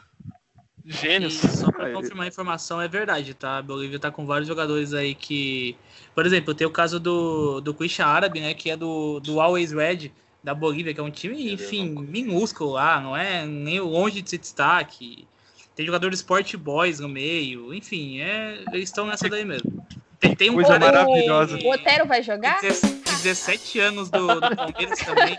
E 0.84 0.92
Gênios. 0.92 1.36
só 1.36 1.72
pra 1.72 1.92
confirmar 1.92 2.26
a 2.26 2.28
informação, 2.28 2.82
é 2.82 2.88
verdade, 2.88 3.34
tá? 3.34 3.58
A 3.58 3.62
Bolívia 3.62 4.00
tá 4.00 4.10
com 4.10 4.26
vários 4.26 4.48
jogadores 4.48 4.94
aí 4.94 5.14
que. 5.14 5.78
Por 6.16 6.26
exemplo, 6.26 6.56
tem 6.56 6.66
o 6.66 6.72
caso 6.72 7.00
do, 7.00 7.62
do 7.62 7.74
Christian 7.74 8.08
Árabe, 8.08 8.40
né? 8.40 8.54
Que 8.54 8.72
é 8.72 8.78
do, 8.78 9.20
do 9.20 9.40
Always 9.40 9.72
Red 9.72 10.12
da 10.44 10.56
Bolívia, 10.56 10.94
que 10.94 11.00
é 11.00 11.04
um 11.04 11.12
time, 11.12 11.54
enfim, 11.54 11.90
minúsculo 11.90 12.72
lá, 12.72 13.00
não 13.00 13.16
é 13.16 13.46
nem 13.46 13.80
longe 13.80 14.22
de 14.24 14.30
ser 14.30 14.40
destaque. 14.40 15.28
Tem 15.76 15.86
jogador 15.86 16.10
do 16.10 16.16
Sport 16.16 16.56
Boys 16.58 17.00
no 17.00 17.08
meio, 17.10 17.74
enfim, 17.74 18.20
é, 18.20 18.64
eles 18.74 18.90
estão 18.90 19.06
nessa 19.08 19.28
daí 19.30 19.46
mesmo. 19.46 19.86
Tem, 20.20 20.36
tem 20.36 20.50
um 20.50 20.54
Coisa 20.56 20.78
cara 20.78 20.86
maravilhosa. 21.06 21.58
que- 21.58 21.66
O 21.66 21.72
Otero 21.72 22.06
vai 22.06 22.22
jogar? 22.22 22.60
que 22.60 22.68
17 22.68 23.80
anos 23.80 24.10
do, 24.10 24.28
do 24.40 24.56
Palmeiras 24.56 25.00
também. 25.00 25.36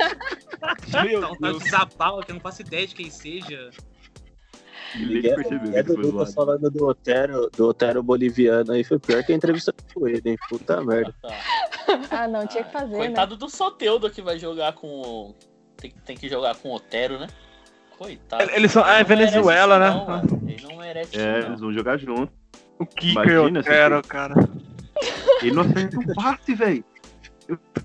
Meu 1.05 1.19
Então, 1.19 1.37
tá 1.37 1.49
Deus. 1.51 1.63
Zabala, 1.69 2.25
que 2.25 2.31
eu 2.31 2.35
não 2.35 2.41
faço 2.41 2.63
ideia 2.63 2.87
de 2.87 2.95
quem 2.95 3.11
seja. 3.11 3.71
Ninguém 4.95 5.35
percebeu 5.35 5.75
É 5.79 5.83
que 5.83 5.93
foi 5.95 6.05
zoado. 6.11 6.33
falando 6.33 6.71
do 6.71 6.87
Otero, 6.87 7.49
do 7.57 7.69
Otero 7.69 8.03
boliviano 8.03 8.73
aí, 8.73 8.85
foi 8.85 8.99
pior 8.99 9.23
que 9.25 9.33
a 9.33 9.37
entrevista 9.37 9.73
com 9.95 10.07
ele, 10.07 10.23
hein? 10.31 10.37
Puta 10.49 10.83
merda. 10.85 11.15
Tá. 11.23 11.29
Ah, 12.11 12.29
não, 12.29 12.47
tinha 12.47 12.63
que 12.65 12.73
fazer, 12.73 12.93
né? 12.99 13.07
Coitado 13.07 13.37
do 13.37 13.49
Soteudo 13.49 14.11
que 14.11 14.21
vai 14.23 14.39
jogar 14.39 14.73
com. 14.75 15.35
Tem, 15.77 15.91
tem 16.05 16.17
que 16.17 16.29
jogar 16.29 16.55
com 16.57 16.69
o 16.71 16.75
Otero, 16.75 17.19
né? 17.19 17.27
Coitado. 18.03 18.51
Eles 18.53 18.73
são- 18.73 18.83
ah, 18.85 18.99
é 18.99 19.05
Venezuela, 19.05 19.79
né? 19.79 19.91
não. 19.91 20.49
Ele 20.49 20.63
não 20.65 20.77
merece 20.77 21.17
É, 21.19 21.39
eles 21.47 21.61
vão 21.61 21.73
jogar 21.73 21.97
junto. 21.99 22.33
O 22.79 22.87
Imagina 23.01 23.63
se 23.63 23.69
Otero, 23.69 24.03
cara. 24.03 24.35
Ele 25.41 25.53
não 25.53 25.63
acerta 25.63 25.99
um 25.99 26.15
passe, 26.15 26.55
velho. 26.55 26.85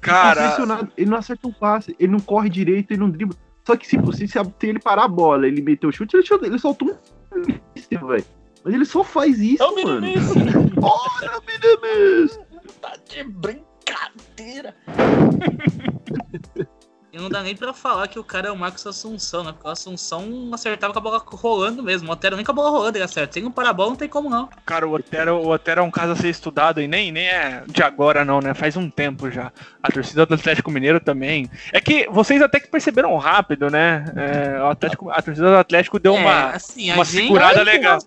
Cara. 0.01 0.57
Ele 0.97 1.09
não 1.09 1.17
acerta 1.17 1.47
um 1.47 1.51
passe, 1.53 1.95
ele 1.99 2.11
não 2.11 2.19
corre 2.19 2.49
direito, 2.49 2.91
ele 2.91 2.99
não 2.99 3.09
dribla. 3.09 3.37
Só 3.65 3.75
que 3.75 3.85
se, 3.85 3.97
se, 4.13 4.27
se 4.27 4.39
ele 4.63 4.79
parar 4.79 5.03
a 5.03 5.07
bola, 5.07 5.47
ele 5.47 5.61
meter 5.61 5.85
o 5.87 5.91
chute, 5.91 6.15
ele, 6.15 6.25
ele 6.43 6.57
soltou 6.57 6.89
um 6.89 7.39
míssil, 7.75 8.07
velho. 8.07 8.25
Mas 8.63 8.73
ele 8.73 8.85
só 8.85 9.03
faz 9.03 9.39
isso, 9.39 9.61
É 9.61 9.65
o 9.67 9.83
mano. 9.83 10.07
Ora, 10.81 11.41
Minimis! 11.45 12.39
Tá 12.81 12.93
de 13.07 13.23
brincadeira! 13.23 14.75
E 17.17 17.19
não 17.19 17.29
dá 17.29 17.41
nem 17.41 17.55
pra 17.55 17.73
falar 17.73 18.07
que 18.07 18.19
o 18.19 18.23
cara 18.23 18.49
é 18.49 18.51
o 18.51 18.55
Marcos 18.55 18.85
Assunção, 18.85 19.43
né? 19.43 19.51
Porque 19.51 19.67
o 19.67 19.71
Assunção 19.71 20.51
acertava 20.53 20.93
com 20.93 20.99
a 20.99 21.01
bola 21.01 21.23
rolando 21.25 21.81
mesmo. 21.81 22.07
O 22.07 22.11
Otero 22.11 22.35
nem 22.35 22.45
com 22.45 22.51
a 22.51 22.55
bola 22.55 22.69
rolando 22.69 22.95
ele 22.95 23.03
acerta. 23.03 23.33
Sem 23.33 23.43
um 23.43 23.49
parabola 23.51 23.89
não 23.89 23.95
tem 23.95 24.07
como 24.07 24.29
não. 24.29 24.47
Cara, 24.63 24.87
o 24.87 24.93
Otero, 24.93 25.37
o 25.37 25.49
Otero 25.49 25.81
é 25.81 25.83
um 25.83 25.89
caso 25.89 26.11
a 26.11 26.15
ser 26.15 26.29
estudado 26.29 26.79
e 26.79 26.87
nem, 26.87 27.11
nem 27.11 27.25
é 27.25 27.63
de 27.67 27.81
agora, 27.81 28.23
não, 28.23 28.39
né? 28.39 28.53
Faz 28.53 28.77
um 28.77 28.87
tempo 28.87 29.31
já. 29.31 29.51
A 29.81 29.91
torcida 29.91 30.27
do 30.27 30.35
Atlético 30.35 30.69
Mineiro 30.69 30.99
também. 30.99 31.49
É 31.73 31.81
que 31.81 32.07
vocês 32.11 32.39
até 32.39 32.59
que 32.59 32.67
perceberam 32.67 33.17
rápido, 33.17 33.71
né? 33.71 34.05
É, 34.15 34.61
o 34.61 34.67
Atlético, 34.67 35.09
a 35.09 35.19
torcida 35.19 35.49
do 35.49 35.57
Atlético 35.57 35.99
deu 35.99 36.13
uma. 36.13 36.51
é, 36.51 36.55
assim, 36.55 36.91
uma 36.91 37.01
a 37.01 37.05
gente... 37.05 37.23
segurada 37.23 37.63
legal. 37.63 37.97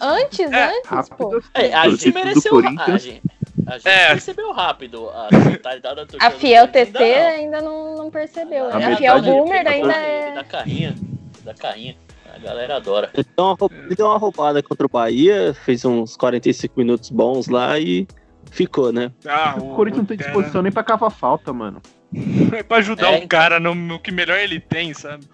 Antes, 0.00 0.50
É, 0.50 0.64
antes, 0.64 1.08
pô. 1.10 1.28
Rápido. 1.28 1.44
É, 1.54 1.74
a 1.74 1.88
gente 1.90 2.12
mereceu. 2.12 2.58
A 2.58 2.62
Corinthians. 2.62 3.02
gente, 3.02 3.22
a 3.66 3.72
gente 3.78 3.88
É. 3.88 4.08
percebeu 4.08 4.52
rápido 4.52 5.08
a 5.10 5.28
totalidade 5.28 5.96
da 5.96 6.06
torcida. 6.06 6.26
A 6.26 6.30
Fiel 6.30 6.68
TT 6.68 6.96
ainda 7.02 7.20
não. 7.20 7.30
ainda 7.30 7.60
não, 7.62 7.94
não 7.96 8.10
percebeu. 8.10 8.66
A 8.66 8.70
A, 8.74 8.78
metade 8.78 8.96
Fiel 8.96 9.22
Boomer 9.22 9.64
Da 9.64 9.70
ainda 9.70 9.92
é. 9.94 10.34
Da 10.34 10.44
carrinha. 10.44 10.94
Da 11.44 11.54
carrinha. 11.54 11.96
A 12.34 12.38
galera 12.38 12.76
adora. 12.76 13.10
Ele 13.12 13.26
deu, 13.36 13.44
uma, 13.44 13.56
ele 13.84 13.94
deu 13.94 14.06
uma 14.06 14.16
roubada 14.18 14.62
contra 14.62 14.86
o 14.86 14.88
Bahia, 14.88 15.52
fez 15.64 15.84
uns 15.84 16.16
45 16.16 16.74
minutos 16.78 17.10
bons 17.10 17.46
lá 17.48 17.78
e 17.78 18.06
ficou, 18.50 18.90
né? 18.90 19.12
Ah, 19.26 19.56
O 19.58 19.74
Corinthians 19.74 19.98
não 19.98 20.06
tem 20.06 20.16
disposição 20.16 20.62
nem 20.62 20.72
pra 20.72 20.82
cavar 20.82 21.10
falta, 21.10 21.52
mano. 21.52 21.80
É 22.54 22.62
pra 22.62 22.78
ajudar 22.78 23.06
É, 23.08 23.10
o 23.12 23.14
então. 23.16 23.28
cara 23.28 23.58
no, 23.58 23.74
no 23.74 23.98
que 23.98 24.10
melhor 24.12 24.38
ele 24.38 24.60
tem, 24.60 24.92
sabe? 24.92 25.24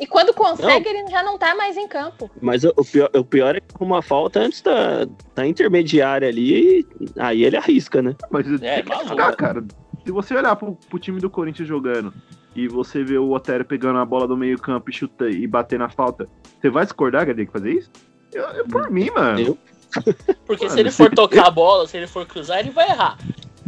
E 0.00 0.06
quando 0.06 0.32
consegue, 0.34 0.88
ele 0.88 1.06
já 1.10 1.22
não 1.22 1.38
tá 1.38 1.54
mais 1.54 1.76
em 1.76 1.86
campo. 1.86 2.30
Mas 2.40 2.64
o, 2.64 2.72
o 2.76 2.84
pior, 2.84 3.10
o 3.14 3.24
pior 3.24 3.56
é 3.56 3.60
que 3.60 3.66
uma 3.80 4.02
falta 4.02 4.40
antes 4.40 4.60
da, 4.62 5.06
da 5.34 5.46
intermediária 5.46 6.28
ali, 6.28 6.80
e 6.80 6.86
aí 7.18 7.44
ele 7.44 7.56
arrisca, 7.56 8.02
né? 8.02 8.14
Mas 8.30 8.46
É, 8.62 8.74
tem 8.76 8.82
que 8.84 8.88
maluco. 8.88 9.10
ficar, 9.10 9.36
cara. 9.36 9.64
Se 10.04 10.10
você 10.10 10.34
olhar 10.34 10.56
pro, 10.56 10.76
pro 10.90 10.98
time 10.98 11.20
do 11.20 11.30
Corinthians 11.30 11.68
jogando 11.68 12.12
e 12.56 12.66
você 12.66 13.04
vê 13.04 13.16
o 13.18 13.30
Otero 13.30 13.64
pegando 13.64 13.98
a 13.98 14.04
bola 14.04 14.26
do 14.26 14.36
meio 14.36 14.58
campo 14.58 14.90
e 14.90 14.92
chuta 14.92 15.28
e 15.28 15.46
bater 15.46 15.78
na 15.78 15.88
falta, 15.88 16.28
você 16.60 16.68
vai 16.68 16.84
discordar 16.84 17.24
que 17.24 17.30
ele 17.30 17.36
tem 17.38 17.46
que 17.46 17.52
fazer 17.52 17.72
isso? 17.72 17.90
Eu, 18.32 18.42
eu- 18.44 18.66
por 18.66 18.90
mim, 18.90 19.08
mano. 19.14 19.38
Eu? 19.40 19.58
Porque 20.46 20.64
Mano, 20.64 20.74
se 20.74 20.80
ele 20.80 20.90
for 20.90 21.10
tocar 21.10 21.46
a 21.46 21.50
bola, 21.52 21.86
se 21.86 21.96
ele 21.96 22.06
for 22.06 22.26
cruzar, 22.26 22.58
ele 22.58 22.70
vai 22.70 22.88
errar. 22.88 23.18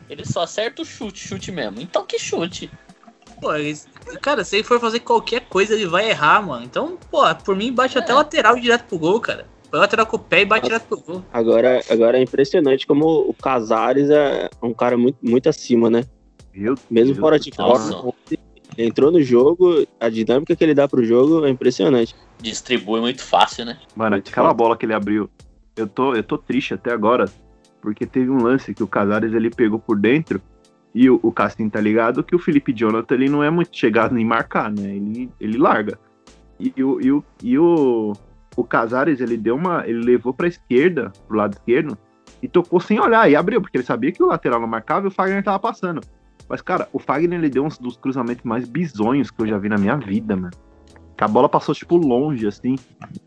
Ele 0.09 0.25
só 0.25 0.43
acerta 0.43 0.83
o 0.83 0.85
chute, 0.85 1.19
chute 1.21 1.53
mesmo. 1.53 1.81
Então 1.81 2.05
que 2.05 2.19
chute. 2.19 2.71
Pô, 3.45 4.19
cara, 4.21 4.45
se 4.45 4.57
ele 4.57 4.65
for 4.65 4.81
fazer 4.81 5.01
qualquer 5.01 5.43
coisa, 5.49 5.75
ele 5.75 5.87
vai 5.87 6.09
errar, 6.11 6.41
mano. 6.45 6.65
Então, 6.65 6.99
pô, 7.11 7.23
por 7.45 7.55
mim, 7.57 7.73
bate 7.73 7.99
até 7.99 8.13
É. 8.13 8.15
lateral 8.15 8.57
direto 8.57 8.85
pro 8.87 8.99
gol, 8.99 9.21
cara. 9.21 9.47
Põe 9.71 9.81
lateral 9.81 10.07
com 10.07 10.17
o 10.17 10.21
pé 10.21 10.43
e 10.43 10.45
bate 10.45 10.67
direto 10.67 10.87
pro 10.87 11.01
gol. 11.01 11.25
Agora, 11.33 11.81
agora 11.91 12.19
é 12.19 12.23
impressionante 12.23 12.87
como 12.87 13.07
o 13.29 13.35
Casares 13.35 14.09
é 14.11 14.49
um 14.63 14.73
cara 14.73 14.97
muito, 14.97 15.19
muito 15.23 15.49
acima, 15.49 15.91
né? 15.91 16.05
Meu 16.55 16.75
Mesmo 16.91 17.15
Deus 17.15 17.19
fora 17.21 17.39
de 17.39 17.51
forma, 17.55 18.13
ele 18.31 18.87
entrou 18.87 19.11
no 19.11 19.21
jogo, 19.21 19.85
a 19.99 20.09
dinâmica 20.09 20.55
que 20.55 20.63
ele 20.63 20.75
dá 20.75 20.87
pro 20.87 21.05
jogo 21.05 21.45
é 21.45 21.51
impressionante. 21.51 22.15
Distribui 22.41 23.01
muito 23.01 23.23
fácil, 23.25 23.65
né? 23.65 23.79
Mano, 23.97 24.13
Muito 24.17 24.29
aquela 24.31 24.49
foda. 24.49 24.57
bola 24.59 24.77
que 24.77 24.87
ele 24.87 24.95
abriu, 24.95 25.29
eu 25.77 25.87
tô, 25.89 26.15
eu 26.15 26.23
tô 26.23 26.39
triste 26.39 26.75
até 26.75 26.93
agora, 26.93 27.25
porque 27.83 28.07
teve 28.07 28.31
um 28.31 28.43
lance 28.43 28.73
que 28.73 28.83
o 28.83 28.87
Casares 28.87 29.33
ele 29.35 29.51
pegou 29.51 29.79
por 29.79 29.99
dentro 29.99 30.41
e 30.95 31.11
o, 31.11 31.19
o 31.23 31.33
Cassim 31.33 31.69
tá 31.69 31.81
ligado 31.81 32.23
que 32.23 32.37
o 32.37 32.39
Felipe 32.39 32.73
Jonathan 32.73 33.15
ele 33.15 33.29
não 33.29 33.43
é 33.43 33.51
muito 33.51 33.77
chegado 33.77 34.17
em 34.17 34.25
marcar, 34.25 34.71
né? 34.71 34.95
Ele, 34.95 35.31
ele 35.41 35.59
larga. 35.59 35.99
E, 36.59 36.83
o, 36.83 37.01
e, 37.01 37.11
o, 37.11 37.25
e 37.43 37.59
o, 37.59 38.13
o 38.57 38.65
Casares 38.65 39.21
ele 39.21 39.37
deu 39.37 39.57
uma. 39.57 39.87
ele 39.87 40.01
levou 40.01 40.33
pra 40.33 40.47
esquerda, 40.47 41.13
pro 41.27 41.37
lado 41.37 41.55
esquerdo, 41.55 41.99
e 42.41 42.47
tocou 42.47 42.79
sem 42.79 43.01
olhar 43.01 43.29
e 43.29 43.35
abriu, 43.35 43.61
porque 43.61 43.77
ele 43.77 43.85
sabia 43.85 44.13
que 44.13 44.23
o 44.23 44.27
lateral 44.27 44.61
não 44.61 44.69
marcava 44.69 45.07
e 45.07 45.09
o 45.09 45.11
Fagner 45.11 45.43
tava 45.43 45.59
passando. 45.59 46.01
Mas, 46.49 46.63
cara, 46.63 46.89
o 46.93 46.99
Fagner 46.99 47.39
ele 47.39 47.49
deu 47.49 47.65
uns 47.65 47.77
dos 47.79 47.97
cruzamentos 47.97 48.45
mais 48.45 48.69
bizonhos 48.69 49.31
que 49.31 49.43
eu 49.43 49.47
já 49.47 49.59
vi 49.59 49.69
na 49.69 49.79
minha 49.79 49.97
vida, 49.97 50.37
mano. 50.37 50.53
Que 51.17 51.23
a 51.25 51.29
bola 51.29 51.49
passou, 51.49 51.75
tipo, 51.75 51.97
longe, 51.97 52.47
assim. 52.47 52.77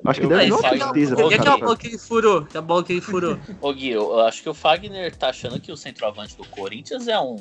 Acho 0.05 0.19
que 0.19 0.25
Eu 0.25 0.29
deve 0.29 0.43
vi 0.45 0.49
dar 0.49 0.55
uma 0.57 0.69
tristeza 0.69 1.13
E 1.13 1.15
pro 1.15 1.27
aquela 1.27 1.43
cara. 1.45 1.57
bola 1.57 1.77
que 1.77 1.87
ele 1.87 1.97
furou? 1.97 2.45
Que 2.45 2.57
a 2.57 2.61
bola 2.61 2.83
que 2.83 2.93
ele 2.93 3.01
furou. 3.01 3.37
Ô 3.61 3.73
Gui, 3.73 3.89
eu 3.91 4.19
acho 4.21 4.43
que 4.43 4.49
o 4.49 4.53
Fagner 4.53 5.15
tá 5.15 5.29
achando 5.29 5.59
que 5.59 5.71
o 5.71 5.77
centroavante 5.77 6.35
do 6.35 6.45
Corinthians 6.47 7.07
é 7.07 7.17
um, 7.19 7.37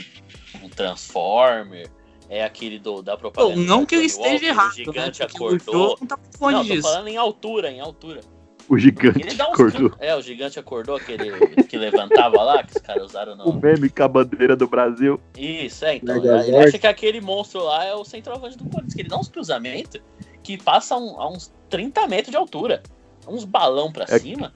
um 0.63 0.69
Transformer, 0.69 1.89
é 2.29 2.45
aquele 2.45 2.79
do, 2.79 3.03
da 3.03 3.15
Pô, 3.17 3.31
propaganda. 3.31 3.57
não 3.61 3.85
que 3.87 3.95
ele 3.97 4.07
esteja 4.07 4.47
errado, 4.47 4.71
O 4.73 4.75
gigante 4.75 5.21
né? 5.21 5.27
Porque 5.29 5.43
o 5.43 5.47
acordou. 5.47 5.99
não 6.01 6.07
tá 6.07 6.19
Não, 6.41 6.53
tô 6.53 6.63
disso. 6.63 6.83
falando 6.83 7.09
em 7.09 7.17
altura, 7.17 7.71
em 7.71 7.81
altura. 7.81 8.21
O 8.69 8.77
gigante 8.77 9.21
Ele 9.21 9.35
dá 9.35 9.45
uns 9.49 9.53
acordou. 9.53 9.91
can- 9.91 9.97
É, 10.01 10.17
o 10.17 10.21
gigante 10.21 10.59
acordou, 10.59 10.97
aquele 10.97 11.31
que 11.69 11.79
levantava 11.79 12.43
lá, 12.43 12.65
que 12.65 12.77
os 12.77 12.83
caras 12.83 13.05
usaram 13.05 13.35
O 13.35 13.53
no. 13.53 13.61
meme 13.61 13.89
com 13.89 14.03
a 14.03 14.09
bandeira 14.09 14.57
do 14.57 14.67
Brasil. 14.67 15.21
Isso, 15.39 15.85
é, 15.85 15.97
então. 15.97 16.17
Ele 16.17 16.57
acha 16.57 16.77
que 16.77 16.87
aquele 16.87 17.21
monstro 17.21 17.63
lá 17.63 17.85
é 17.85 17.95
o 17.95 18.05
centroavante 18.05 18.57
do 18.59 18.65
Corinthians, 18.65 18.95
que 18.95 19.03
ele 19.03 19.09
dá 19.09 19.19
uns 19.19 19.29
cruzamentos 19.29 20.01
que 20.47 20.57
passam 20.57 21.21
a 21.21 21.29
uns 21.29 21.53
30 21.69 22.07
metros 22.07 22.31
de 22.31 22.37
altura. 22.37 22.81
Uns 23.27 23.45
balão 23.45 23.91
pra 23.91 24.05
É- 24.09 24.19
cima. 24.21 24.53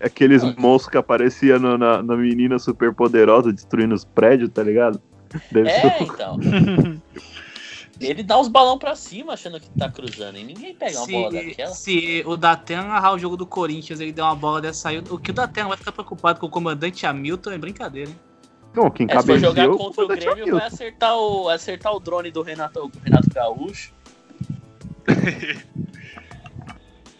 Aqueles 0.00 0.44
Ah. 0.44 0.54
monstros 0.56 0.90
que 0.92 0.96
apareciam 0.96 1.58
no- 1.58 1.76
na, 1.76 2.00
na 2.02 2.16
menina 2.16 2.58
super 2.60 2.94
poderosa 2.94 3.52
destruindo 3.52 3.92
os 3.94 4.04
prédios, 4.04 4.50
tá 4.50 4.62
ligado? 4.62 5.02
Deve 5.50 5.68
É, 5.68 5.80
ser- 5.98 6.02
então. 6.04 6.38
Ele 8.00 8.22
dá 8.22 8.38
os 8.38 8.48
balão 8.48 8.78
pra 8.78 8.94
cima 8.96 9.32
achando 9.34 9.60
que 9.60 9.68
tá 9.70 9.88
cruzando. 9.88 10.36
E 10.36 10.42
ninguém 10.44 10.74
pega 10.74 10.98
uma 10.98 11.06
bola 11.06 11.30
Se, 11.30 11.46
daquela. 11.46 11.70
se 11.74 12.22
o 12.26 12.36
Datena 12.36 12.82
narrar 12.84 13.12
o 13.14 13.18
jogo 13.18 13.36
do 13.36 13.46
Corinthians 13.46 14.00
ele 14.00 14.12
der 14.12 14.22
uma 14.22 14.34
bola 14.34 14.60
dessa 14.60 14.88
aí, 14.88 14.98
o 15.10 15.18
que 15.18 15.30
o 15.30 15.34
Datena 15.34 15.68
vai 15.68 15.76
ficar 15.76 15.92
preocupado 15.92 16.40
com 16.40 16.46
o 16.46 16.50
comandante 16.50 17.06
Hamilton 17.06 17.50
é 17.52 17.58
brincadeira, 17.58 18.10
hein? 18.10 18.16
Não, 18.74 18.90
quem 18.90 19.06
É, 19.08 19.20
se 19.20 19.26
for 19.26 19.38
jogar 19.38 19.66
cabeceou 19.66 19.78
contra 19.78 20.04
o 20.04 20.08
Grêmio, 20.08 20.56
vai 20.56 20.66
acertar 20.66 21.16
o, 21.16 21.48
acertar 21.48 21.94
o 21.94 22.00
drone 22.00 22.30
do 22.30 22.42
Renato, 22.42 22.90
Renato 23.04 23.28
Gaúcho. 23.32 23.92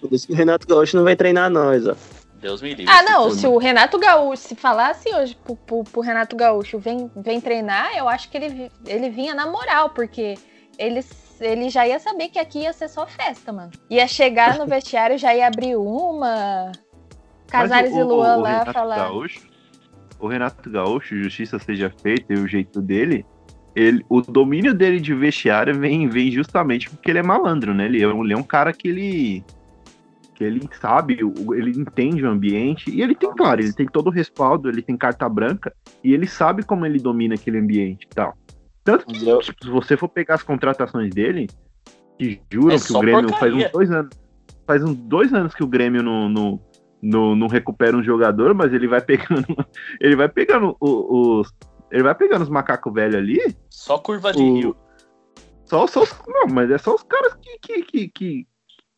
Por 0.01 0.13
isso 0.13 0.27
que 0.27 0.33
o 0.33 0.37
Renato 0.37 0.67
Gaúcho 0.67 0.97
não 0.97 1.05
vai 1.05 1.15
treinar 1.17 1.49
nós, 1.51 1.87
ó. 1.87 1.95
Deus 2.41 2.61
me 2.61 2.75
livre. 2.75 2.93
Ah, 2.93 3.03
não, 3.05 3.31
se 3.31 3.47
o 3.47 3.57
Renato 3.57 3.99
Gaúcho, 4.01 4.43
se 4.49 4.57
falasse 4.57 5.09
hoje 5.15 5.37
pro, 5.45 5.55
pro- 5.55 5.85
pro 5.85 6.01
Renato 6.01 6.35
Gaúcho, 6.35 6.77
vem, 6.79 7.09
vem 7.17 7.41
treinar, 7.41 7.97
eu 7.97 8.09
acho 8.09 8.29
que 8.29 8.37
ele, 8.37 8.71
ele 8.85 9.11
vinha 9.11 9.33
na 9.33 9.47
moral, 9.47 9.91
porque 9.91 10.35
ele, 10.77 11.05
ele 11.41 11.71
já 11.71 11.87
ia 11.87 12.01
saber 12.01 12.31
que 12.31 12.41
aqui 12.41 12.61
ia 12.63 12.73
ser 12.73 12.89
só 12.89 13.07
festa, 13.07 13.53
mano. 13.53 13.71
Ia 13.89 14.09
chegar 14.09 14.59
no 14.59 14.67
vestiário, 14.67 15.17
já 15.17 15.33
ia 15.33 15.47
abrir 15.47 15.77
uma. 15.77 16.73
Casares 17.47 17.91
Mas 17.93 18.01
e 18.01 18.03
o- 18.03 18.09
Luan 18.09 18.39
o 18.39 18.41
lá 18.41 18.49
Renato 18.51 18.73
falar. 18.73 18.97
Gaúcho, 18.97 19.47
o 20.19 20.27
Renato 20.27 20.69
Gaúcho, 20.69 21.17
justiça 21.17 21.61
seja 21.61 21.93
feita 22.03 22.33
e 22.33 22.37
o 22.39 22.49
jeito 22.49 22.83
dele, 22.83 23.25
ele, 23.75 24.05
o 24.09 24.21
domínio 24.21 24.75
dele 24.75 25.01
de 25.01 25.15
vestiário 25.15 25.79
vem, 25.79 26.09
vem 26.09 26.31
justamente 26.31 26.91
porque 26.91 27.11
ele 27.11 27.19
é 27.19 27.23
malandro, 27.23 27.73
né? 27.75 27.87
Ele 27.87 28.03
é, 28.03 28.09
um- 28.09 28.25
ele 28.25 28.33
é 28.35 28.37
um 28.37 28.43
cara 28.43 28.73
que 28.73 28.89
ele 28.89 29.45
que 30.35 30.43
ele 30.45 30.67
sabe, 30.81 31.19
ele 31.55 31.71
entende 31.79 32.25
o 32.25 32.29
ambiente 32.31 32.91
e 32.91 33.03
ele 33.03 33.15
tem, 33.15 33.31
claro, 33.35 33.61
ele 33.61 33.73
tem 33.73 33.87
todo 33.87 34.07
o 34.07 34.11
respaldo, 34.11 34.69
ele 34.69 34.81
tem 34.83 34.97
carta 34.97 35.29
branca 35.29 35.73
e 36.03 36.15
ele 36.15 36.27
sabe 36.27 36.63
como 36.63 36.87
ele 36.87 36.99
domina 36.99 37.35
aquele 37.35 37.59
ambiente 37.59 38.05
e 38.11 38.15
tal. 38.15 38.35
Tanto 38.83 39.07
que, 39.07 39.25
tipo, 39.41 39.65
se 39.65 39.71
você 39.71 39.97
for 39.97 40.09
pegar 40.09 40.35
as 40.37 40.43
contratações 40.43 41.11
dele, 41.15 41.49
que 42.19 42.41
juram 42.51 42.75
É 42.75 42.79
que 42.79 42.93
o 42.93 43.01
Grêmio 43.01 43.29
faz 43.39 43.53
uns 43.55 43.71
dois 43.73 43.91
anos, 43.93 44.11
faz 44.67 44.83
uns 44.83 44.97
dois 44.97 45.33
anos 45.35 45.55
que 45.55 45.63
o 45.63 45.67
Grêmio 45.69 46.03
não, 46.03 46.29
não, 46.29 46.61
não, 47.03 47.37
não 47.37 47.47
recupera 47.47 47.97
um 47.97 48.03
jogador, 48.03 48.55
mas 48.55 48.73
ele 48.73 48.89
vai 48.89 49.01
pegando, 49.05 49.47
ele 50.01 50.17
vai 50.17 50.29
pegando 50.29 50.77
os, 50.81 51.53
ele 51.93 52.03
vai 52.03 52.15
pegando 52.15 52.43
os 52.43 52.49
macacos 52.49 52.93
velhos 52.93 53.15
ali. 53.17 53.39
Só 53.71 53.99
curva 53.99 54.33
de 54.33 54.41
o- 54.43 54.55
rio. 54.55 54.77
Só, 55.67 55.87
só 55.87 56.03
os, 56.03 56.13
não, 56.27 56.47
mas 56.49 56.71
é 56.71 56.77
só 56.79 56.95
os 56.95 57.03
caras 57.03 57.35
que, 57.35 57.59
que, 57.59 57.83
que, 57.83 58.09
que, 58.09 58.47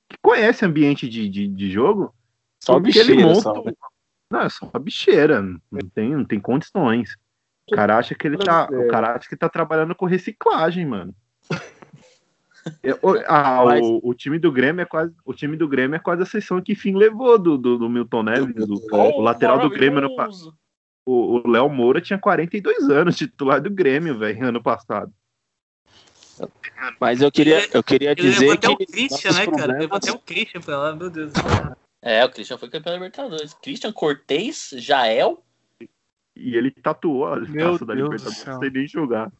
que 0.08 0.18
conhecem 0.22 0.68
ambiente 0.68 1.08
de, 1.08 1.28
de, 1.28 1.46
de 1.46 1.70
jogo. 1.70 2.14
Só 2.62 2.80
porque 2.80 2.98
ele 2.98 3.12
bicheira, 3.16 3.28
monta. 3.28 3.40
só, 3.42 3.62
né? 3.62 3.72
Não, 4.30 4.40
é 4.40 4.48
só 4.48 4.66
bicheira. 4.78 5.42
Não 5.42 5.88
tem, 5.94 6.10
não 6.16 6.24
tem 6.24 6.40
condições. 6.40 7.16
O 7.70 7.74
cara 7.76 7.98
acha 7.98 8.14
que 8.14 8.26
ele 8.26 8.38
tá. 8.38 8.66
O 8.70 8.88
cara 8.88 9.14
acha 9.14 9.28
que 9.28 9.36
tá 9.36 9.48
trabalhando 9.48 9.94
com 9.94 10.06
reciclagem, 10.06 10.86
mano. 10.86 11.14
É, 12.82 12.92
o, 13.02 13.10
ah, 13.26 13.62
Mas- 13.66 13.84
o, 13.84 14.00
o 14.02 14.14
time 14.14 14.38
do 14.38 14.50
Grêmio 14.50 14.80
é 14.82 14.86
quase. 14.86 15.12
O 15.22 15.34
time 15.34 15.54
do 15.54 15.68
Grêmio 15.68 15.96
é 15.96 15.98
quase 15.98 16.22
a 16.22 16.26
sessão 16.26 16.62
que 16.62 16.74
fim 16.74 16.96
levou 16.96 17.38
do, 17.38 17.58
do, 17.58 17.76
do 17.76 17.90
Milton 17.90 18.22
Neves. 18.22 18.54
do- 18.54 18.80
o 18.90 19.20
lateral 19.20 19.58
do 19.58 19.68
Grêmio 19.68 19.98
ano 19.98 20.08
pa- 20.16 20.22
Maravilhoso. 20.22 20.56
O 21.06 21.38
o 21.38 21.48
Léo 21.48 21.68
Moura 21.68 22.00
tinha 22.00 22.18
42 22.18 22.88
anos, 22.90 23.16
titular 23.16 23.60
do 23.60 23.70
Grêmio, 23.70 24.18
velho, 24.18 24.46
ano 24.48 24.62
passado. 24.62 25.12
Mas 27.00 27.20
eu 27.22 27.30
queria, 27.30 27.68
eu 27.72 27.82
queria 27.82 28.10
Ele 28.12 28.22
levou 28.22 28.32
dizer 28.40 28.50
até 28.52 28.68
o 28.68 28.76
que. 28.76 28.86
Christian, 28.86 29.30
nossos 29.30 29.38
né, 29.38 29.44
cara? 29.44 29.50
problemas- 29.56 29.80
Levou 29.80 29.96
até 29.98 30.12
o 30.12 30.18
Christian 30.18 30.60
pra 30.60 30.78
lá, 30.78 30.94
meu 30.96 31.10
Deus. 31.10 31.32
É, 32.02 32.24
o 32.24 32.30
Christian 32.30 32.58
foi 32.58 32.68
campeão 32.68 32.92
da 32.92 32.98
Libertadores. 32.98 33.54
Christian 33.54 33.92
Cortez, 33.92 34.70
Jael. 34.76 35.42
E 36.36 36.56
ele 36.56 36.70
tatuou 36.72 37.26
a 37.26 37.36
Meu 37.36 37.72
taça 37.72 37.86
da 37.86 37.94
Deus 37.94 38.08
do 38.08 38.16
Libertadores 38.16 38.58
sem 38.58 38.70
nem 38.70 38.86
jogar. 38.88 39.30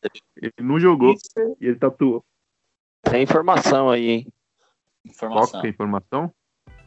Ele 0.41 0.53
não 0.61 0.79
jogou 0.79 1.15
e 1.61 1.67
ele 1.67 1.77
tatuou. 1.77 2.25
Tem 3.03 3.23
informação 3.23 3.91
aí, 3.91 4.09
hein? 4.09 4.27
Qual 5.03 5.13
Informação. 5.13 5.61
que 5.61 5.67
é 5.67 5.71
a 5.71 5.73
informação? 5.73 6.33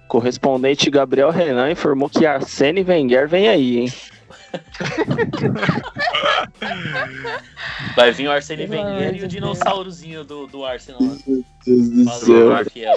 Correspondente 0.08 0.90
Gabriel 0.90 1.30
Renan 1.30 1.70
informou 1.70 2.10
que 2.10 2.26
Arsene 2.26 2.82
Wenger 2.84 3.28
vem 3.28 3.50
aí, 3.50 3.78
hein? 3.80 3.88
Vai 7.96 8.12
vir 8.12 8.28
o 8.28 8.32
Arsene 8.32 8.68
Wenger 8.68 9.16
e 9.16 9.24
o 9.24 9.28
dinossaurozinho 9.28 10.24
do, 10.24 10.48
do 10.48 10.66
Arsenal. 10.66 11.02
lá. 11.02 11.16
Meu 11.28 11.44
Deus 11.66 12.20
do 12.66 12.70
fiel. 12.72 12.96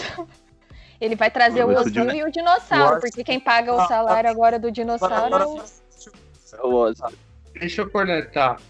Ele 1.00 1.16
vai 1.16 1.30
trazer 1.30 1.64
o 1.64 1.84
de- 1.84 1.98
e 1.98 2.24
o 2.24 2.30
dinossauro, 2.30 3.00
porque 3.00 3.24
quem 3.24 3.40
paga 3.40 3.72
o 3.74 3.86
salário 3.88 4.28
agora 4.28 4.58
do 4.58 4.70
dinossauro 4.70 5.34
é 5.34 5.46
o. 5.46 5.62
O 6.62 6.74
Ozzy. 6.74 7.02
Deixa 7.58 7.82
eu 7.82 7.90
cornetar. 7.90 8.60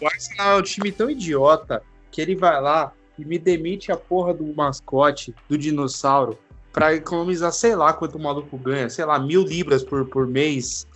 O 0.00 0.06
Arsenal 0.06 0.56
é 0.56 0.60
um 0.60 0.62
time 0.62 0.90
tão 0.90 1.08
idiota 1.08 1.82
que 2.10 2.20
ele 2.20 2.34
vai 2.34 2.60
lá 2.60 2.92
e 3.18 3.24
me 3.24 3.38
demite 3.38 3.92
a 3.92 3.96
porra 3.96 4.34
do 4.34 4.44
mascote, 4.54 5.34
do 5.48 5.56
dinossauro, 5.56 6.38
pra 6.72 6.92
economizar, 6.94 7.52
sei 7.52 7.74
lá 7.76 7.92
quanto 7.92 8.18
o 8.18 8.22
maluco 8.22 8.56
ganha, 8.58 8.88
sei 8.90 9.04
lá, 9.04 9.18
mil 9.18 9.42
libras 9.42 9.84
por, 9.84 10.04
por 10.06 10.26
mês. 10.26 10.86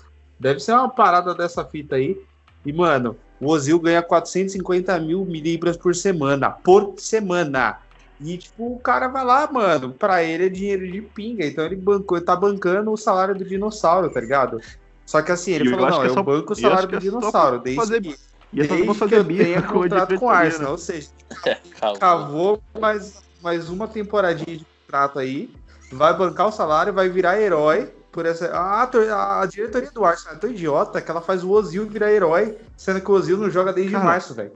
Deve 0.44 0.60
ser 0.60 0.72
uma 0.72 0.90
parada 0.90 1.34
dessa 1.34 1.64
fita 1.64 1.96
aí. 1.96 2.20
E, 2.66 2.70
mano, 2.70 3.16
o 3.40 3.48
Ozil 3.50 3.78
ganha 3.80 4.02
450 4.02 5.00
mil 5.00 5.24
libras 5.24 5.74
por 5.74 5.94
semana. 5.94 6.50
Por 6.50 6.96
semana. 6.98 7.78
E, 8.20 8.36
tipo, 8.36 8.74
o 8.74 8.78
cara 8.78 9.08
vai 9.08 9.24
lá, 9.24 9.48
mano, 9.50 9.94
pra 9.94 10.22
ele 10.22 10.44
é 10.44 10.48
dinheiro 10.50 10.86
de 10.86 11.00
pinga. 11.00 11.46
Então 11.46 11.64
ele 11.64 11.76
bancou, 11.76 12.18
ele 12.18 12.26
tá 12.26 12.36
bancando 12.36 12.92
o 12.92 12.96
salário 12.96 13.34
do 13.34 13.42
dinossauro, 13.42 14.10
tá 14.10 14.20
ligado? 14.20 14.60
Só 15.06 15.22
que 15.22 15.32
assim, 15.32 15.52
ele 15.52 15.64
E 15.64 15.72
eu 15.72 15.78
falou, 15.78 15.90
não, 15.90 16.02
é 16.04 16.08
eu 16.08 16.14
só- 16.14 16.22
banco 16.22 16.52
o 16.52 16.56
salário 16.56 16.88
do 16.90 16.96
é 16.96 17.00
dinossauro, 17.00 17.58
desde 17.60 17.80
fazer- 17.80 18.02
que, 18.02 18.08
E 18.08 18.60
é 18.60 18.66
desde 18.66 18.68
pra 18.68 18.92
que 18.92 18.98
fazer 18.98 19.16
eu 19.16 19.24
tenha 19.24 19.62
contrato 19.62 20.18
com 20.18 20.26
o 20.26 20.28
Arsenal. 20.28 20.72
Ou 20.72 20.78
seja, 20.78 21.08
Calma. 21.80 21.98
cavou 21.98 22.62
mais, 22.78 23.22
mais 23.42 23.70
uma 23.70 23.88
temporadinha 23.88 24.58
de 24.58 24.66
contrato 24.84 25.18
aí, 25.18 25.50
vai 25.90 26.14
bancar 26.14 26.48
o 26.48 26.52
salário, 26.52 26.92
vai 26.92 27.08
virar 27.08 27.40
herói 27.40 27.90
por 28.14 28.24
essa. 28.24 28.46
A, 28.56 29.42
a 29.42 29.46
diretoria 29.46 29.90
do 29.90 30.04
Arsenal 30.04 30.36
é 30.36 30.38
tão 30.38 30.48
idiota 30.50 31.02
que 31.02 31.10
ela 31.10 31.20
faz 31.20 31.42
o 31.42 31.50
Ozil 31.50 31.86
virar 31.88 32.12
herói, 32.12 32.56
sendo 32.76 33.00
que 33.00 33.10
o 33.10 33.14
Ozil 33.14 33.36
não 33.36 33.50
joga 33.50 33.72
desde 33.72 33.92
Cara, 33.92 34.04
março, 34.04 34.32
velho. 34.32 34.52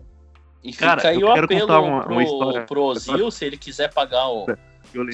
E 0.62 0.72
fica 0.72 0.86
Cara, 0.86 1.08
aí 1.08 1.20
eu 1.20 1.28
o 1.28 1.34
quero 1.34 1.44
apelo 1.46 1.60
contar 1.62 1.80
uma- 1.80 2.02
pro, 2.04 2.12
uma 2.12 2.22
história. 2.22 2.62
pro 2.66 2.82
Ozil, 2.84 3.30
se 3.32 3.44
ele 3.44 3.56
quiser 3.56 3.92
pagar 3.92 4.28
o 4.28 4.46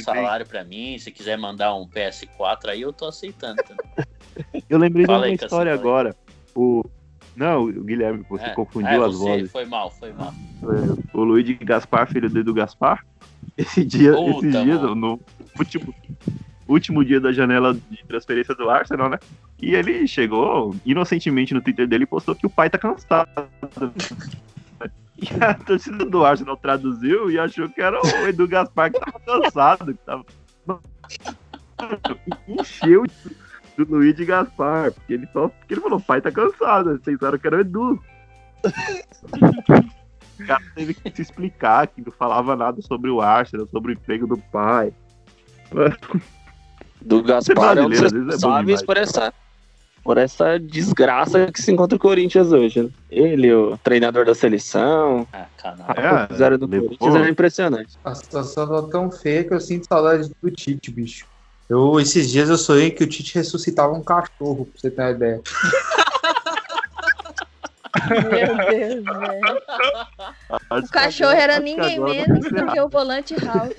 salário 0.04 0.46
pra 0.46 0.62
mim, 0.62 0.98
se 0.98 1.10
quiser 1.10 1.38
mandar 1.38 1.74
um 1.74 1.88
PS4 1.88 2.68
aí, 2.68 2.82
eu 2.82 2.92
tô 2.92 3.06
aceitando. 3.06 3.62
eu 4.68 4.78
lembrei 4.78 5.04
de 5.04 5.06
Fala 5.06 5.20
uma 5.20 5.26
aí, 5.26 5.34
história 5.34 5.72
agora. 5.72 6.14
O... 6.54 6.84
Não, 7.34 7.64
o 7.64 7.82
Guilherme, 7.82 8.24
você 8.30 8.44
É, 8.44 8.50
confundiu 8.50 9.02
é, 9.02 9.06
as 9.06 9.14
você, 9.14 9.24
vozes. 9.24 9.50
Foi 9.50 9.64
mal, 9.64 9.90
foi 9.90 10.12
mal. 10.12 10.32
O 11.12 11.24
Luiz 11.24 11.44
de 11.44 11.54
Gaspar, 11.54 12.06
filho 12.08 12.30
do 12.30 12.38
Edu 12.38 12.54
Gaspar, 12.54 13.04
esse 13.58 13.84
dia, 13.84 14.12
Puta, 14.12 14.46
esses 14.46 14.62
dias, 14.64 14.80
no 14.80 15.18
último, 15.58 15.92
último 16.68 17.04
dia 17.04 17.20
da 17.20 17.32
janela 17.32 17.74
de 17.74 18.04
transferência 18.06 18.54
do 18.54 18.70
Arsenal, 18.70 19.08
né? 19.08 19.18
E 19.60 19.74
ele 19.74 20.06
chegou 20.06 20.74
inocentemente 20.84 21.54
no 21.54 21.60
Twitter 21.60 21.86
dele 21.86 22.04
e 22.04 22.06
postou 22.06 22.34
que 22.34 22.46
o 22.46 22.50
pai 22.50 22.70
tá 22.70 22.78
cansado. 22.78 23.28
E 25.16 25.28
a 25.42 25.54
torcida 25.54 26.04
do 26.04 26.24
Arsenal 26.24 26.56
traduziu 26.56 27.30
e 27.30 27.38
achou 27.38 27.68
que 27.68 27.80
era 27.80 28.00
o 28.00 28.28
Edu 28.28 28.48
Gaspar 28.48 28.92
que 28.92 29.00
tava 29.00 29.20
cansado. 29.20 29.94
Que 29.94 30.00
tava... 30.04 30.24
Encheu 32.48 33.04
do 33.76 33.84
Luiz 33.88 34.14
de 34.14 34.24
Gaspar, 34.24 34.92
porque 34.92 35.14
ele 35.14 35.28
só 35.32 35.48
porque 35.48 35.74
ele 35.74 35.80
falou, 35.80 36.00
pai 36.00 36.20
tá 36.20 36.30
cansado, 36.30 36.90
eles 36.90 37.02
pensaram 37.02 37.38
que 37.38 37.46
era 37.46 37.56
o 37.56 37.60
Edu. 37.60 38.00
O 40.40 40.46
cara 40.46 40.62
teve 40.74 40.94
que 40.94 41.10
se 41.14 41.22
explicar 41.22 41.86
que 41.86 42.00
não 42.00 42.12
falava 42.12 42.56
nada 42.56 42.80
sobre 42.82 43.10
o 43.10 43.20
Arsenal, 43.20 43.66
sobre 43.68 43.92
o 43.92 43.94
emprego 43.94 44.26
do 44.26 44.36
pai. 44.36 44.92
Do 47.04 47.22
Gaspar 47.22 47.78
é 47.78 47.82
um 47.82 47.88
dos 47.88 47.98
é 47.98 48.02
responsáveis 48.04 48.66
demais. 48.66 48.82
por 48.82 48.96
essa, 48.96 49.34
por 50.02 50.18
essa 50.18 50.58
desgraça 50.58 51.50
que 51.52 51.60
se 51.60 51.70
encontra 51.70 51.96
o 51.96 52.00
Corinthians 52.00 52.50
hoje. 52.50 52.82
né? 52.82 52.88
Ele, 53.10 53.52
o 53.52 53.76
treinador 53.78 54.24
da 54.24 54.34
seleção, 54.34 55.26
Ah, 55.32 55.46
a 55.62 56.30
É, 56.32 56.36
zero 56.36 56.58
do 56.58 56.68
Corinthians 56.68 57.16
é 57.16 57.28
impressionante. 57.28 57.98
A 58.04 58.14
situação 58.14 58.66
tá 58.66 58.82
tão 58.90 59.10
feia 59.10 59.44
que 59.44 59.52
eu 59.54 59.60
sinto 59.60 59.86
saudade 59.86 60.30
do 60.42 60.50
Tite, 60.50 60.90
bicho. 60.90 61.26
Eu, 61.68 61.98
esses 61.98 62.30
dias 62.30 62.50
eu 62.50 62.58
sonhei 62.58 62.90
que 62.90 63.04
o 63.04 63.06
Tite 63.06 63.34
ressuscitava 63.36 63.92
um 63.94 64.02
cachorro, 64.02 64.66
pra 64.66 64.80
você 64.80 64.90
ter 64.90 65.00
uma 65.02 65.10
ideia. 65.10 65.40
Meu 68.10 68.56
Deus, 68.56 69.04
velho. 69.04 69.62
O 70.84 70.88
cachorro 70.90 71.32
era 71.32 71.58
ninguém 71.60 71.98
menos 72.00 72.48
do 72.50 72.66
que 72.66 72.80
o 72.80 72.88
volante 72.88 73.34
House. 73.44 73.74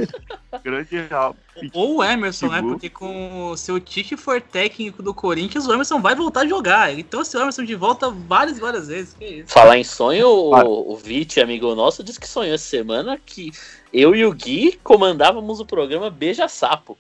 Grande 0.64 0.98
real. 1.10 1.36
Ou 1.74 1.98
o 1.98 2.04
Emerson, 2.04 2.48
né? 2.48 2.62
Porque 2.62 2.90
com 2.90 3.54
se 3.58 3.72
o 3.72 3.80
Tite 3.80 4.16
for 4.18 4.42
técnico 4.42 5.02
do 5.04 5.14
Corinthians, 5.14 5.68
o 5.68 5.74
Emerson 5.74 6.02
vai 6.02 6.16
voltar 6.16 6.42
a 6.42 6.48
jogar. 6.48 6.92
Ele 6.92 7.04
trouxe 7.04 7.36
o 7.38 7.42
Emerson 7.42 7.64
de 7.64 7.76
volta 7.76 8.10
várias, 8.10 8.60
várias 8.60 8.88
vezes. 8.88 9.14
Que 9.14 9.26
isso? 9.26 9.54
Falar 9.54 9.78
em 9.78 9.84
sonho, 9.84 10.28
o, 10.28 10.94
o 10.94 10.96
Vit, 10.96 11.40
amigo 11.42 11.74
nosso, 11.76 12.04
disse 12.04 12.20
que 12.20 12.28
sonhou 12.28 12.56
essa 12.56 12.66
semana 12.66 13.20
que 13.24 13.52
eu 13.94 14.16
e 14.16 14.26
o 14.26 14.34
Gui 14.34 14.80
comandávamos 14.84 15.60
o 15.60 15.66
programa 15.66 16.10
Beija 16.10 16.48
Sapo. 16.48 16.98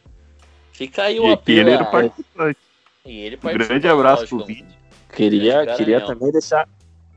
Fica 0.71 1.03
aí 1.03 1.19
o 1.19 1.27
E 1.29 1.33
apelo. 1.33 1.59
ele 1.59 1.69
era 1.71 1.85
participante. 1.85 2.59
E 3.05 3.19
ele 3.19 3.39
Um 3.41 3.53
grande 3.57 3.87
abraço 3.87 4.27
pro 4.27 4.37
lógico. 4.39 4.53
Vit. 4.53 4.75
Queria, 5.13 5.65
queria 5.77 5.99
garanhão. 5.99 6.07
também 6.07 6.31
deixar, 6.33 6.67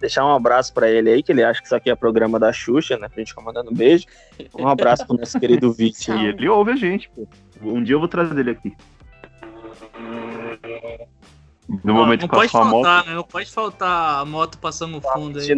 deixar 0.00 0.24
um 0.24 0.34
abraço 0.34 0.72
pra 0.72 0.88
ele 0.90 1.10
aí, 1.10 1.22
que 1.22 1.32
ele 1.32 1.42
acha 1.42 1.60
que 1.60 1.66
isso 1.66 1.76
aqui 1.76 1.90
é 1.90 1.94
programa 1.94 2.38
da 2.38 2.52
Xuxa, 2.52 2.96
né? 2.96 3.08
Pra 3.08 3.18
gente 3.18 3.28
ficar 3.28 3.42
mandando 3.42 3.74
beijo. 3.74 4.06
Um 4.58 4.68
abraço 4.68 5.06
pro 5.06 5.16
nosso 5.16 5.38
querido. 5.38 5.74
E 5.78 6.26
ele 6.26 6.48
ouve 6.48 6.72
a 6.72 6.76
gente, 6.76 7.10
pô. 7.10 7.26
Um 7.62 7.82
dia 7.82 7.94
eu 7.94 7.98
vou 7.98 8.08
trazer 8.08 8.38
ele 8.38 8.50
aqui. 8.50 8.74
No 11.84 11.94
momento 11.94 12.22
não 12.22 12.28
que 12.28 12.34
pode 12.34 12.50
passou 12.52 12.66
a 12.66 12.70
faltar, 12.70 12.96
moto. 12.96 13.06
né? 13.08 13.14
Não 13.14 13.24
pode 13.24 13.50
faltar 13.50 14.20
a 14.20 14.24
moto 14.24 14.58
passando 14.58 14.92
no 14.92 15.00
fundo 15.00 15.38
aí. 15.38 15.48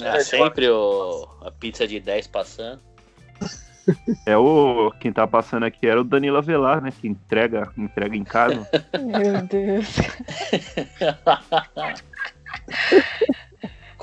É, 0.00 0.20
sempre 0.20 0.68
o, 0.68 1.28
a 1.42 1.50
pizza 1.50 1.86
de 1.86 1.98
10 2.00 2.26
passando. 2.28 2.80
É 4.26 4.34
o. 4.34 4.90
Quem 4.98 5.12
tá 5.12 5.26
passando 5.26 5.64
aqui 5.64 5.86
era 5.86 6.00
o 6.00 6.04
Danilo 6.04 6.38
Avelar, 6.38 6.80
né? 6.80 6.90
Que 6.90 7.06
entrega, 7.06 7.70
entrega 7.76 8.16
em 8.16 8.24
casa. 8.24 8.66
Meu 8.98 9.42
Deus. 9.46 9.86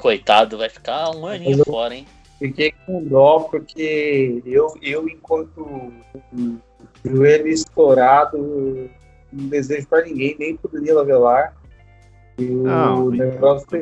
Coitado, 0.02 0.58
vai 0.58 0.68
ficar 0.70 1.16
um 1.16 1.26
aninho 1.28 1.60
Eu- 1.60 1.66
fora, 1.66 1.94
hein? 1.96 2.08
Fiquei 2.40 2.74
com 2.88 3.04
dó 3.04 3.42
porque 3.42 4.42
eu, 4.46 4.74
eu 4.82 5.08
enquanto 5.08 5.94
joelho 7.06 7.48
estourado, 7.48 8.90
não 9.32 9.48
desejo 9.48 9.88
pra 9.88 10.02
ninguém, 10.04 10.36
nem 10.40 10.58
pro 10.58 10.72
Danilo 10.72 11.00
Avelar. 11.00 11.56
E 12.40 12.46
o 12.50 12.64
Não, 12.64 13.10
negócio 13.12 13.68
foi. 13.70 13.82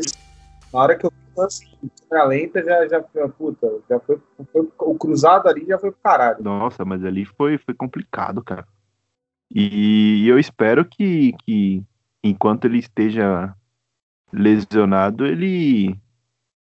Na 0.73 0.79
hora 0.81 0.97
que 0.97 1.05
eu 1.05 1.09
vi 1.11 1.41
assim, 1.41 1.65
câmera 2.09 2.27
lenta, 2.27 2.61
já, 2.61 2.85
já 2.87 3.01
foi, 3.03 3.29
puta, 3.29 3.71
já 3.89 3.99
foi, 4.01 4.19
foi- 4.51 4.67
o 4.79 4.95
cruzado 4.95 5.47
ali 5.47 5.65
já 5.65 5.79
foi 5.79 5.91
pro 5.91 6.01
caralho. 6.03 6.43
Nossa, 6.43 6.83
mas 6.83 7.03
ali 7.05 7.23
foi, 7.23 7.57
foi 7.57 7.73
complicado, 7.73 8.43
cara. 8.43 8.67
E 9.49 10.27
eu 10.27 10.37
espero 10.37 10.83
que, 10.83 11.33
que 11.45 11.81
enquanto 12.21 12.65
ele 12.65 12.79
esteja 12.79 13.55
lesionado, 14.33 15.25
ele 15.25 15.97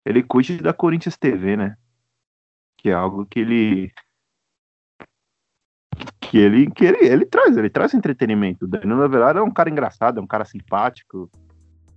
ele 0.07 0.23
cuide 0.23 0.59
da 0.59 0.73
Corinthians 0.73 1.17
TV, 1.17 1.57
né? 1.57 1.77
Que 2.79 2.91
é 2.91 2.93
algo 2.93 3.27
que 3.27 3.41
ele 3.41 3.93
que 6.21 6.39
ele 6.39 6.71
que 6.71 6.85
ele, 6.85 6.99
ele 7.05 7.25
traz, 7.27 7.57
ele 7.57 7.71
traz 7.71 7.93
entretenimento. 7.93 8.65
O 8.65 8.69
Danilo 8.69 9.03
Avelar 9.03 9.37
é 9.37 9.43
um 9.43 9.51
cara 9.51 9.69
engraçado, 9.71 10.19
é 10.19 10.23
um 10.23 10.27
cara 10.27 10.45
simpático. 10.45 11.29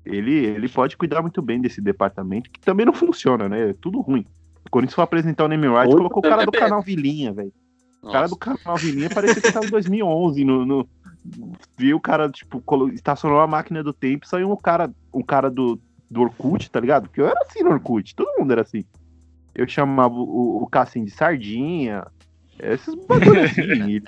Ele 0.06 0.34
ele 0.46 0.68
pode 0.68 0.98
cuidar 0.98 1.22
muito 1.22 1.42
bem 1.42 1.62
desse 1.62 1.80
departamento, 1.82 2.50
que 2.50 2.60
também 2.60 2.86
não 2.86 2.94
funciona, 2.94 3.48
né? 3.48 3.70
É 3.70 3.74
tudo 3.74 4.02
ruim. 4.02 4.26
O 4.66 4.70
Corinthians 4.72 4.96
foi 4.96 5.04
apresentar 5.04 5.46
o 5.46 5.48
name 5.48 5.68
right, 5.68 5.88
colocou 5.98 6.20
o 6.20 6.22
cara 6.30 6.46
do 6.46 6.52
canal 6.70 6.82
Vilinha, 6.82 7.32
velho. 7.34 7.54
O 8.02 8.12
cara 8.12 8.28
do 8.28 8.38
canal 8.38 8.78
Vilinha 8.78 9.10
parecia 9.10 9.42
que 9.42 9.52
tava 9.52 9.66
em 9.66 9.70
2011. 9.72 10.46
No, 10.46 10.66
no- 10.66 10.90
viu 11.78 11.98
o 11.98 12.02
cara, 12.02 12.30
tipo, 12.30 12.64
estacionou 12.94 13.40
a 13.42 13.48
máquina 13.48 13.84
do 13.84 13.92
tempo 13.94 14.26
e 14.26 14.30
saiu 14.30 14.50
um 14.50 14.56
cara, 14.56 14.90
um 15.14 15.22
cara 15.22 15.50
do, 15.52 15.78
do 16.10 16.22
Orkut, 16.22 16.70
tá 16.72 16.80
ligado? 16.80 17.08
Porque 17.08 17.22
eu 17.22 17.28
era 17.28 17.40
assim 17.42 17.64
no 17.64 17.72
Orkut, 17.72 18.16
todo 18.16 18.38
mundo 18.40 18.52
era 18.52 18.62
assim. 18.62 18.84
Eu 19.54 19.68
chamava 19.68 20.14
o, 20.14 20.64
o 20.64 20.68
Cassim 20.68 21.04
de 21.04 21.12
sardinha, 21.12 22.06
esses 22.60 22.94
bagulho 23.08 23.44
assim. 23.44 23.62
e- 23.98 24.04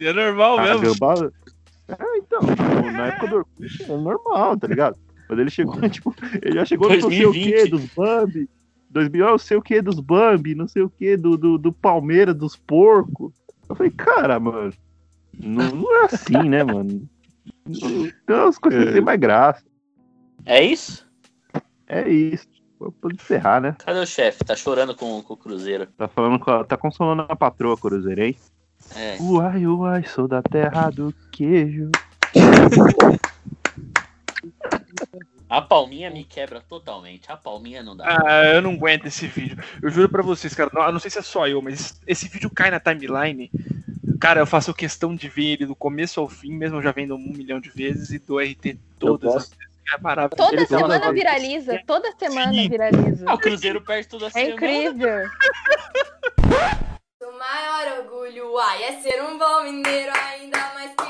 É 0.00 0.12
normal 0.12 0.58
Ah, 0.58 0.62
mesmo. 0.78 0.80
gambá- 0.82 1.30
É, 1.88 2.16
então, 2.18 2.40
tipo, 2.40 2.90
na 2.96 3.06
época 3.08 3.26
do 3.28 3.36
Orkut 3.36 3.82
era 3.82 3.98
normal, 3.98 4.56
tá 4.56 4.66
ligado? 4.66 4.96
Mas 5.28 5.38
ele 5.38 5.50
chegou, 5.50 5.74
tipo, 5.90 6.14
ele 6.42 6.54
já 6.54 6.64
chegou 6.64 6.88
no 6.88 6.94
não 6.96 7.08
sei 7.10 7.26
o 7.26 7.30
2020. 7.32 7.62
que 7.64 7.66
dos 7.70 7.84
Bambi, 7.94 8.48
2000, 8.90 9.26
eu 9.28 9.38
sei 9.38 9.56
o 9.56 9.62
que 9.62 9.82
dos 9.82 10.00
Bambi, 10.00 10.54
não 10.54 10.66
sei 10.68 10.82
o 10.82 10.90
que 10.90 11.16
do, 11.16 11.36
do, 11.36 11.58
do 11.58 11.72
Palmeiras, 11.72 12.34
dos 12.34 12.56
porcos. 12.56 13.32
Eu 13.68 13.74
falei, 13.76 13.92
cara, 13.92 14.38
mano, 14.40 14.72
não, 15.38 15.74
não 15.74 16.02
é 16.02 16.04
assim, 16.06 16.48
né, 16.48 16.64
mano? 16.64 17.06
Então 17.68 18.48
as 18.48 18.58
coisas 18.58 18.92
têm 18.92 19.00
mais 19.00 19.18
graça. 19.20 19.62
É 20.44 20.62
isso? 20.64 21.06
É 21.92 22.08
isso. 22.08 22.46
Pode 23.00 23.16
encerrar, 23.16 23.60
né? 23.60 23.74
Cadê 23.84 23.98
o 23.98 24.06
chefe? 24.06 24.44
Tá 24.44 24.54
chorando 24.54 24.94
com, 24.94 25.20
com 25.22 25.34
o 25.34 25.36
Cruzeiro. 25.36 25.86
Tá 25.98 26.06
falando 26.08 26.38
com 26.38 26.50
a- 26.50 26.64
tá 26.64 26.76
consolando 26.76 27.26
a 27.28 27.34
patroa 27.36 27.76
cruzeirense. 27.76 28.50
É. 28.96 29.18
Uai, 29.20 29.66
uai, 29.66 30.04
sou 30.06 30.26
da 30.28 30.40
terra 30.40 30.88
do 30.88 31.12
queijo. 31.32 31.90
A 35.48 35.60
palminha 35.60 36.10
me 36.10 36.22
quebra 36.24 36.60
totalmente. 36.60 37.30
A 37.30 37.36
palminha 37.36 37.82
não 37.82 37.96
dá. 37.96 38.04
Ah, 38.24 38.44
eu 38.54 38.62
não 38.62 38.72
aguento 38.74 39.06
esse 39.06 39.26
vídeo. 39.26 39.58
Eu 39.82 39.90
juro 39.90 40.08
pra 40.08 40.22
vocês, 40.22 40.54
cara. 40.54 40.70
Não, 40.72 40.82
eu 40.82 40.92
não 40.92 41.00
sei 41.00 41.10
se 41.10 41.18
é 41.18 41.22
só 41.22 41.48
eu, 41.48 41.60
mas 41.60 42.00
esse 42.06 42.28
vídeo 42.28 42.48
cai 42.48 42.70
na 42.70 42.78
timeline. 42.78 43.50
Cara, 44.20 44.40
eu 44.40 44.46
faço 44.46 44.72
questão 44.72 45.14
de 45.14 45.28
ver 45.28 45.44
ele 45.54 45.66
do 45.66 45.74
começo 45.74 46.20
ao 46.20 46.28
fim, 46.28 46.52
mesmo 46.52 46.78
eu 46.78 46.82
já 46.82 46.92
vendo 46.92 47.14
um 47.16 47.18
milhão 47.32 47.58
de 47.60 47.68
vezes 47.68 48.10
e 48.10 48.18
do 48.18 48.38
RT 48.38 48.78
todas 48.98 49.34
as 49.34 49.48
vezes. 49.50 49.69
É 49.92 49.98
maravilhoso. 50.00 50.36
Toda 50.50 50.56
Ele 50.62 50.66
fala- 50.66 50.80
semana 50.94 51.12
viraliza. 51.12 51.82
Toda 51.86 52.12
semana 52.18 52.52
viraliza. 52.52 53.24
Ah, 53.28 53.34
o 53.34 53.38
Cruzeiro 53.38 53.80
perde 53.82 54.08
toda 54.08 54.26
É 54.26 54.30
semana. 54.30 54.52
incrível. 54.52 55.28
O 57.22 57.38
maior 57.38 57.98
orgulho, 57.98 58.58
ai, 58.58 58.84
é 58.84 58.92
ser 59.00 59.22
um 59.22 59.38
bom 59.38 59.62
mineiro, 59.64 60.12
ainda 60.14 60.58
mais 60.74 60.92
que 60.94 61.02
é 61.02 61.09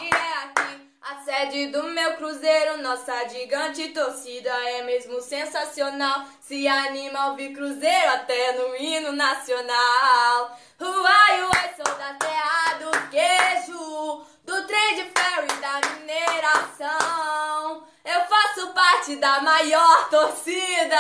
sede 1.31 1.69
do 1.69 1.85
meu 1.85 2.17
cruzeiro, 2.17 2.83
nossa 2.83 3.29
gigante 3.29 3.91
torcida 3.91 4.51
é 4.51 4.83
mesmo 4.83 5.21
sensacional. 5.21 6.27
Se 6.41 6.67
anima 6.67 7.21
ao 7.21 7.31
ouvir 7.31 7.53
cruzeiro 7.53 8.11
até 8.15 8.55
no 8.55 8.75
hino 8.75 9.13
nacional. 9.13 10.59
Uai, 10.81 11.43
uai, 11.43 11.75
sou 11.77 11.95
da 11.97 12.15
terra 12.15 12.79
do 12.81 12.91
queijo, 13.11 14.27
do 14.45 14.67
trem 14.67 14.97
de 14.97 15.03
ferro 15.03 15.45
e 15.45 15.61
da 15.61 15.81
mineração. 16.01 17.87
Eu 18.05 18.23
faço 18.27 18.75
parte 18.75 19.15
da 19.15 19.41
maior 19.41 20.11
torcida, 20.11 20.97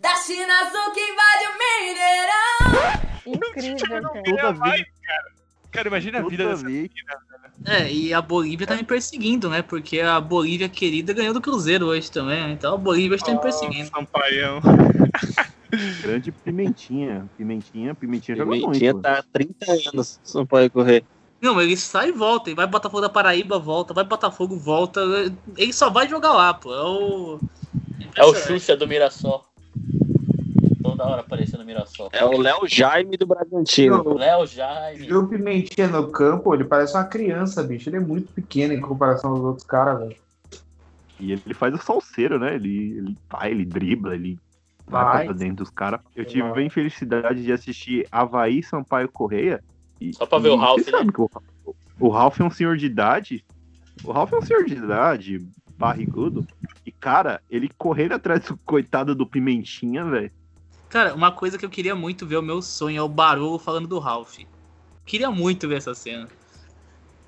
da 0.00 0.16
China 0.16 0.62
Azul 0.62 0.90
que 0.90 1.00
invade 1.00 1.46
o 1.46 1.54
Mineirão. 1.60 3.04
Incrível, 3.24 4.02
Toda 4.24 4.52
vez, 4.52 4.84
Cara, 5.06 5.33
imagina 5.86 6.18
a 6.18 6.22
vida 6.22 6.48
dessa 6.48 6.64
vez. 6.64 6.90
É, 7.66 7.90
e 7.90 8.12
a 8.12 8.20
Bolívia 8.20 8.66
tá 8.66 8.76
me 8.76 8.84
perseguindo, 8.84 9.48
né? 9.48 9.62
Porque 9.62 10.00
a 10.00 10.20
Bolívia 10.20 10.68
querida 10.68 11.12
ganhou 11.12 11.32
do 11.32 11.40
Cruzeiro 11.40 11.86
hoje 11.86 12.10
também. 12.10 12.52
Então 12.52 12.74
a 12.74 12.76
Bolívia 12.78 13.16
está 13.16 13.32
me 13.32 13.40
perseguindo. 13.40 13.88
Sampaião. 13.88 14.60
Grande 16.02 16.30
Pimentinha. 16.30 17.28
Pimentinha, 17.36 17.94
Pimentinha 17.94 18.36
joga 18.36 18.52
Pimentinha 18.52 18.92
muito. 18.92 19.02
tá 19.02 19.18
há 19.18 19.22
30 19.22 19.72
anos, 19.90 20.20
não 20.34 20.46
pode 20.46 20.70
correr. 20.70 21.04
Não, 21.40 21.60
ele 21.60 21.76
sai 21.76 22.08
e 22.08 22.12
volta. 22.12 22.48
Ele 22.48 22.56
vai 22.56 22.66
Botafogo 22.66 23.02
da 23.02 23.08
Paraíba, 23.08 23.58
volta. 23.58 23.92
Vai 23.92 24.04
Botafogo, 24.04 24.56
volta. 24.56 25.00
Ele 25.56 25.72
só 25.72 25.90
vai 25.90 26.08
jogar 26.08 26.32
lá, 26.32 26.54
pô. 26.54 26.74
É 26.74 26.82
o. 26.82 27.40
É 28.16 28.24
o 28.24 28.34
Xuxa 28.34 28.76
do 28.76 28.86
Mirassol. 28.86 29.44
Toda 30.84 31.02
hora 31.06 31.20
aparecendo 31.22 31.60
no 31.60 31.64
Mirassol. 31.64 32.10
É 32.12 32.22
o 32.22 32.36
Léo 32.36 32.68
Jaime 32.68 33.16
do 33.16 33.26
Bragantino. 33.26 34.18
Léo 34.18 34.46
Jaime. 34.46 35.06
Viu 35.06 35.20
o 35.20 35.26
Pimentinha 35.26 35.88
no 35.88 36.08
campo, 36.08 36.52
ele 36.52 36.64
parece 36.64 36.94
uma 36.94 37.04
criança, 37.04 37.62
bicho. 37.62 37.88
Ele 37.88 37.96
é 37.96 38.00
muito 38.00 38.30
pequeno 38.34 38.74
em 38.74 38.80
comparação 38.82 39.30
aos 39.30 39.40
outros 39.40 39.66
caras, 39.66 39.98
velho. 39.98 40.16
E 41.18 41.32
ele 41.32 41.54
faz 41.54 41.72
o 41.72 41.78
salseiro, 41.78 42.38
né? 42.38 42.56
Ele, 42.56 42.98
ele 42.98 43.16
vai, 43.30 43.50
ele 43.50 43.64
dribla, 43.64 44.14
ele 44.14 44.38
vai, 44.86 45.04
Vai. 45.04 45.24
pra 45.24 45.32
dentro 45.32 45.64
dos 45.64 45.70
caras. 45.70 46.00
Eu 46.14 46.26
tive 46.26 46.42
a 46.42 46.60
infelicidade 46.60 47.42
de 47.42 47.50
assistir 47.50 48.06
Havaí 48.12 48.62
Sampaio 48.62 49.08
Correia. 49.08 49.64
E, 49.98 50.12
Só 50.12 50.26
pra 50.26 50.36
ver 50.36 50.50
o 50.50 50.56
Ralph, 50.56 50.84
que 50.84 51.20
o, 51.22 51.30
o 51.98 52.08
Ralph 52.10 52.38
é 52.40 52.44
um 52.44 52.50
senhor 52.50 52.76
de 52.76 52.84
idade. 52.84 53.42
O 54.04 54.12
Ralph 54.12 54.34
é 54.34 54.36
um 54.36 54.42
senhor 54.42 54.66
de 54.66 54.74
idade, 54.74 55.48
barrigudo. 55.78 56.46
E, 56.84 56.92
cara, 56.92 57.40
ele 57.50 57.70
correndo 57.78 58.12
atrás 58.12 58.44
do 58.44 58.58
coitado 58.66 59.14
do 59.14 59.26
Pimentinha, 59.26 60.04
velho. 60.04 60.30
Cara, 60.94 61.12
uma 61.12 61.32
coisa 61.32 61.58
que 61.58 61.64
eu 61.64 61.70
queria 61.70 61.96
muito 61.96 62.24
ver, 62.24 62.36
o 62.36 62.42
meu 62.42 62.62
sonho, 62.62 62.98
é 63.00 63.02
o 63.02 63.08
Barolo 63.08 63.58
falando 63.58 63.88
do 63.88 63.98
Ralph. 63.98 64.38
Queria 65.04 65.28
muito 65.28 65.66
ver 65.66 65.78
essa 65.78 65.92
cena. 65.92 66.28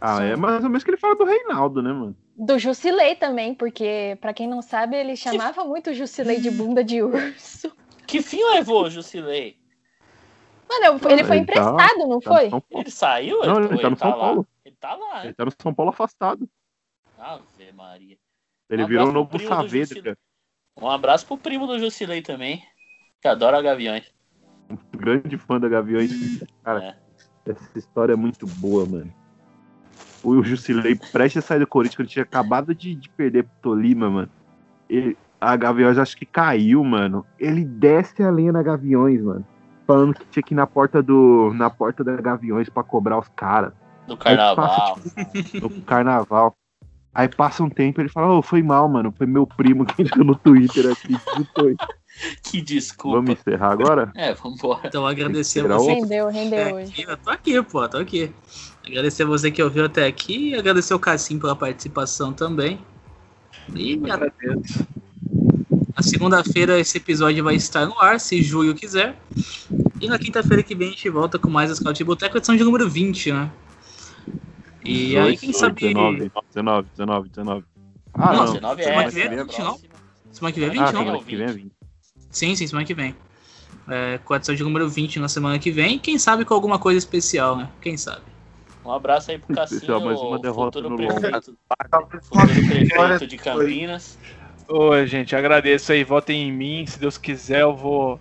Ah, 0.00 0.22
é 0.22 0.36
mais 0.36 0.62
ou 0.62 0.70
menos 0.70 0.84
que 0.84 0.90
ele 0.90 0.96
fala 0.96 1.16
do 1.16 1.24
Reinaldo, 1.24 1.82
né, 1.82 1.92
mano? 1.92 2.16
Do 2.36 2.60
Jusilei 2.60 3.16
também, 3.16 3.56
porque, 3.56 4.16
pra 4.20 4.32
quem 4.32 4.46
não 4.46 4.62
sabe, 4.62 4.94
ele 4.94 5.16
chamava 5.16 5.64
muito 5.64 5.90
o 5.90 5.94
Jusilei 5.94 6.38
de 6.38 6.48
bunda 6.48 6.84
de 6.84 7.02
urso. 7.02 7.72
Que 8.06 8.22
fim 8.22 8.40
levou 8.52 8.84
o 8.84 8.88
Jusilei? 8.90 9.58
Mano, 10.70 10.84
ele 10.84 10.98
foi 11.00 11.12
Ele 11.12 11.24
tá- 11.24 11.36
emprestado, 11.36 11.98
não 12.06 12.20
tá 12.20 12.30
no 12.30 12.38
foi? 12.38 12.62
Ele 12.70 12.90
saiu? 12.92 13.40
Não, 13.44 13.58
ele 13.64 13.74
ou 13.74 13.80
tá 13.80 13.90
no 13.90 13.96
São 13.96 14.10
lá? 14.10 14.16
Paulo. 14.16 14.46
Ele 14.64 14.76
tá 14.76 14.94
lá, 14.94 15.24
Ele 15.24 15.34
tá 15.34 15.44
no 15.44 15.52
São 15.60 15.74
Paulo 15.74 15.90
afastado. 15.90 16.48
Ave 17.18 17.72
Maria. 17.74 18.16
Ele 18.70 18.84
Um 18.84 18.86
virou 18.86 19.08
o 19.08 19.12
novo 19.12 19.40
Saavedra. 19.40 20.16
Um 20.80 20.88
abraço 20.88 21.26
pro 21.26 21.36
primo 21.36 21.66
do 21.66 21.80
Jusilei 21.80 22.22
também. 22.22 22.64
Que 23.20 23.28
adora 23.28 23.62
Gaviões. 23.62 24.04
grande 24.96 25.36
fã 25.38 25.58
da 25.60 25.68
Gaviões. 25.68 26.10
Cara, 26.62 26.82
É. 27.46 27.50
essa 27.50 27.78
história 27.78 28.12
é 28.12 28.16
muito 28.16 28.46
boa, 28.46 28.84
mano. 28.86 29.12
O 30.22 30.42
Jusilei 30.42 30.96
prestes 31.12 31.44
a 31.44 31.46
sair 31.46 31.60
do 31.60 31.66
Corinthians, 31.66 31.96
quando 31.96 32.08
tinha 32.08 32.22
acabado 32.24 32.74
de, 32.74 32.94
de 32.94 33.08
perder 33.10 33.44
pro 33.44 33.70
Tolima, 33.74 34.10
mano. 34.10 34.28
Ele, 34.88 35.16
a 35.40 35.54
Gaviões 35.56 35.98
acho 35.98 36.16
que 36.16 36.26
caiu, 36.26 36.82
mano. 36.82 37.24
Ele 37.38 37.64
desce 37.64 38.22
a 38.22 38.30
lenha 38.30 38.52
na 38.52 38.62
Gaviões, 38.62 39.22
mano. 39.22 39.46
Falando 39.86 40.14
que 40.14 40.24
tinha 40.26 40.42
que 40.42 40.52
ir 40.52 40.56
na 40.56 40.66
porta 40.66 41.00
do. 41.00 41.52
na 41.54 41.70
porta 41.70 42.02
da 42.02 42.16
Gaviões 42.16 42.68
pra 42.68 42.82
cobrar 42.82 43.18
os 43.18 43.28
caras. 43.28 43.72
Do 44.08 44.16
carnaval. 44.16 44.98
No 45.60 45.70
carnaval. 45.82 46.54
Aí 47.14 47.28
passa 47.28 47.62
um 47.62 47.70
tempo 47.70 48.00
ele 48.00 48.08
fala, 48.08 48.34
ô, 48.34 48.42
foi 48.42 48.62
mal, 48.62 48.88
mano. 48.88 49.12
Foi 49.16 49.26
meu 49.26 49.46
primo 49.46 49.86
que 49.86 50.02
entrou 50.02 50.24
no 50.24 50.34
Twitter 50.34 50.90
aqui. 50.90 51.14
Digitou 52.16 52.32
isso." 52.32 52.40
Que 52.42 52.60
desculpa. 52.62 53.16
Vamos 53.18 53.30
encerrar 53.40 53.72
agora? 53.72 54.12
É, 54.16 54.32
vambora. 54.34 54.82
Então, 54.86 55.06
agradecer 55.06 55.70
a 55.70 55.76
você. 55.76 55.92
Rendeu, 55.94 56.28
rendeu 56.28 56.58
É, 56.58 56.72
hoje. 56.74 56.90
aqui, 56.92 57.02
eu 57.02 57.16
tô 57.16 57.30
aqui, 57.30 57.62
pô, 57.62 57.88
tô 57.88 57.98
aqui. 57.98 58.30
Agradecer 58.86 59.24
a 59.24 59.26
você 59.26 59.50
que 59.50 59.62
ouviu 59.62 59.84
até 59.84 60.06
aqui 60.06 60.50
e 60.50 60.54
agradecer 60.54 60.94
o 60.94 60.98
Cassim 60.98 61.38
pela 61.38 61.56
participação 61.56 62.32
também. 62.32 62.78
E 63.74 64.00
a, 64.08 64.14
Agradeço. 64.14 64.86
a 65.96 66.02
segunda-feira 66.02 66.78
esse 66.78 66.96
episódio 66.98 67.42
vai 67.42 67.56
estar 67.56 67.84
no 67.84 68.00
ar, 68.00 68.20
se 68.20 68.40
Júlio 68.42 68.74
quiser. 68.76 69.16
E 70.00 70.06
na 70.08 70.18
quinta-feira 70.18 70.62
que 70.62 70.74
vem 70.74 70.88
a 70.88 70.90
gente 70.92 71.08
volta 71.10 71.36
com 71.38 71.50
mais 71.50 71.70
a 71.70 71.74
Scout 71.74 71.98
de 71.98 72.04
Boteco, 72.04 72.36
edição 72.36 72.54
de 72.54 72.62
número 72.62 72.88
20, 72.88 73.32
né? 73.32 73.50
E 74.84 75.16
aí, 75.16 75.36
quem 75.36 75.50
18, 75.50 75.58
sabe. 75.58 75.80
19, 75.80 76.30
19, 76.54 76.88
19, 76.96 77.28
19. 77.30 77.64
Ah, 78.14 78.32
Não, 78.32 78.44
não. 78.44 78.52
19 78.76 78.82
semana 78.84 79.02
é, 79.02 79.08
que 79.08 79.14
vem 79.14 79.24
é 79.24 79.28
semana 79.28 79.44
20, 79.44 79.58
não? 79.58 79.80
Semana 80.30 80.52
que 80.52 80.60
vem 80.60 80.68
é 80.68 80.72
20, 80.72 80.80
Ah, 80.80 80.92
não? 80.92 81.00
semana 81.00 81.18
que 81.24 81.36
vem 81.36 81.46
é 81.46 81.52
20. 81.52 81.72
Sim, 82.30 82.54
sim, 82.54 82.66
semana 82.66 82.86
que 82.86 82.94
vem. 82.94 83.14
É, 83.88 84.18
com 84.24 84.34
a 84.34 84.36
edição 84.36 84.54
de 84.54 84.62
número 84.62 84.88
20 84.88 85.18
na 85.18 85.28
semana 85.28 85.58
que 85.58 85.70
vem. 85.70 85.98
Quem 85.98 86.18
sabe 86.18 86.44
com 86.44 86.54
alguma 86.54 86.78
coisa 86.78 86.98
especial, 86.98 87.56
né? 87.56 87.68
Quem 87.80 87.96
sabe? 87.96 88.22
Um 88.84 88.92
abraço 88.92 89.32
aí 89.32 89.38
pro 89.38 89.52
Cassinho, 89.52 89.78
Especial, 89.78 90.00
mais 90.00 90.20
uma 90.20 90.38
derrota 90.38 90.80
futuro 90.80 90.90
no 90.90 90.96
prefeito, 90.96 91.58
futuro 92.22 92.46
prefeito 92.46 93.26
de 93.26 93.36
Campinas. 93.36 94.16
Ô, 94.68 95.04
gente, 95.04 95.34
agradeço 95.34 95.92
aí, 95.92 96.04
votem 96.04 96.48
em 96.48 96.52
mim, 96.52 96.86
se 96.86 96.98
Deus 96.98 97.18
quiser 97.18 97.62
eu 97.62 97.74
vou... 97.74 98.20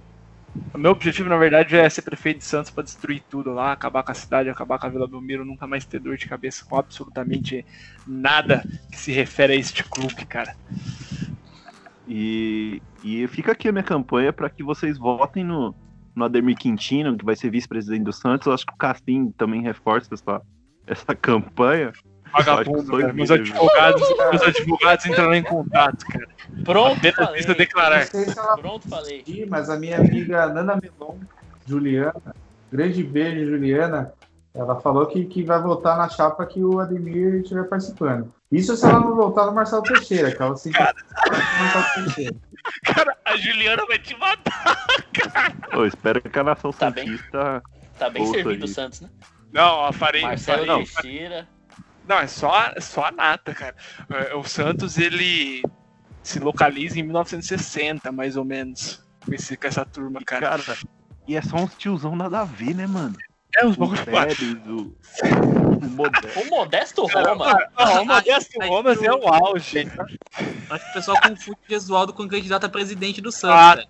O 0.73 0.77
meu 0.77 0.91
objetivo, 0.91 1.27
na 1.29 1.37
verdade, 1.37 1.75
é 1.75 1.87
ser 1.89 2.01
prefeito 2.01 2.37
de 2.37 2.45
Santos 2.45 2.71
pra 2.71 2.83
destruir 2.83 3.21
tudo 3.29 3.53
lá, 3.53 3.73
acabar 3.73 4.03
com 4.03 4.11
a 4.11 4.15
cidade, 4.15 4.49
acabar 4.49 4.79
com 4.79 4.87
a 4.87 4.89
Vila 4.89 5.07
Belmiro, 5.07 5.45
nunca 5.45 5.67
mais 5.67 5.85
ter 5.85 5.99
dor 5.99 6.17
de 6.17 6.27
cabeça 6.27 6.63
com 6.65 6.77
absolutamente 6.77 7.65
nada 8.07 8.63
que 8.91 8.97
se 8.97 9.11
refere 9.11 9.53
a 9.53 9.55
este 9.55 9.83
clube, 9.83 10.25
cara. 10.25 10.55
E, 12.07 12.81
e 13.03 13.27
fica 13.27 13.51
aqui 13.51 13.67
a 13.67 13.71
minha 13.71 13.83
campanha 13.83 14.31
para 14.31 14.49
que 14.49 14.63
vocês 14.63 14.97
votem 14.97 15.43
no, 15.43 15.73
no 16.15 16.25
Ademir 16.25 16.55
Quintino, 16.57 17.17
que 17.17 17.25
vai 17.25 17.35
ser 17.35 17.49
vice-presidente 17.49 18.03
do 18.03 18.13
Santos. 18.13 18.47
Eu 18.47 18.53
acho 18.53 18.65
que 18.65 18.73
o 18.73 18.77
Cassim 18.77 19.31
também 19.37 19.61
reforça 19.61 20.13
essa, 20.13 20.41
essa 20.85 21.15
campanha. 21.15 21.91
Vagabundo, 22.31 22.97
cara. 22.97 23.13
Meus 23.13 23.31
advogados, 23.31 24.01
meus 24.31 24.41
advogados 24.41 25.05
entraram 25.05 25.33
em 25.33 25.43
contato, 25.43 26.05
cara. 26.05 26.27
Pronto, 26.63 26.97
Apenas 26.97 27.15
falei. 27.15 27.35
vista 27.35 27.53
declarar. 27.53 27.99
Não 27.99 28.05
sei 28.07 28.25
se 28.25 28.39
ela 28.39 28.57
Pronto, 28.57 28.89
falei. 28.89 29.47
mas 29.49 29.69
a 29.69 29.77
minha 29.77 29.97
amiga 29.97 30.47
Nana 30.47 30.77
Melon, 30.81 31.17
Juliana, 31.65 32.35
grande 32.71 33.03
beijo, 33.03 33.51
Juliana. 33.51 34.13
Ela 34.53 34.79
falou 34.79 35.05
que, 35.05 35.25
que 35.25 35.43
vai 35.43 35.61
votar 35.61 35.97
na 35.97 36.07
chapa 36.07 36.45
que 36.45 36.63
o 36.63 36.79
Ademir 36.79 37.35
estiver 37.35 37.67
participando. 37.67 38.33
Isso 38.51 38.75
se 38.77 38.85
ela 38.85 38.99
não 38.99 39.15
votar 39.15 39.45
no 39.47 39.53
Marcelo 39.53 39.81
Teixeira, 39.83 40.31
que 40.33 40.41
ela 40.41 40.55
sempre 40.55 40.81
no 40.83 41.33
Marcelo 41.63 42.05
Teixeira. 42.05 42.35
Cara, 42.85 43.17
a 43.25 43.35
Juliana 43.37 43.85
vai 43.87 43.99
te 43.99 44.15
matar. 44.17 44.85
Eu 45.71 45.85
espero 45.85 46.21
que 46.21 46.39
a 46.39 46.43
nação 46.43 46.71
Tá 46.71 46.89
bem. 46.89 47.07
Santista. 47.07 47.63
Tá 47.97 48.09
bem 48.09 48.25
servido 48.27 48.65
o. 48.65 48.67
Santos, 48.67 49.01
né? 49.01 49.09
Não, 49.51 49.85
a 49.85 49.91
farei. 49.93 50.21
Marcelo 50.21 50.65
farei- 50.65 50.85
Teixeira. 50.85 51.47
Não, 52.07 52.19
é 52.19 52.27
só, 52.27 52.71
é 52.75 52.79
só 52.79 53.05
a 53.05 53.11
nata, 53.11 53.53
cara. 53.53 53.75
É, 54.11 54.35
O 54.35 54.43
Santos, 54.43 54.97
ele 54.97 55.63
se 56.21 56.39
localiza 56.39 56.99
em 56.99 57.03
1960, 57.03 58.11
mais 58.11 58.37
ou 58.37 58.45
menos. 58.45 59.03
Com, 59.25 59.33
esse, 59.33 59.57
com 59.57 59.67
essa 59.67 59.83
turma, 59.83 60.21
cara. 60.23 60.49
Cara, 60.59 60.77
e 61.27 61.35
é 61.35 61.41
só 61.41 61.55
uns 61.57 61.73
tiozão 61.75 62.15
nada 62.15 62.41
a 62.41 62.45
ver, 62.45 62.75
né, 62.75 62.85
mano? 62.85 63.15
É, 63.57 63.65
uns 63.65 63.75
bagulho. 63.75 64.05
Pérez, 64.05 64.39
o, 64.65 65.89
Modesto. 65.89 66.39
O 66.39 66.49
Modesto 66.49 67.05
Roma. 67.05 67.69
Não, 67.77 68.01
o 68.01 68.05
Modesto 68.05 68.59
Romas 68.59 69.01
é 69.01 69.11
o 69.11 69.27
auge. 69.27 69.87
Acho 70.69 70.85
que 70.85 70.91
o 70.91 70.93
pessoal 70.93 71.17
confunde 71.21 71.57
o 71.65 71.69
Gesualdo 71.69 72.13
com 72.13 72.23
o 72.23 72.27
candidato 72.27 72.65
a 72.65 72.69
presidente 72.69 73.21
do 73.21 73.31
Santos. 73.31 73.87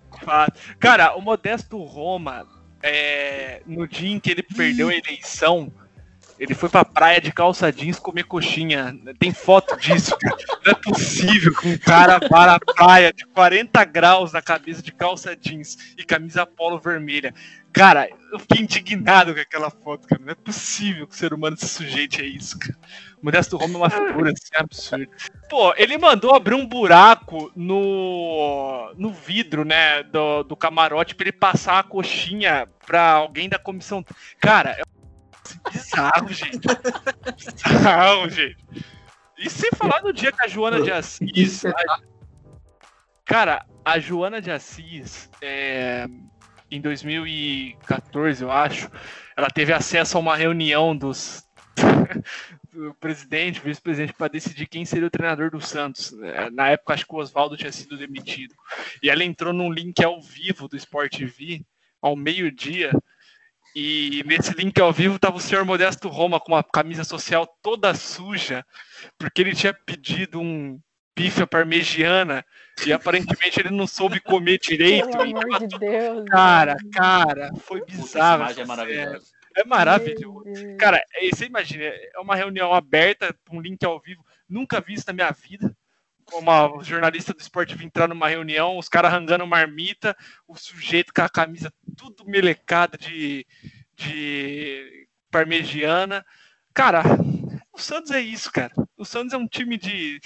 Cara, 0.78 1.16
o 1.16 1.20
Modesto 1.20 1.82
Roma, 1.82 2.46
é, 2.82 3.62
no 3.66 3.88
dia 3.88 4.10
em 4.10 4.20
que 4.20 4.30
ele 4.30 4.42
perdeu 4.42 4.88
a 4.88 4.94
eleição, 4.94 5.72
ele 6.38 6.54
foi 6.54 6.68
pra 6.68 6.84
praia 6.84 7.20
de 7.20 7.32
calça 7.32 7.72
jeans 7.72 7.98
comer 7.98 8.24
coxinha. 8.24 8.94
Tem 9.18 9.32
foto 9.32 9.76
disso, 9.76 10.16
cara. 10.18 10.36
Não 10.64 10.72
é 10.72 10.74
possível 10.74 11.54
que 11.56 11.68
um 11.68 11.78
cara 11.78 12.20
vá 12.30 12.46
na 12.46 12.60
praia 12.60 13.12
de 13.12 13.24
40 13.26 13.84
graus 13.84 14.32
na 14.32 14.42
cabeça 14.42 14.82
de 14.82 14.92
calça 14.92 15.34
jeans 15.34 15.76
e 15.96 16.04
camisa 16.04 16.44
polo 16.44 16.78
vermelha. 16.78 17.34
Cara, 17.76 18.08
eu 18.32 18.38
fiquei 18.38 18.62
indignado 18.62 19.34
com 19.34 19.40
aquela 19.40 19.70
foto, 19.70 20.08
cara. 20.08 20.22
Não 20.24 20.32
é 20.32 20.34
possível 20.34 21.06
que 21.06 21.14
o 21.14 21.18
ser 21.18 21.34
humano 21.34 21.58
se 21.58 21.68
sujeite 21.68 22.22
a 22.22 22.24
isso, 22.24 22.58
cara. 22.58 22.74
O 23.20 23.24
Modesto 23.26 23.56
Roma 23.58 23.74
é 23.74 23.76
uma 23.76 23.90
figura 23.90 24.30
assim, 24.32 24.48
absurda. 24.56 25.06
Pô, 25.50 25.74
ele 25.76 25.98
mandou 25.98 26.34
abrir 26.34 26.54
um 26.54 26.66
buraco 26.66 27.52
no, 27.54 28.94
no 28.96 29.12
vidro, 29.12 29.62
né, 29.64 30.02
do, 30.04 30.42
do 30.44 30.56
camarote 30.56 31.14
pra 31.14 31.24
ele 31.28 31.36
passar 31.36 31.78
a 31.78 31.82
coxinha 31.82 32.66
pra 32.86 33.10
alguém 33.10 33.46
da 33.48 33.58
comissão. 33.58 34.02
Cara, 34.40 34.70
é 34.70 34.82
bizarro, 35.70 36.32
gente. 36.32 36.66
Bizarro, 37.36 38.30
gente. 38.30 38.56
E 39.38 39.50
sem 39.50 39.70
falar 39.72 40.00
no 40.02 40.14
dia 40.14 40.32
que 40.32 40.42
a 40.42 40.48
Joana 40.48 40.80
de 40.80 40.90
Assis. 40.90 41.66
a- 41.66 41.98
Cara, 43.24 43.66
a 43.84 43.98
Joana 43.98 44.40
de 44.40 44.50
Assis, 44.50 45.28
é, 45.42 46.06
em 46.70 46.80
2014, 46.80 48.42
eu 48.42 48.50
acho, 48.50 48.90
ela 49.36 49.48
teve 49.48 49.72
acesso 49.72 50.16
a 50.16 50.20
uma 50.20 50.36
reunião 50.36 50.96
dos 50.96 51.44
do 52.72 52.94
presidente, 52.94 53.60
vice-presidente, 53.60 54.12
para 54.12 54.28
decidir 54.28 54.66
quem 54.66 54.84
seria 54.84 55.06
o 55.06 55.10
treinador 55.10 55.50
do 55.50 55.60
Santos. 55.60 56.12
É, 56.22 56.50
Na 56.50 56.68
época, 56.68 56.94
acho 56.94 57.06
que 57.06 57.14
o 57.14 57.18
Oswaldo 57.18 57.56
tinha 57.56 57.72
sido 57.72 57.96
demitido. 57.96 58.54
E 59.02 59.08
ela 59.08 59.24
entrou 59.24 59.52
num 59.52 59.72
link 59.72 60.02
ao 60.04 60.20
vivo 60.20 60.68
do 60.68 60.76
Sport 60.76 61.16
TV, 61.16 61.64
ao 62.00 62.14
meio-dia. 62.14 62.92
E 63.74 64.22
nesse 64.26 64.52
link 64.52 64.78
ao 64.80 64.92
vivo 64.92 65.18
tava 65.18 65.36
o 65.36 65.40
senhor 65.40 65.64
Modesto 65.64 66.08
Roma 66.08 66.40
com 66.40 66.52
uma 66.52 66.64
camisa 66.64 67.04
social 67.04 67.46
toda 67.62 67.94
suja, 67.94 68.64
porque 69.18 69.42
ele 69.42 69.54
tinha 69.54 69.74
pedido 69.74 70.40
um 70.40 70.80
à 71.42 71.46
parmegiana 71.46 72.44
e 72.86 72.92
aparentemente 72.92 73.58
ele 73.58 73.70
não 73.70 73.86
soube 73.86 74.20
comer 74.20 74.58
direito. 74.58 75.08
Pelo 75.10 75.22
amor 75.38 75.66
de 75.66 75.78
Deus. 75.78 76.24
Cara, 76.28 76.76
cara, 76.92 77.52
foi 77.60 77.82
essa 77.88 77.96
bizarro. 77.96 78.42
imagem 78.42 78.62
é 78.62 78.66
maravilhosa. 78.66 79.26
É 79.56 79.64
maravilhoso. 79.64 80.76
Cara, 80.78 81.02
é- 81.14 81.30
você 81.30 81.46
imagina, 81.46 81.84
é 81.84 82.18
uma 82.20 82.36
reunião 82.36 82.74
aberta, 82.74 83.34
um 83.50 83.60
link 83.60 83.82
ao 83.84 83.98
vivo, 83.98 84.22
nunca 84.48 84.80
vi 84.80 84.94
isso 84.94 85.04
na 85.06 85.14
minha 85.14 85.30
vida. 85.30 85.74
Uma 86.32 86.82
jornalista 86.82 87.32
do 87.32 87.40
esporte 87.40 87.76
vir 87.76 87.86
entrar 87.86 88.08
numa 88.08 88.28
reunião, 88.28 88.76
os 88.76 88.88
caras 88.88 89.12
arrancando 89.12 89.46
marmita, 89.46 90.14
o 90.46 90.56
sujeito 90.56 91.12
com 91.14 91.22
a 91.22 91.28
camisa 91.28 91.72
tudo 91.96 92.26
melecada 92.26 92.98
de, 92.98 93.46
de 93.94 95.06
parmegiana. 95.30 96.26
Cara, 96.74 97.02
o 97.72 97.78
Santos 97.78 98.10
é 98.10 98.20
isso, 98.20 98.50
cara. 98.50 98.72
O 98.96 99.04
Santos 99.04 99.32
é 99.32 99.36
um 99.36 99.46
time 99.46 99.78
de. 99.78 100.20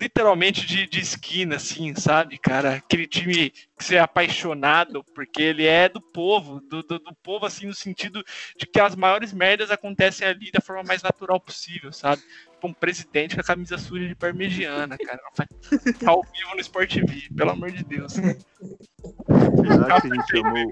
Literalmente 0.00 0.66
de, 0.66 0.86
de 0.86 1.00
esquina, 1.00 1.56
assim, 1.56 1.94
sabe, 1.94 2.38
cara? 2.38 2.74
Aquele 2.76 3.06
time 3.06 3.50
que 3.50 3.84
você 3.84 3.96
é 3.96 4.00
apaixonado, 4.00 5.04
porque 5.14 5.42
ele 5.42 5.66
é 5.66 5.88
do 5.88 6.00
povo, 6.00 6.60
do, 6.60 6.82
do, 6.82 6.98
do 6.98 7.14
povo, 7.22 7.46
assim, 7.46 7.66
no 7.66 7.74
sentido 7.74 8.22
de 8.56 8.66
que 8.66 8.80
as 8.80 8.94
maiores 8.94 9.32
merdas 9.32 9.70
acontecem 9.70 10.26
ali 10.26 10.50
da 10.50 10.60
forma 10.60 10.82
mais 10.82 11.02
natural 11.02 11.40
possível, 11.40 11.92
sabe? 11.92 12.22
Tipo 12.52 12.68
um 12.68 12.72
presidente 12.72 13.34
com 13.34 13.40
a 13.40 13.44
camisa 13.44 13.78
suja 13.78 14.06
de 14.06 14.14
parmegiana, 14.14 14.96
cara. 14.98 15.20
Tá 15.36 16.10
ao 16.10 16.22
vivo 16.22 16.54
no 16.54 16.60
Sport 16.60 16.92
TV, 16.92 17.28
pelo 17.34 17.50
amor 17.50 17.70
de 17.70 17.84
Deus. 17.84 18.14
Vocês 18.14 19.80
acham 19.80 20.00
que 20.00 20.06
a 20.06 20.14
gente 20.14 20.30
chamou. 20.30 20.70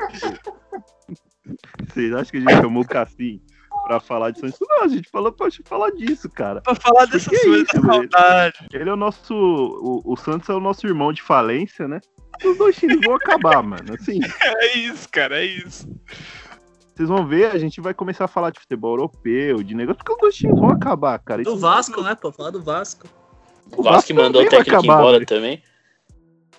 Vocês 1.87 2.13
acham 2.13 2.31
que 2.31 2.37
a 2.37 2.41
gente 2.41 2.63
chamou 2.63 2.83
o 2.83 2.87
Cassim 2.87 3.41
pra 3.89 4.01
falar 4.01 4.31
de 4.31 4.39
Santos? 4.41 4.59
Não, 4.61 4.85
a 4.85 4.89
gente 4.89 5.09
falou 5.11 5.33
pra 5.33 5.49
falar 5.65 5.91
disso, 5.91 6.29
cara. 6.31 6.61
Pra 6.61 6.75
falar 6.75 7.07
dessas 7.07 7.33
é 7.33 7.41
coisas 7.45 7.67
da 7.67 7.81
saudade. 7.81 8.59
Ele 8.73 8.89
é 8.89 8.93
o 8.93 8.97
nosso. 8.97 9.35
O, 9.35 10.13
o 10.13 10.17
Santos 10.17 10.49
é 10.49 10.53
o 10.55 10.61
nosso 10.61 10.87
irmão 10.87 11.13
de 11.13 11.23
falência, 11.23 11.89
né? 11.89 12.01
Os 12.45 12.57
dois 12.57 12.77
times 12.77 13.01
vão 13.05 13.17
acabar, 13.17 13.63
mano. 13.63 13.95
Assim, 13.99 14.21
É 14.45 14.77
isso, 14.79 15.09
cara, 15.09 15.41
é 15.41 15.45
isso. 15.45 15.89
vocês 16.95 17.09
vão 17.09 17.27
ver, 17.27 17.47
a 17.51 17.59
gente 17.59 17.81
vai 17.81 17.93
começar 17.95 18.27
a 18.27 18.29
falar 18.29 18.51
de 18.51 18.61
futebol 18.61 18.93
europeu, 18.93 19.63
de 19.63 19.75
negócio, 19.75 19.99
porque 19.99 20.13
os 20.13 20.19
dois 20.21 20.35
times 20.37 20.61
vão 20.61 20.71
acabar, 20.71 21.19
cara. 21.19 21.43
Do 21.43 21.51
Isso- 21.51 21.59
Vasco, 21.59 22.01
né, 22.03 22.15
pô? 22.15 22.31
Falar 22.31 22.51
do 22.51 22.63
Vasco. 22.63 23.07
O 23.77 23.83
Vasco 23.83 24.07
que 24.07 24.15
mandou 24.15 24.43
o 24.43 24.49
técnico 24.49 24.71
acabar, 24.77 24.95
embora 25.01 25.13
velho. 25.15 25.27
também. 25.27 25.63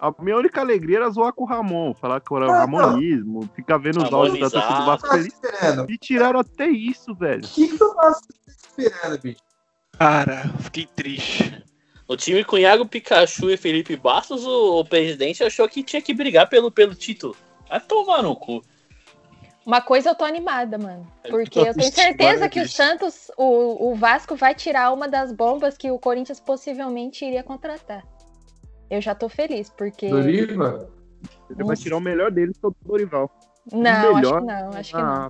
A 0.01 0.13
minha 0.19 0.37
única 0.37 0.61
alegria 0.61 0.97
era 0.97 1.09
zoar 1.09 1.33
com 1.33 1.43
o 1.43 1.47
Ramon, 1.47 1.93
falar 1.93 2.21
que 2.21 2.33
era 2.33 2.49
Ah, 2.49 2.59
ramonismo, 2.59 3.49
ficar 3.53 3.77
vendo 3.77 4.01
os 4.01 4.13
áudios 4.13 4.39
da 4.39 4.49
torcida 4.49 4.79
do 4.79 4.85
Vasco 4.85 5.09
Tá. 5.09 5.85
E 5.89 5.97
tiraram 5.97 6.39
até 6.39 6.67
isso, 6.67 7.13
velho. 7.13 7.43
O 7.43 7.47
que, 7.47 7.77
que 7.77 7.83
o 7.83 7.93
Vasco 7.93 8.27
tá 8.27 8.51
esperando, 8.57 9.21
bicho? 9.21 9.41
Cara, 9.97 10.49
fiquei 10.59 10.85
triste. 10.85 11.63
O 12.07 12.15
time 12.15 12.43
com 12.45 12.57
Iago 12.57 12.87
Pikachu 12.87 13.49
e 13.49 13.57
Felipe 13.57 13.97
Bastos, 13.97 14.45
o, 14.45 14.79
o 14.79 14.85
presidente 14.85 15.43
achou 15.43 15.67
que 15.67 15.83
tinha 15.83 16.01
que 16.01 16.13
brigar 16.13 16.47
pelo, 16.47 16.71
pelo 16.71 16.95
título. 16.95 17.35
Vai 17.67 17.81
tomar 17.81 18.23
no 18.23 18.35
cu. 18.35 18.63
Uma 19.65 19.81
coisa 19.81 20.09
eu 20.09 20.15
tô 20.15 20.23
animada, 20.23 20.77
mano. 20.77 21.05
Eu 21.23 21.31
Porque 21.31 21.59
tô 21.59 21.65
eu 21.65 21.73
tenho 21.73 21.91
certeza 21.91 22.47
que 22.47 22.61
o. 22.61 22.67
Santos, 22.67 23.29
o, 23.37 23.91
o 23.91 23.95
Vasco 23.95 24.35
vai 24.35 24.55
tirar 24.55 24.91
uma 24.93 25.07
das 25.07 25.31
bombas 25.31 25.77
que 25.77 25.91
o 25.91 25.99
Corinthians 25.99 26.39
possivelmente 26.39 27.25
iria 27.25 27.43
contratar. 27.43 28.03
Eu 28.89 29.01
já 29.01 29.13
tô 29.13 29.29
feliz, 29.29 29.69
porque. 29.69 30.09
Doriva? 30.09 30.89
Ele 31.49 31.63
vai 31.63 31.75
tirar 31.75 31.97
o 31.97 32.01
melhor 32.01 32.31
dele, 32.31 32.53
que 32.53 32.59
é 32.63 32.67
o 32.67 32.75
Dorival. 32.85 33.29
Não, 33.71 34.15
acho 34.17 34.33
que 34.33 34.45
não, 34.45 34.69
acho 34.71 34.91
que 34.91 34.97
não. 35.01 35.03
Ah, 35.03 35.29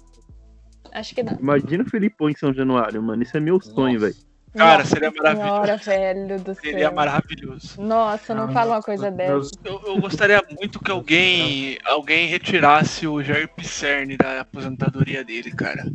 Acho 0.92 1.16
que 1.16 1.24
não. 1.24 1.34
Imagina 1.40 1.84
o 1.84 1.90
Filipão 1.90 2.30
em 2.30 2.36
São 2.36 2.54
Januário, 2.54 3.02
mano. 3.04 3.22
Isso 3.22 3.36
é 3.38 3.40
meu 3.40 3.60
sonho, 3.62 4.00
velho. 4.00 4.16
Cara, 4.56 4.80
Nossa 4.80 4.90
seria 4.90 5.12
maravilhoso. 5.12 5.52
Senhora, 5.54 5.78
velho 5.78 6.40
do 6.40 6.56
Seria 6.56 6.80
céu. 6.80 6.94
maravilhoso. 6.94 7.82
Nossa, 7.82 8.34
não 8.34 8.52
fala 8.52 8.76
uma 8.76 8.82
coisa 8.82 9.12
dessa. 9.12 9.52
Eu, 9.64 9.80
eu 9.86 10.02
gostaria 10.02 10.44
muito 10.60 10.80
que 10.80 10.90
alguém, 10.90 11.78
alguém 11.86 12.28
retirasse 12.28 13.06
o 13.08 13.22
Jair 13.22 13.48
Pisserni 13.50 14.18
da 14.18 14.42
aposentadoria 14.42 15.24
dele, 15.24 15.52
cara. 15.52 15.86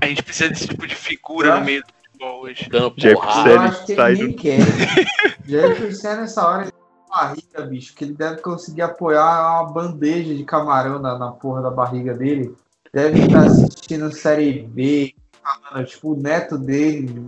A 0.00 0.06
gente 0.06 0.22
precisa 0.22 0.48
desse 0.48 0.68
tipo 0.68 0.86
de 0.86 0.94
figura 0.94 1.58
no 1.58 1.64
meio 1.64 1.82
do 1.82 1.92
futebol 2.16 2.40
hoje. 2.42 2.68
Dando 2.70 2.94
Jair 2.96 3.14
porrada. 3.16 3.50
Eu 3.50 3.60
Pisserni 3.60 3.68
acho 3.68 3.86
que 3.86 3.94
sai 3.94 4.16
do- 4.16 4.34
quer. 4.34 5.76
Pisserni 5.76 6.20
nessa 6.22 6.48
hora 6.48 6.62
ele 6.62 6.70
tem 6.72 6.80
uma 7.10 7.16
barriga, 7.22 7.62
bicho, 7.62 7.94
que 7.94 8.04
ele 8.04 8.14
deve 8.14 8.40
conseguir 8.40 8.82
apoiar 8.82 9.62
uma 9.62 9.72
bandeja 9.72 10.34
de 10.34 10.44
camarão 10.44 10.98
na, 10.98 11.18
na 11.18 11.30
porra 11.32 11.62
da 11.62 11.70
barriga 11.70 12.14
dele. 12.14 12.54
Deve 12.92 13.20
estar 13.20 13.44
assistindo 13.44 14.12
Série 14.12 14.62
B, 14.62 15.14
reclamando, 15.44 15.86
tipo, 15.88 16.12
o 16.12 16.16
neto 16.16 16.56
dele, 16.58 17.20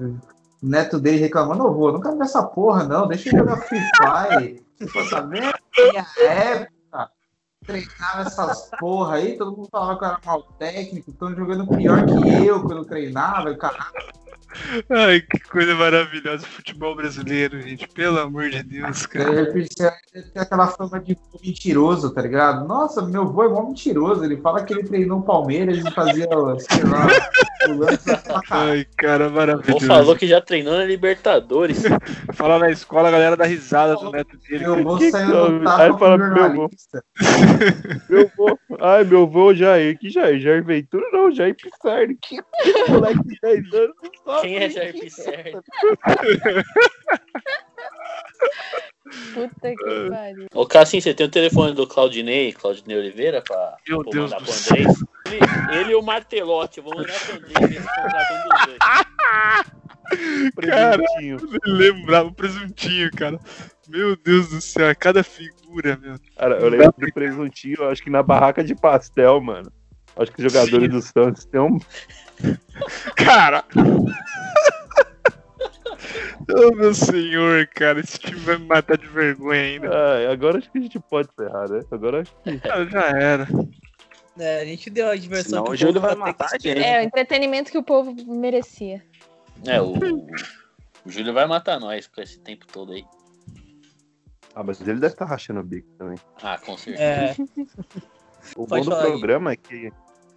o 0.62 0.66
neto 0.66 0.98
dele 0.98 1.18
reclamando, 1.18 1.64
ô 1.66 1.72
vô, 1.72 1.92
não 1.92 2.00
quero 2.00 2.16
ver 2.16 2.24
essa 2.24 2.42
porra, 2.42 2.84
não, 2.84 3.06
deixa 3.06 3.28
eu 3.28 3.38
jogar 3.38 3.58
Free 3.58 3.80
Fire. 3.96 4.62
Pô, 4.92 5.04
tá 5.10 5.20
vendo? 5.20 5.52
Minha 5.76 6.06
época, 6.20 6.72
treinava 7.68 8.22
essas 8.22 8.70
porra 8.80 9.16
aí, 9.16 9.36
todo 9.36 9.54
mundo 9.54 9.68
falava 9.70 9.98
que 9.98 10.04
eu 10.04 10.08
era 10.08 10.18
mal 10.24 10.42
técnico, 10.58 11.10
estão 11.10 11.34
jogando 11.36 11.66
pior 11.66 12.04
que 12.06 12.46
eu 12.46 12.62
quando 12.62 12.84
treinava, 12.86 13.50
e 13.50 13.56
caralho. 13.56 14.18
Ai, 14.90 15.20
que 15.20 15.40
coisa 15.40 15.74
maravilhosa 15.74 16.44
o 16.44 16.48
futebol 16.48 16.96
brasileiro, 16.96 17.60
gente. 17.60 17.86
Pelo 17.88 18.18
amor 18.18 18.48
de 18.48 18.62
Deus, 18.62 19.04
cara. 19.04 19.32
Jair 19.34 19.52
Pisserni 19.52 19.98
tem 20.32 20.42
aquela 20.42 20.66
fama 20.68 20.98
de 21.00 21.16
mentiroso, 21.44 22.10
tá 22.10 22.22
ligado? 22.22 22.66
Nossa, 22.66 23.02
meu 23.02 23.26
vô 23.28 23.44
é 23.44 23.48
mó 23.48 23.62
mentiroso. 23.62 24.24
Ele 24.24 24.38
fala 24.38 24.64
que 24.64 24.72
ele 24.72 24.84
treinou 24.84 25.18
o 25.18 25.22
Palmeiras 25.22 25.76
e 25.78 25.90
fazia, 25.90 26.26
sei 26.58 26.82
lá, 26.84 27.06
o. 27.68 27.84
Ai, 28.50 28.86
cara, 28.96 29.28
maravilhoso. 29.28 29.86
falou 29.86 30.16
que 30.16 30.26
já 30.26 30.40
treinou 30.40 30.76
na 30.78 30.84
Libertadores. 30.84 31.82
Fala 32.34 32.58
na 32.58 32.70
escola, 32.70 33.08
a 33.08 33.12
galera 33.12 33.36
dá 33.36 33.44
risada 33.44 33.96
do 33.96 34.10
neto 34.10 34.36
dele. 34.48 34.64
Meu 34.64 34.82
vô 34.82 34.96
que 34.96 35.10
saiu 35.10 35.26
que- 35.26 35.58
do 35.58 35.64
tapa 35.64 35.98
com 35.98 36.04
o 36.04 36.18
meu 36.18 36.36
jornalista. 36.36 37.04
Meu 38.08 38.30
vô. 38.36 38.58
Ai, 38.80 39.04
meu 39.04 39.26
vô 39.26 39.54
Jair. 39.54 39.98
Que 39.98 40.10
Jair? 40.10 40.38
Jair 40.40 40.64
Ventura? 40.64 41.06
Não, 41.12 41.30
Jair 41.30 41.54
Pissardi. 41.54 42.16
Que 42.20 42.38
moleque 42.88 43.22
de 43.24 43.38
10 43.40 43.74
anos 43.74 43.96
não 44.02 44.34
sabe. 44.34 44.42
Quem 44.42 44.56
é 44.56 44.70
Jair 44.70 44.92
Pisserni? 44.92 45.52
Puta 49.34 49.74
que 49.74 50.10
pariu. 50.10 50.46
Ô, 50.54 50.66
Cassim, 50.66 51.00
você 51.00 51.14
tem 51.14 51.26
o 51.26 51.30
telefone 51.30 51.72
do 51.72 51.86
Claudinei, 51.86 52.52
Claudinei 52.52 52.98
Oliveira, 52.98 53.40
pra, 53.40 53.76
Meu 53.88 54.02
pra 54.02 54.10
Deus 54.12 54.30
mandar 54.30 54.44
pro. 54.44 54.52
Andrés? 54.52 55.04
Ele, 55.26 55.80
ele 55.80 55.92
e 55.92 55.94
o 55.94 56.02
Martelotti, 56.02 56.78
eu 56.78 56.84
vou 56.84 56.94
mandar 56.94 57.14
pro 57.20 57.36
Andrés 57.36 57.70
ver 57.70 57.80
se 57.80 57.88
dos 57.88 58.66
dois. 58.66 58.78
Cara, 60.64 61.02
lembrava 61.66 62.28
o 62.28 62.32
presuntinho, 62.32 63.10
cara. 63.10 63.38
Meu 63.88 64.14
Deus 64.16 64.50
do 64.50 64.60
céu, 64.60 64.88
é 64.88 64.94
cada 64.94 65.24
figura, 65.24 65.96
meu. 65.96 66.16
Cara, 66.36 66.58
eu 66.58 66.68
lembro 66.68 66.92
do 66.98 67.12
presuntinho, 67.12 67.76
eu 67.78 67.88
acho 67.88 68.02
que 68.02 68.10
na 68.10 68.22
barraca 68.22 68.62
de 68.62 68.74
pastel, 68.74 69.40
mano. 69.40 69.72
Acho 70.16 70.30
que 70.32 70.44
os 70.44 70.52
jogadores 70.52 70.88
Sim. 70.88 70.92
do 70.92 71.00
Santos 71.00 71.44
têm 71.46 71.60
um. 71.60 71.78
Cara! 73.16 73.64
oh, 76.54 76.74
meu 76.74 76.92
senhor, 76.92 77.66
cara, 77.68 78.00
esse 78.00 78.18
time 78.18 78.40
vai 78.40 78.58
me 78.58 78.66
matar 78.66 78.98
de 78.98 79.06
vergonha 79.06 79.60
ainda. 79.60 79.88
Ai, 79.88 80.26
agora 80.26 80.58
acho 80.58 80.70
que 80.70 80.78
a 80.78 80.82
gente 80.82 80.98
pode 80.98 81.28
ferrar, 81.34 81.70
né? 81.70 81.80
Agora 81.90 82.20
acho 82.22 82.34
que. 82.42 82.60
Ah, 82.68 82.84
já 82.84 83.06
era. 83.16 83.48
É, 84.38 84.60
a 84.60 84.64
gente 84.64 84.90
deu 84.90 85.08
a 85.08 85.16
diversão 85.16 85.50
Senão 85.50 85.64
que 85.64 85.70
o 85.70 85.76
Júlio 85.76 86.00
vai 86.00 86.14
que 86.14 86.20
matar 86.20 86.46
a 86.46 86.58
gente. 86.58 86.78
É, 86.78 87.00
o 87.00 87.02
entretenimento 87.02 87.70
que 87.70 87.78
o 87.78 87.82
povo 87.82 88.14
merecia. 88.26 89.02
É, 89.66 89.80
o, 89.80 89.94
o 89.94 91.10
Júlio 91.10 91.32
vai 91.32 91.46
matar 91.46 91.80
nós 91.80 92.06
com 92.06 92.20
esse 92.20 92.38
tempo 92.38 92.66
todo 92.66 92.92
aí. 92.92 93.04
Ah, 94.58 94.64
mas 94.64 94.80
ele 94.80 94.94
deve 94.98 95.12
estar 95.12 95.24
rachando 95.24 95.60
o 95.60 95.62
bico 95.62 95.86
também. 95.96 96.18
Ah, 96.42 96.58
com 96.58 96.76
certeza. 96.76 97.00
É, 97.04 97.36
O 98.56 98.66
Pode 98.66 98.84
bom 98.84 98.90
do 98.90 98.90
falar 98.90 99.04
aí. 99.04 99.10
programa 99.12 99.52
é 99.52 99.56
que, 99.56 99.92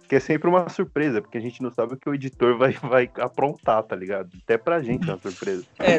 que 0.08 0.14
é 0.14 0.20
sempre 0.20 0.48
uma 0.48 0.68
surpresa, 0.68 1.20
porque 1.20 1.38
a 1.38 1.40
gente 1.40 1.60
não 1.60 1.72
sabe 1.72 1.94
o 1.94 1.96
que 1.96 2.08
o 2.08 2.14
editor 2.14 2.56
vai, 2.56 2.72
vai 2.80 3.10
aprontar, 3.18 3.82
tá 3.82 3.96
ligado? 3.96 4.28
Até 4.44 4.56
pra 4.56 4.80
gente 4.80 5.10
é 5.10 5.12
uma 5.14 5.20
surpresa. 5.20 5.64
é, 5.80 5.98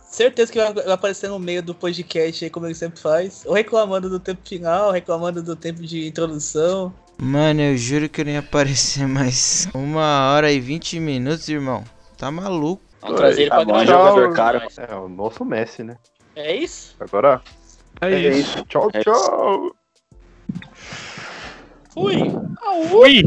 certeza 0.00 0.52
que 0.52 0.58
vai 0.58 0.92
aparecer 0.92 1.28
no 1.28 1.40
meio 1.40 1.60
do 1.60 1.74
podcast 1.74 2.44
aí, 2.44 2.50
como 2.52 2.66
ele 2.66 2.74
sempre 2.76 3.00
faz. 3.00 3.42
Ou 3.44 3.52
reclamando 3.54 4.08
do 4.08 4.20
tempo 4.20 4.46
final, 4.48 4.92
reclamando 4.92 5.42
do 5.42 5.56
tempo 5.56 5.82
de 5.82 6.06
introdução. 6.06 6.94
Mano, 7.18 7.62
eu 7.62 7.76
juro 7.76 8.08
que 8.08 8.20
eu 8.20 8.26
não 8.26 8.32
ia 8.32 8.38
aparecer 8.38 9.08
mais 9.08 9.68
uma 9.74 10.30
hora 10.34 10.52
e 10.52 10.60
20 10.60 11.00
minutos, 11.00 11.48
irmão. 11.48 11.82
Tá 12.16 12.30
maluco. 12.30 12.80
Vamos 13.00 13.16
trazer 13.16 13.40
ele 13.42 13.50
Tá 13.50 13.56
pra 13.56 13.64
bom, 13.64 13.84
gravar. 13.84 14.10
jogador 14.10 14.34
caro. 14.36 14.60
É, 14.76 14.94
o 14.94 15.08
nosso 15.08 15.44
Messi, 15.44 15.82
né? 15.82 15.96
É 16.36 16.54
isso? 16.54 16.94
Agora, 17.00 17.40
É, 18.02 18.12
é 18.12 18.28
isso. 18.28 18.58
isso. 18.58 18.64
Tchau, 18.66 18.90
É 18.92 19.02
tchau. 19.02 19.74
Fui! 21.94 22.18
Fui! 22.90 23.24